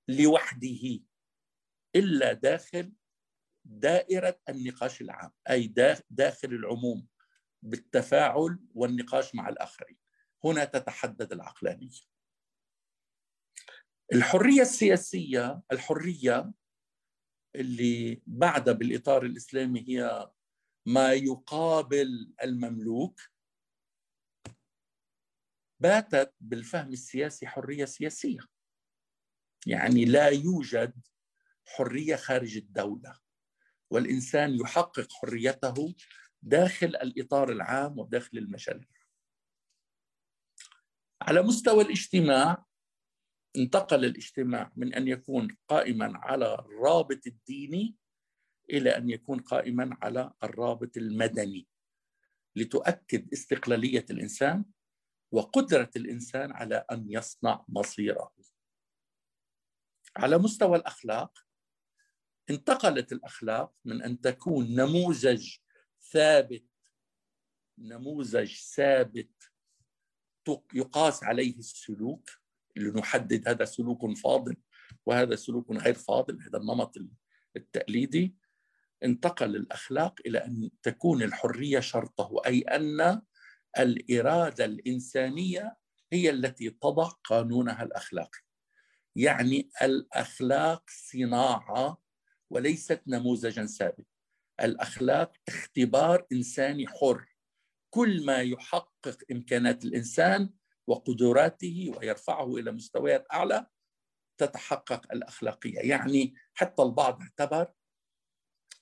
لوحده 0.08 1.00
إلا 1.96 2.34
داخل 2.34 2.94
دائرة 3.66 4.40
النقاش 4.50 5.02
العام 5.02 5.32
أي 5.50 5.74
داخل 6.10 6.48
العموم 6.48 7.08
بالتفاعل 7.64 8.60
والنقاش 8.76 9.36
مع 9.36 9.50
الآخرين. 9.50 9.98
هنا 10.44 10.66
تتحدد 10.66 11.32
العقلانية. 11.32 12.16
الحرية 14.14 14.62
السياسية 14.62 15.62
الحرية 15.72 16.52
اللي 17.56 18.22
بعدها 18.28 18.74
بالإطار 18.74 19.26
الإسلامي 19.26 19.86
هي 19.88 20.30
ما 20.86 21.14
يقابل 21.14 22.34
المملوك 22.44 23.22
باتت 25.80 26.34
بالفهم 26.40 26.94
السياسي 26.94 27.48
حرية 27.48 27.86
سياسية. 27.86 28.40
يعني 29.68 30.06
لا 30.06 30.28
يوجد 30.28 30.94
حرية 31.66 32.16
خارج 32.16 32.58
الدولة 32.58 33.20
والإنسان 33.90 34.56
يحقق 34.56 35.12
حريته 35.12 35.96
داخل 36.42 36.88
الإطار 36.88 37.52
العام 37.52 38.00
وداخل 38.00 38.38
المجال 38.38 38.88
على 41.22 41.42
مستوى 41.42 41.84
الاجتماع 41.84 42.66
انتقل 43.58 44.06
الاجتماع 44.06 44.72
من 44.76 44.94
أن 44.94 45.08
يكون 45.08 45.58
قائما 45.68 46.18
على 46.18 46.56
الرابط 46.56 47.28
الديني 47.28 47.96
إلى 48.70 48.98
أن 48.98 49.10
يكون 49.10 49.40
قائما 49.40 49.98
على 50.02 50.34
الرابط 50.44 50.98
المدني 50.98 51.68
لتؤكد 52.56 53.34
استقلالية 53.34 54.06
الإنسان 54.10 54.66
وقدرة 55.32 55.90
الإنسان 55.96 56.52
على 56.52 56.86
أن 56.92 57.06
يصنع 57.10 57.66
مصيره. 57.68 58.32
على 60.18 60.38
مستوى 60.38 60.78
الأخلاق 60.78 61.46
انتقلت 62.50 63.12
الأخلاق 63.12 63.74
من 63.86 64.02
أن 64.02 64.22
تكون 64.22 64.76
نموذج 64.76 65.58
ثابت 66.02 66.66
نموذج 67.78 68.56
ثابت 68.56 69.52
يقاس 70.74 71.24
عليه 71.24 71.58
السلوك 71.58 72.30
لنحدد 72.76 73.48
هذا 73.48 73.66
سلوك 73.66 74.18
فاضل 74.18 74.58
وهذا 75.06 75.36
سلوك 75.36 75.72
غير 75.72 75.94
فاضل 75.94 76.42
هذا 76.42 76.58
النمط 76.58 76.98
التقليدي. 77.56 78.36
انتقل 79.04 79.56
الأخلاق 79.56 80.16
إلى 80.26 80.38
أن 80.38 80.70
تكون 80.84 81.24
الحرية 81.24 81.80
شرطه 81.80 82.42
أي 82.46 82.62
أن 82.62 83.22
الإرادة 83.80 84.66
الإنسانية 84.66 85.78
هي 86.14 86.30
التي 86.30 86.70
تضع 86.70 87.10
قانونها 87.24 87.84
الأخلاقي. 87.84 88.40
يعني 89.16 89.70
الأخلاق 89.82 90.84
صناعة 90.90 92.02
وليست 92.50 93.02
نموذجا 93.08 93.66
ثابت 93.66 94.06
الأخلاق 94.62 95.32
اختبار 95.48 96.26
إنساني 96.32 96.88
حر. 96.88 97.36
كل 97.90 98.26
ما 98.26 98.42
يحقق 98.42 99.18
إمكانات 99.32 99.86
الإنسان 99.86 100.50
وقدراته 100.88 101.94
ويرفعه 101.98 102.56
إلى 102.56 102.72
مستويات 102.72 103.28
أعلى 103.34 103.68
تتحقق 104.38 105.14
الأخلاقية. 105.14 105.80
يعني 105.80 106.34
حتى 106.54 106.84
البعض 106.84 107.22
اعتبر 107.22 107.74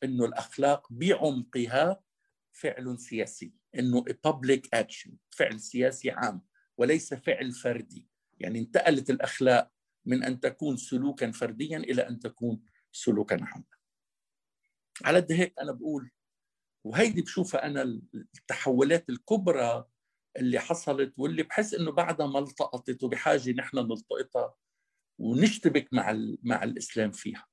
إنه 0.03 0.25
الأخلاق 0.25 0.87
بعمقها 0.93 2.03
فعل 2.51 2.99
سياسي 2.99 3.53
إنه 3.79 4.05
public 4.27 4.61
action 4.75 5.11
فعل 5.29 5.59
سياسي 5.59 6.11
عام 6.11 6.41
وليس 6.77 7.13
فعل 7.13 7.51
فردي. 7.51 8.07
يعني 8.39 8.59
انتقلت 8.59 9.09
الأخلاق 9.09 9.71
من 10.05 10.23
أن 10.23 10.39
تكون 10.39 10.77
سلوكا 10.77 11.31
فرديا 11.31 11.77
إلى 11.77 12.07
أن 12.07 12.19
تكون 12.19 12.61
سلوكا 12.91 13.43
عاما. 13.43 13.63
على 15.03 15.19
قد 15.19 15.31
هيك 15.31 15.59
أنا 15.59 15.71
بقول 15.71 16.11
وهيدي 16.83 17.21
بشوفها 17.21 17.65
أنا 17.65 17.81
التحولات 18.35 19.09
الكبرى 19.09 19.87
اللي 20.37 20.59
حصلت 20.59 21.19
واللي 21.19 21.43
بحس 21.43 21.73
إنه 21.73 21.91
بعدها 21.91 22.27
ما 22.27 22.39
التقطت 22.39 23.03
وبحاجة 23.03 23.51
نحن 23.51 23.77
نلتقطها 23.77 24.55
ونشتبك 25.19 25.87
مع 25.93 26.17
مع 26.43 26.63
الإسلام 26.63 27.11
فيها. 27.11 27.45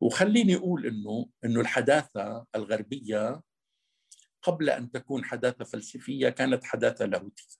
وخليني 0.00 0.56
أقول 0.56 0.86
إنه 0.86 1.28
إنه 1.44 1.60
الحداثة 1.60 2.46
الغربية 2.54 3.42
قبل 4.42 4.70
أن 4.70 4.90
تكون 4.90 5.24
حداثة 5.24 5.64
فلسفية 5.64 6.28
كانت 6.28 6.64
حداثة 6.64 7.06
لاهوتية. 7.06 7.56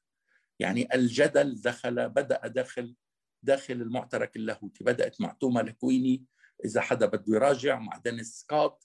يعني 0.59 0.95
الجدل 0.95 1.61
دخل 1.61 2.09
بدأ 2.09 2.47
داخل 2.47 2.95
داخل 3.43 3.75
المعترك 3.75 4.37
اللاهوتي. 4.37 4.85
بدأت 4.85 5.21
مع 5.21 5.37
توما 5.41 5.61
الأكويني 5.61 6.25
إذا 6.65 6.81
حدا 6.81 7.07
بده 7.07 7.37
يراجع 7.37 7.79
مع 7.79 7.97
دنس 7.97 8.41
سكوت 8.41 8.85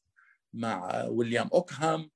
مع 0.54 1.06
ويليام 1.06 1.50
أوكهام 1.54 2.12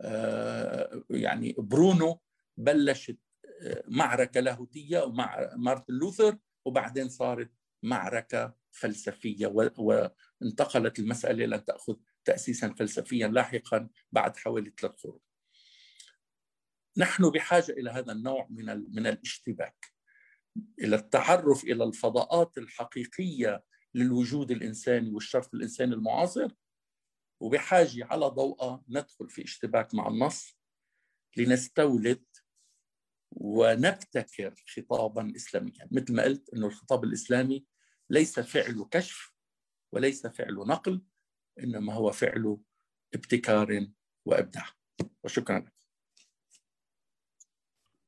آه، 0.00 1.04
يعني 1.10 1.54
برونو. 1.58 2.20
بلشت 2.56 3.18
آه، 3.62 3.84
معركة 3.88 4.40
لاهوتية 4.40 5.12
مع 5.12 5.50
مارتن 5.56 5.94
لوثر 5.94 6.38
وبعدين 6.64 7.08
صارت 7.08 7.50
معركة 7.82 8.54
فلسفية 8.72 9.46
وانتقلت 9.76 10.98
المسألة 10.98 11.46
لن 11.46 11.64
تأخذ 11.64 11.96
تاسيسا 12.24 12.74
فلسفيا 12.74 13.28
لاحقا 13.28 13.88
بعد 14.12 14.36
حوالي 14.36 14.72
ثلاث 14.80 14.92
قرون. 14.92 15.20
نحن 16.96 17.30
بحاجة 17.30 17.72
إلى 17.72 17.90
هذا 17.90 18.12
النوع 18.12 18.46
من 18.50 18.66
من 18.94 19.06
الاشتباك 19.06 19.86
إلى 20.80 20.96
التعرف 20.96 21.64
إلى 21.64 21.84
الفضاءات 21.84 22.58
الحقيقية 22.58 23.64
للوجود 23.94 24.50
الإنساني 24.50 25.10
والشرط 25.10 25.54
الإنساني 25.54 25.94
المعاصر 25.94 26.48
وبحاجة 27.40 28.04
على 28.04 28.26
ضوءه 28.26 28.84
ندخل 28.88 29.28
في 29.30 29.44
اشتباك 29.44 29.94
مع 29.94 30.08
النص 30.08 30.58
لنستولد 31.36 32.24
ونبتكر 33.36 34.54
خطابا 34.76 35.32
اسلاميا. 35.36 35.88
مثل 35.90 36.14
ما 36.14 36.22
قلت 36.22 36.48
إنه 36.54 36.66
الخطاب 36.66 37.04
الإسلامي 37.04 37.64
ليس 38.10 38.40
فعل 38.40 38.86
كشف 38.90 39.32
وليس 39.92 40.26
فعل 40.26 40.54
نقل 40.54 41.02
إنما 41.60 41.94
هو 41.94 42.12
فعل 42.12 42.58
ابتكار 43.14 43.88
وإبداع. 44.24 44.66
وشكرا 45.24 45.58
لك. 45.58 45.74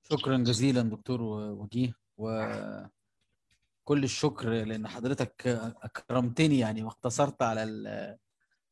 شكرا 0.02 0.36
جزيلا 0.36 0.82
دكتور 0.82 1.22
وجيه 1.22 1.94
وكل 2.16 2.90
الشكر 3.90 4.50
لأن 4.50 4.88
حضرتك 4.88 5.46
أكرمتني 5.82 6.58
يعني 6.58 6.82
واقتصرت 6.82 7.42
على 7.42 8.18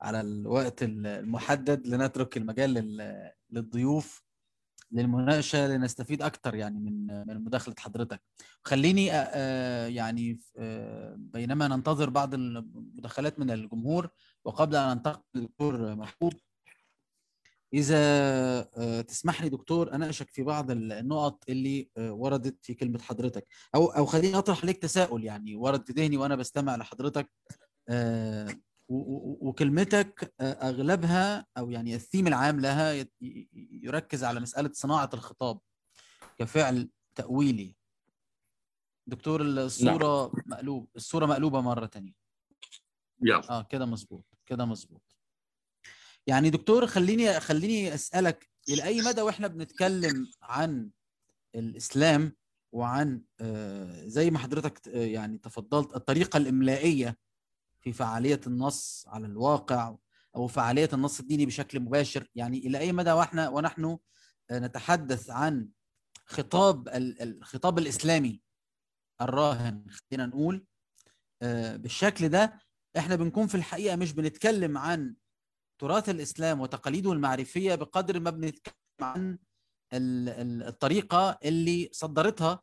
على 0.00 0.20
الوقت 0.20 0.82
المحدد 0.82 1.86
لنترك 1.86 2.36
المجال 2.36 2.72
للضيوف. 3.50 4.23
للمناقشة 4.92 5.66
لنستفيد 5.68 6.22
أكثر 6.22 6.54
يعني 6.54 6.78
من 6.80 7.06
من 7.06 7.44
مداخلة 7.44 7.74
حضرتك. 7.78 8.22
خليني 8.64 9.06
يعني 9.96 10.40
بينما 11.16 11.68
ننتظر 11.68 12.10
بعض 12.10 12.34
المداخلات 12.34 13.38
من 13.38 13.50
الجمهور 13.50 14.08
وقبل 14.44 14.76
أن 14.76 14.90
أنتقل 14.90 15.22
للدكتور 15.34 15.94
محبوب 15.94 16.32
إذا 17.74 18.62
تسمح 19.02 19.42
لي 19.42 19.48
دكتور 19.48 19.94
أناقشك 19.94 20.30
في 20.30 20.42
بعض 20.42 20.70
النقط 20.70 21.44
اللي 21.48 21.90
وردت 21.98 22.64
في 22.64 22.74
كلمة 22.74 22.98
حضرتك. 22.98 23.46
أو 23.74 23.86
أو 23.86 24.06
خليني 24.06 24.38
أطرح 24.38 24.62
عليك 24.62 24.78
تساؤل 24.78 25.24
يعني 25.24 25.56
ورد 25.56 25.86
في 25.86 25.92
ذهني 25.92 26.16
وأنا 26.16 26.34
بستمع 26.36 26.76
لحضرتك. 26.76 27.30
وكلمتك 28.88 30.34
أغلبها 30.40 31.46
أو 31.58 31.70
يعني 31.70 31.94
الثيم 31.94 32.26
العام 32.26 32.60
لها 32.60 33.06
يركز 33.82 34.24
على 34.24 34.40
مسألة 34.40 34.70
صناعة 34.72 35.10
الخطاب 35.14 35.60
كفعل 36.38 36.90
تأويلي. 37.14 37.76
دكتور 39.06 39.42
الصورة 39.42 40.32
نعم. 40.34 40.42
مقلوب 40.46 40.88
الصورة 40.96 41.26
مقلوبة 41.26 41.60
مرة 41.60 41.86
ثانية 41.86 42.12
آه 43.50 43.62
كده 43.62 43.86
مظبوط 43.86 44.26
كده 44.46 44.64
مظبوط. 44.64 45.16
يعني 46.26 46.50
دكتور 46.50 46.86
خليني 46.86 47.40
خليني 47.40 47.94
أسألك 47.94 48.50
إلى 48.68 48.84
أي 48.84 49.02
مدى 49.02 49.22
وإحنا 49.22 49.46
بنتكلم 49.48 50.26
عن 50.42 50.90
الإسلام 51.54 52.36
وعن 52.74 53.22
زي 54.06 54.30
ما 54.30 54.38
حضرتك 54.38 54.86
يعني 54.86 55.38
تفضلت 55.38 55.96
الطريقة 55.96 56.36
الإملائية 56.36 57.16
في 57.84 57.92
فعالية 57.92 58.40
النص 58.46 59.04
على 59.08 59.26
الواقع 59.26 59.96
أو 60.36 60.46
فعالية 60.46 60.88
النص 60.92 61.20
الديني 61.20 61.46
بشكل 61.46 61.80
مباشر. 61.80 62.28
يعني 62.34 62.58
إلى 62.58 62.78
أي 62.78 62.92
مدى 62.92 63.12
وإحنا 63.12 63.48
ونحن 63.48 63.98
نتحدث 64.52 65.30
عن 65.30 65.68
خطاب 66.26 66.88
الخطاب 67.20 67.78
الإسلامي 67.78 68.42
الراهن 69.20 69.84
خلينا 69.90 70.26
نقول 70.26 70.66
بالشكل 71.74 72.28
ده 72.28 72.60
إحنا 72.98 73.16
بنكون 73.16 73.46
في 73.46 73.54
الحقيقة 73.54 73.96
مش 73.96 74.12
بنتكلم 74.12 74.78
عن 74.78 75.14
تراث 75.80 76.08
الإسلام 76.08 76.60
وتقاليده 76.60 77.12
المعرفية 77.12 77.74
بقدر 77.74 78.20
ما 78.20 78.30
بنتكلم 78.30 78.74
عن 79.00 79.38
الطريقة 79.92 81.38
اللي 81.44 81.88
صدرتها 81.92 82.62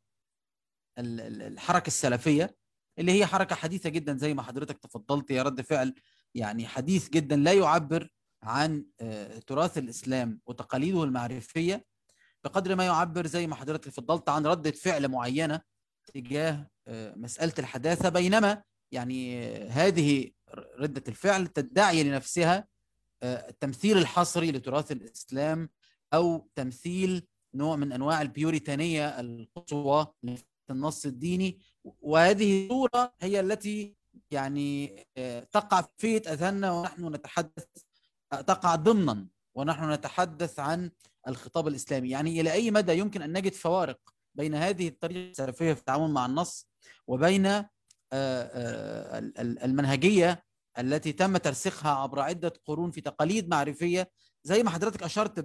الحركة 1.00 1.88
السلفية. 1.88 2.56
اللي 3.02 3.12
هي 3.12 3.26
حركة 3.26 3.56
حديثة 3.56 3.90
جدا 3.90 4.18
زي 4.18 4.34
ما 4.34 4.42
حضرتك 4.42 4.78
تفضلت 4.78 5.32
يا 5.32 5.44
رد 5.44 5.62
فعل 5.62 5.94
يعني 6.36 6.68
حديث 6.68 7.10
جدا 7.10 7.36
لا 7.36 7.54
يعبر 7.54 8.10
عن 8.44 8.86
تراث 9.48 9.78
الإسلام 9.78 10.42
وتقاليده 10.46 11.04
المعرفية 11.04 11.86
بقدر 12.44 12.76
ما 12.76 12.86
يعبر 12.86 13.28
زي 13.28 13.48
ما 13.48 13.56
حضرتك 13.56 13.86
تفضلت 13.86 14.30
عن 14.30 14.46
ردة 14.46 14.72
فعل 14.72 15.08
معينة 15.08 15.62
تجاه 16.14 16.68
مسألة 17.16 17.54
الحداثة. 17.60 18.10
بينما 18.10 18.64
يعني 18.92 19.48
هذه 19.68 20.32
ردة 20.80 21.04
الفعل 21.08 21.48
تدعي 21.48 22.04
لنفسها 22.04 22.68
التمثيل 23.24 23.98
الحصري 23.98 24.52
لتراث 24.52 24.92
الإسلام 24.92 25.70
أو 26.14 26.50
تمثيل 26.56 27.28
نوع 27.54 27.76
من 27.76 27.92
أنواع 27.92 28.22
البيوريتانية 28.22 29.20
القصوى 29.20 30.08
النص 30.70 31.06
الديني 31.06 31.60
وهذه 31.84 32.64
الصورة 32.64 33.14
هي 33.22 33.40
التي 33.40 33.96
يعني 34.32 34.88
تقع 35.52 35.84
في 35.98 36.18
أذهاننا 36.18 36.72
ونحن 36.72 37.16
نتحدث 37.16 37.66
تقع 38.32 38.76
ضمنا 38.76 39.28
ونحن 39.56 39.92
نتحدث 39.92 40.60
عن 40.60 40.92
الخطاب 41.28 41.68
الإسلامي. 41.68 42.10
يعني 42.10 42.42
إلى 42.42 42.52
أي 42.52 42.72
مدى 42.72 42.98
يمكن 42.98 43.22
أن 43.22 43.38
نجد 43.38 43.54
فوارق 43.54 44.00
بين 44.36 44.56
هذه 44.56 44.88
الطريقة 44.88 45.32
السلفية 45.32 45.74
في 45.74 45.80
التعامل 45.80 46.10
مع 46.12 46.26
النص 46.26 46.68
وبين 47.08 47.66
المنهجية 49.64 50.44
التي 50.80 51.12
تم 51.12 51.38
ترسيخها 51.38 51.92
عبر 51.92 52.20
عدة 52.20 52.54
قرون 52.66 52.92
في 52.92 53.02
تقاليد 53.02 53.50
معرفية 53.50 54.12
زي 54.44 54.64
ما 54.64 54.70
حضرتك 54.70 55.04
أشرت 55.04 55.40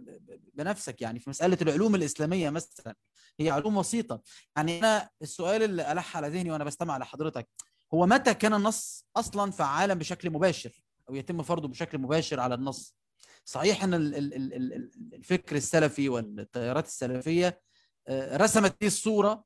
بنفسك 0.54 1.02
يعني 1.02 1.20
في 1.20 1.30
مسألة 1.30 1.58
العلوم 1.62 1.94
الإسلامية 1.94 2.50
مثلا. 2.50 2.94
هي 3.40 3.50
علوم 3.50 3.76
وسيطة. 3.76 4.22
يعني 4.56 4.78
أنا 4.78 5.10
السؤال 5.22 5.62
اللي 5.62 5.92
ألح 5.92 6.16
على 6.16 6.28
ذهني 6.28 6.50
وأنا 6.50 6.64
بستمع 6.64 6.98
لحضرتك 6.98 7.48
هو 7.94 8.06
متى 8.06 8.34
كان 8.34 8.54
النص 8.54 9.06
أصلا 9.16 9.50
فعالا 9.50 9.94
بشكل 9.94 10.30
مباشر 10.30 10.84
أو 11.08 11.14
يتم 11.14 11.42
فرضه 11.42 11.68
بشكل 11.68 11.98
مباشر 11.98 12.40
على 12.40 12.54
النص؟ 12.54 12.96
صحيح 13.44 13.84
إن 13.84 13.94
الفكر 15.14 15.56
السلفي 15.56 16.08
والتيارات 16.08 16.86
السلفية 16.86 17.60
رسمت 18.10 18.80
دي 18.80 18.86
الصورة 18.86 19.44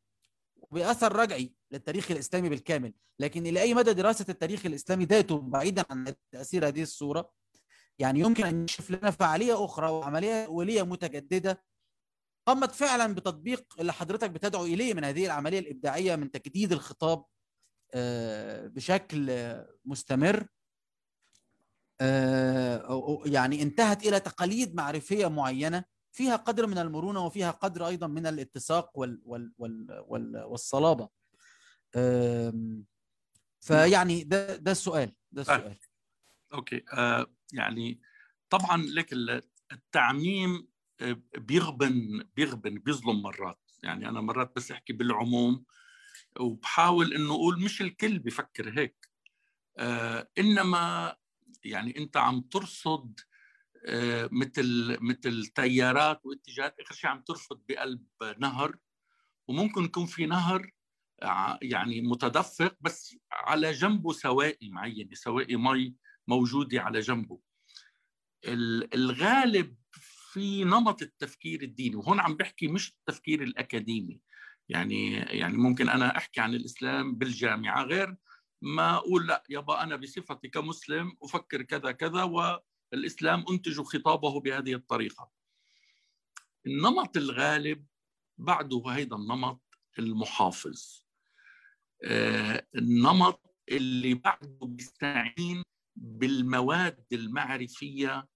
بأثر 0.71 1.17
رجعي 1.17 1.55
للتاريخ 1.71 2.11
الإسلامي 2.11 2.49
بالكامل. 2.49 2.95
لكن 3.19 3.47
إلى 3.47 3.61
أي 3.61 3.75
مدى 3.75 3.93
دراسة 3.93 4.25
التاريخ 4.29 4.67
الإسلامي 4.67 5.05
ذاته 5.05 5.39
بعيدا 5.41 5.85
عن 5.91 6.15
تأثير 6.33 6.69
هذه 6.69 6.83
الصورة؟ 6.83 7.31
يعني 8.01 8.21
يمكن 8.21 8.45
أن 8.47 8.63
يكشف 8.63 8.91
لنا 8.91 9.11
فعالية 9.11 9.65
أخرى 9.65 9.91
وعملية 9.91 10.49
ولية 10.49 10.83
متجددة 10.83 11.65
قامت 12.47 12.71
فعلا 12.73 13.15
بتطبيق 13.15 13.75
اللي 13.81 13.93
حضرتك 13.93 14.31
بتدعو 14.31 14.65
إليه 14.65 14.95
من 14.95 15.05
هذه 15.05 15.27
العملية 15.27 15.59
الإبداعية 15.59 16.17
من 16.17 16.31
تجديد 16.31 16.73
الخطاب 16.73 17.25
بشكل 18.75 19.31
مستمر. 19.85 20.47
يعني 23.27 23.63
انتهت 23.63 24.07
إلى 24.07 24.21
تقاليد 24.21 24.75
معرفية 24.75 25.27
معينة 25.27 25.85
فيها 26.13 26.37
قدر 26.37 26.67
من 26.67 26.79
المرونة 26.79 27.27
وفيها 27.27 27.51
قدر 27.51 27.87
أيضا 27.87 28.07
من 28.07 28.27
الاتساق 28.27 28.99
وال 28.99 29.23
وال 29.25 29.53
وال 29.59 30.05
وال 30.07 30.45
والصلابة. 30.45 31.09
فيعني 33.61 34.25
ده 34.25 34.57
ده 34.57 34.71
السؤال 34.71 35.13
ده 35.33 35.43
السؤال. 35.43 35.79
أوكي. 36.53 36.85
آه 36.93 37.27
يعني 37.53 38.01
طبعا 38.51 38.83
لك 38.83 39.13
التعميم 39.73 40.69
بيغبن 41.37 42.25
بيغبن 42.37 42.79
بيظلم 42.79 43.23
مرات. 43.23 43.61
يعني 43.83 44.09
أنا 44.09 44.21
مرات 44.21 44.53
بس 44.57 44.71
أحكي 44.71 44.93
بالعموم 44.93 45.65
وبحاول 46.41 47.15
إنه 47.15 47.35
أقول 47.35 47.63
مش 47.63 47.83
الكل 47.83 48.19
بفكر 48.19 48.79
هيك. 48.79 49.11
آه 49.79 50.29
إنما 50.39 51.17
يعني 51.65 51.99
أنت 51.99 52.17
عم 52.17 52.41
ترصد 52.41 53.21
آه 53.87 54.29
مثل 54.33 54.99
مثل 55.01 55.47
تيارات 55.47 56.27
واتجاهات. 56.27 56.81
آخر 56.81 56.95
شيء 56.95 57.11
عم 57.11 57.21
ترصد 57.23 57.63
بقلب 57.69 58.07
نهر. 58.39 58.77
وممكن 59.49 59.85
يكون 59.85 60.07
في 60.07 60.27
نهر 60.27 60.71
يعني 61.63 62.01
متدفق 62.01 62.77
بس 62.81 63.17
على 63.33 63.73
جنبه 63.73 64.13
سوائي 64.13 64.71
معينه 64.71 65.15
سوائي 65.15 65.57
مي. 65.57 65.95
موجودة 66.31 66.81
على 66.81 67.01
جنبه 67.01 67.41
الغالب 68.95 69.77
في 70.33 70.65
نمط 70.65 71.03
التفكير 71.03 71.63
الديني 71.63 71.97
وهون 71.97 72.21
عم 72.21 72.37
بحكي 72.37 72.69
مش 72.69 72.91
التفكير 72.91 73.43
الأكاديمي 73.43 74.21
يعني 74.69 75.13
يعني 75.13 75.57
ممكن 75.57 75.89
أنا 75.89 76.17
أحكي 76.17 76.41
عن 76.41 76.55
الإسلام 76.55 77.15
بالجامعة 77.15 77.83
غير 77.83 78.17
ما 78.63 78.95
أقول 78.95 79.27
لأ 79.27 79.43
يابا 79.49 79.83
أنا 79.83 79.97
بصفتي 79.97 80.49
كمسلم 80.49 81.17
أفكر 81.23 81.63
كذا 81.63 81.93
كذا 81.93 82.23
والإسلام 82.23 83.45
أنتج 83.51 83.81
خطابه 83.81 84.41
بهذه 84.41 84.75
الطريقة. 84.75 85.31
النمط 86.67 87.17
الغالب 87.17 87.87
بعده 88.39 88.83
هيدا 88.87 89.17
النمط 89.17 89.63
المحافظ. 89.99 91.05
آه 92.05 92.67
النمط 92.75 93.57
اللي 93.69 94.15
بعده 94.15 94.59
بيستعين 94.63 95.63
بالمواد 96.01 97.05
المعرفية 97.13 98.29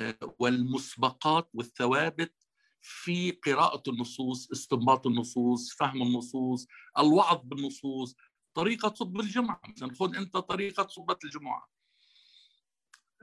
آه 0.00 0.18
والمسبقات 0.38 1.50
والثوابت 1.54 2.34
في 2.80 3.30
قراءة 3.30 3.82
النصوص 3.90 4.50
استنباط 4.52 5.06
النصوص 5.06 5.72
فهم 5.72 6.02
النصوص 6.02 6.66
الوعظ 6.98 7.40
بالنصوص 7.44 8.16
طريقة 8.54 8.88
خطبة 8.88 9.20
الجمعة 9.20 9.60
مثلا. 9.68 9.94
خذ 9.94 10.16
أنت 10.16 10.36
طريقة 10.36 10.86
خطبة 10.86 11.18
الجمعة. 11.24 11.68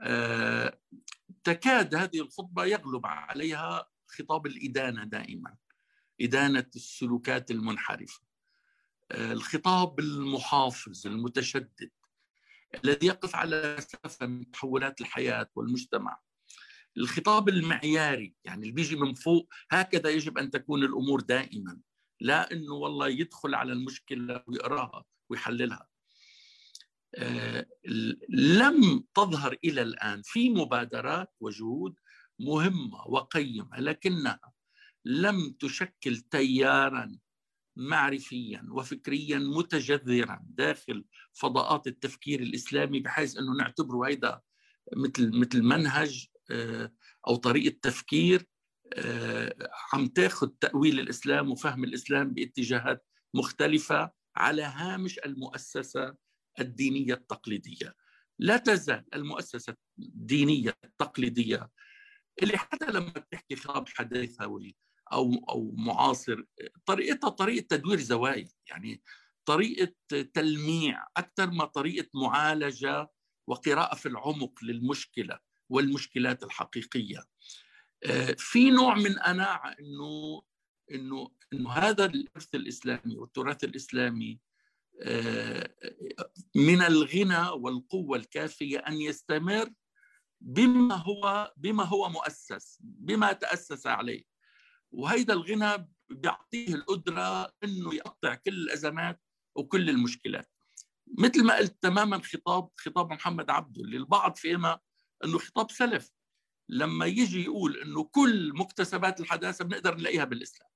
أه 0.00 0.80
تكاد 1.44 1.94
هذه 1.94 2.20
الخطبة 2.20 2.64
يغلب 2.64 3.06
عليها 3.06 3.88
خطاب 4.06 4.46
الإدانة 4.46 5.04
دائما 5.04 5.56
إدانة 6.20 6.70
السلوكات 6.76 7.50
المنحرفة. 7.50 8.20
أه 9.10 9.32
الخطاب 9.32 10.00
المحافظ 10.00 11.06
المتشدد. 11.06 11.90
الذي 12.84 13.06
يقف 13.06 13.36
على 13.36 13.76
مسافة 13.78 14.26
من 14.26 14.50
تحولات 14.50 15.00
الحياة 15.00 15.48
والمجتمع. 15.54 16.18
الخطاب 16.96 17.48
المعياري 17.48 18.34
يعني 18.44 18.62
اللي 18.62 18.72
بيجي 18.72 18.96
من 18.96 19.14
فوق 19.14 19.48
هكذا 19.70 20.10
يجب 20.10 20.38
أن 20.38 20.50
تكون 20.50 20.84
الأمور 20.84 21.20
دائما. 21.20 21.80
لا 22.20 22.52
إنه 22.52 22.74
والله 22.74 23.08
يدخل 23.08 23.54
على 23.54 23.72
المشكلة 23.72 24.44
ويقراها 24.46 25.04
ويحللها. 25.30 25.88
آه 27.14 27.66
لم 28.28 29.04
تظهر 29.14 29.56
إلى 29.64 29.82
الآن 29.82 30.22
في 30.24 30.50
مبادرات 30.50 31.34
وجهود 31.40 31.94
مهمة 32.40 33.06
وقيمة 33.06 33.80
لكنها 33.80 34.52
لم 35.04 35.50
تشكل 35.50 36.16
تيارا 36.16 37.18
معرفيا 37.76 38.66
وفكريا 38.70 39.38
متجذرا 39.38 40.40
داخل 40.44 41.04
فضاءات 41.32 41.86
التفكير 41.86 42.40
الإسلامي 42.40 43.00
بحيث 43.00 43.38
أنه 43.38 43.52
نعتبره 43.52 44.06
هيدا 44.08 44.40
مثل 44.96 45.38
مثل 45.38 45.62
منهج 45.62 46.26
أو 47.28 47.36
طريقة 47.36 47.78
تفكير 47.82 48.46
عم 49.92 50.06
تاخذ 50.06 50.48
تأويل 50.60 51.00
الإسلام 51.00 51.50
وفهم 51.50 51.84
الإسلام 51.84 52.34
باتجاهات 52.34 53.06
مختلفة 53.34 54.10
على 54.36 54.62
هامش 54.62 55.18
المؤسسة 55.18 56.16
الدينية 56.60 57.14
التقليدية. 57.14 57.94
لا 58.38 58.56
تزال 58.56 59.04
المؤسسة 59.14 59.76
الدينية 59.98 60.76
التقليدية 60.84 61.70
اللي 62.42 62.58
حتى 62.58 62.86
لما 62.86 63.12
تحكي 63.30 63.56
خطاب 63.56 63.88
حداثوي 63.88 64.76
أو 65.12 65.44
أو 65.48 65.74
معاصر 65.76 66.42
طريقتها 66.86 67.30
طريقة 67.30 67.66
تدوير 67.68 68.00
زوايا 68.00 68.48
يعني 68.70 69.02
طريقة 69.44 69.94
تلميع 70.34 71.06
أكثر 71.16 71.50
ما 71.50 71.64
طريقة 71.64 72.08
معالجة 72.14 73.10
وقراءة 73.46 73.94
في 73.94 74.06
العمق 74.06 74.64
للمشكلة 74.64 75.38
والمشكلات 75.68 76.42
الحقيقية. 76.42 77.24
في 78.38 78.70
نوع 78.70 78.94
من 78.94 79.18
اناعه 79.18 79.76
إنه 79.80 80.42
إنه 80.92 81.30
إنه 81.52 81.70
هذا 81.70 82.04
الإرث 82.04 82.54
الإسلامي 82.54 83.16
والتراث 83.16 83.64
الإسلامي 83.64 84.40
من 86.56 86.82
الغنى 86.82 87.48
والقوة 87.48 88.16
الكافية 88.16 88.78
أن 88.78 88.94
يستمر 88.94 89.72
بما 90.40 90.94
هو 90.94 91.52
بما 91.56 91.84
هو 91.84 92.08
مؤسس 92.08 92.78
بما 92.82 93.32
تأسس 93.32 93.86
عليه. 93.86 94.31
وهيدا 94.92 95.32
الغنى 95.32 95.88
بيعطيه 96.10 96.74
القدرة 96.74 97.52
إنه 97.64 97.94
يقطع 97.94 98.34
كل 98.34 98.52
الأزمات 98.52 99.22
وكل 99.54 99.90
المشكلات. 99.90 100.50
مثل 101.18 101.44
ما 101.44 101.56
قلت 101.56 101.82
تماما 101.82 102.22
خطاب 102.22 102.70
خطاب 102.76 103.12
محمد 103.12 103.50
عبده 103.50 103.82
اللي 103.82 103.96
البعض 103.96 104.36
فهمها 104.36 104.80
إنه 105.24 105.38
خطاب 105.38 105.70
سلف. 105.70 106.10
لما 106.68 107.06
يجي 107.06 107.44
يقول 107.44 107.76
إنه 107.76 108.04
كل 108.04 108.52
مكتسبات 108.54 109.20
الحداثة 109.20 109.64
بنقدر 109.64 109.94
نلاقيها 109.94 110.24
بالإسلام. 110.24 110.70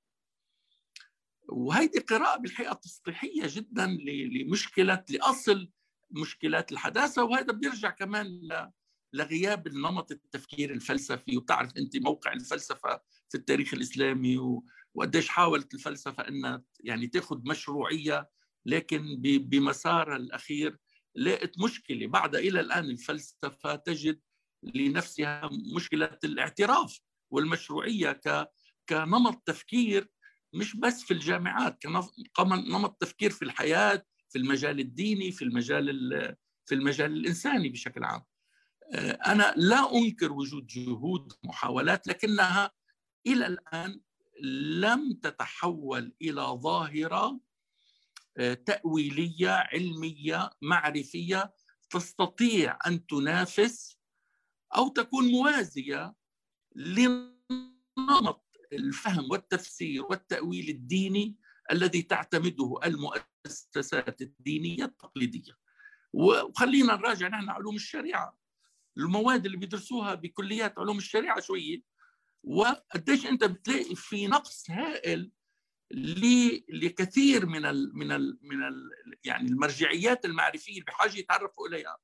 وهيدي 1.49 1.99
قراءة 1.99 2.37
بالحقيقة 2.37 2.73
تسطيحية 2.73 3.43
جدا 3.45 3.87
لمشكلة 4.31 5.05
لأصل 5.09 5.71
مشكلات 6.11 6.71
الحداثة 6.71 7.23
وهذا 7.23 7.53
بيرجع 7.53 7.89
كمان 7.89 8.41
لغياب 9.13 9.67
النمط 9.67 10.11
التفكير 10.11 10.71
الفلسفي 10.71 11.37
وبتعرف 11.37 11.77
أنت 11.77 11.97
موقع 11.97 12.33
الفلسفة 12.33 13.01
في 13.29 13.37
التاريخ 13.37 13.73
الإسلامي 13.73 14.37
وقديش 14.93 15.29
حاولت 15.29 15.73
الفلسفة 15.73 16.27
إنها 16.27 16.63
يعني 16.79 17.07
تاخذ 17.07 17.41
مشروعية 17.45 18.29
لكن 18.65 19.15
بمسارها 19.21 20.15
الأخير 20.15 20.77
لقت 21.15 21.59
مشكلة. 21.59 22.07
بعد 22.07 22.35
إلى 22.35 22.59
الآن 22.59 22.85
الفلسفة 22.85 23.75
تجد 23.75 24.19
لنفسها 24.63 25.49
مشكلة 25.75 26.17
الاعتراف 26.23 26.99
والمشروعية 27.31 28.11
ك 28.11 28.51
كنمط 28.89 29.43
تفكير 29.45 30.09
مش 30.53 30.75
بس 30.75 31.03
في 31.03 31.13
الجامعات 31.13 31.77
كنمط 32.35 32.97
تفكير 32.99 33.31
في 33.31 33.41
الحياة 33.41 34.05
في 34.29 34.37
المجال 34.37 34.79
الديني 34.79 35.31
في 35.31 35.41
المجال 35.41 36.35
في 36.65 36.75
المجال 36.75 37.11
الإنساني 37.11 37.69
بشكل 37.69 38.03
عام. 38.03 38.21
أنا 38.95 39.53
لا 39.55 39.95
أنكر 39.95 40.31
وجود 40.31 40.67
جهود 40.67 41.33
محاولات 41.43 42.07
لكنها 42.07 42.71
إلى 43.27 43.47
الآن 43.47 44.01
لم 44.79 45.13
تتحول 45.13 46.13
إلى 46.21 46.41
ظاهرة 46.41 47.39
تأويلية 48.65 49.49
علمية 49.49 50.49
معرفية 50.61 51.53
تستطيع 51.89 52.79
أن 52.87 53.05
تنافس 53.07 53.99
أو 54.75 54.87
تكون 54.87 55.31
موازية 55.31 56.15
لنمط 56.75 58.47
الفهم 58.73 59.31
والتفسير 59.31 60.03
والتأويل 60.03 60.69
الديني 60.69 61.37
الذي 61.71 62.01
تعتمده 62.01 62.79
المؤسسات 62.83 64.21
الدينية 64.21 64.85
التقليدية. 64.85 65.57
وخلينا 66.13 66.95
نراجع 66.95 67.27
نحن 67.27 67.49
علوم 67.49 67.75
الشريعة. 67.75 68.37
المواد 68.97 69.45
اللي 69.45 69.57
بيدرسوها 69.57 70.15
بكليات 70.15 70.79
علوم 70.79 70.97
الشريعة 70.97 71.39
شوية 71.39 71.81
وقديش 72.43 73.25
أنت 73.25 73.43
بتلاقي 73.43 73.95
في 73.95 74.27
نقص 74.27 74.71
هائل 74.71 75.31
لكثير 76.69 77.45
من 77.45 77.65
ال 77.65 77.97
من 77.97 78.11
ال 78.11 78.39
من 78.41 78.63
ال 78.63 78.89
يعني 79.23 79.49
المرجعيات 79.49 80.25
المعرفية 80.25 80.71
اللي 80.73 80.83
بحاجة 80.85 81.17
يتعرفوا 81.17 81.67
إليها. 81.67 81.97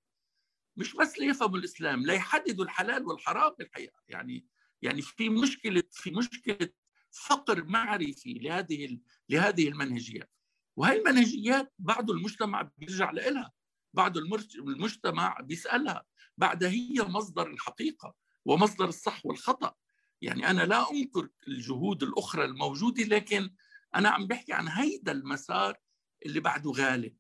مش 0.78 0.96
بس 0.96 1.20
ليفهموا 1.20 1.58
الإسلام 1.58 2.06
ليحددوا 2.06 2.66
الحلال 2.66 3.06
والحرام 3.06 3.54
بالحقيقة 3.60 4.00
يعني 4.08 4.46
يعني 4.82 5.02
في 5.02 5.30
مشكله 5.30 5.84
في 5.92 6.12
مشكلة 6.12 6.70
فقر 7.12 7.64
معرفي 7.64 8.34
لهذه 8.34 9.00
لهذه 9.30 9.68
المنهجيات. 9.68 10.32
وهي 10.76 10.98
المنهجيات 10.98 11.74
بعض 11.80 12.12
المجتمع 12.12 12.72
بيرجع 12.78 13.12
لها 13.12 13.52
بعض 13.94 14.18
المجتمع 14.18 15.38
بيسألها. 15.42 16.06
بعدها 16.38 16.70
هي 16.70 17.02
مصدر 17.02 17.48
الحقيقة 17.48 18.16
ومصدر 18.46 18.86
الصح 18.90 19.26
والخطأ. 19.26 19.74
يعني 20.22 20.50
أنا 20.50 20.62
لا 20.62 20.92
أنكر 20.92 21.30
الجهود 21.48 22.04
الأخرى 22.04 22.46
الموجودة 22.46 23.04
لكن 23.04 23.50
أنا 23.96 24.10
عم 24.10 24.28
بحكي 24.28 24.54
عن 24.54 24.68
هيدا 24.68 25.12
المسار 25.12 25.78
اللي 26.26 26.40
بعده 26.40 26.72
غالب 26.72 27.18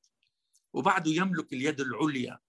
وبعده 0.74 1.12
يملك 1.12 1.54
اليد 1.54 1.82
العليا 1.82 2.40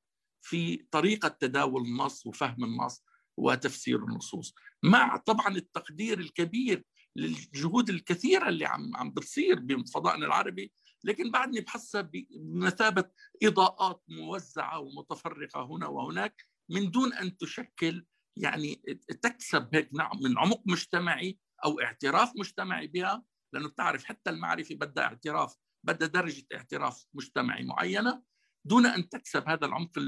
في 0.43 0.77
طريقة 0.91 1.29
تداول 1.29 1.83
النص 1.83 2.27
وفهم 2.27 2.65
النص 2.65 3.05
وتفسير 3.37 4.05
النصوص 4.05 4.55
مع 4.83 5.17
طبعا 5.17 5.49
التقدير 5.57 6.19
الكبير 6.19 6.85
للجهود 7.17 7.91
الكثيرة 7.91 8.49
اللي 8.49 8.67
عم 8.67 8.97
عم 8.97 9.11
بتصير 9.11 9.61
بفضائنا 9.61 10.27
العربي 10.27 10.73
لكن 11.05 11.31
بعدني 11.31 11.61
بحسها 11.61 12.01
بمثابة 12.01 13.05
إضاءات 13.43 14.03
موزعة 14.09 14.79
ومتفرقة 14.79 15.63
هنا 15.63 15.87
وهناك. 15.87 16.47
من 16.69 16.91
دون 16.91 17.13
أن 17.13 17.37
تشكل 17.37 18.07
يعني 18.37 18.75
تكسب 19.23 19.69
هيك 19.75 19.95
نعم 19.95 20.23
من 20.23 20.39
عمق 20.39 20.63
مجتمعي 20.67 21.39
أو 21.65 21.81
اعتراف 21.81 22.33
مجتمعي 22.37 22.87
بها 22.87 23.25
لأنه 23.53 23.69
بتعرف 23.69 24.05
حتى 24.05 24.31
المعرفة 24.31 24.75
بدها 24.75 25.05
اعتراف 25.05 25.57
بدها 25.85 26.09
درجة 26.09 26.47
اعتراف 26.55 27.07
مجتمعي 27.15 27.65
معينة 27.65 28.23
دون 28.65 28.87
أن 28.87 29.09
تكسب 29.09 29.49
هذا 29.49 29.67
العمق 29.67 29.99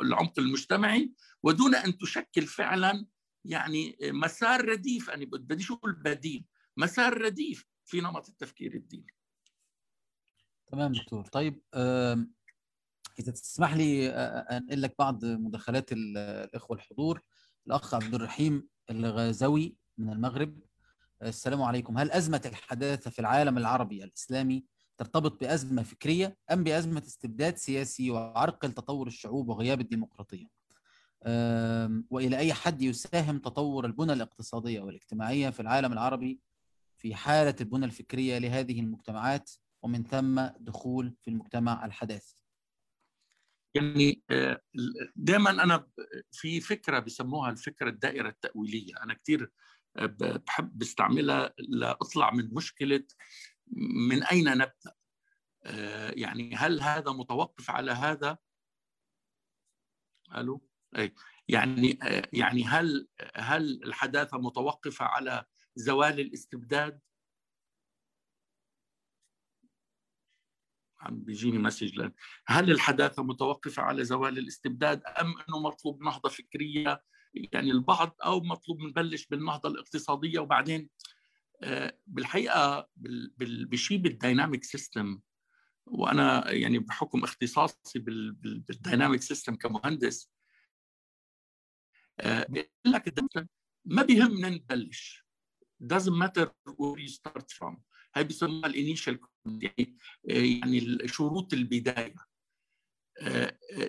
العمق 0.00 0.38
المجتمعي 0.38 1.12
ودون 1.42 1.74
أن 1.74 1.98
تشكل 1.98 2.42
فعلا 2.42 3.06
يعني 3.44 3.96
مسار 4.02 4.68
رديف. 4.68 5.10
أنا 5.10 5.24
بدي 5.24 5.62
شو 5.62 5.78
البديل 5.84 6.46
مسار 6.76 7.18
رديف 7.22 7.66
في 7.84 8.00
نمط 8.00 8.28
التفكير 8.28 8.74
الديني. 8.74 9.14
تمام 10.66 10.92
دكتور. 10.92 11.26
طيب 11.26 11.62
اذا 13.18 13.32
تسمح 13.32 13.74
لي 13.74 14.10
أنقل 14.10 14.82
لك 14.82 14.94
بعض 14.98 15.24
مداخلات 15.24 15.92
الإخوة 15.92 16.76
الحضور. 16.76 17.22
الأخ 17.66 17.94
عبد 17.94 18.14
الرحيم 18.14 18.68
الغازوي 18.90 19.76
من 19.98 20.12
المغرب. 20.12 20.58
السلام 21.22 21.62
عليكم. 21.62 21.98
هل 21.98 22.10
أزمة 22.10 22.42
الحداثة 22.46 23.10
في 23.10 23.18
العالم 23.18 23.58
العربي 23.58 24.04
الإسلامي 24.04 24.64
ترتبط 24.96 25.40
بأزمة 25.40 25.82
فكرية 25.82 26.36
أم 26.52 26.64
بأزمة 26.64 27.02
استبداد 27.06 27.56
سياسي 27.56 28.10
وعرقل 28.10 28.72
تطور 28.72 29.06
الشعوب 29.06 29.48
وغياب 29.48 29.80
الديمقراطية؟ 29.80 30.46
وإلى 32.10 32.38
أي 32.38 32.52
حد 32.52 32.82
يساهم 32.82 33.38
تطور 33.38 33.86
البنى 33.86 34.12
الاقتصادية 34.12 34.80
والاجتماعية 34.80 35.50
في 35.50 35.60
العالم 35.60 35.92
العربي 35.92 36.40
في 36.96 37.14
حالة 37.14 37.56
البنى 37.60 37.84
الفكرية 37.84 38.38
لهذه 38.38 38.80
المجتمعات 38.80 39.50
ومن 39.82 40.04
ثم 40.04 40.40
دخول 40.60 41.14
في 41.20 41.30
المجتمع 41.30 41.86
الحداثي؟ 41.86 42.39
يعني 43.74 44.22
دائما 45.16 45.50
أنا 45.50 45.86
في 46.32 46.60
فكرة 46.60 46.98
بسموها 46.98 47.50
الفكرة 47.50 47.88
الدائرة 47.88 48.28
التأويلية. 48.28 49.02
أنا 49.02 49.14
كثير 49.14 49.50
بحب 49.96 50.78
بستعملها 50.78 51.54
لاطلع 51.58 52.30
من 52.30 52.54
مشكلة 52.54 53.04
من 54.08 54.22
أين 54.22 54.44
نبدأ؟ 54.44 54.94
يعني 56.16 56.54
هل 56.54 56.80
هذا 56.80 57.12
متوقف 57.12 57.70
على 57.70 57.92
هذا؟ 57.92 58.38
ألو؟ 60.36 60.68
أي 60.96 61.14
يعني 61.48 61.98
يعني 62.32 62.64
هل 62.64 63.08
هل 63.34 63.84
الحداثة 63.84 64.38
متوقفة 64.38 65.04
على 65.04 65.44
زوال 65.76 66.20
الاستبداد؟ 66.20 67.00
عم 71.00 71.20
بيجيني 71.20 71.58
message 71.58 72.10
هل 72.46 72.70
الحداثة 72.70 73.22
متوقفة 73.22 73.82
على 73.82 74.04
زوال 74.04 74.38
الاستبداد 74.38 75.02
أم 75.20 75.34
إنه 75.38 75.58
مطلوب 75.58 76.02
نهضة 76.02 76.28
فكرية؟ 76.28 77.02
يعني 77.34 77.70
البعض 77.70 78.16
أو 78.24 78.40
مطلوب 78.40 78.80
نبلش 78.80 79.26
بالنهضة 79.26 79.68
الاقتصادية 79.68 80.40
وبعدين 80.40 80.88
بالحقيقة 82.06 82.88
بشيء 82.96 83.98
بال 83.98 84.13
dynamic 84.13 84.64
system 84.64 85.20
وأنا 85.86 86.50
يعني 86.50 86.78
بحكم 86.78 87.24
اختصاصي 87.24 87.98
بال 87.98 88.26
dynamic 88.26 89.22
system 89.22 89.54
كمهندس 89.54 90.30
بقول 92.24 92.68
لك 92.86 93.28
ما 93.84 94.02
بيهمنا 94.02 94.48
نبلش. 94.48 95.26
Doesn't 95.82 96.18
matter 96.22 96.46
where 96.66 96.98
you 96.98 97.08
start 97.08 97.50
from. 97.50 97.76
هاي 98.16 98.24
بيسموها 98.24 98.66
ال 98.66 98.73
initial 98.73 99.20
يعني 99.46 99.96
يعني 100.24 101.08
شروط 101.08 101.52
البداية. 101.52 102.14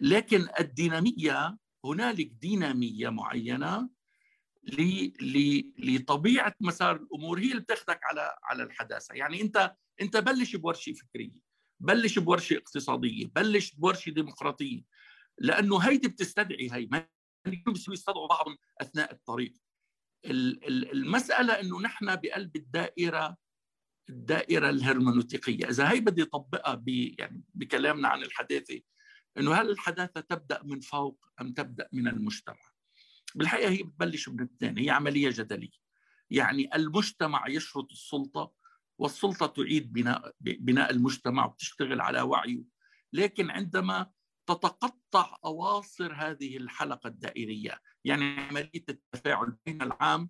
لكن 0.02 0.48
الدينامية 0.60 1.58
هنالك 1.86 2.28
دينامية 2.28 3.10
معينة 3.10 3.90
لطبيعة 5.80 6.56
مسار 6.60 6.96
الأمور 6.96 7.40
هي 7.40 7.52
اللي 7.52 7.62
بتاخذك 7.62 8.00
على 8.04 8.36
على 8.44 8.64
الحداثة. 8.64 9.16
يعني 9.16 9.42
أنت 9.42 9.76
أنت 10.02 10.18
بلش 10.18 10.56
بورشة 10.56 10.94
فكرية 10.94 11.52
بلش 11.80 12.20
بورشة 12.20 12.58
اقتصادية 12.58 13.26
بلش 13.36 13.76
بورشة 13.76 14.10
ديمقراطية 14.10 14.82
لأنه 15.38 15.78
هيدي 15.80 16.08
بتستدعي 16.08 16.70
هي 16.72 16.86
ما 16.86 17.08
يستدعوا 17.90 18.28
بعضهم 18.28 18.58
أثناء 18.82 19.12
الطريق. 19.12 19.54
المسألة 20.26 21.60
إنه 21.60 21.82
نحن 21.82 22.16
بقلب 22.16 22.56
الدائرة 22.56 23.38
الدائرة 24.12 24.70
الهرمنوتيقيه 24.70 25.70
إذا 25.70 25.92
هي 25.92 26.00
بدي 26.00 26.24
أطبقها 26.24 26.76
ب 26.76 26.88
يعني 26.90 27.44
بكلامنا 27.54 28.08
عن 28.08 28.24
الحداثة 28.24 28.82
إنه 29.38 29.54
هل 29.54 29.70
الحداثة 29.70 30.22
تبدأ 30.22 30.62
من 30.64 30.80
فوق 30.80 31.26
أم 31.42 31.54
تبدأ 31.54 31.90
من 31.94 32.08
المجتمع؟ 32.08 32.72
بالحقيقة 33.36 33.70
هي 33.70 33.84
بتبلش 33.84 34.30
من 34.30 34.40
الاثنين 34.40 34.78
هي 34.78 34.90
عملية 34.90 35.30
جدلية. 35.30 35.82
يعني 36.30 36.76
المجتمع 36.76 37.48
يشرط 37.48 37.92
السلطة 37.92 38.52
والسلطة 38.98 39.46
تعيد 39.46 39.94
بناء 39.94 40.36
بناء 40.42 40.92
بناء 40.92 41.46
وبتشتغل 41.46 42.02
على 42.02 42.22
وعيه. 42.22 42.64
لكن 43.14 43.50
عندما 43.50 44.12
تتقطع 44.46 45.38
أواصر 45.46 46.14
هذه 46.14 46.58
الحلقة 46.58 47.08
الدائرية 47.08 47.82
يعني 48.06 48.40
عملية 48.40 48.86
التفاعل 48.90 49.58
بين 49.66 49.82
العام 49.82 50.30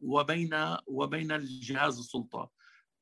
وبين 0.00 0.76
وبين 0.86 1.32
الجهاز 1.32 1.98
السلطة 1.98 2.55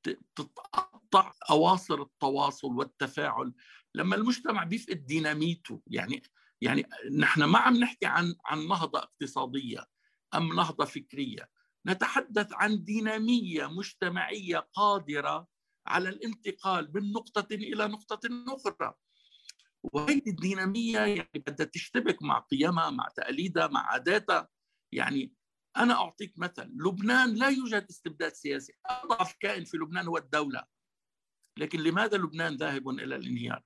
تتقطع 0.08 1.32
أواصر 1.50 2.02
التواصل 2.02 2.68
والتفاعل 2.68 3.54
لما 3.94 4.16
المجتمع 4.16 4.64
بيفقد 4.64 5.06
ديناميته. 5.06 5.82
يعني 5.86 6.22
يعني 6.60 6.86
نحن 7.18 7.44
ما 7.44 7.58
عم 7.58 7.76
نحكي 7.76 8.06
عن 8.06 8.34
عن 8.44 8.68
نهضة 8.68 8.98
اقتصادية 8.98 9.86
أم 10.34 10.56
نهضة 10.56 10.84
فكرية. 10.84 11.50
نتحدث 11.86 12.52
عن 12.52 12.84
دينامية 12.84 13.66
مجتمعية 13.66 14.58
قادرة 14.58 15.48
على 15.86 16.08
الانتقال 16.08 16.90
من 16.94 17.12
نقطة 17.12 17.54
إلى 17.54 17.88
نقطة 17.88 18.20
أخرى. 18.48 18.94
وهذه 19.82 20.22
الدينامية 20.26 20.98
يعني 20.98 21.42
بدها 21.46 21.66
تشتبك 21.66 22.22
مع 22.22 22.38
قيمها 22.38 22.90
مع 22.90 23.08
تقاليدها 23.16 23.66
مع 23.66 23.86
عاداتها. 23.86 24.48
يعني 24.92 25.34
أنا 25.76 25.94
أعطيك 25.94 26.38
مثل 26.38 26.62
لبنان 26.62 27.34
لا 27.34 27.48
يوجد 27.48 27.86
استبداد 27.90 28.32
سياسي. 28.32 28.72
أضعف 28.86 29.34
كائن 29.40 29.64
في 29.64 29.76
لبنان 29.76 30.06
هو 30.06 30.16
الدولة. 30.16 30.64
لكن 31.58 31.80
لماذا 31.80 32.16
لبنان 32.16 32.56
ذاهب 32.56 32.88
إلى 32.88 33.16
الانهيار؟ 33.16 33.62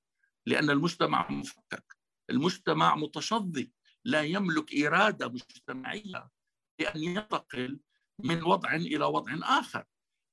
لأن 0.47 0.71
المجتمع 0.71 1.31
مفكك. 1.31 1.97
المجتمع 2.31 2.95
متشظي. 2.95 3.73
لا 4.05 4.23
يملك 4.23 4.75
إرادة 4.75 5.29
مجتمعية 5.29 6.31
لأن 6.79 7.03
ينتقل 7.03 7.81
من 8.19 8.43
وضع 8.43 8.75
إلى 8.75 9.05
وضع 9.05 9.39
آخر. 9.43 9.85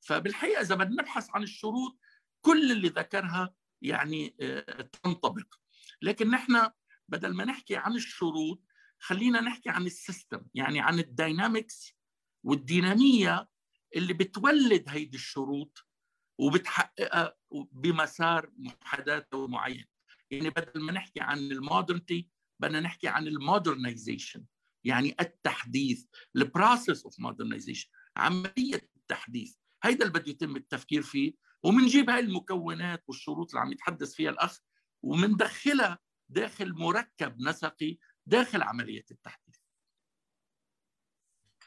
فبالحقيقة 0.02 0.62
إذا 0.62 0.76
بدنا 0.76 1.02
نبحث 1.02 1.30
عن 1.30 1.44
الشروط 1.44 2.00
كل 2.42 2.72
اللي 2.72 2.90
ذكرها 2.90 3.54
يعني 3.82 4.36
آه، 4.42 4.82
تنطبق. 4.82 5.56
لكن 6.02 6.30
نحن 6.30 6.70
بدل 7.10 7.34
ما 7.34 7.46
نحكي 7.46 7.76
عن 7.76 7.96
الشروط 7.96 8.62
خلينا 9.06 9.41
نحكي 9.41 9.69
عن 9.69 9.86
ال 9.86 9.94
system 9.94 10.46
يعني 10.53 10.80
عن 10.80 10.99
ال 11.00 11.10
dynamics 11.10 11.96
والدينامية 12.44 13.49
اللي 13.95 14.14
بتولد 14.14 14.84
هيدي 14.88 15.18
الشروط 15.18 15.88
وبتحققها 16.40 17.36
بمسار 17.72 18.52
محدد 18.57 19.26
ومعين. 19.34 19.86
يعني 20.32 20.49
بدل 20.49 20.82
ما 20.82 20.91
نحكي 20.91 21.19
عن 21.22 21.38
ال 21.38 21.47
modernity 21.47 22.30
بدنا 22.60 22.80
نحكي 22.80 23.07
عن 23.07 23.27
ال 23.28 23.36
modernization 23.36 24.46
يعني 24.84 25.15
التحديث 25.19 26.06
ال 26.36 26.44
process 26.44 27.04
of 27.04 27.20
modernization 27.20 27.90
عملية 28.18 28.90
التحديث. 28.95 29.56
هيدا 29.84 30.07
اللي 30.07 30.19
بده 30.19 30.32
يتم 30.32 30.56
التفكير 30.56 31.02
فيه 31.02 31.34
ومنجيب 31.64 32.10
هاي 32.10 32.19
المكونات 32.19 33.03
والشروط 33.07 33.49
اللي 33.49 33.61
عم 33.61 33.72
يتحدث 33.72 34.14
فيها 34.14 34.30
الأخ 34.30 34.60
ومندخلها 35.03 35.99
داخل 36.30 36.73
مركب 36.73 37.41
نسقي 37.41 37.98
داخل 38.26 38.62
عملية 38.62 39.06
التحديث. 39.12 39.56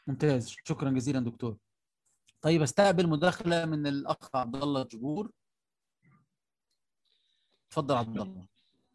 ممتاز. 0.06 0.56
شكرا 0.64 0.90
جزيلا 0.90 1.20
دكتور. 1.20 1.56
طيب 2.42 2.62
أستقبل 2.62 3.08
مداخلة 3.08 3.64
من 3.64 3.86
الأخ 3.86 4.36
عبد 4.36 4.56
الله 4.56 4.82
جبور. 4.82 5.30
تفضل 7.70 7.94
عبد 7.94 8.20
الله. 8.20 8.46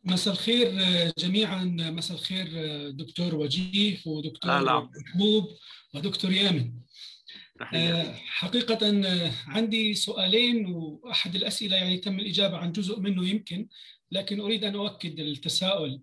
مساء 0.04 0.34
الخير 0.34 0.68
جميعا 1.18 1.64
مساء 1.66 2.18
الخير 2.18 2.48
دكتور 2.90 3.36
وجيه 3.36 4.02
ودكتور. 4.06 4.90
محبوب 4.98 5.58
ودكتور 5.94 6.32
يامن. 6.32 6.74
تحية. 7.60 8.14
حقيقة 8.14 9.02
عندي 9.48 9.94
سؤالين 9.94 10.66
وأحد 10.66 11.36
الأسئلة 11.36 11.76
يعني 11.76 11.98
تم 11.98 12.20
الإجابة 12.20 12.58
عن 12.58 12.72
جزء 12.72 13.00
منه 13.00 13.28
يمكن 13.28 13.68
لكن 14.12 14.40
أريد 14.40 14.64
أن 14.64 14.76
أؤكد 14.76 15.20
التساؤل. 15.20 16.02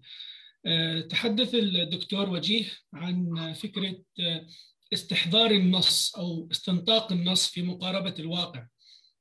تحدث 1.10 1.54
الدكتور 1.54 2.30
وجيه 2.30 2.72
عن 2.92 3.52
فكرة 3.52 3.96
استحضار 4.92 5.50
النص 5.50 6.16
أو 6.16 6.48
استنطاق 6.50 7.12
النص 7.12 7.46
في 7.46 7.62
مقاربة 7.62 8.14
الواقع 8.18 8.66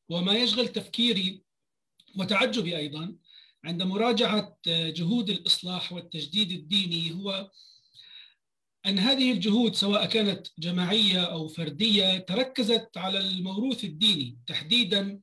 وما 0.09 0.33
يشغل 0.33 0.67
تفكيري 0.67 1.41
وتعجبي 2.15 2.77
أيضا 2.77 3.15
عند 3.65 3.83
مراجعة 3.83 4.57
جهود 4.67 5.29
الإصلاح 5.29 5.93
والتجديد 5.93 6.51
الديني 6.51 7.13
هو 7.13 7.51
أن 8.85 8.99
هذه 8.99 9.31
الجهود 9.31 9.75
سواء 9.75 10.05
كانت 10.05 10.47
جماعية 10.59 11.23
أو 11.23 11.47
فردية 11.47 12.17
تركزت 12.17 12.97
على 12.97 13.19
الموروث 13.19 13.83
الديني 13.83 14.37
تحديدا 14.47 15.19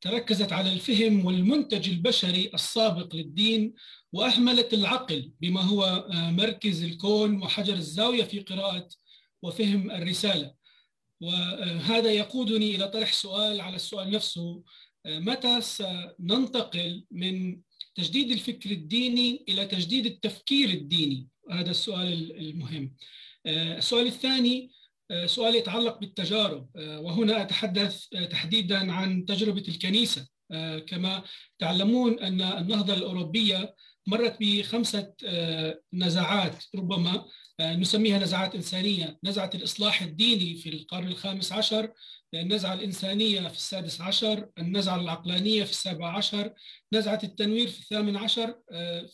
تركزت 0.00 0.52
على 0.52 0.72
الفهم 0.72 1.24
والمنتج 1.24 1.88
البشري 1.88 2.50
السابق 2.54 3.16
للدين 3.16 3.74
وأهملت 4.12 4.74
العقل 4.74 5.30
بما 5.40 5.60
هو 5.60 6.06
مركز 6.12 6.82
الكون 6.82 7.42
وحجر 7.42 7.74
الزاوية 7.74 8.24
في 8.24 8.40
قراءة 8.40 8.88
وفهم 9.42 9.90
الرسالة. 9.90 10.54
وهذا 11.20 12.10
يقودني 12.10 12.74
إلى 12.74 12.88
طرح 12.88 13.12
سؤال 13.12 13.60
على 13.60 13.76
السؤال 13.76 14.10
نفسه 14.10 14.62
متى 15.06 15.60
سننتقل 15.60 17.04
من 17.10 17.60
تجديد 17.94 18.30
الفكر 18.30 18.70
الديني 18.70 19.44
إلى 19.48 19.66
تجديد 19.66 20.06
التفكير 20.06 20.68
الديني؟ 20.68 21.28
هذا 21.50 21.70
السؤال 21.70 22.38
المهم. 22.38 22.94
السؤال 23.46 24.06
الثاني 24.06 24.70
سؤال 25.26 25.54
يتعلق 25.54 25.98
بالتجارب. 25.98 26.68
وهنا 26.76 27.42
أتحدث 27.42 28.06
تحديدا 28.30 28.92
عن 28.92 29.24
تجربة 29.24 29.64
الكنيسة. 29.68 30.28
كما 30.86 31.22
تعلمون 31.58 32.18
أن 32.18 32.42
النهضة 32.42 32.94
الأوروبية 32.94 33.74
مرت 34.06 34.36
بخمسة 34.40 35.12
نزعات 35.92 36.64
ربما 36.74 37.24
نسميها 37.60 38.18
نزعات 38.18 38.54
إنسانية. 38.54 39.18
نزعة 39.24 39.50
الإصلاح 39.54 40.02
الديني 40.02 40.54
في 40.54 40.68
القرن 40.68 41.08
الخامس 41.08 41.52
عشر 41.52 41.92
النزعة 42.34 42.74
الإنسانية 42.74 43.48
في 43.48 43.56
السادس 43.56 44.00
عشر 44.00 44.48
النزعة 44.58 45.00
العقلانية 45.00 45.64
في 45.64 45.70
السابع 45.70 46.16
عشر 46.16 46.54
نزعة 46.92 47.20
التنوير 47.24 47.68
في 47.68 47.80
الثامن 47.80 48.16
عشر 48.16 48.54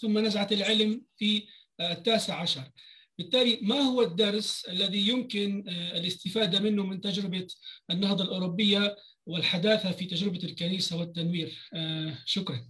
ثم 0.00 0.18
نزعة 0.18 0.48
العلم 0.52 1.02
في 1.18 1.42
التاسع 1.80 2.40
عشر. 2.40 2.70
بالتالي 3.18 3.60
ما 3.62 3.80
هو 3.80 4.02
الدرس 4.02 4.64
الذي 4.64 5.08
يمكن 5.08 5.68
الاستفادة 5.68 6.60
منه 6.60 6.86
من 6.86 7.00
تجربة 7.00 7.46
النهضة 7.90 8.24
الأوروبية 8.24 8.96
والحداثة 9.26 9.92
في 9.92 10.06
تجربة 10.06 10.44
الكنيسة 10.44 10.96
والتنوير؟ 10.96 11.70
شكرا. 12.24 12.68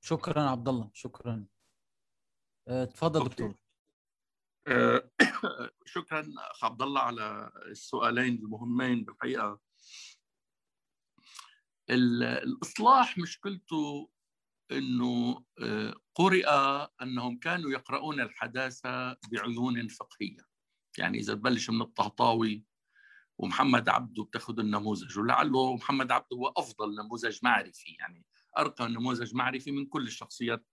شكرا 0.00 0.42
عبد 0.42 0.68
الله 0.68 0.90
شكرا 0.94 1.46
تفضل 2.66 3.24
دكتور. 3.24 3.54
شكرا 5.94 6.32
أخ 6.38 6.64
عبد 6.64 6.82
الله 6.82 7.00
على 7.00 7.52
السؤالين 7.66 8.34
المهمين 8.34 9.04
بالحقيقة. 9.04 9.60
الإصلاح 11.90 13.18
مشكلته 13.18 14.10
إنه 14.72 15.44
قرئ 16.14 16.46
أنهم 17.02 17.38
كانوا 17.38 17.70
يقرؤون 17.70 18.20
الحداثة 18.20 19.16
بعيون 19.32 19.88
فقهية 19.88 20.46
يعني 20.98 21.18
إذا 21.18 21.34
تبلش 21.34 21.70
من 21.70 21.82
الطهطاوي 21.82 22.64
ومحمد 23.38 23.88
عبده 23.88 24.22
بتاخذ 24.22 24.58
النموذج 24.58 25.18
ولعله 25.18 25.74
محمد 25.74 26.10
عبده 26.12 26.36
هو 26.36 26.48
أفضل 26.48 26.94
نموذج 26.94 27.38
معرفي 27.42 27.96
يعني 27.98 28.24
أرقى 28.58 28.88
نموذج 28.88 29.34
معرفي 29.34 29.70
من 29.70 29.86
كل 29.86 30.06
الشخصيات 30.06 30.66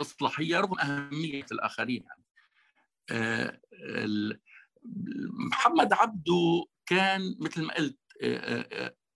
الإصلاحية 0.00 0.60
رغم 0.60 0.78
أهمية 0.78 1.46
الآخرين 1.52 2.04
يعني. 2.04 2.24
محمد 5.50 5.92
عبده 5.92 6.64
كان 6.86 7.36
مثل 7.40 7.62
ما 7.64 7.74
قلت 7.74 7.98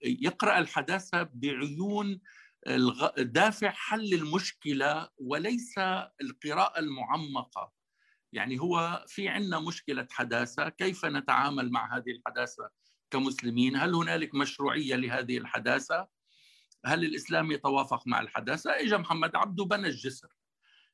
يقرأ 0.04 0.58
الحداثة 0.58 1.22
بعيون 1.22 2.20
دافع 3.18 3.70
حل 3.70 4.14
المشكلة 4.14 5.08
وليس 5.18 5.78
القراءة 6.20 6.78
المعمقة. 6.78 7.72
يعني 8.32 8.60
هو 8.60 9.04
في 9.08 9.28
عندنا 9.28 9.60
مشكلة 9.60 10.06
حداثة 10.10 10.68
كيف 10.68 11.04
نتعامل 11.04 11.70
مع 11.70 11.96
هذه 11.96 12.10
الحداثة 12.10 12.70
كمسلمين؟ 13.10 13.76
هل 13.76 13.94
هنالك 13.94 14.34
مشروعية 14.34 14.96
لهذه 14.96 15.38
الحداثة؟ 15.38 16.08
هل 16.84 17.04
الإسلام 17.04 17.52
يتوافق 17.52 18.06
مع 18.06 18.20
الحداثة؟ 18.20 18.70
اجى 18.80 18.96
محمد 18.96 19.36
عبده 19.36 19.64
بنى 19.64 19.88
الجسر. 19.88 20.28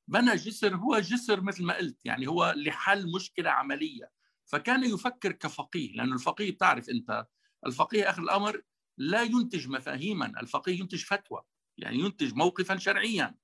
بنى 0.08 0.34
جسر 0.34 0.76
هو 0.76 0.98
جسر 0.98 1.40
مثل 1.40 1.64
ما 1.64 1.76
قلت 1.76 2.06
يعني 2.06 2.26
هو 2.26 2.54
لحل 2.56 3.12
مشكلة 3.12 3.50
عملية. 3.50 4.10
فكان 4.46 4.84
يفكر 4.84 5.32
كفقيه 5.32 5.92
لأن 5.92 6.12
الفقيه 6.12 6.50
بتعرف 6.50 6.88
أنت 6.90 7.26
الفقيه 7.66 8.10
آخر 8.10 8.22
الأمر 8.22 8.62
لا 8.98 9.22
ينتج 9.22 9.68
مفاهيما 9.68 10.40
الفقيه 10.40 10.80
ينتج 10.80 11.04
فتوى. 11.04 11.42
يعني 11.78 11.98
ينتج 11.98 12.34
موقفا 12.34 12.76
شرعيا. 12.76 13.34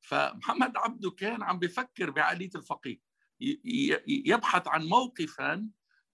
فمحمد 0.00 0.76
عبده 0.76 1.10
كان 1.10 1.42
عم 1.42 1.58
بفكر 1.58 2.10
بعقلية 2.10 2.50
الفقيه. 2.54 3.00
يبحث 4.06 4.68
عن 4.68 4.84
موقفا 4.84 5.70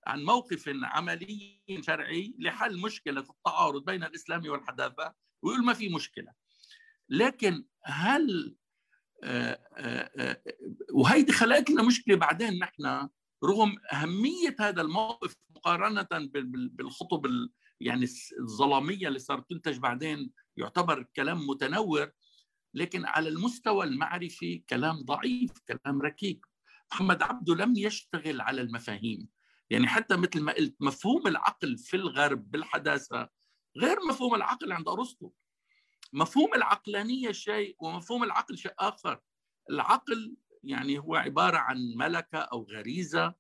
عن 0.07 0.25
موقف 0.25 0.71
عملي 0.83 1.63
شرعي 1.81 2.35
لحل 2.39 2.81
مشكلة 2.81 3.21
التعارض 3.21 3.85
بين 3.85 4.05
الإسلام 4.05 4.49
والحداثة 4.49 5.15
ويقول 5.43 5.65
ما 5.65 5.73
في 5.73 5.89
مشكلة. 5.89 6.33
لكن 7.09 7.65
هل 7.85 8.57
وهيدي 10.93 11.33
خلقت 11.33 11.71
لنا 11.71 11.83
مشكلة 11.83 12.17
بعدين 12.17 12.59
نحن 12.59 13.09
رغم 13.45 13.77
أهمية 13.93 14.57
هذا 14.61 14.83
الموقف 14.83 15.37
مقارنة 15.51 16.09
بالخطب 16.73 17.27
يعني 17.81 18.07
الظلامية 18.41 19.09
اللي 19.09 19.19
صارت 19.19 19.51
تنتج 19.51 19.79
بعدين 19.79 20.33
يعتبر 20.57 21.03
كلام 21.17 21.47
متنور 21.47 22.11
لكن 22.75 23.07
على 23.07 23.29
المستوى 23.29 23.87
المعرفي 23.87 24.59
كلام 24.59 25.03
ضعيف 25.05 25.51
كلام 25.69 26.03
ركيك. 26.03 26.47
محمد 26.93 27.23
عبده 27.23 27.55
لم 27.55 27.77
يشتغل 27.77 28.41
على 28.41 28.61
المفاهيم. 28.61 29.29
يعني 29.71 29.87
حتى 29.87 30.17
مثل 30.17 30.41
ما 30.41 30.53
قلت 30.53 30.77
مفهوم 30.81 31.27
العقل 31.27 31.79
في 31.79 31.97
الغرب 31.97 32.51
بالحداثة 32.51 33.29
غير 33.77 33.97
مفهوم 34.09 34.35
العقل 34.35 34.73
عند 34.73 34.89
أرسطو. 34.89 35.33
مفهوم 36.13 36.55
العقلانية 36.55 37.33
شيء 37.33 37.77
ومفهوم 37.79 38.25
العقل 38.25 38.59
شيء 38.59 38.75
آخر. 38.79 39.21
العقل 39.71 40.37
يعني 40.63 40.99
هو 40.99 41.15
عبارة 41.15 41.57
عن 41.57 41.77
ملكة 41.97 42.39
أو 42.39 42.67
غريزة 42.71 43.35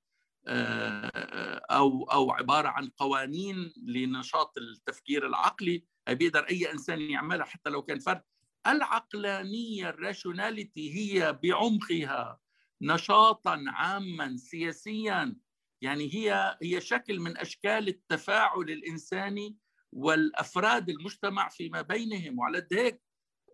أو 1.70 2.04
أو 2.04 2.30
عبارة 2.32 2.68
عن 2.68 2.88
قوانين 2.88 3.72
لنشاط 3.76 4.58
التفكير 4.58 5.26
العقلي. 5.26 5.84
بيقدر 6.08 6.40
أي 6.50 6.72
إنسان 6.72 7.00
يعملها 7.00 7.44
حتى 7.44 7.70
لو 7.70 7.82
كان 7.82 7.98
فرد. 7.98 8.22
العقلانية 8.66 9.88
ال 9.88 9.97
rationality 9.97 10.94
هي 10.94 11.32
بعمقها 11.32 12.40
نشاطا 12.82 13.64
عاما 13.68 14.36
سياسيا. 14.36 15.36
يعني 15.80 16.14
هي 16.14 16.58
هي 16.62 16.80
شكل 16.80 17.20
من 17.20 17.38
أشكال 17.38 17.88
التفاعل 17.88 18.62
الإنساني 18.62 19.56
والأفراد 19.92 20.90
المجتمع 20.90 21.48
فيما 21.48 21.82
بينهم. 21.82 22.38
وعلى 22.38 22.66
هيك 22.72 23.02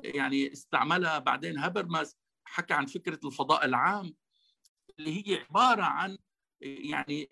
يعني 0.00 0.52
استعملها 0.52 1.18
بعدين 1.18 1.58
هابرماس 1.58 2.16
حكى 2.44 2.74
عن 2.74 2.86
فكرة 2.86 3.20
الفضاء 3.24 3.64
العام 3.64 4.14
اللي 4.98 5.28
هي 5.28 5.40
عبارة 5.40 5.82
عن 5.82 6.18
يعني 6.62 7.30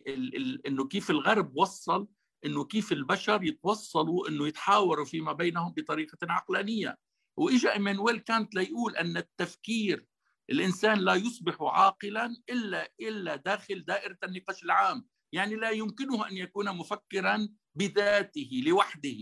إنه 0.66 0.88
كيف 0.88 1.10
الغرب 1.10 1.56
وصل 1.56 2.08
إنه 2.44 2.64
كيف 2.64 2.92
البشر 2.92 3.44
يتوصلوا 3.44 4.28
إنه 4.28 4.48
يتحاوروا 4.48 5.04
فيما 5.04 5.32
بينهم 5.32 5.72
بطريقة 5.76 6.18
عقلانية. 6.22 6.98
وإجا 7.36 7.72
إيمانويل 7.72 8.18
كانت 8.18 8.54
ليقول 8.54 8.96
أن 8.96 9.16
التفكير 9.16 10.06
الإنسان 10.50 10.98
لا 10.98 11.14
يصبح 11.14 11.62
عاقلا 11.62 12.36
إلا 12.50 12.92
إلا 13.00 13.36
داخل 13.36 13.84
دائرة 13.84 14.18
النقاش 14.24 14.64
العام. 14.64 15.06
يعني 15.32 15.56
لا 15.56 15.70
يمكنه 15.70 16.28
أن 16.28 16.36
يكون 16.36 16.76
مفكرا 16.76 17.48
بذاته 17.74 18.62
لوحده. 18.66 19.16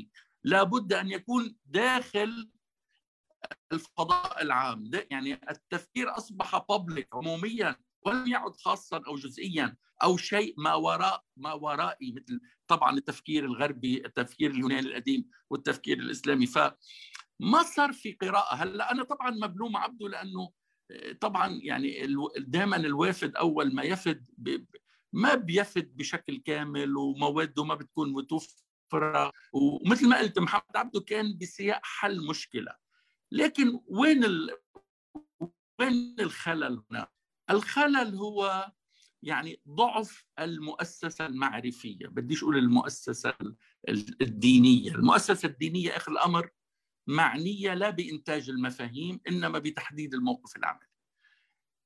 لابد 0.45 0.93
أن 0.93 1.11
يكون 1.11 1.57
داخل 1.65 2.51
الفضاء 3.73 4.43
العام. 4.43 4.91
يعني 5.11 5.41
التفكير 5.51 6.17
أصبح 6.17 6.65
بابليك 6.69 7.09
عموميا. 7.13 7.77
ولم 8.07 8.27
يعد 8.27 8.57
خاصا 8.57 9.03
أو 9.07 9.17
جزئيا 9.17 9.77
أو 10.03 10.17
شيء 10.17 10.55
ما 10.59 10.75
وراء 10.75 11.25
ما 11.37 11.53
ورائي 11.53 12.13
مثل 12.13 12.41
طبعا 12.69 12.97
التفكير 12.97 13.45
الغربي 13.45 14.07
التفكير 14.07 14.51
اليوناني 14.51 14.89
القديم 14.89 15.31
والتفكير 15.51 15.99
الإسلامي. 15.99 16.47
ف 16.47 16.59
ما 17.41 17.63
صار 17.63 17.93
في 17.93 18.13
قراءة. 18.13 18.55
هلأ 18.55 18.93
أنا 18.93 19.03
طبعا 19.03 19.31
مبلوم 19.31 19.77
عبده 19.77 20.09
لأنه 20.09 20.53
طبعا 21.21 21.61
يعني 21.63 22.07
دائما 22.39 22.77
الوافد 22.77 23.37
أول 23.37 23.75
ما 23.75 23.83
يفد 23.83 24.27
ما 25.13 25.35
بيفد 25.35 25.97
بشكل 25.97 26.37
كامل 26.37 26.97
ومواده 26.97 27.65
ما 27.65 27.75
بتكون 27.75 28.13
متوفرة. 28.13 29.33
ومثل 29.53 30.09
ما 30.09 30.19
قلت 30.19 30.39
محمد 30.39 30.77
عبده 30.77 31.01
كان 31.01 31.39
بسياق 31.39 31.81
حل 31.83 32.27
مشكلة. 32.27 32.77
لكن 33.33 33.81
وين 33.87 34.25
ال... 34.25 34.51
وين 35.81 36.17
الخلل 36.21 36.83
هنا؟ 36.91 37.16
الخلل 37.51 38.15
هو 38.15 38.73
يعني 39.23 39.61
ضعف 39.69 40.27
المؤسسة 40.39 41.27
المعرفية. 41.27 42.07
بديش 42.07 42.43
أقول 42.43 42.57
المؤسسة 42.57 43.35
الدينية. 44.21 44.95
المؤسسة 44.95 45.49
الدينية 45.49 45.97
آخر 45.97 46.13
الأمر 46.13 46.51
معنية 47.07 47.75
لا 47.75 47.91
بإنتاج 47.91 48.51
المفاهيم 48.51 49.21
إنما 49.29 49.59
بتحديد 49.59 50.15
الموقف 50.15 50.57
العملي. 50.57 50.87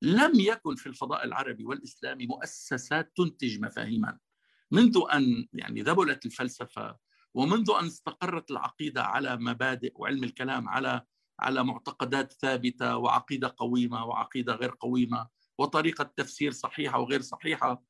لم 0.02 0.40
يكن 0.40 0.74
في 0.74 0.86
الفضاء 0.86 1.24
العربي 1.24 1.64
والإسلامي 1.64 2.26
مؤسسات 2.26 3.12
تنتج 3.16 3.60
مفاهيما. 3.60 4.18
منذ 4.70 5.00
أن 5.12 5.48
يعني 5.52 5.82
ذبلت 5.82 6.26
الفلسفة 6.26 6.96
ومنذ 7.34 7.70
أن 7.80 7.86
استقرت 7.86 8.50
العقيدة 8.50 9.02
على 9.02 9.36
مبادئ 9.36 9.92
وعلم 9.96 10.24
الكلام 10.24 10.68
على 10.68 11.02
على 11.40 11.64
معتقدات 11.64 12.32
ثابتة 12.32 12.96
وعقيدة 12.96 13.54
قويمة 13.56 14.04
وعقيدة 14.04 14.54
غير 14.54 14.74
قويمة 14.80 15.28
وطريقة 15.60 16.04
تفسير 16.16 16.50
صحيحة 16.50 16.98
وغير 16.98 17.20
صحيحة. 17.20 17.84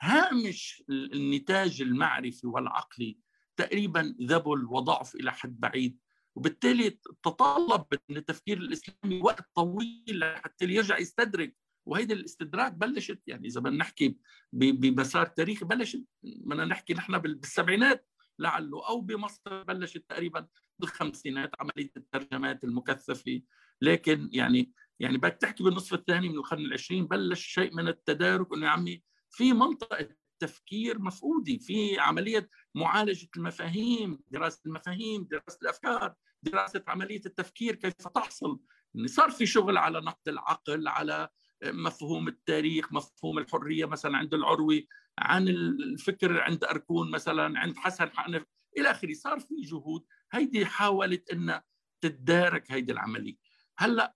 هامش 0.00 0.84
النتاج 0.90 1.82
المعرفي 1.82 2.46
والعقلي 2.46 3.18
تقريبا 3.56 4.16
ذبل 4.22 4.64
وضعف 4.64 5.14
إلى 5.14 5.32
حد 5.32 5.60
بعيد. 5.60 5.98
وبالتالي 6.34 6.98
تطلب 7.22 7.84
من 8.08 8.16
التفكير 8.16 8.58
الإسلامي 8.58 9.20
وقت 9.20 9.46
طويل 9.54 10.24
حتى 10.24 10.64
يرجع 10.64 10.98
يستدرك. 10.98 11.56
وهيدي 11.86 12.14
الاستدراك 12.14 12.72
بلشت 12.72 13.22
يعني 13.26 13.48
إذا 13.48 13.60
بدنا 13.60 13.76
نحكي 13.76 14.18
بمسار 14.52 15.26
تاريخي 15.26 15.64
بلشت. 15.64 16.04
بدنا 16.22 16.64
نحكي 16.64 16.94
نحن 16.94 17.18
بالسبعينات 17.18 18.06
لعله 18.38 18.88
أو 18.88 19.00
بمصر 19.00 19.62
بلشت 19.62 20.04
تقريبا 20.08 20.46
بالخمسينات 20.78 21.50
عملية 21.60 21.92
الترجمات 21.96 22.64
المكثفة. 22.64 23.42
لكن 23.82 24.28
يعني 24.32 24.72
يعني 25.00 25.18
بدك 25.18 25.38
تحكي 25.40 25.62
بالنصف 25.64 25.94
الثاني 25.94 26.28
من 26.28 26.34
القرن 26.34 26.64
العشرين 26.64 27.06
بلش 27.06 27.46
شيء 27.46 27.74
من 27.74 27.88
التدارك 27.88 28.52
إنه 28.54 28.66
يا 28.66 28.70
عمي 28.70 29.02
في 29.30 29.52
منطقه 29.52 30.08
تفكير 30.38 30.98
مفقودة 30.98 31.58
في 31.58 31.98
عملية 31.98 32.50
معالجة 32.74 33.28
المفاهيم 33.36 34.20
دراسة 34.30 34.60
المفاهيم 34.66 35.28
دراسة 35.30 35.58
الأفكار 35.62 36.14
دراسة 36.42 36.84
عملية 36.88 37.20
التفكير 37.26 37.74
كيف 37.74 37.92
تحصل. 37.94 38.60
صار 39.06 39.30
في 39.30 39.46
شغل 39.46 39.76
على 39.76 40.00
نقد 40.00 40.28
العقل 40.28 40.88
على 40.88 41.28
مفهوم 41.64 42.28
التاريخ 42.28 42.92
مفهوم 42.92 43.38
الحرية 43.38 43.84
مثلا 43.84 44.16
عند 44.16 44.34
العروي 44.34 44.88
عن 45.18 45.48
الفكر 45.48 46.40
عند 46.40 46.64
أركون 46.64 47.10
مثلا 47.10 47.58
عند 47.58 47.76
حسن 47.76 48.10
حنف 48.10 48.44
إلى 48.78 48.90
آخره. 48.90 49.12
صار 49.12 49.40
في 49.40 49.54
جهود. 49.60 50.04
هيدي 50.32 50.66
حاولت 50.66 51.30
أن 51.30 51.60
تتدارك 52.00 52.70
هيدي 52.72 52.92
العملية. 52.92 53.47
هلأ 53.78 54.14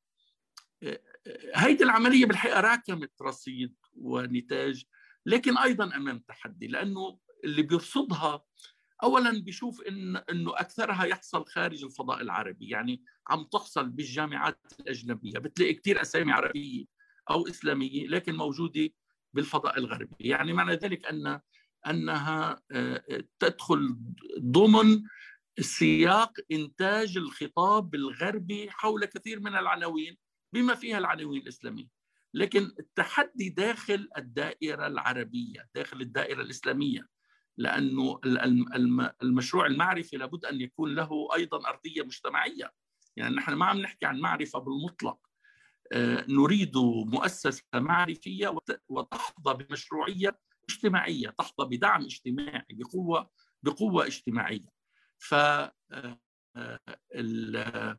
هيدي 1.55 1.85
العملية 1.85 2.27
بالحقيقة 2.27 2.61
راكمت 2.61 3.23
رصيد 3.23 3.75
ونتاج 3.95 4.85
لكن 5.27 5.59
أيضا 5.59 5.97
أمام 5.97 6.19
تحدي 6.19 6.67
لأنه 6.67 7.19
اللي 7.45 7.63
بيرصدها 7.63 8.45
اولا 9.03 9.43
بيشوف 9.43 9.83
ان 9.83 10.17
إنه 10.17 10.53
أكثرها 10.55 11.05
يحصل 11.05 11.47
خارج 11.47 11.85
الفضاء 11.85 12.21
العربي 12.21 12.69
يعني 12.69 13.03
عم 13.29 13.45
تحصل 13.45 13.89
بالجامعات 13.91 14.61
الأجنبية. 14.81 15.39
بتلاقي 15.39 15.75
كثير 15.75 16.03
أسامي 16.03 16.33
عربية 16.33 16.85
أو 17.31 17.49
إسلامية 17.49 18.07
لكن 18.07 18.37
موجودة 18.37 18.91
بالفضاء 19.33 19.79
الغربي. 19.79 20.17
يعني 20.21 20.53
معنى 20.53 20.75
ذلك 20.75 21.07
ان 21.07 21.41
أنها 21.87 22.63
آه، 22.73 23.25
تدخل 23.39 23.97
ضمن 24.39 25.03
سياق 25.61 26.33
إنتاج 26.53 27.17
الخطاب 27.17 27.95
الغربي 27.95 28.71
حول 28.71 29.05
كثير 29.05 29.41
من 29.41 29.57
العناوين 29.57 30.17
بما 30.53 30.75
فيها 30.75 30.99
العناوين 30.99 31.43
الإسلامية. 31.43 31.89
لكن 32.35 32.71
التحدي 32.79 33.49
داخل 33.49 34.09
الدائرة 34.19 34.87
العربية 34.87 35.69
داخل 35.75 36.01
الدائرة 36.01 36.43
الإسلامية 36.43 37.09
لأنه 37.59 38.21
المشروع 39.23 39.67
المعرفي 39.67 40.17
لابد 40.17 40.45
أن 40.45 40.61
يكون 40.61 40.95
له 40.95 41.29
أيضا 41.35 41.69
أرضية 41.69 42.03
مجتمعية. 42.03 42.73
يعني 43.17 43.37
نحن 43.37 43.53
ما 43.53 43.67
عم 43.67 43.79
نحكي 43.79 44.07
عن 44.07 44.21
معرفة 44.21 44.59
بالمطلق. 44.59 45.19
آه، 45.93 46.25
نريد 46.29 46.77
مؤسسة 47.07 47.65
معرفية 47.75 48.55
وتحظى 48.89 49.55
بمشروعية 49.55 50.39
اجتماعية 50.69 51.29
تحظى 51.29 51.77
بدعم 51.77 52.03
اجتماعي 52.05 52.67
بقوة 52.71 53.31
بقوة 53.63 54.07
اجتماعية. 54.07 54.82
ف 55.23 55.35
آه، 55.35 56.21
آه، 56.57 57.99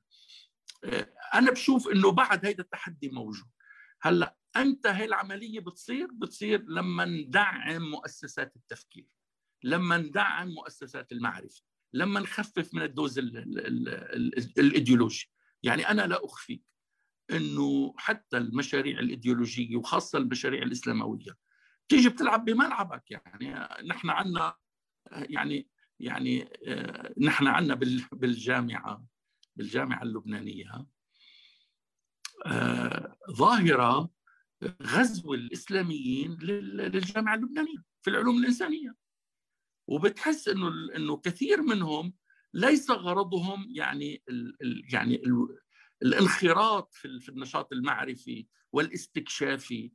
أنا 1.34 1.52
بشوف 1.52 1.88
أنه 1.88 2.12
بعد 2.12 2.45
هذا 2.45 2.62
التحدي 2.62 3.10
موجود 3.10 3.50
هلأ 4.02 4.38
إمتى 4.58 4.90
هي 4.90 5.06
العملية 5.06 5.60
بتصير؟ 5.60 6.08
بتصير 6.12 6.66
لما 6.68 7.06
ندعم 7.06 7.82
مؤسسات 7.82 8.56
التفكير 8.56 9.08
لما 9.64 9.98
ندعم 9.98 10.50
مؤسسات 10.50 11.12
المعرفة 11.12 11.62
لما 11.94 12.20
نخفف 12.20 12.74
من 12.74 12.82
ال 12.82 12.89
dose 12.89 13.20
الإيديولوجي 14.58 15.32
يعني 15.64 15.90
أنا 15.90 16.08
لا 16.08 16.26
أخفيك 16.26 16.64
إنه 17.32 17.94
حتى 17.98 18.38
المشاريع 18.38 19.00
الإيديولوجية 19.00 19.78
وخاصة 19.78 20.18
المشاريع 20.18 20.64
الإسلاموية 20.64 21.38
تيجي 21.90 22.10
بتلعب 22.10 22.45
بملعبك 22.45 23.12
يعني 23.12 23.70
نحن 23.88 24.10
عندنا 24.10 24.56
يعني 25.12 25.73
يعني 26.04 26.50
آه، 26.68 27.14
نحن 27.18 27.48
عندنا 27.48 27.76
بالجامعة 28.12 29.06
بالجامعة 29.56 30.04
اللبنانية 30.04 30.86
آه، 32.46 33.18
ظاهرة 33.32 34.10
غزو 34.84 35.34
الإسلاميين 35.34 36.38
للجامعة 36.42 37.36
اللبنانية 37.36 37.84
في 38.02 38.10
العلوم 38.10 38.38
الإنسانية. 38.38 38.96
وبتحس 39.88 40.48
إنه 40.48 40.68
إنه 40.96 41.18
كثير 41.18 41.62
منهم 41.62 42.14
ليس 42.54 42.92
غرضهم 42.92 43.68
يعني 43.70 44.24
يعني 44.94 45.16
ال 45.16 45.60
الانخراط 46.04 46.94
في 46.94 47.30
النشاط 47.30 47.74
المعرفي 47.74 48.48
والاستكشافي 48.72 49.92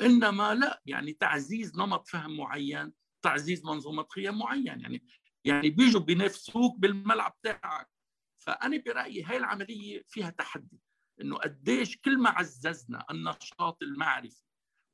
إنما 0.00 0.54
لا 0.54 0.82
يعني 0.86 1.12
تعزيز 1.12 1.76
نمط 1.76 2.08
فهم 2.08 2.36
معين 2.36 2.92
تعزيز 3.22 3.64
منظومة 3.64 4.02
قيم 4.02 4.38
معين. 4.38 4.66
يعني 4.66 5.04
يعني 5.44 5.70
بيجوا 5.70 6.00
بينافسوك 6.00 6.78
بالملعب 6.78 7.36
تاعك 7.42 7.90
فأنا 8.38 8.76
برأيي 8.76 9.22
هاي 9.22 9.36
العملية 9.36 10.04
فيها 10.08 10.30
تحدي 10.30 10.80
إنه 11.20 11.36
قديش 11.36 11.96
كل 11.96 12.18
ما 12.18 12.30
عززنا 12.30 13.04
النشاط 13.10 13.82
المعرفي 13.82 14.42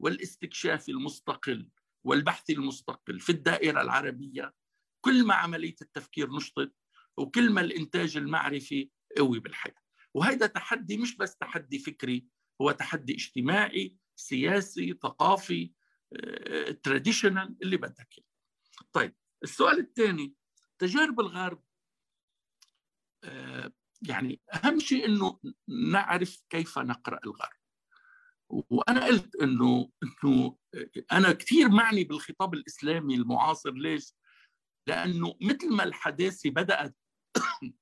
والاستكشافي 0.00 0.92
المستقل 0.92 1.70
والبحث 2.04 2.50
المستقل 2.50 3.20
في 3.20 3.32
الدائرة 3.32 3.82
العربية 3.82 4.54
كل 5.00 5.26
ما 5.26 5.34
عملية 5.34 5.76
التفكير 5.82 6.30
نشطت 6.30 6.74
وكل 7.16 7.50
ما 7.50 7.60
الإنتاج 7.60 8.16
المعرفي 8.16 8.90
قوي 9.16 9.40
بالحياة. 9.40 9.84
وهذا 10.14 10.46
تحدي 10.46 10.96
مش 10.96 11.16
بس 11.16 11.36
تحدي 11.36 11.78
فكري 11.78 12.26
هو 12.60 12.70
تحدي 12.70 13.14
اجتماعي 13.14 13.96
سياسي 14.16 14.98
ثقافي 15.02 15.72
تراديشنال 16.82 17.38
آه، 17.38 17.56
اللي 17.62 17.76
بدك 17.76 18.14
طيب 18.92 19.14
السؤال 19.44 19.78
الثاني 19.78 20.34
تجارب 20.78 21.20
الغرب 21.20 21.62
آه، 23.24 23.72
يعني 24.08 24.40
أهم 24.54 24.80
شيء 24.80 25.06
إنه 25.06 25.40
نعرف 25.92 26.42
كيف 26.50 26.78
نقرأ 26.78 27.20
الغرب. 27.24 27.58
وأنا 28.48 29.06
قلت 29.06 29.36
إنه 29.36 29.90
إنه 30.02 30.58
أنا 31.12 31.32
كثير 31.32 31.68
معني 31.68 32.04
بالخطاب 32.04 32.54
الإسلامي 32.54 33.14
المعاصر. 33.14 33.70
ليش؟ 33.72 34.14
لأنه 34.86 35.34
مثل 35.40 35.74
ما 35.74 35.84
الحداثة 35.84 36.50
بدأت 36.50 36.96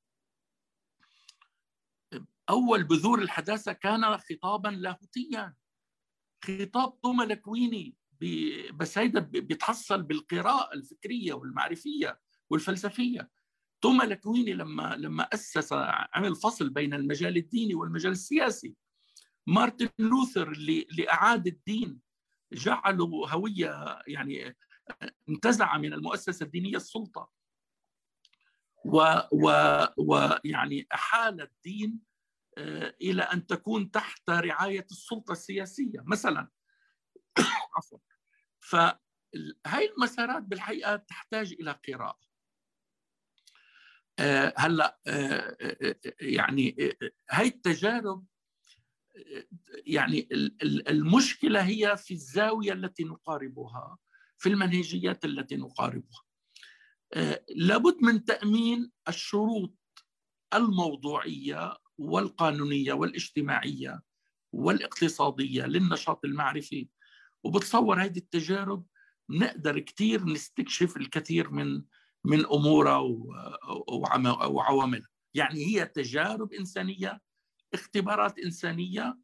أول 2.51 2.85
بذور 2.85 3.23
الحداثة 3.23 3.73
كان 3.73 4.19
خطابا 4.19 4.69
لاهوتيا 4.69 5.55
خطاب 6.45 7.01
توما 7.01 7.25
لكويني. 7.25 7.97
بس 8.75 8.99
هيدا 8.99 9.21
بيتحصل 9.21 10.03
بالقراءة 10.03 10.75
الفكرية 10.75 11.33
والمعرفية 11.33 12.21
والفلسفية. 12.51 13.31
توما 13.81 14.05
لكويني 14.05 14.53
لما 14.53 14.97
لما 14.99 15.23
أسس 15.23 15.73
عمل 16.15 16.37
فصل 16.37 16.71
بين 16.71 16.95
المجال 16.95 17.37
الديني 17.37 17.75
والمجال 17.75 18.13
السياسي 18.13 18.75
مارتن 19.47 19.89
لوثر 19.99 20.53
اللي, 20.53 20.87
اللي 20.91 21.11
أعاد 21.11 21.47
الدين 21.47 22.01
جعله 22.53 23.05
هوية 23.29 24.03
يعني 24.07 24.57
انتزع 25.29 25.77
من 25.79 25.93
المؤسسة 25.93 26.45
الدينية 26.45 26.77
السلطة. 26.77 27.31
ويعني 29.97 30.87
أحال 30.95 31.41
الدين 31.41 32.01
آه، 32.59 32.95
إلى 33.03 33.23
أن 33.23 33.47
تكون 33.47 33.91
تحت 33.91 34.31
رعاية 34.31 34.87
السلطة 34.91 35.33
السياسية. 35.33 36.05
مثلا 36.07 36.49
عفوا. 37.77 37.99
فهي 38.63 39.89
المسارات 39.97 40.43
بالحقيقة 40.43 40.97
تحتاج 40.97 41.53
إلى 41.53 41.81
قراءة. 41.89 42.19
آه، 44.19 44.55
هلأ 44.57 44.99
آه، 45.07 45.57
يعني 46.21 46.97
هاي 47.31 47.47
التجارب 47.47 48.25
يعني 49.87 50.29
المشكلة 50.63 51.63
هي 51.63 51.97
في 51.97 52.15
الزاوية 52.15 52.73
التي 52.73 53.05
نقاربها 53.05 53.99
في 54.39 54.49
المنهجيات 54.49 55.25
التي 55.25 55.57
نقاربها. 55.57 56.23
آه، 57.15 57.45
لابد 57.57 57.97
من 58.03 58.25
تأمين 58.25 58.93
الشروط 59.09 59.75
الموضوعية 60.55 61.77
والقانونية 61.99 62.93
والاجتماعية 62.93 64.03
والاقتصادية 64.53 65.67
للنشاط 65.67 66.25
المعرفي 66.25 66.89
وبتصور 67.45 68.03
هذه 68.03 68.19
التجارب 68.19 68.87
نقدر 69.31 69.79
كثير 69.79 70.25
نستكشف 70.25 70.97
الكثير 70.97 71.51
من 71.51 71.83
من 72.25 72.47
أمورها 72.47 72.99
وعواملها. 74.47 75.09
يعني 75.35 75.67
هي 75.67 75.85
تجارب 75.87 76.53
إنسانية 76.53 77.21
اختبارات 77.75 78.39
إنسانية 78.39 79.19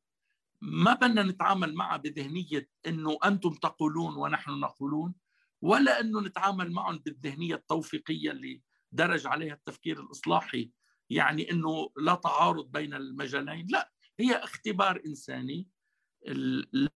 ما 0.63 0.95
بدنا 0.95 1.23
نتعامل 1.23 1.75
معها 1.75 1.97
بذهنية 1.97 2.69
إنه 2.87 3.19
أنتم 3.25 3.51
تقولون 3.51 4.17
ونحن 4.17 4.51
نقولون 4.51 5.15
ولا 5.63 6.01
إنه 6.01 6.21
نتعامل 6.21 6.73
معهم 6.73 6.99
بالذهنية 6.99 7.55
التوفيقية 7.55 8.31
اللي 8.31 8.63
درج 8.93 9.27
عليها 9.27 9.55
التفكير 9.55 10.01
الإصلاحي. 10.01 10.71
يعني 11.11 11.51
إنه 11.51 11.91
لا 11.97 12.15
تعارض 12.15 12.73
بين 12.73 12.95
المجالين 12.95 13.67
لا 13.71 13.93
هي 14.21 14.37
اختبار 14.37 15.03
إنساني. 15.07 15.69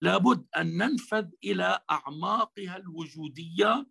لابد 0.03 0.47
أن 0.57 0.77
ننفذ 0.77 1.29
إلى 1.45 1.81
أعماقها 1.91 2.77
الوجودية 2.77 3.87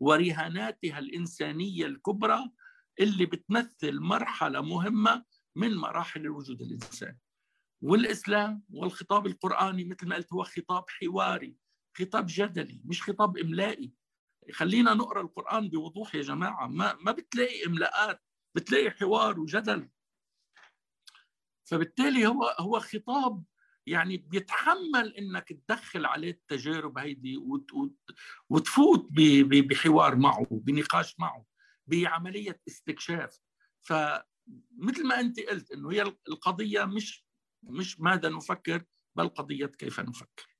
ورهاناتها 0.00 0.98
الإنسانية 0.98 1.86
الكبرى 1.86 2.50
اللي 3.00 3.26
بتمثل 3.26 4.00
مرحلة 4.00 4.60
مهمة 4.60 5.24
من 5.56 5.76
مراحل 5.76 6.20
الوجود 6.20 6.62
الإنساني. 6.62 7.20
والإسلام 7.82 8.62
والخطاب 8.70 9.26
القرآني 9.26 9.84
مثل 9.84 10.08
ما 10.08 10.16
قلت 10.16 10.32
هو 10.32 10.44
خطاب 10.44 10.84
حواري 10.88 11.56
خطاب 11.96 12.26
جدلي 12.28 12.82
مش 12.84 13.02
خطاب 13.02 13.38
إملائي. 13.38 13.92
خلينا 14.52 14.94
نقرأ 14.94 15.20
القرآن 15.20 15.68
بوضوح 15.68 16.14
يا 16.14 16.22
جماعة. 16.22 16.66
ما 16.66 16.94
ما 16.94 17.12
بتلاقي 17.12 17.66
إملاءات 17.66 18.22
بتلاقي 18.54 18.90
حوار 18.90 19.40
وجدل. 19.40 19.88
فبالتالي 21.64 22.26
هو 22.26 22.56
هو 22.60 22.80
خطاب 22.80 23.44
يعني 23.86 24.16
بيتحمل 24.16 25.16
إنك 25.18 25.48
تدخل 25.52 26.06
عليه 26.06 26.30
التجارب 26.30 26.98
هيدي 26.98 27.36
وتفوت 28.50 29.08
بحوار 29.10 30.16
معه 30.16 30.46
بنقاش 30.50 31.14
معه 31.18 31.44
بعملية 31.86 32.60
استكشاف. 32.68 33.40
فمثل 33.80 35.06
ما 35.06 35.20
أنت 35.20 35.40
قلت 35.40 35.70
إنه 35.70 35.92
هي 35.92 36.02
القضية 36.28 36.84
مش 36.84 37.24
مش 37.62 38.00
ماذا 38.00 38.28
نفكر 38.28 38.84
بل 39.16 39.28
قضية 39.28 39.66
كيف 39.66 40.00
نفكر. 40.00 40.56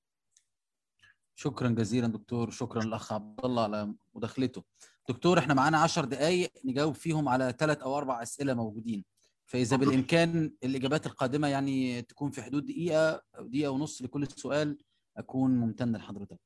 شكرا 1.34 1.68
جزيلا 1.68 2.06
دكتور 2.06 2.51
شكرا 2.51 2.82
الاخ 2.82 3.12
عبد 3.12 3.44
الله 3.44 3.62
على 3.62 3.94
مداخلته. 4.14 4.64
دكتور 5.09 5.38
إحنا 5.38 5.55
معانا 5.55 5.78
10 5.78 6.05
دقائق 6.05 6.52
نجاوب 6.64 6.94
فيهم 6.94 7.28
على 7.28 7.55
ثلاث 7.59 7.78
أو 7.78 7.98
أربع 7.98 8.22
أسئلة 8.22 8.55
موجودين. 8.55 9.05
فإذا 9.51 9.77
بالإمكان 9.77 10.52
الإجابات 10.64 11.06
القادمة 11.06 11.48
يعني 11.48 12.02
تكون 12.02 12.31
في 12.31 12.43
حدود 12.43 12.66
دقيقة 12.66 13.22
أو 13.39 13.47
دقيقة 13.47 13.70
ونص 13.70 14.02
لكل 14.02 14.27
سؤال 14.27 14.78
أكون 15.16 15.51
ممتن 15.51 15.97
لحضرتك. 15.97 16.39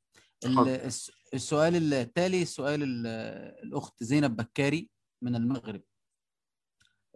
السؤال 1.35 1.95
التالي 1.95 2.45
سؤال 2.45 3.07
الأخت 3.63 4.05
زينب 4.05 4.37
بكاري 4.37 4.91
من 5.23 5.37
المغرب. 5.37 5.83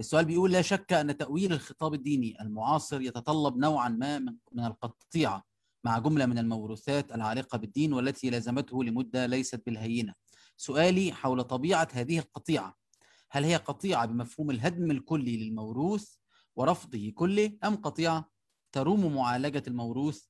السؤال 0.01 0.25
بيقول 0.25 0.53
لا 0.53 0.63
شك 0.63 0.93
أن 0.93 1.17
تأويل 1.17 1.53
الخطاب 1.53 1.95
الديني 1.95 2.41
المعاصر 2.41 3.01
يتطلب 3.01 3.57
نوعا 3.57 3.89
ما 3.89 4.19
من 4.53 4.65
القطيعة 4.65 5.45
مع 5.85 5.99
جملة 5.99 6.27
من 6.27 6.39
الموروثات 6.39 7.13
العالقة 7.13 7.59
بالدين 7.59 7.93
والتي 7.93 8.31
لازمته 8.31 8.85
لمدة 8.85 9.27
ليست 9.27 9.63
بالهينة. 9.67 10.15
سؤالي 10.57 11.13
حول 11.13 11.45
طبيعة 11.45 11.89
هذه 11.93 12.19
القطيعة 12.19 12.77
هل 13.31 13.45
هي 13.45 13.57
قطيعة 13.57 14.07
بمفهوم 14.07 14.51
الهدم 14.51 14.91
الكلي 14.91 15.37
للموروث 15.37 16.17
ورفضه 16.57 17.13
كله 17.15 17.59
أم 17.65 17.77
قطيعة 17.77 18.31
تروم 18.73 19.15
معالجة 19.17 19.63
الموروث 19.69 20.25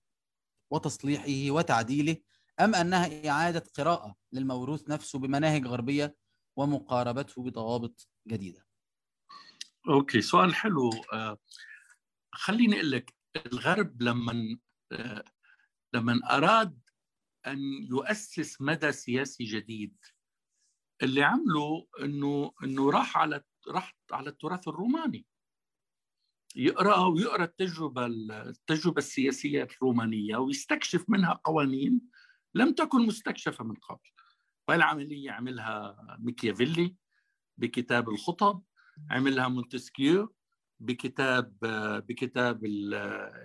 وتصليحه 0.71 1.55
وتعديله 1.55 2.17
أم 2.61 2.75
أنها 2.75 3.29
إعادة 3.29 3.65
قراءة 3.77 4.17
للموروث 4.33 4.89
نفسه 4.89 5.19
بمناهج 5.19 5.67
غربية 5.67 6.17
ومقاربته 6.57 7.43
بضوابط 7.43 8.09
جديدة؟ 8.29 8.67
okay 9.89 10.21
سؤال 10.21 10.55
حلو. 10.55 10.91
آه، 11.13 11.39
خليني 12.33 12.75
أقول 12.77 12.91
لك 12.91 13.15
الغرب 13.47 14.03
لما 14.03 14.59
آه، 14.93 15.25
لما 15.95 16.21
أراد 16.31 16.81
أن 17.47 17.59
يؤسس 17.91 18.61
مدى 18.61 18.93
سياسي 18.93 19.45
جديد 19.45 19.97
اللي 21.03 21.23
عمله 21.23 21.87
إنه 22.03 22.53
إنه 22.65 22.91
راح 22.91 23.19
على 23.19 23.43
راح 23.69 23.97
على 24.13 24.31
التراث 24.31 24.69
الروماني. 24.69 25.27
يقرأ 26.57 27.07
ويقرأ 27.07 27.45
التجربة 27.45 28.07
التجربة 28.07 28.99
السياسية 28.99 29.63
الرومانية 29.63 30.37
ويستكشف 30.37 31.05
منها 31.09 31.41
قوانين 31.45 32.01
لم 32.55 32.73
تكن 32.73 33.07
مستكشفة 33.07 33.65
من 33.65 33.75
قبل. 33.75 34.11
والعملية 34.69 35.31
عملها 35.31 35.97
ميكيافيلي 36.19 36.97
بكتاب 37.57 38.09
الخطب 38.09 38.63
عملها 39.11 39.49
مونتسكيو 39.49 40.35
بكتاب 40.81 41.59
بكتاب 42.09 42.65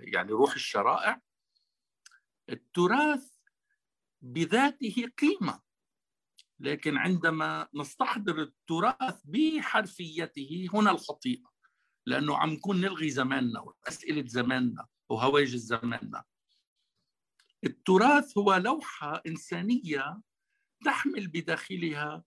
يعني 0.01 0.31
روح 0.31 0.53
الشرائع. 0.53 1.21
التراث 2.49 3.33
بذاته 4.21 5.11
قيمة. 5.19 5.61
لكن 6.63 6.97
عندما 6.97 7.67
نستحضر 7.75 8.41
التراث 8.41 9.21
بحرفيته 9.25 10.67
هنا 10.73 10.91
الخطيئة. 10.91 11.53
لأنه 12.05 12.37
عم 12.37 12.49
نكون 12.49 12.81
نلغي 12.81 13.09
زماننا 13.09 13.59
وأسئلة 13.59 14.27
زماننا 14.27 14.87
وهواجس 15.09 15.59
زماننا. 15.59 16.23
التراث 17.63 18.37
هو 18.37 18.55
لوحة 18.55 19.21
إنسانية 19.27 20.21
تحمل 20.85 21.27
بداخلها 21.27 22.23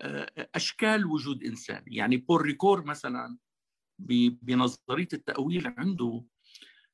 آه، 0.00 0.48
أشكال 0.54 1.06
وجود 1.06 1.44
إنساني 1.44 1.96
يعني 1.96 2.16
بول 2.16 2.40
ريكور 2.40 2.84
مثلا 2.84 3.38
بنظرية 3.98 5.08
التأويل 5.12 5.74
عنده 5.78 6.24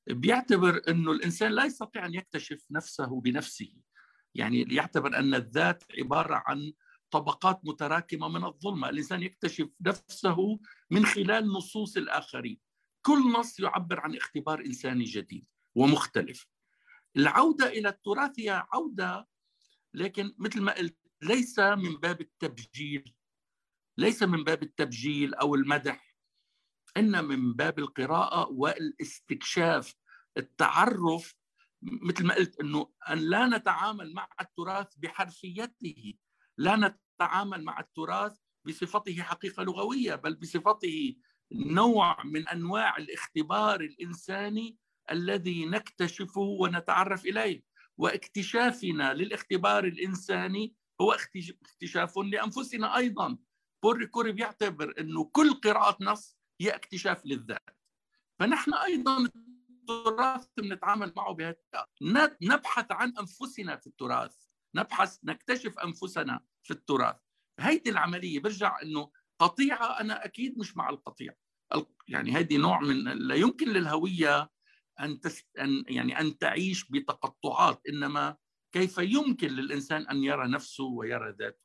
بيعتبر 0.07 0.83
أنه 0.89 1.13
الإنسان 1.13 1.53
لا 1.53 1.65
يستطيع 1.65 2.07
أن 2.07 2.15
يكتشف 2.15 2.67
نفسه 2.71 3.21
بنفسه. 3.21 3.73
يعني 4.35 4.63
يعتبر 4.63 5.19
أن 5.19 5.35
الذات 5.35 5.85
عبارة 5.99 6.43
عن 6.47 6.73
طبقات 7.11 7.61
متراكمة 7.65 8.29
من 8.29 8.45
الظلمة. 8.45 8.89
الإنسان 8.89 9.23
يكتشف 9.23 9.69
نفسه 9.81 10.61
من 10.91 11.07
خلال 11.07 11.53
نصوص 11.53 11.97
الآخرين. 11.97 12.61
كل 13.03 13.33
نص 13.33 13.61
يعبر 13.61 14.01
عن 14.01 14.17
اختبار 14.17 14.61
إنساني 14.61 15.05
جديد 15.05 15.47
ومختلف. 15.75 16.47
العودة 17.17 17.67
إلى 17.67 17.89
التراث 17.89 18.41
هي 18.41 18.67
عودة 18.73 19.29
لكن 19.95 20.35
مثل 20.39 20.61
ما 20.61 20.73
قلت 20.73 20.99
ليس 21.23 21.59
من 21.59 21.97
باب 21.97 22.21
التبجيل 22.21 23.15
ليس 23.99 24.23
من 24.23 24.45
باب 24.45 24.63
التبجيل 24.63 25.35
أو 25.35 25.55
المدح 25.55 26.17
إن 26.97 27.25
من 27.25 27.53
باب 27.53 27.79
القراءة 27.79 28.49
والاستكشاف 28.51 29.95
التعرف 30.37 31.35
مثل 31.83 32.27
ما 32.27 32.35
قلت 32.35 32.61
إنه 32.61 32.93
أن 33.11 33.19
لا 33.19 33.47
نتعامل 33.47 34.15
مع 34.15 34.29
التراث 34.41 34.97
بحرفيته 34.97 36.15
لا 36.59 36.77
نتعامل 37.21 37.65
مع 37.65 37.81
التراث 37.81 38.39
بصفته 38.65 39.23
حقيقة 39.23 39.63
لغوية 39.63 40.15
بل 40.15 40.35
بصفته 40.35 41.17
نوع 41.53 42.25
من 42.25 42.49
أنواع 42.49 42.97
الاختبار 42.97 43.81
الإنساني 43.81 44.77
الذي 45.11 45.67
نكتشفه 45.67 46.41
ونتعرف 46.41 47.27
إليه. 47.27 47.63
واكتشافنا 47.99 49.15
للاختبار 49.15 49.85
الإنساني 49.85 50.75
هو 51.01 51.13
اكتشاف 51.13 52.19
لأنفسنا 52.19 52.97
أيضا. 52.97 53.39
بوري 53.83 54.07
كوري 54.07 54.33
بيعتبر 54.33 54.95
إنه 54.99 55.25
كل 55.25 55.55
قراءة 55.55 55.97
نص 56.01 56.39
هي 56.61 56.71
اكتشاف 56.71 57.27
للذات. 57.27 57.79
فنحن 58.39 58.75
أيضا 58.75 59.29
التراث 59.91 60.47
بنتعامل 60.57 61.13
معه 61.17 61.35
بهالطريقه 61.35 61.89
نبحث 62.43 62.93
عن 62.93 63.13
أنفسنا 63.19 63.77
في 63.77 63.87
التراث. 63.87 64.37
نبحث 64.75 65.19
نكتشف 65.25 65.79
أنفسنا 65.79 66.41
في 66.63 66.71
التراث. 66.71 67.17
هيدي 67.61 67.91
العملية 67.91 68.41
برجع 68.41 68.83
إنه 68.83 69.11
قطيعة 69.39 70.01
أنا 70.01 70.25
أكيد 70.25 70.59
مش 70.59 70.77
مع 70.77 70.91
القطيع. 70.91 71.35
يعني 72.09 72.33
هذه 72.33 72.57
نوع 72.57 72.81
من 72.81 73.05
لا 73.05 73.35
يمكن 73.35 73.69
للهوية 73.69 74.51
أن 75.01 75.21
تس... 75.21 75.43
أن 75.59 75.85
يعني 75.89 76.21
أن 76.21 76.39
تعيش 76.39 76.91
بتقطعات 76.91 77.83
إنما 77.89 78.37
كيف 78.73 78.99
يمكن 78.99 79.49
للإنسان 79.49 80.03
أن 80.03 80.25
يرى 80.25 80.49
نفسه 80.49 80.85
ويرى 80.85 81.35
ذاته. 81.39 81.63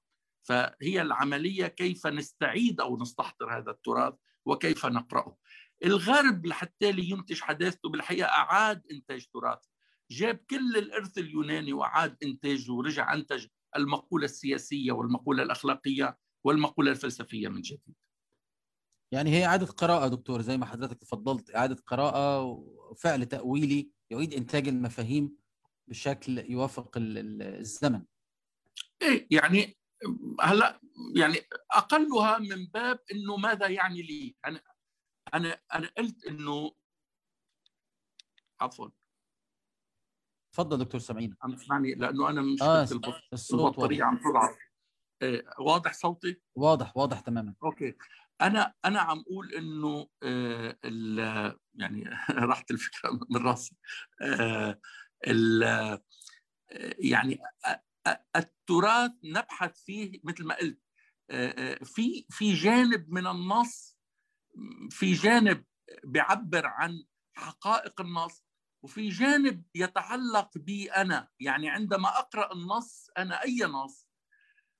فهي 0.47 1.01
العملية 1.01 1.67
كيف 1.67 2.07
نستعيد 2.07 2.81
أو 2.81 2.97
نستحضر 2.97 3.57
هذا 3.57 3.71
التراث 3.71 4.13
وكيف 4.45 4.85
نقرأه. 4.85 5.37
الغرب 5.85 6.45
لحتى 6.45 6.89
ينتج 6.89 7.41
حداثته 7.41 7.89
بالحقيقة 7.89 8.27
أعاد 8.27 8.83
إنتاج 8.91 9.27
تراث. 9.33 9.59
جاب 10.11 10.35
كل 10.49 10.77
الإرث 10.77 11.17
اليوناني 11.17 11.73
وأعاد 11.73 12.17
إنتاجه 12.23 12.71
ورجع 12.71 13.13
أنتج 13.13 13.47
المقولة 13.75 14.25
السياسية 14.25 14.91
والمقولة 14.91 15.43
الأخلاقية 15.43 16.17
والمقولة 16.43 16.91
الفلسفية 16.91 17.47
من 17.47 17.61
جديد. 17.61 17.95
يعني 19.11 19.29
هي 19.29 19.45
إعادة 19.45 19.65
قراءة 19.65 20.07
دكتور 20.07 20.41
زي 20.41 20.57
ما 20.57 20.65
حضرتك 20.65 20.97
تفضلت 20.97 21.55
إعادة 21.55 21.83
قراءة 21.87 22.41
وفعل 22.43 23.25
تأويلي 23.25 23.91
يعيد 24.09 24.33
إنتاج 24.33 24.67
المفاهيم 24.67 25.37
بشكل 25.87 26.51
يوافق 26.51 26.91
الزمن. 26.97 28.01
إيه 29.01 29.27
يعني 29.31 29.77
هلا 30.41 30.81
يعني 31.15 31.37
أقلها 31.71 32.39
من 32.39 32.65
باب 32.65 32.99
إنه 33.11 33.37
ماذا 33.37 33.67
يعني 33.67 34.01
لي؟ 34.01 34.35
أنا 34.45 34.61
أنا 35.33 35.61
أنا 35.73 35.91
قلت 35.97 36.25
إنه 36.25 36.71
عفوا. 38.61 38.89
تفضل 40.53 40.77
دكتور 40.77 40.99
سامعين 40.99 41.35
عم 41.41 41.55
تسمعني 41.55 41.95
لأنه 41.95 42.29
أنا 42.29 42.41
مش 42.41 42.61
آه 42.61 42.87
البطارية 43.53 44.03
عم 44.03 44.17
تضعف. 44.17 44.57
إيه 45.21 45.45
واضح 45.59 45.93
صوتي؟ 45.93 46.41
واضح 46.55 46.97
واضح 46.97 47.19
تماما. 47.19 47.55
أوكي. 47.63 47.95
أنا 48.41 48.73
أنا 48.85 48.99
عم 48.99 49.19
أقول 49.19 49.53
إنه 49.53 50.07
آه 50.23 51.59
يعني 51.73 52.03
راحت 52.29 52.71
الفكرة 52.71 53.19
من 53.29 53.45
راسي. 53.47 53.75
آه 54.21 54.81
يعني 56.99 57.39
التراث 58.35 59.11
نبحث 59.23 59.81
فيه 59.81 60.19
مثل 60.23 60.45
ما 60.45 60.55
قلت. 60.55 60.79
في 61.83 62.25
في 62.29 62.53
جانب 62.53 63.09
من 63.09 63.27
النص 63.27 63.96
في 64.89 65.13
جانب 65.13 65.63
بيعبر 66.03 66.65
عن 66.65 67.03
حقائق 67.33 68.01
النص 68.01 68.43
وفي 68.83 69.09
جانب 69.09 69.63
يتعلق 69.75 70.57
بي 70.57 70.91
أنا. 70.91 71.27
يعني 71.39 71.69
عندما 71.69 72.19
أقرأ 72.19 72.53
النص 72.53 73.09
أنا 73.17 73.43
أي 73.43 73.59
نص؟ 73.63 74.07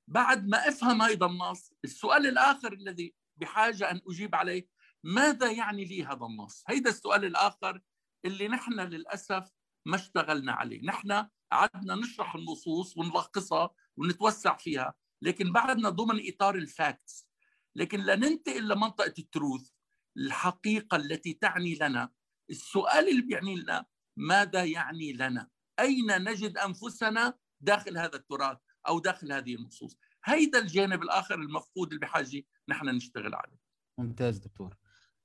بعد 0.08 0.46
ما 0.48 0.68
أفهم 0.68 1.02
هذا 1.02 1.26
النص 1.26 1.72
السؤال 1.84 2.26
الآخر 2.26 2.72
الذي 2.72 3.14
بحاجة 3.36 3.90
أن 3.90 4.00
أجيب 4.08 4.34
عليه 4.34 4.68
ماذا 5.04 5.50
يعني 5.50 5.84
لي 5.84 6.04
هذا 6.04 6.26
النص؟ 6.26 6.64
هيدا 6.68 6.90
السؤال 6.90 7.24
الآخر 7.24 7.80
اللي 8.24 8.48
نحن 8.48 8.80
للأسف 8.80 9.50
ما 9.86 9.96
اشتغلنا 9.96 10.52
عليه. 10.52 10.80
نحن 10.84 11.28
قعدنا 11.52 11.94
نشرح 11.94 12.34
النصوص 12.34 12.96
ونلخصها 12.96 13.70
ونتوسع 13.96 14.56
فيها 14.56 14.94
لكن 15.22 15.52
بعدنا 15.52 15.88
ضمن 15.88 16.28
إطار 16.28 16.54
ال 16.54 16.66
facts 16.66 17.27
لكن 17.76 18.00
لا 18.00 18.16
ننتقل 18.16 18.68
لمنطقة 18.68 19.14
ال 19.18 19.27
truth 19.27 19.70
الحقيقة 20.16 20.96
التي 20.96 21.32
تعني 21.32 21.74
لنا. 21.74 22.10
السؤال 22.50 23.08
اللي 23.08 23.22
بيعني 23.22 23.56
لنا 23.56 23.84
ماذا 24.16 24.64
يعني 24.64 25.12
لنا؟ 25.12 25.48
أين 25.80 26.24
نجد 26.24 26.58
أنفسنا 26.58 27.34
داخل 27.60 27.98
هذا 27.98 28.16
التراث 28.16 28.58
أو 28.88 28.98
داخل 28.98 29.32
هذه 29.32 29.54
النصوص؟ 29.54 29.96
هيدا 30.24 30.58
الجانب 30.58 31.02
الآخر 31.02 31.34
المفقود 31.34 31.88
اللي 31.88 32.00
بحاجه 32.00 32.42
نحن 32.68 32.86
نشتغل 32.86 33.34
عليه. 33.34 33.58
ممتاز 33.98 34.38
دكتور. 34.38 34.76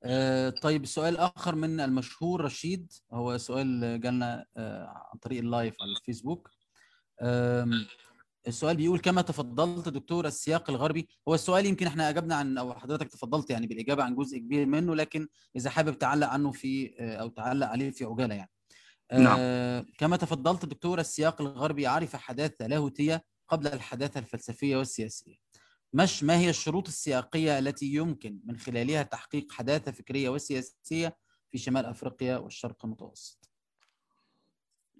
آه 0.03 0.49
طيب 0.49 0.85
سؤال 0.85 1.17
آخر 1.17 1.55
من 1.55 1.79
المشهور 1.79 2.41
رشيد. 2.41 2.91
هو 3.11 3.37
سؤال 3.37 3.99
جالنا 4.01 4.45
آه 4.57 5.09
عن 5.11 5.19
طريق 5.19 5.39
اللايف 5.39 5.75
على 5.81 5.91
الفيسبوك. 5.91 6.49
السؤال 8.47 8.77
بيقول 8.77 8.99
كما 8.99 9.21
تفضلت 9.21 9.89
دكتور 9.89 10.25
السياق 10.25 10.69
الغربي 10.69 11.07
هو 11.27 11.33
السؤال 11.35 11.65
يمكن 11.65 11.87
إحنا 11.87 12.09
اجبنا 12.09 12.35
عن 12.35 12.57
أو 12.57 12.73
حضرتك 12.73 13.07
تفضلت 13.07 13.49
يعني 13.49 13.67
بالإجابة 13.67 14.03
عن 14.03 14.15
جزء 14.15 14.37
كبير 14.37 14.65
منه 14.65 14.95
لكن 14.95 15.27
إذا 15.55 15.69
حابب 15.69 15.97
تعلق 15.97 16.27
عنه 16.27 16.51
في 16.51 16.93
أو 16.99 17.27
تعلق 17.27 17.67
عليه 17.67 17.91
في 17.91 18.05
عجالة 18.05 18.35
يعني. 18.35 18.49
نعم. 19.13 19.37
آه 19.39 19.85
كما 19.97 20.17
تفضلت 20.17 20.65
دكتور 20.65 20.99
السياق 20.99 21.41
الغربي 21.41 21.87
عرف 21.87 22.15
حداثة 22.15 22.67
لاهوتية 22.67 23.23
قبل 23.47 23.67
الحداثة 23.67 24.19
الفلسفية 24.19 24.77
والسياسية. 24.77 25.35
مش 25.93 26.23
ما 26.23 26.37
هي 26.37 26.49
الشروط 26.49 26.87
السياقية 26.87 27.59
التي 27.59 27.85
يمكن 27.85 28.39
من 28.45 28.57
خلالها 28.57 29.03
تحقيق 29.03 29.51
حداثة 29.51 29.91
فكرية 29.91 30.29
وسياسية 30.29 31.17
في 31.51 31.57
شمال 31.57 31.85
أفريقيا 31.85 32.37
والشرق 32.37 32.85
المتوسط؟ 32.85 33.49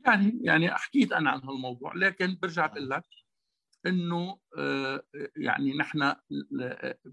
يعني 0.06 0.40
يعني 0.42 0.72
حكيت 0.72 1.12
أنا 1.12 1.30
عن 1.30 1.40
هالموضوع 1.40 1.94
لكن 1.96 2.38
برجع 2.42 2.68
بقول 2.68 2.90
لك 2.90 3.04
إنه 3.86 4.40
يعني 5.36 5.74
نحن 5.78 6.16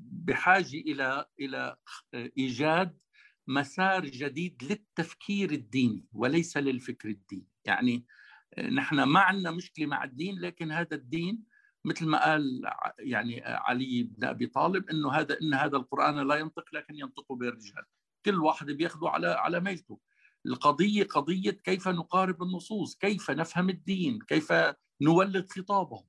بحاجة 0.01 0.76
إلى 0.76 1.26
إلى 1.40 1.76
إيجاد 2.14 2.98
مسار 3.47 4.05
جديد 4.05 4.62
للتفكير 4.62 5.51
الديني 5.51 6.06
وليس 6.12 6.56
للفكر 6.56 7.09
الديني. 7.09 7.48
يعني 7.64 8.06
نحن 8.72 9.02
ما 9.02 9.20
عندنا 9.20 9.51
مشكلة 9.51 9.86
مع 9.86 10.05
الدين 10.05 10.40
لكن 10.40 10.72
هذا 10.72 10.94
الدين 10.97 11.44
مثل 11.84 12.06
ما 12.06 12.24
قال 12.24 12.62
يعني 12.98 13.42
علي 13.44 14.02
بن 14.02 14.24
أبي 14.24 14.47
طالب 14.47 14.90
إنه 14.90 15.12
هذا 15.12 15.40
إن 15.42 15.55
هذا 15.55 15.76
القرآن 15.76 16.28
لا 16.28 16.34
ينطق 16.34 16.64
لكن 16.74 16.94
ينطق 16.94 17.32
به 17.32 17.48
الرجال 17.48 17.84
كل 18.24 18.34
واحد 18.34 18.66
بياخذه 18.66 19.09
على 19.09 19.26
على 19.26 19.60
ميلته 19.60 20.01
القضية 20.47 21.05
قضية 21.05 21.51
كيف 21.51 21.88
نقارب 21.88 22.42
النصوص 22.42 22.97
كيف 22.97 23.30
نفهم 23.30 23.68
الدين 23.70 24.18
كيف 24.18 24.52
نولد 25.01 25.51
خطابه 25.51 26.05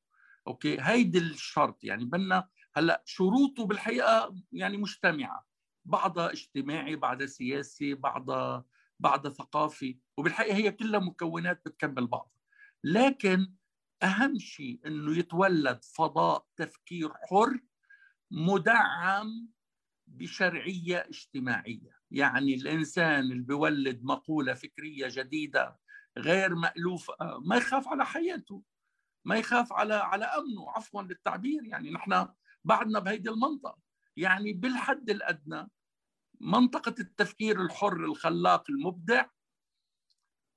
أوكي؟ 0.47 0.77
هيدي 0.81 1.17
الشرط 1.17 1.83
يعني 1.83 2.05
بدنا 2.05 2.49
هلأ 2.75 3.03
شروطه 3.05 3.65
بالحقيقة 3.65 4.35
يعني 4.51 4.77
مجتمعة. 4.77 5.45
بعضها 5.85 6.31
اجتماعي 6.31 6.95
بعضها 6.95 7.27
سياسي 7.27 7.93
بعضها 7.93 8.65
بعضها 8.99 9.31
ثقافي 9.31 9.99
وبالحقيقة 10.17 10.55
هي 10.55 10.71
كلها 10.71 10.99
مكونات 10.99 11.61
بتكمل 11.65 12.07
بعضها 12.07 12.31
لكن 12.83 13.53
أهم 14.03 14.39
شيء 14.39 14.79
إنه 14.87 15.17
يتولد 15.17 15.83
فضاء 15.83 16.45
تفكير 16.55 17.13
حر 17.29 17.59
مدعم 18.31 19.49
بشرعية 20.07 20.97
اجتماعية. 21.09 21.91
يعني 22.11 22.55
الإنسان 22.55 23.19
اللي 23.19 23.43
بيولد 23.43 24.03
مقولة 24.03 24.53
فكرية 24.53 25.07
جديدة 25.09 25.79
غير 26.17 26.55
مالوفه 26.55 27.15
ما 27.45 27.55
يخاف 27.55 27.87
على 27.87 28.05
حياته. 28.05 28.63
ما 29.25 29.35
يخاف 29.35 29.73
على 29.73 29.93
على 29.93 30.25
أمنه 30.25 30.71
عفوا 30.71 31.01
للتعبير. 31.01 31.63
يعني 31.63 31.91
نحن 31.91 32.27
بعدنا 32.63 32.99
بهيدي 32.99 33.29
المنطقة. 33.29 33.77
يعني 34.17 34.53
بالحد 34.53 35.09
الأدنى 35.09 35.69
منطقة 36.41 36.95
التفكير 36.99 37.61
الحر 37.61 38.05
الخلاق 38.05 38.69
المبدع 38.69 39.25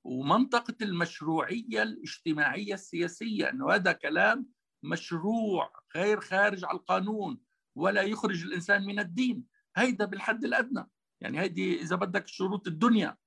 ومنطقة 0.03 0.75
المشروعية 0.81 1.83
الاجتماعية 1.83 2.73
السياسية 2.73 3.49
إنه 3.49 3.71
هذا 3.71 3.91
كلام 3.91 4.47
مشروع 4.83 5.73
غير 5.95 6.19
خارج 6.19 6.65
على 6.65 6.77
القانون 6.77 7.39
ولا 7.75 8.01
يخرج 8.01 8.43
الإنسان 8.43 8.85
من 8.85 8.99
الدين. 8.99 9.43
هيدا 9.75 10.05
بالحد 10.05 10.45
الأدنى. 10.45 10.89
يعني 11.21 11.39
هيدي 11.39 11.81
إذا 11.81 11.95
بدك 11.95 12.27
شروط 12.27 12.67
الدنيا. 12.67 13.17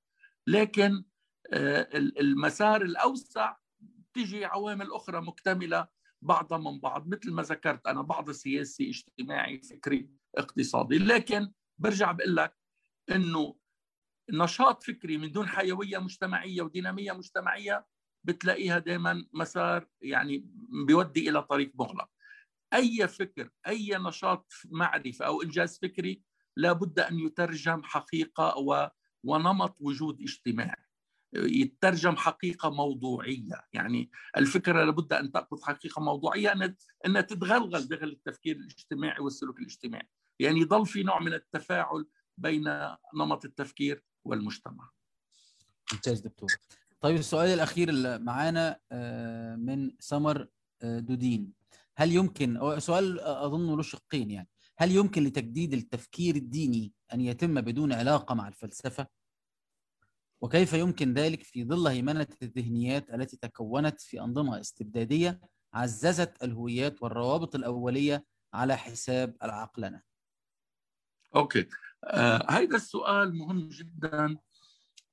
لكن 0.47 1.03
المسار 2.19 2.81
الأوسع 2.81 3.55
تيجي 4.19 4.45
عوامل 4.45 4.91
أخرى 4.91 5.21
مكتملة 5.21 5.87
بعضها 6.21 6.57
من 6.57 6.79
بعض 6.79 7.07
مثل 7.07 7.31
ما 7.31 7.43
ذكرت 7.43 7.87
أنا 7.87 8.01
بعض 8.01 8.31
سياسي 8.31 8.89
اجتماعي 8.89 9.61
فكري 9.61 10.09
اقتصادي. 10.37 10.97
لكن 10.97 11.51
برجع 11.77 12.11
بقول 12.11 12.35
لك 12.35 12.57
إنه 13.11 13.55
نشاط 14.31 14.83
فكري 14.83 15.17
من 15.17 15.31
دون 15.31 15.47
حيوية 15.47 15.97
مجتمعية 15.97 16.61
ودينامية 16.61 17.11
مجتمعية 17.11 17.87
بتلاقيها 18.23 18.79
دائما 18.79 19.25
مسار 19.33 19.87
يعني 20.01 20.45
بيودي 20.87 21.29
إلى 21.29 21.43
طريق 21.43 21.71
مغلق. 21.75 22.09
أي 22.73 23.07
فكر 23.07 23.49
أي 23.67 23.89
نشاط 23.97 24.53
معرفة 24.65 25.25
أو 25.25 25.41
إنجاز 25.41 25.79
فكري 25.81 26.23
لابد 26.57 26.99
أن 26.99 27.19
يترجم 27.19 27.83
حقيقة 27.83 28.55
ونمط 29.23 29.77
وجود 29.79 30.21
اجتماعي. 30.21 30.88
يترجم 31.33 32.15
حقيقة 32.15 32.69
موضوعية. 32.69 33.67
يعني 33.73 34.11
الفكرة 34.37 34.83
لابد 34.83 35.13
أن 35.13 35.31
تأخذ 35.31 35.63
حقيقة 35.63 36.01
موضوعية 36.01 36.51
أن 36.51 36.75
انها 37.05 37.21
تتغلغل 37.21 37.87
داخل 37.87 38.07
التفكير 38.07 38.55
الاجتماعي 38.55 39.19
والسلوك 39.19 39.59
الاجتماعي. 39.59 40.09
يعني 40.39 40.59
يضل 40.59 40.85
في 40.85 41.03
نوع 41.03 41.19
من 41.19 41.33
التفاعل 41.33 42.05
بين 42.37 42.63
نمط 43.15 43.45
التفكير 43.45 44.03
والمجتمع. 44.23 44.89
ممتاز 45.93 46.19
دكتور. 46.19 46.49
طيب 47.01 47.15
السؤال 47.15 47.49
الأخير 47.49 47.89
اللي 47.89 48.19
معانا 48.19 48.79
من 49.55 49.91
سمر 49.99 50.47
دودين. 50.83 51.53
هل 51.97 52.11
يمكن 52.11 52.79
سؤال 52.79 53.19
أظن 53.19 53.75
له 53.75 53.81
شقين 53.81 54.31
يعني. 54.31 54.49
هل 54.77 54.91
يمكن 54.91 55.23
لتجديد 55.23 55.73
التفكير 55.73 56.35
الديني 56.35 56.93
أن 57.13 57.21
يتم 57.21 57.61
بدون 57.61 57.93
علاقة 57.93 58.35
مع 58.35 58.47
الفلسفة؟ 58.47 59.07
وكيف 60.41 60.73
يمكن 60.73 61.13
ذلك 61.13 61.43
في 61.43 61.65
ظل 61.65 61.87
هيمنة 61.87 62.27
الذهنيات 62.41 63.13
التي 63.13 63.37
تكونت 63.37 64.01
في 64.01 64.21
أنظمة 64.21 64.59
استبدادية 64.59 65.41
عززت 65.73 66.43
الهويات 66.43 67.03
والروابط 67.03 67.55
الأولية 67.55 68.25
على 68.53 68.77
حساب 68.77 69.37
العقلنه 69.43 70.01
أوكي. 71.35 71.67
آه 72.03 72.59
السؤال 72.59 73.35
مهم 73.35 73.69
جدا 73.69 74.37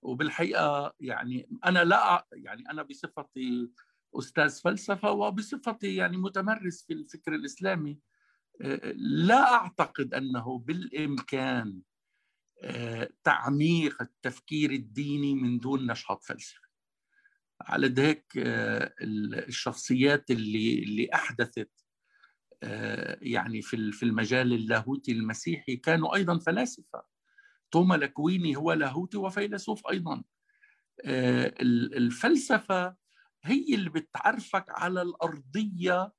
وبالحقيقة 0.03 0.95
يعني 1.01 1.49
أنا 1.65 1.85
لا 1.85 2.27
يعني 2.33 2.71
أنا 2.71 2.83
بصفتي 2.83 3.71
أستاذ 4.15 4.61
فلسفة 4.61 5.11
وبصفتي 5.11 5.97
يعني 5.97 6.17
متمرس 6.17 6.85
في 6.87 6.93
الفكر 6.93 7.35
الإسلامي. 7.35 7.99
لا 8.95 9.55
أعتقد 9.55 10.15
أنه 10.15 10.59
بالإمكان 10.59 11.81
تعميق 13.25 14.03
التفكير 14.03 14.71
الديني 14.71 15.35
من 15.35 15.59
دون 15.59 15.87
نشاط 15.87 16.25
فلسفي. 16.25 16.61
على 17.61 17.95
هيك 17.99 18.33
الشخصيات 18.37 20.31
اللي 20.31 20.79
اللي 20.79 21.09
أحدثت 21.15 21.71
يعني 23.23 23.63
في 23.63 23.93
في 23.93 24.03
المجال 24.03 24.53
اللاهوتي 24.53 25.13
المسيحي 25.13 25.77
كانوا 25.77 26.15
أيضا 26.15 26.39
فلاسفة. 26.39 27.03
توما 27.71 27.95
لكويني 27.95 28.57
هو 28.57 28.73
لاهوتي 28.73 29.17
وفيلسوف 29.17 29.87
أيضا. 29.87 30.25
الفلسفة 31.05 32.97
هي 33.45 33.75
اللي 33.75 33.91
بتعرفك 33.91 34.65
على 34.69 35.03
الأرضية 35.03 36.13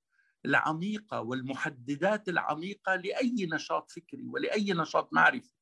العميقة 0.45 1.22
والمحددات 1.22 2.30
العميقة 2.30 2.95
لأي 2.95 3.35
نشاط 3.53 3.91
فكري 3.91 4.27
ولأي 4.27 4.73
نشاط 4.73 5.14
معرفي. 5.14 5.56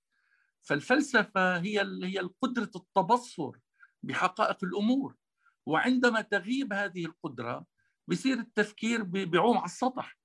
فالفلسفة 0.65 1.57
هي 1.57 1.81
هي 2.03 2.29
قدره 2.41 2.71
التبصر 2.75 3.51
بحقائق 4.03 4.63
الأمور. 4.63 5.15
وعندما 5.67 6.21
تغيب 6.21 6.73
هذه 6.73 7.05
القدرة 7.05 7.65
بصير 8.07 8.39
التفكير 8.39 9.03
بيعوم 9.03 9.57
على 9.57 9.65
السطح 9.65 10.17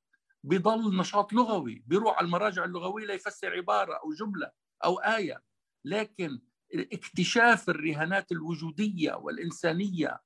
بيضل 0.45 0.97
نشاط 0.97 1.33
لغوي 1.33 1.83
بيروح 1.87 2.19
على 2.19 2.25
المراجع 2.25 2.65
اللغوية 2.65 3.07
ليفسر 3.07 3.57
عبارة 3.57 3.95
أو 3.95 4.13
جملة 4.13 4.51
أو 4.85 4.99
آية. 4.99 5.43
لكن 5.85 6.41
اكتشاف 6.75 7.69
الرهانات 7.69 8.33
الوجودية 8.33 9.13
والإنسانية 9.13 10.21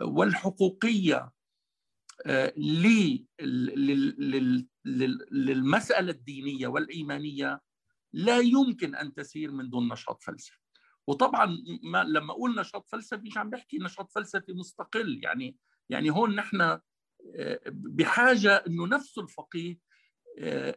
والحقوقية 0.00 1.32
للمسألة 5.32 6.10
الدينية 6.10 6.66
والإيمانية 6.66 7.60
لا 8.12 8.38
يمكن 8.38 8.94
أن 8.94 9.14
تسير 9.14 9.50
من 9.50 9.70
دون 9.70 9.88
نشاط 9.88 10.22
فلسفي. 10.22 10.58
وطبعا 11.06 11.58
ما 11.82 12.04
لما 12.04 12.32
أقول 12.32 12.60
نشاط 12.60 12.88
فلسفي 12.88 13.22
مش 13.22 13.38
عم 13.38 13.50
بحكي 13.50 13.78
نشاط 13.78 14.10
فلسفي 14.12 14.52
مستقل. 14.52 15.20
يعني 15.22 15.56
يعني 15.90 16.10
هون 16.10 16.34
نحن 16.34 16.78
بحاجة 17.70 18.56
إنه 18.56 18.86
نفس 18.86 19.18
الفقيه 19.18 19.78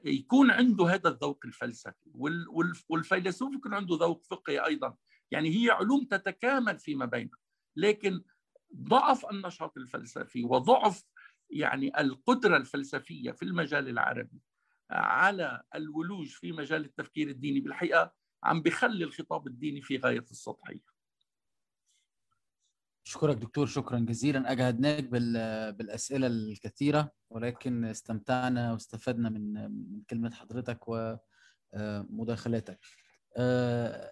يكون 0.05 0.51
عنده 0.51 0.85
هذا 0.85 1.09
الذوق 1.09 1.39
الفلسفي. 1.45 2.11
والفيلسوف 2.89 3.53
يكون 3.53 3.73
عنده 3.73 3.95
ذوق 3.95 4.23
فقهي 4.23 4.65
أيضا. 4.65 4.95
يعني 5.31 5.49
هي 5.49 5.69
علوم 5.69 6.05
تتكامل 6.05 6.79
فيما 6.79 7.05
بينها 7.05 7.37
لكن 7.75 8.23
ضعف 8.75 9.25
النشاط 9.31 9.77
الفلسفي 9.77 10.43
وضعف 10.43 11.03
يعني 11.49 12.01
القدرة 12.01 12.57
الفلسفية 12.57 13.31
في 13.31 13.43
المجال 13.43 13.89
العربي 13.89 14.41
على 14.89 15.63
الولوج 15.75 16.27
في 16.27 16.51
مجال 16.51 16.85
التفكير 16.85 17.29
الديني. 17.29 17.59
بالحقيقة 17.59 18.13
عم 18.43 18.61
بخلي 18.61 19.03
الخطاب 19.03 19.47
الديني 19.47 19.81
في 19.81 19.97
غاية 19.97 20.19
السطحية. 20.31 20.95
اشكرك 23.07 23.37
دكتور 23.37 23.65
شكرا 23.65 23.99
جزيلا. 23.99 24.51
أجهدناك 24.51 25.03
بالأسئلة 25.73 26.27
الكثيرة 26.27 27.11
ولكن 27.29 27.85
استمتعنا 27.85 28.73
واستفدنا 28.73 29.29
من 29.29 29.53
من 29.71 30.01
كلمة 30.09 30.31
حضرتك 30.31 30.79
ومداخلاتك 31.73 32.79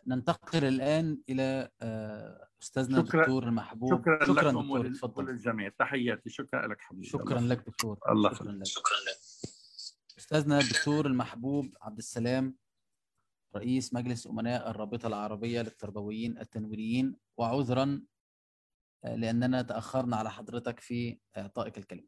ننتقل 0.08 0.66
الآن 0.66 1.22
إلى 1.30 1.70
أستاذنا 2.62 3.04
شكرا 3.04 3.20
الدكتور 3.22 3.52
محبوب. 3.52 4.00
شكرا, 4.00 4.26
شكرا 4.26 4.52
لكم 4.52 4.90
دكتور 4.90 5.14
وللجميع. 5.16 5.70
تحياتي. 5.70 6.30
شكرا 6.30 6.68
لك 6.68 6.82
حبيبي. 6.82 7.06
شكرا 7.06 7.40
الله. 7.40 7.50
لك 7.50 7.66
دكتور. 7.68 8.00
الله 8.10 8.34
شكرا 8.34 8.52
لك. 8.52 8.66
شكرا 8.66 8.98
لك. 8.98 9.23
أستاذنا 10.34 10.60
الدكتور 10.60 11.06
المحبوب 11.06 11.78
عبد 11.82 11.98
السلام 11.98 12.58
رئيس 13.56 13.94
مجلس 13.94 14.28
أمناء 14.28 14.70
الرابطة 14.70 15.08
العربية 15.08 15.62
للتربويين 15.62 16.38
التنويريين. 16.38 17.16
وعذرا 17.38 18.04
آه، 19.04 19.16
لأننا 19.16 19.62
تأخرنا 19.62 20.18
على 20.18 20.32
حضرتك 20.32 20.80
في 20.80 21.20
إعطائك 21.38 21.78
الكلمة. 21.78 22.08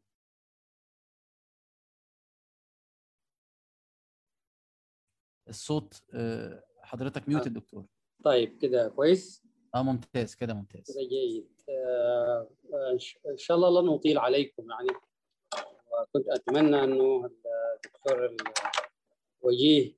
الصوت 5.48 6.02
آه، 6.14 6.64
حضرتك 6.82 7.28
ميوت 7.28 7.46
الدكتور 7.46 7.86
طيب 8.24 8.58
كده 8.58 8.88
كويس؟ 8.88 9.42
آه 9.74 9.82
ممتاز 9.82 10.34
كده 10.34 10.54
ممتاز. 10.54 10.84
كده 10.94 11.08
جيد. 11.08 11.60
آه، 11.68 12.50
آه، 12.74 12.98
إن 13.30 13.36
شاء 13.38 13.56
الله 13.56 13.82
لن 13.82 13.86
نطيل 13.86 14.18
عليكم 14.18 14.70
يعني. 14.70 15.05
وكنت 16.00 16.28
أتمنى 16.28 16.84
أنه 16.84 17.30
الدكتور 17.84 18.36
الوجيه 19.42 19.96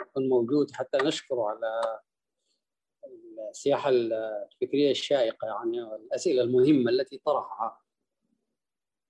يكون 0.00 0.28
موجود. 0.28 0.70
حتى 0.70 0.98
نشكره 0.98 1.48
على 1.48 2.00
السياحة 3.50 3.90
الفكرية 3.90 4.90
الشائقة 4.90 5.46
يعني 5.46 5.82
والاسئله 5.82 6.42
المهمة 6.42 6.90
التي 6.90 7.18
طرحها. 7.18 7.80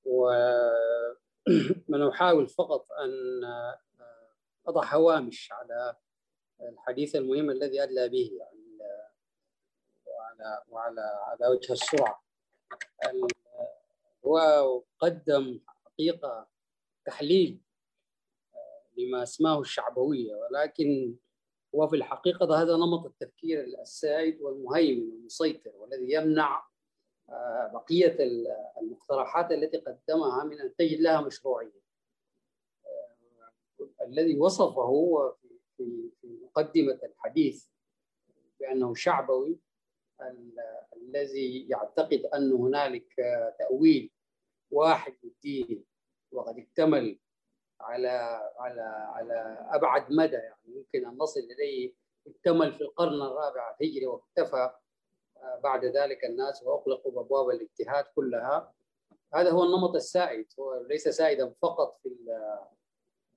وأنا 0.05 2.09
أحاول 2.13 2.49
فقط 2.49 2.87
أن 2.93 3.41
أضع 4.67 4.95
هوامش 4.95 5.53
على 5.53 5.97
الحديث 6.61 7.17
المهم 7.17 7.51
الذي 7.51 7.83
أدلى 7.83 8.09
به 8.09 8.31
يعني 8.39 8.79
وعلى 10.07 10.63
وعلى 10.69 11.01
على 11.01 11.49
وجه 11.49 11.73
السرعة. 11.73 12.25
ال- 13.07 13.27
هو 14.27 14.83
قدم 14.99 15.61
حقيقة 15.99 16.49
تحليل 17.07 17.61
لما 18.99 19.23
اسماه 19.23 19.61
الشعبوية 19.61 20.35
ولكن 20.35 21.17
هو 21.75 21.89
في 21.89 21.97
الحقيقة 21.97 22.63
هذا 22.63 22.77
نمط 22.77 23.07
التفكير 23.07 23.61
السائد 23.65 24.41
والمهيمن 24.41 25.11
والمسيطر 25.13 25.71
والذي 25.77 26.13
يمنع 26.13 26.65
آه، 27.29 27.71
بقية 27.75 28.17
ال- 28.25 28.47
المقترحات 28.83 29.53
التي 29.53 29.77
قدمها 29.77 30.45
من 30.45 30.61
ان 30.61 30.75
تجد 30.77 31.01
لها 31.01 31.21
مشروعية. 31.21 31.81
آه، 32.87 34.05
الذي 34.05 34.39
وصفه 34.39 35.35
في 35.77 36.11
مقدمة 36.25 37.01
الحديث 37.05 37.67
بأنه 38.61 38.95
شعبوي 38.95 39.59
ال- 40.21 40.59
الذي 40.97 41.69
يعتقد 41.69 42.21
أن 42.35 42.53
هنالك 42.53 43.21
آه، 43.21 43.57
تأويل 43.59 44.11
واحد 44.75 45.15
للدين 45.25 45.85
وقد 46.33 46.59
اكتمل 46.59 47.19
على 47.81 48.09
على 48.59 48.83
على 49.15 49.67
أبعد 49.71 50.13
مدى 50.13 50.37
يعني 50.37 50.59
يمكن 50.67 51.07
أن 51.09 51.19
نصل 51.19 51.41
إليه 51.41 51.95
اكتمل 52.27 52.73
في 52.73 52.81
القرن 52.81 53.23
الرابع 53.23 53.77
الهجري 53.81 54.07
واكتفى 54.07 54.71
آه، 55.37 55.61
بعد 55.65 55.85
ذلك 55.85 56.25
الناس 56.25 56.63
واغلقوا 56.63 57.13
بأبواب 57.13 57.51
الاجتهاد 57.51 58.05
كلها. 58.05 58.73
هذا 59.35 59.51
هو 59.51 59.65
النمط 59.65 59.95
السائد 59.95 60.47
هو 60.61 60.87
ليس 60.89 61.09
سائدا 61.09 61.55
فقط 61.63 61.99
في 62.03 62.17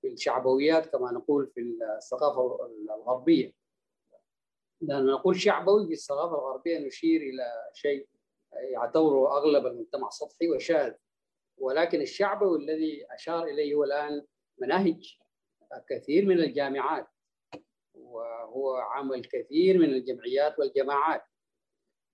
في 0.01 0.07
الشعبويات 0.07 0.85
كما 0.85 1.11
نقول 1.11 1.47
في 1.47 1.61
الثقافة 1.61 2.65
الغربية. 2.95 3.53
لأن 4.81 5.05
نقول 5.05 5.39
شعبوي 5.39 5.87
في 5.87 5.93
الثقافة 5.93 6.35
الغربية 6.35 6.79
نشير 6.79 7.21
إلى 7.21 7.71
شيء 7.73 8.07
يعتبره 8.53 9.37
أغلب 9.37 9.65
المجتمع 9.65 10.09
سطحي 10.09 10.49
وشاذ. 10.49 10.93
ولكن 11.57 12.01
الشعبوي 12.01 12.59
الذي 12.59 13.05
أشار 13.11 13.43
إليه 13.43 13.75
هو 13.75 13.83
الآن 13.83 14.25
مناهج 14.57 15.17
كثير 15.89 16.25
من 16.25 16.39
الجامعات 16.39 17.07
وهو 17.93 18.75
عمل 18.75 19.25
كثير 19.25 19.77
من 19.77 19.89
الجمعيات 19.89 20.59
والجماعات. 20.59 21.23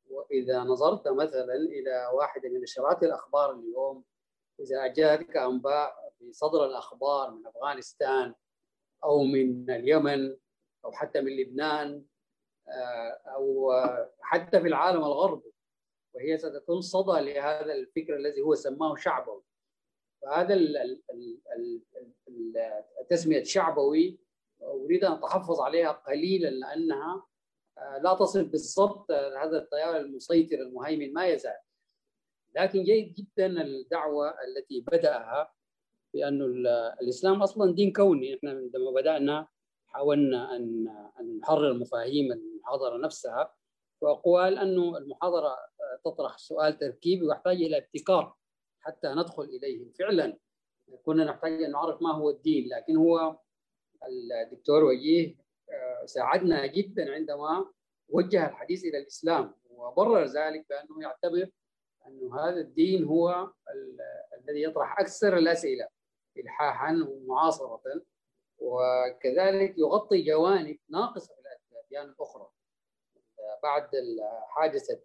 وإذا 0.09 0.59
نظرت 0.59 1.07
مثلا 1.07 1.55
إلى 1.55 2.09
واحدة 2.13 2.49
من 2.49 2.61
نشرات 2.61 3.03
الأخبار 3.03 3.51
اليوم 3.51 4.03
إذا 4.59 4.87
جاءتك 4.87 5.37
أنباء 5.37 6.13
في 6.19 6.33
صدر 6.33 6.65
الأخبار 6.65 7.31
من 7.31 7.47
أفغانستان 7.47 8.35
أو 9.03 9.23
من 9.23 9.69
اليمن 9.69 10.37
أو 10.85 10.91
حتى 10.91 11.21
من 11.21 11.37
لبنان 11.37 12.05
أو 13.27 13.71
حتى 14.21 14.61
في 14.61 14.67
العالم 14.67 14.97
الغربي 14.97 15.52
وهي 16.13 16.37
ستكون 16.37 16.81
صدى 16.81 17.33
لهذا 17.33 17.73
الفكر 17.73 18.15
الذي 18.15 18.41
هو 18.41 18.55
سماه 18.55 18.95
شعبوي. 18.95 19.43
فهذا 20.21 20.53
التسمية 23.01 23.43
شعبوي 23.43 24.19
أريد 24.61 25.03
أن 25.03 25.11
أتحفظ 25.11 25.59
عليها 25.59 25.91
قليلا 25.91 26.49
لأنها 26.49 27.25
لا 28.01 28.13
تصل 28.13 28.43
بالضبط 28.43 29.11
هذا 29.11 29.57
التيار 29.57 29.97
المسيطر 29.97 30.55
المهيمن 30.55 31.13
ما 31.13 31.27
يزال. 31.27 31.57
لكن 32.55 32.83
جيد 32.83 33.13
جدا 33.13 33.61
الدعوة 33.61 34.29
التي 34.29 34.81
بدأها 34.81 35.53
بأن 36.13 36.41
الإسلام 37.01 37.41
أصلا 37.41 37.75
دين 37.75 37.93
كوني. 37.93 38.35
إحنا 38.35 38.51
عندما 38.51 38.91
بدأنا 38.91 39.47
حاولنا 39.87 40.55
أن 40.55 40.87
نحرر 41.39 41.73
مفاهيم 41.73 42.31
المحاضرة 42.31 42.97
نفسها. 42.97 43.55
وقال 44.03 44.57
أنه 44.57 44.97
المحاضرة 44.97 45.57
تطرح 46.05 46.37
سؤال 46.37 46.77
تركيبي 46.77 47.25
ويحتاج 47.27 47.55
إلى 47.55 47.77
ابتكار 47.77 48.35
حتى 48.79 49.07
ندخل 49.07 49.43
إليه. 49.43 49.91
فعلا 49.99 50.37
كنا 51.03 51.23
نحتاج 51.25 51.63
أن 51.63 51.71
نعرف 51.71 52.01
ما 52.01 52.11
هو 52.11 52.29
الدين 52.29 52.69
لكن 52.69 52.95
هو 52.97 53.37
الدكتور 54.43 54.83
وجيه 54.83 55.35
ساعدنا 56.05 56.65
جدا 56.65 57.13
عندما 57.13 57.71
وجه 58.09 58.47
الحديث 58.49 58.83
إلى 58.85 58.97
الإسلام 58.97 59.55
وبرر 59.69 60.25
ذلك 60.25 60.65
بأنه 60.69 61.01
يعتبر 61.01 61.49
أن 62.07 62.33
هذا 62.33 62.59
الدين 62.61 63.03
هو 63.03 63.51
الذي 64.39 64.63
يطرح 64.63 64.99
أكثر 64.99 65.37
الأسئلة 65.37 65.87
إلحاحا 66.37 67.07
ومعاصرة 67.09 67.81
وكذلك 68.59 69.77
يغطي 69.77 70.21
جوانب 70.21 70.77
ناقصة 70.89 71.35
في 71.35 71.71
الأديان 71.71 72.09
الأخرى. 72.09 72.49
بعد 73.63 73.89
حادثة 74.47 74.99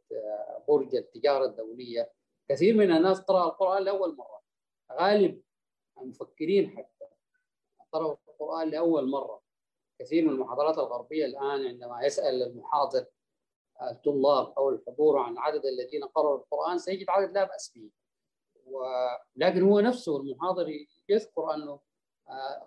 برج 0.69 0.95
التجارة 0.95 1.45
الدولية. 1.45 2.13
كثير 2.49 2.77
من 2.77 2.93
الناس 2.93 3.21
قرأ 3.21 3.45
القرآن 3.45 3.83
لأول 3.83 4.17
مرة. 4.17 4.43
غالب 4.93 5.43
المفكرين 6.01 6.71
حتى 6.71 7.05
قرأوا 7.93 8.17
القرآن 8.29 8.71
لأول 8.71 9.11
مرة. 9.11 9.43
كثير 9.99 10.25
من 10.25 10.31
المحاضرات 10.31 10.79
الغربية 10.79 11.25
الآن 11.27 11.67
عندما 11.67 12.05
يسأل 12.05 12.43
المحاضر 12.43 13.07
الطلاب 13.83 14.53
أو 14.59 14.69
الحضور 14.71 15.19
عن 15.19 15.39
عدد 15.39 15.67
الذين 15.67 16.05
قرأوا 16.05 16.37
القرآن 16.39 16.79
سيجد 16.79 17.11
عدد 17.11 17.33
لا 17.33 17.45
بأس 17.45 17.73
به. 17.75 17.91
ولكن 18.67 19.63
هو 19.63 19.81
نفسه 19.81 20.17
المحاضر 20.17 20.87
يذكر 21.09 21.55
أنه 21.55 21.81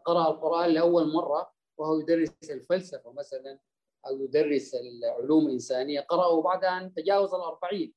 قرأ 0.06 0.32
القرآن 0.32 0.70
لأول 0.70 1.14
مرة 1.14 1.52
وهو 1.78 2.00
يدرس 2.00 2.34
الفلسفة 2.50 3.12
مثلا. 3.12 3.60
أو 4.08 4.24
يدرس 4.24 4.76
العلوم 4.76 5.48
الإنسانية. 5.48 6.00
قرأه 6.02 6.42
بعد 6.42 6.66
أن 6.66 6.94
تجاوز 6.94 7.34
الأربعين 7.34 7.94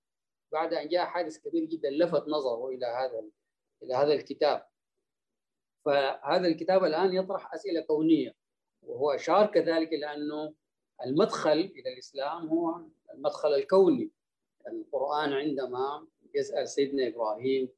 بعد 0.53 0.75
أن 0.75 0.89
جاء 0.89 1.05
حادث 1.05 1.39
كبير 1.39 1.65
جدا 1.65 1.91
لفت 1.91 2.29
نظره 2.29 2.69
إلى 2.69 2.87
هذا 2.87 3.25
إلى 3.83 3.95
هذا 3.95 4.13
الكتاب. 4.13 4.67
فهذا 5.85 6.47
الكتاب 6.49 6.85
الآن 6.85 7.15
يطرح 7.15 7.55
أسئلة 7.55 7.81
كونية 7.81 8.35
وهو 8.83 9.11
أشار 9.11 9.47
كذلك 9.47 9.93
إلى 9.93 10.15
أنه 10.15 10.55
المدخل 11.07 11.51
إلى 11.77 11.93
الإسلام 11.93 12.47
هو 12.49 12.81
المدخل 13.15 13.55
الكوني. 13.55 14.11
القرآن 14.67 15.33
عندما 15.33 16.07
يسأل 16.35 16.69
سيدنا 16.69 17.09
إبراهيم 17.09 17.69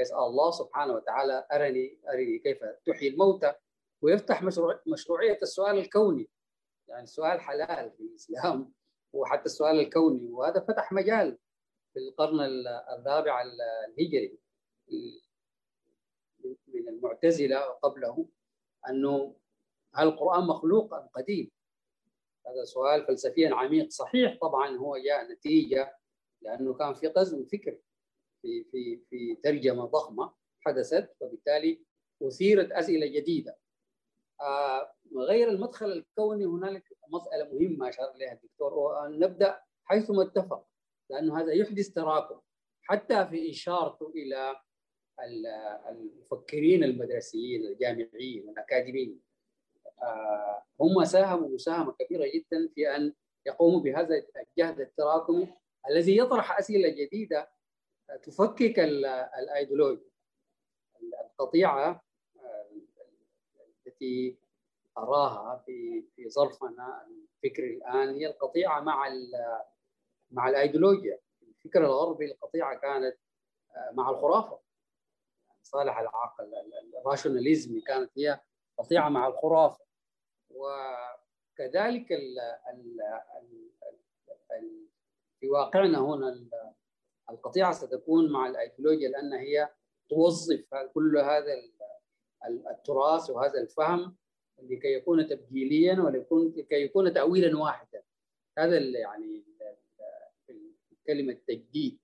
يسأل 0.00 0.18
الله 0.18 0.50
سبحانه 0.50 0.94
وتعالى 0.94 1.46
أرني 1.52 1.98
أرني 2.08 2.38
كيف 2.38 2.64
تحيي 2.86 3.08
الموتى؟ 3.08 3.54
ويفتح 4.02 4.42
مشروع 4.42 4.80
مشروعية 4.86 5.38
السؤال 5.42 5.78
الكوني. 5.78 6.28
يعني 6.90 7.02
السؤال 7.02 7.40
حلال 7.40 7.90
في 7.90 8.02
الإسلام 8.02 8.72
وحتى 9.12 9.46
السؤال 9.46 9.80
الكوني 9.80 10.32
وهذا 10.32 10.60
فتح 10.60 10.92
مجال 10.92 11.38
في 11.92 11.98
القرن 11.98 12.40
الرابع 12.98 13.42
الهجري 13.42 14.38
من 16.68 16.88
المعتزلة 16.88 17.58
قبله 17.60 18.28
أنه 18.88 19.36
هل 19.94 20.08
القرآن 20.08 20.46
مخلوق 20.46 20.94
أم 20.94 21.08
قديم؟ 21.08 21.50
هذا 22.46 22.64
سؤال 22.64 23.06
فلسفيا 23.06 23.54
عميق 23.54 23.90
صحيح 23.90 24.38
طبعا 24.40 24.76
هو 24.76 24.96
جاء 24.96 25.32
نتيجة 25.32 25.96
لأنه 26.42 26.74
كان 26.74 26.94
في 26.94 27.06
غزو 27.06 27.44
فكري 27.44 27.82
في 28.42 28.64
في 28.64 29.00
في 29.10 29.34
ترجمة 29.34 29.84
ضخمة 29.84 30.32
حدثت 30.60 31.16
وبالتالي 31.20 31.84
أثيرت 32.22 32.72
أسئلة 32.72 33.06
جديدة 33.06 33.50
آه 33.52 33.69
غير 35.16 35.48
المدخل 35.48 35.92
الكوني 35.92 36.44
هنالك 36.44 36.84
مسألة 37.08 37.44
مهمة 37.52 37.88
أشار 37.88 38.14
إليها 38.14 38.32
الدكتور 38.32 38.74
وأن 38.74 39.18
نبدأ 39.18 39.60
حيثما 39.84 40.22
اتفق 40.22 40.66
لأنه 41.10 41.40
هذا 41.40 41.52
يحدث 41.52 41.88
تراكم 41.88 42.40
حتى 42.82 43.26
في 43.26 43.50
إشارته 43.50 44.08
إلى 44.08 44.56
المفكرين 45.88 46.84
المدرسيين 46.84 47.66
الجامعيين 47.66 48.48
الأكاديميين. 48.48 49.20
آه 50.02 50.62
هم 50.80 51.04
ساهموا 51.04 51.48
مساهمة 51.48 51.92
كبيرة 51.92 52.26
جدا 52.34 52.68
في 52.74 52.96
أن 52.96 53.14
يقوموا 53.46 53.80
بهذا 53.80 54.22
الجهد 54.36 54.80
التراكمي 54.80 55.48
الذي 55.90 56.16
يطرح 56.16 56.58
أسئلة 56.58 56.88
جديدة 56.88 57.50
تفكك 58.22 58.78
الأيديولوجيا 59.38 60.10
القطيعة 61.24 62.02
التي 64.00 64.36
أراها 64.98 65.62
في 65.66 66.04
في 66.16 66.30
ظرفنا 66.30 67.06
الفكري 67.06 67.76
الآن 67.76 68.14
هي 68.14 68.26
القطيعة 68.26 68.80
مع 68.80 69.08
مع 70.30 70.48
الأيديولوجيا. 70.48 71.18
الفكر 71.42 71.84
الغربي 71.84 72.32
القطيعة 72.32 72.78
كانت 72.78 73.16
مع 73.92 74.10
الخرافة. 74.10 74.60
صالح 75.62 75.98
العقل 75.98 76.52
الراشوناليزم 77.00 77.80
كانت 77.80 78.10
هي 78.18 78.40
قطيعة 78.78 79.08
مع 79.08 79.26
الخرافة. 79.26 79.84
وكذلك 80.50 82.12
ال 82.12 82.38
ال 82.68 83.00
في 85.40 85.48
واقعنا 85.48 85.98
هنا 85.98 86.48
القطيعة 87.30 87.72
ستكون 87.72 88.32
مع 88.32 88.46
الأيديولوجيا 88.46 89.08
لأن 89.08 89.32
هي 89.32 89.68
توظف 90.10 90.74
كل 90.94 91.18
هذا 91.18 91.54
التراث 92.46 93.30
وهذا 93.30 93.60
الفهم 93.60 94.16
لكي 94.62 94.94
يكون 94.94 95.28
تبجيليا 95.28 96.00
وليكون 96.00 96.54
لكي 96.56 96.82
يكون 96.82 97.12
تاويلا 97.12 97.58
واحدا. 97.58 98.02
هذا 98.58 98.78
يعني 98.78 99.44
كلمة 101.06 101.36
تجديد 101.48 101.98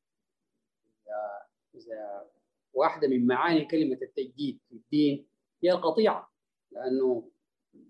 اذا 1.74 2.30
واحدة 2.74 3.08
من 3.08 3.26
معاني 3.26 3.64
كلمة 3.64 3.98
التجديد 4.02 4.60
في 4.68 4.74
الدين 4.74 5.26
هي 5.62 5.72
القطيعة 5.72 6.32
لأنه 6.70 7.30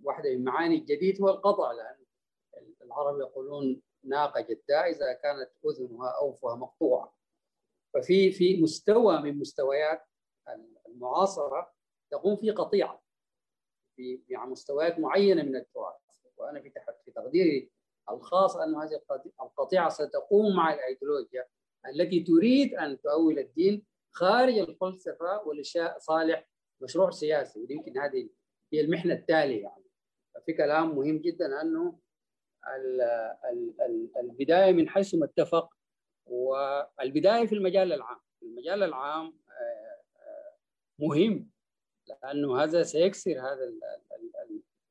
واحدة 0.02 0.36
من 0.36 0.44
معاني 0.44 0.76
الجديد 0.76 1.22
هو 1.22 1.28
القطع 1.28 1.72
لأن 1.72 1.96
العرب 2.82 3.20
يقولون 3.20 3.82
ناقة 4.04 4.40
جداء 4.40 4.90
إذا 4.90 5.12
كانت 5.12 5.50
أذنها 5.64 6.08
أوفها 6.08 6.54
مقطوعة. 6.54 7.16
ففي 7.94 8.32
في 8.32 8.62
مستوى 8.62 9.22
من 9.22 9.38
مستويات 9.38 10.02
المعاصرة 10.88 11.75
تقوم 12.10 12.36
في 12.36 12.50
قطيعة 12.50 13.02
في 13.96 14.20
يعني 14.28 14.50
مستويات 14.50 14.98
معينة 14.98 15.42
من 15.42 15.56
التراث. 15.56 15.94
وأنا 16.36 16.60
في 16.60 16.72
في 17.04 17.10
تقديري 17.10 17.70
الخاص 18.10 18.56
أن 18.56 18.74
هذه 18.74 19.00
القطيعة 19.42 19.88
ستقوم 19.88 20.56
مع 20.56 20.74
الايديولوجيا 20.74 21.46
التي 21.86 22.20
تريد 22.20 22.74
أن 22.74 23.00
تؤول 23.00 23.38
الدين 23.38 23.86
خارج 24.14 24.58
الفلسفة 24.58 25.42
ولصالح 25.46 26.48
مشروع 26.80 27.10
سياسي. 27.10 27.60
ويمكن 27.60 27.98
هذه 27.98 28.28
هي 28.72 28.80
المحنة 28.80 29.14
التالية 29.14 29.62
يعني. 29.62 29.84
في 30.46 30.52
كلام 30.52 30.96
مهم 30.96 31.18
جدا 31.18 31.62
أنه 31.62 31.98
البداية 34.20 34.72
من 34.72 34.88
حيث 34.88 35.14
ما 35.14 35.24
اتفق 35.24 35.74
والبداية 36.26 37.46
في 37.46 37.54
المجال 37.54 37.92
العام. 37.92 38.20
المجال 38.42 38.82
العام 38.82 39.38
مهم. 40.98 41.50
لأنه 42.08 42.62
هذا 42.62 42.82
سيكسر 42.82 43.40
هذا 43.40 43.72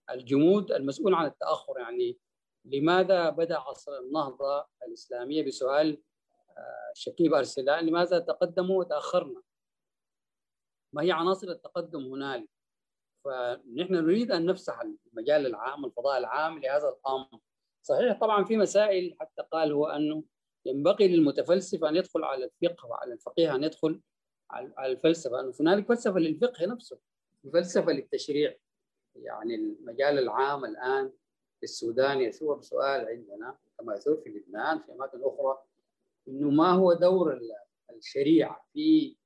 الجمود 0.09 0.71
المسؤول 0.71 1.13
عن 1.13 1.25
التأخر 1.25 1.79
يعني 1.79 2.17
لماذا 2.65 3.29
بدأ 3.29 3.57
عصر 3.57 3.97
النهضة 3.99 4.65
الإسلامية 4.87 5.45
بسؤال 5.45 6.01
شكيب 6.93 7.33
أرسلان 7.33 7.85
لماذا 7.85 8.19
تقدموا 8.19 8.79
وتأخرنا؟ 8.79 9.41
ما 10.93 11.01
هي 11.01 11.11
عناصر 11.11 11.47
التقدم 11.47 12.05
هنالك؟ 12.05 12.49
فنحن 13.25 13.93
نريد 13.93 14.31
أن 14.31 14.45
نفسح 14.45 14.81
المجال 14.81 15.45
العام 15.45 15.85
الفضاء 15.85 16.17
العام 16.17 16.59
لهذا 16.59 16.89
الأمر 16.89 17.39
صحيح 17.81 18.19
طبعا 18.19 18.43
في 18.43 18.57
مسائل 18.57 19.15
حتى 19.19 19.41
قال 19.51 19.71
هو 19.71 19.85
أنه 19.85 20.23
ينبغي 20.65 21.07
للمتفلسف 21.07 21.83
أن 21.83 21.95
يدخل 21.95 22.23
على 22.23 22.45
الفقه 22.45 22.87
وعلى 22.87 23.13
الفقيه 23.13 23.55
أن 23.55 23.63
يدخل 23.63 24.01
على 24.49 24.91
الفلسفة. 24.91 25.39
انه 25.39 25.53
هنالك 25.59 25.87
فلسفه 25.87 26.19
للفقه 26.19 26.65
نفسه 26.65 26.99
فلسفة 27.53 27.91
للتشريع. 27.91 28.55
يعني 29.15 29.55
المجال 29.55 30.19
العام 30.19 30.65
الآن 30.65 31.11
في 31.59 31.63
السودان 31.63 32.21
يثور 32.21 32.61
سؤال 32.61 33.07
عندنا 33.07 33.57
كما 33.79 33.95
يثور 33.95 34.17
في 34.17 34.29
لبنان 34.29 34.79
في 34.79 34.91
أماكن 34.91 35.19
أخرى 35.23 35.63
إنه 36.27 36.49
ما 36.49 36.71
هو 36.71 36.93
دور 36.93 37.39
الشريعة 37.89 38.65
في 38.73 39.17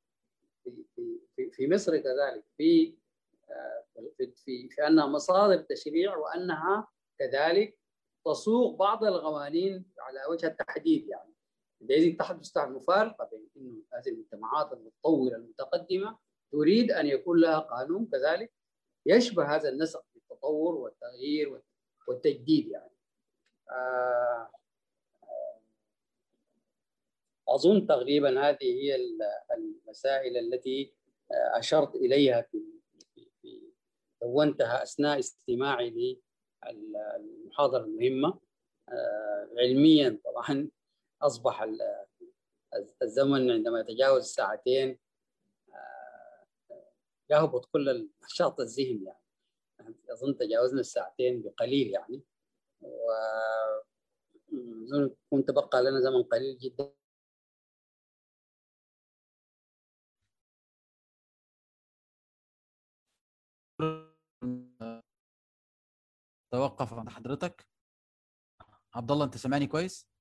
في 0.63 1.19
في, 1.35 1.51
في 1.51 1.67
مصر 1.67 1.97
كذلك؟ 1.97 2.43
في 2.57 2.93
في 4.17 4.31
في, 4.35 4.69
في 4.69 4.87
أنها 4.87 5.05
مصادر 5.05 5.61
تشريع 5.61 6.17
وأنها 6.17 6.87
كذلك 7.19 7.79
تسوق 8.25 8.79
بعض 8.79 9.03
القوانين 9.03 9.85
على 9.99 10.19
وجه 10.29 10.47
التحديد 10.47 11.07
يعني. 11.07 11.28
لذلك 11.81 12.19
تحدث 12.19 12.57
عن 12.57 12.73
مفارقه 12.73 13.29
بين 13.31 13.49
إنه 13.57 13.83
هذه 13.93 14.09
المجتمعات 14.09 14.73
المتطورة 14.73 15.35
المتقدمة 15.35 16.17
تريد 16.51 16.91
أن 16.91 17.05
يكون 17.07 17.39
لها 17.39 17.59
قانون 17.59 18.05
كذلك 18.11 18.51
يشبه 19.05 19.55
هذا 19.55 19.69
النسق 19.69 20.05
في 20.13 20.17
التطور 20.17 20.75
والتغيير 20.75 21.61
والتجديد 22.07 22.67
يعني. 22.67 22.91
آه 23.71 24.49
أظن 27.47 27.87
تقريبا 27.87 28.49
هذه 28.49 28.63
هي 28.63 28.95
المسائل 29.51 30.37
التي 30.37 30.93
أشرت 31.31 31.95
إليها 31.95 32.41
في 32.41 32.63
دونتها 34.21 34.83
أثناء 34.83 35.19
استماعي 35.19 36.19
للمحاضره 36.67 37.83
المهمة. 37.83 38.39
علميا 39.57 40.19
طبعا 40.25 40.69
أصبح 41.21 41.67
الزمن 43.01 43.51
عندما 43.51 43.79
يتجاوز 43.79 44.21
الساعتين 44.21 44.99
يهبط 47.29 47.65
كل 47.65 47.89
النشاط 47.89 48.59
الذهني 48.59 49.05
يعني. 49.05 49.19
أظن 50.09 50.37
تجاوزنا 50.37 50.79
الساعتين 50.79 51.41
بقليل 51.41 51.87
يعني. 51.87 52.23
و 52.81 53.11
كنت 55.31 55.51
تبقى 55.51 55.83
لنا 55.83 55.99
زمن 56.01 56.23
قليل 56.23 56.57
جدا. 56.57 56.93
توقف 66.51 66.93
عند 66.93 67.09
حضرتك. 67.09 67.67
عبد 68.95 69.11
الله 69.11 69.25
أنت 69.25 69.37
سامعني 69.37 69.67
كويس؟ 69.67 70.18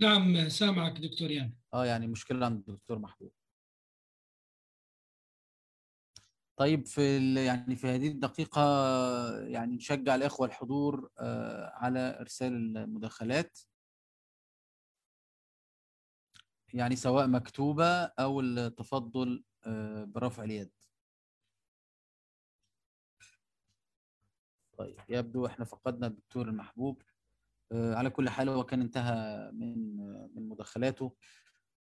نعم 0.00 0.48
سامعك 0.48 0.92
دكتور 0.98 1.30
يان 1.30 1.52
آه 1.74 1.86
يعني 1.86 2.06
مشكلة 2.06 2.46
عند 2.46 2.68
الدكتور 2.68 2.98
محبوب. 2.98 3.32
طيب 6.56 6.86
في 6.86 7.34
يعني 7.44 7.76
في 7.76 7.86
هذه 7.86 8.08
الدقيقة 8.08 8.60
يعني 9.40 9.76
نشجع 9.76 10.14
الإخوة 10.14 10.46
الحضور 10.46 11.10
على 11.74 12.18
إرسال 12.20 12.52
المداخلات. 12.76 13.58
يعني 16.74 16.96
سواء 16.96 17.26
مكتوبة 17.26 18.04
أو 18.04 18.40
التفضل 18.40 19.44
برفع 20.06 20.44
اليد. 20.44 20.70
طيب 24.78 25.00
يبدو 25.08 25.46
إحنا 25.46 25.64
فقدنا 25.64 26.06
الدكتور 26.06 26.48
المحبوب. 26.48 27.02
على 27.72 28.10
كل 28.10 28.28
حال 28.28 28.48
هو 28.48 28.64
كان 28.64 28.80
انتهى 28.80 29.50
من 29.52 29.96
من 30.34 30.48
مداخلاته. 30.48 31.14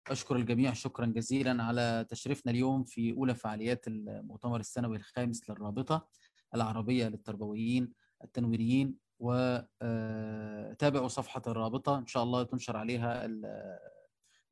أشكر 0.07 0.35
الجميع 0.35 0.73
شكرا 0.73 1.05
جزيلا 1.05 1.63
على 1.63 2.05
تشريفنا 2.09 2.51
اليوم 2.51 2.83
في 2.83 3.11
أولى 3.11 3.35
فعاليات 3.35 3.87
المؤتمر 3.87 4.59
السنوي 4.59 4.97
الخامس 4.97 5.49
للرابطة 5.49 6.07
العربية 6.55 7.07
للتربويين 7.07 7.93
التنويريين 8.23 8.95
وتابعوا 9.19 11.07
صفحة 11.07 11.41
الرابطة. 11.47 11.97
إن 11.97 12.07
شاء 12.07 12.23
الله 12.23 12.43
تنشر 12.43 12.77
عليها 12.77 13.27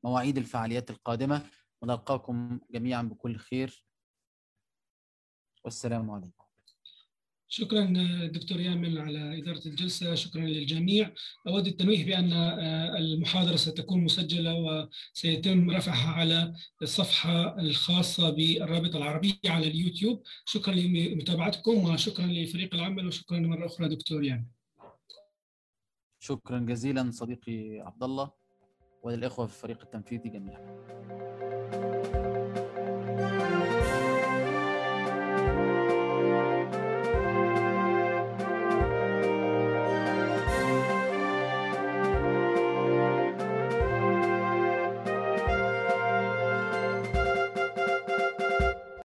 مواعيد 0.03 0.37
الفعاليات 0.37 0.89
القادمة. 0.89 1.45
ونلقاكم 1.81 2.59
جميعا 2.71 3.01
بكل 3.01 3.35
خير. 3.35 3.85
والسلام 5.63 6.11
عليكم. 6.11 6.48
شكرا 7.51 7.85
دكتور 8.27 8.59
يامل 8.59 8.99
على 8.99 9.39
إدارة 9.39 9.61
الجلسة. 9.65 10.15
شكرا 10.15 10.41
للجميع. 10.41 11.13
أود 11.47 11.67
التنويه 11.67 12.05
بأن 12.05 12.33
المحاضرة 12.97 13.55
ستكون 13.55 14.03
مسجلة 14.03 14.53
وسيتم 15.13 15.71
رفعها 15.71 16.09
على 16.09 16.53
الصفحة 16.81 17.59
الخاصة 17.59 18.29
بالرابطة 18.29 18.97
العربية 18.97 19.33
على 19.45 19.67
اليوتيوب. 19.67 20.23
شكرا 20.45 20.73
لمتابعتكم 20.73 21.89
وشكرا 21.89 22.25
لفريق 22.25 22.75
العمل 22.75 23.07
وشكرا 23.07 23.39
مرة 23.39 23.65
أخرى 23.65 23.89
دكتور 23.89 24.23
يامل. 24.23 24.45
شكرا 26.19 26.59
جزيلا 26.59 27.11
صديقي 27.11 27.79
عبد 27.79 28.03
الله 28.03 28.31
وللإخوة 29.03 29.47
في 29.47 29.55
الفريق 29.55 29.81
التنفيذي 29.81 30.29
جميعا. 30.29 31.58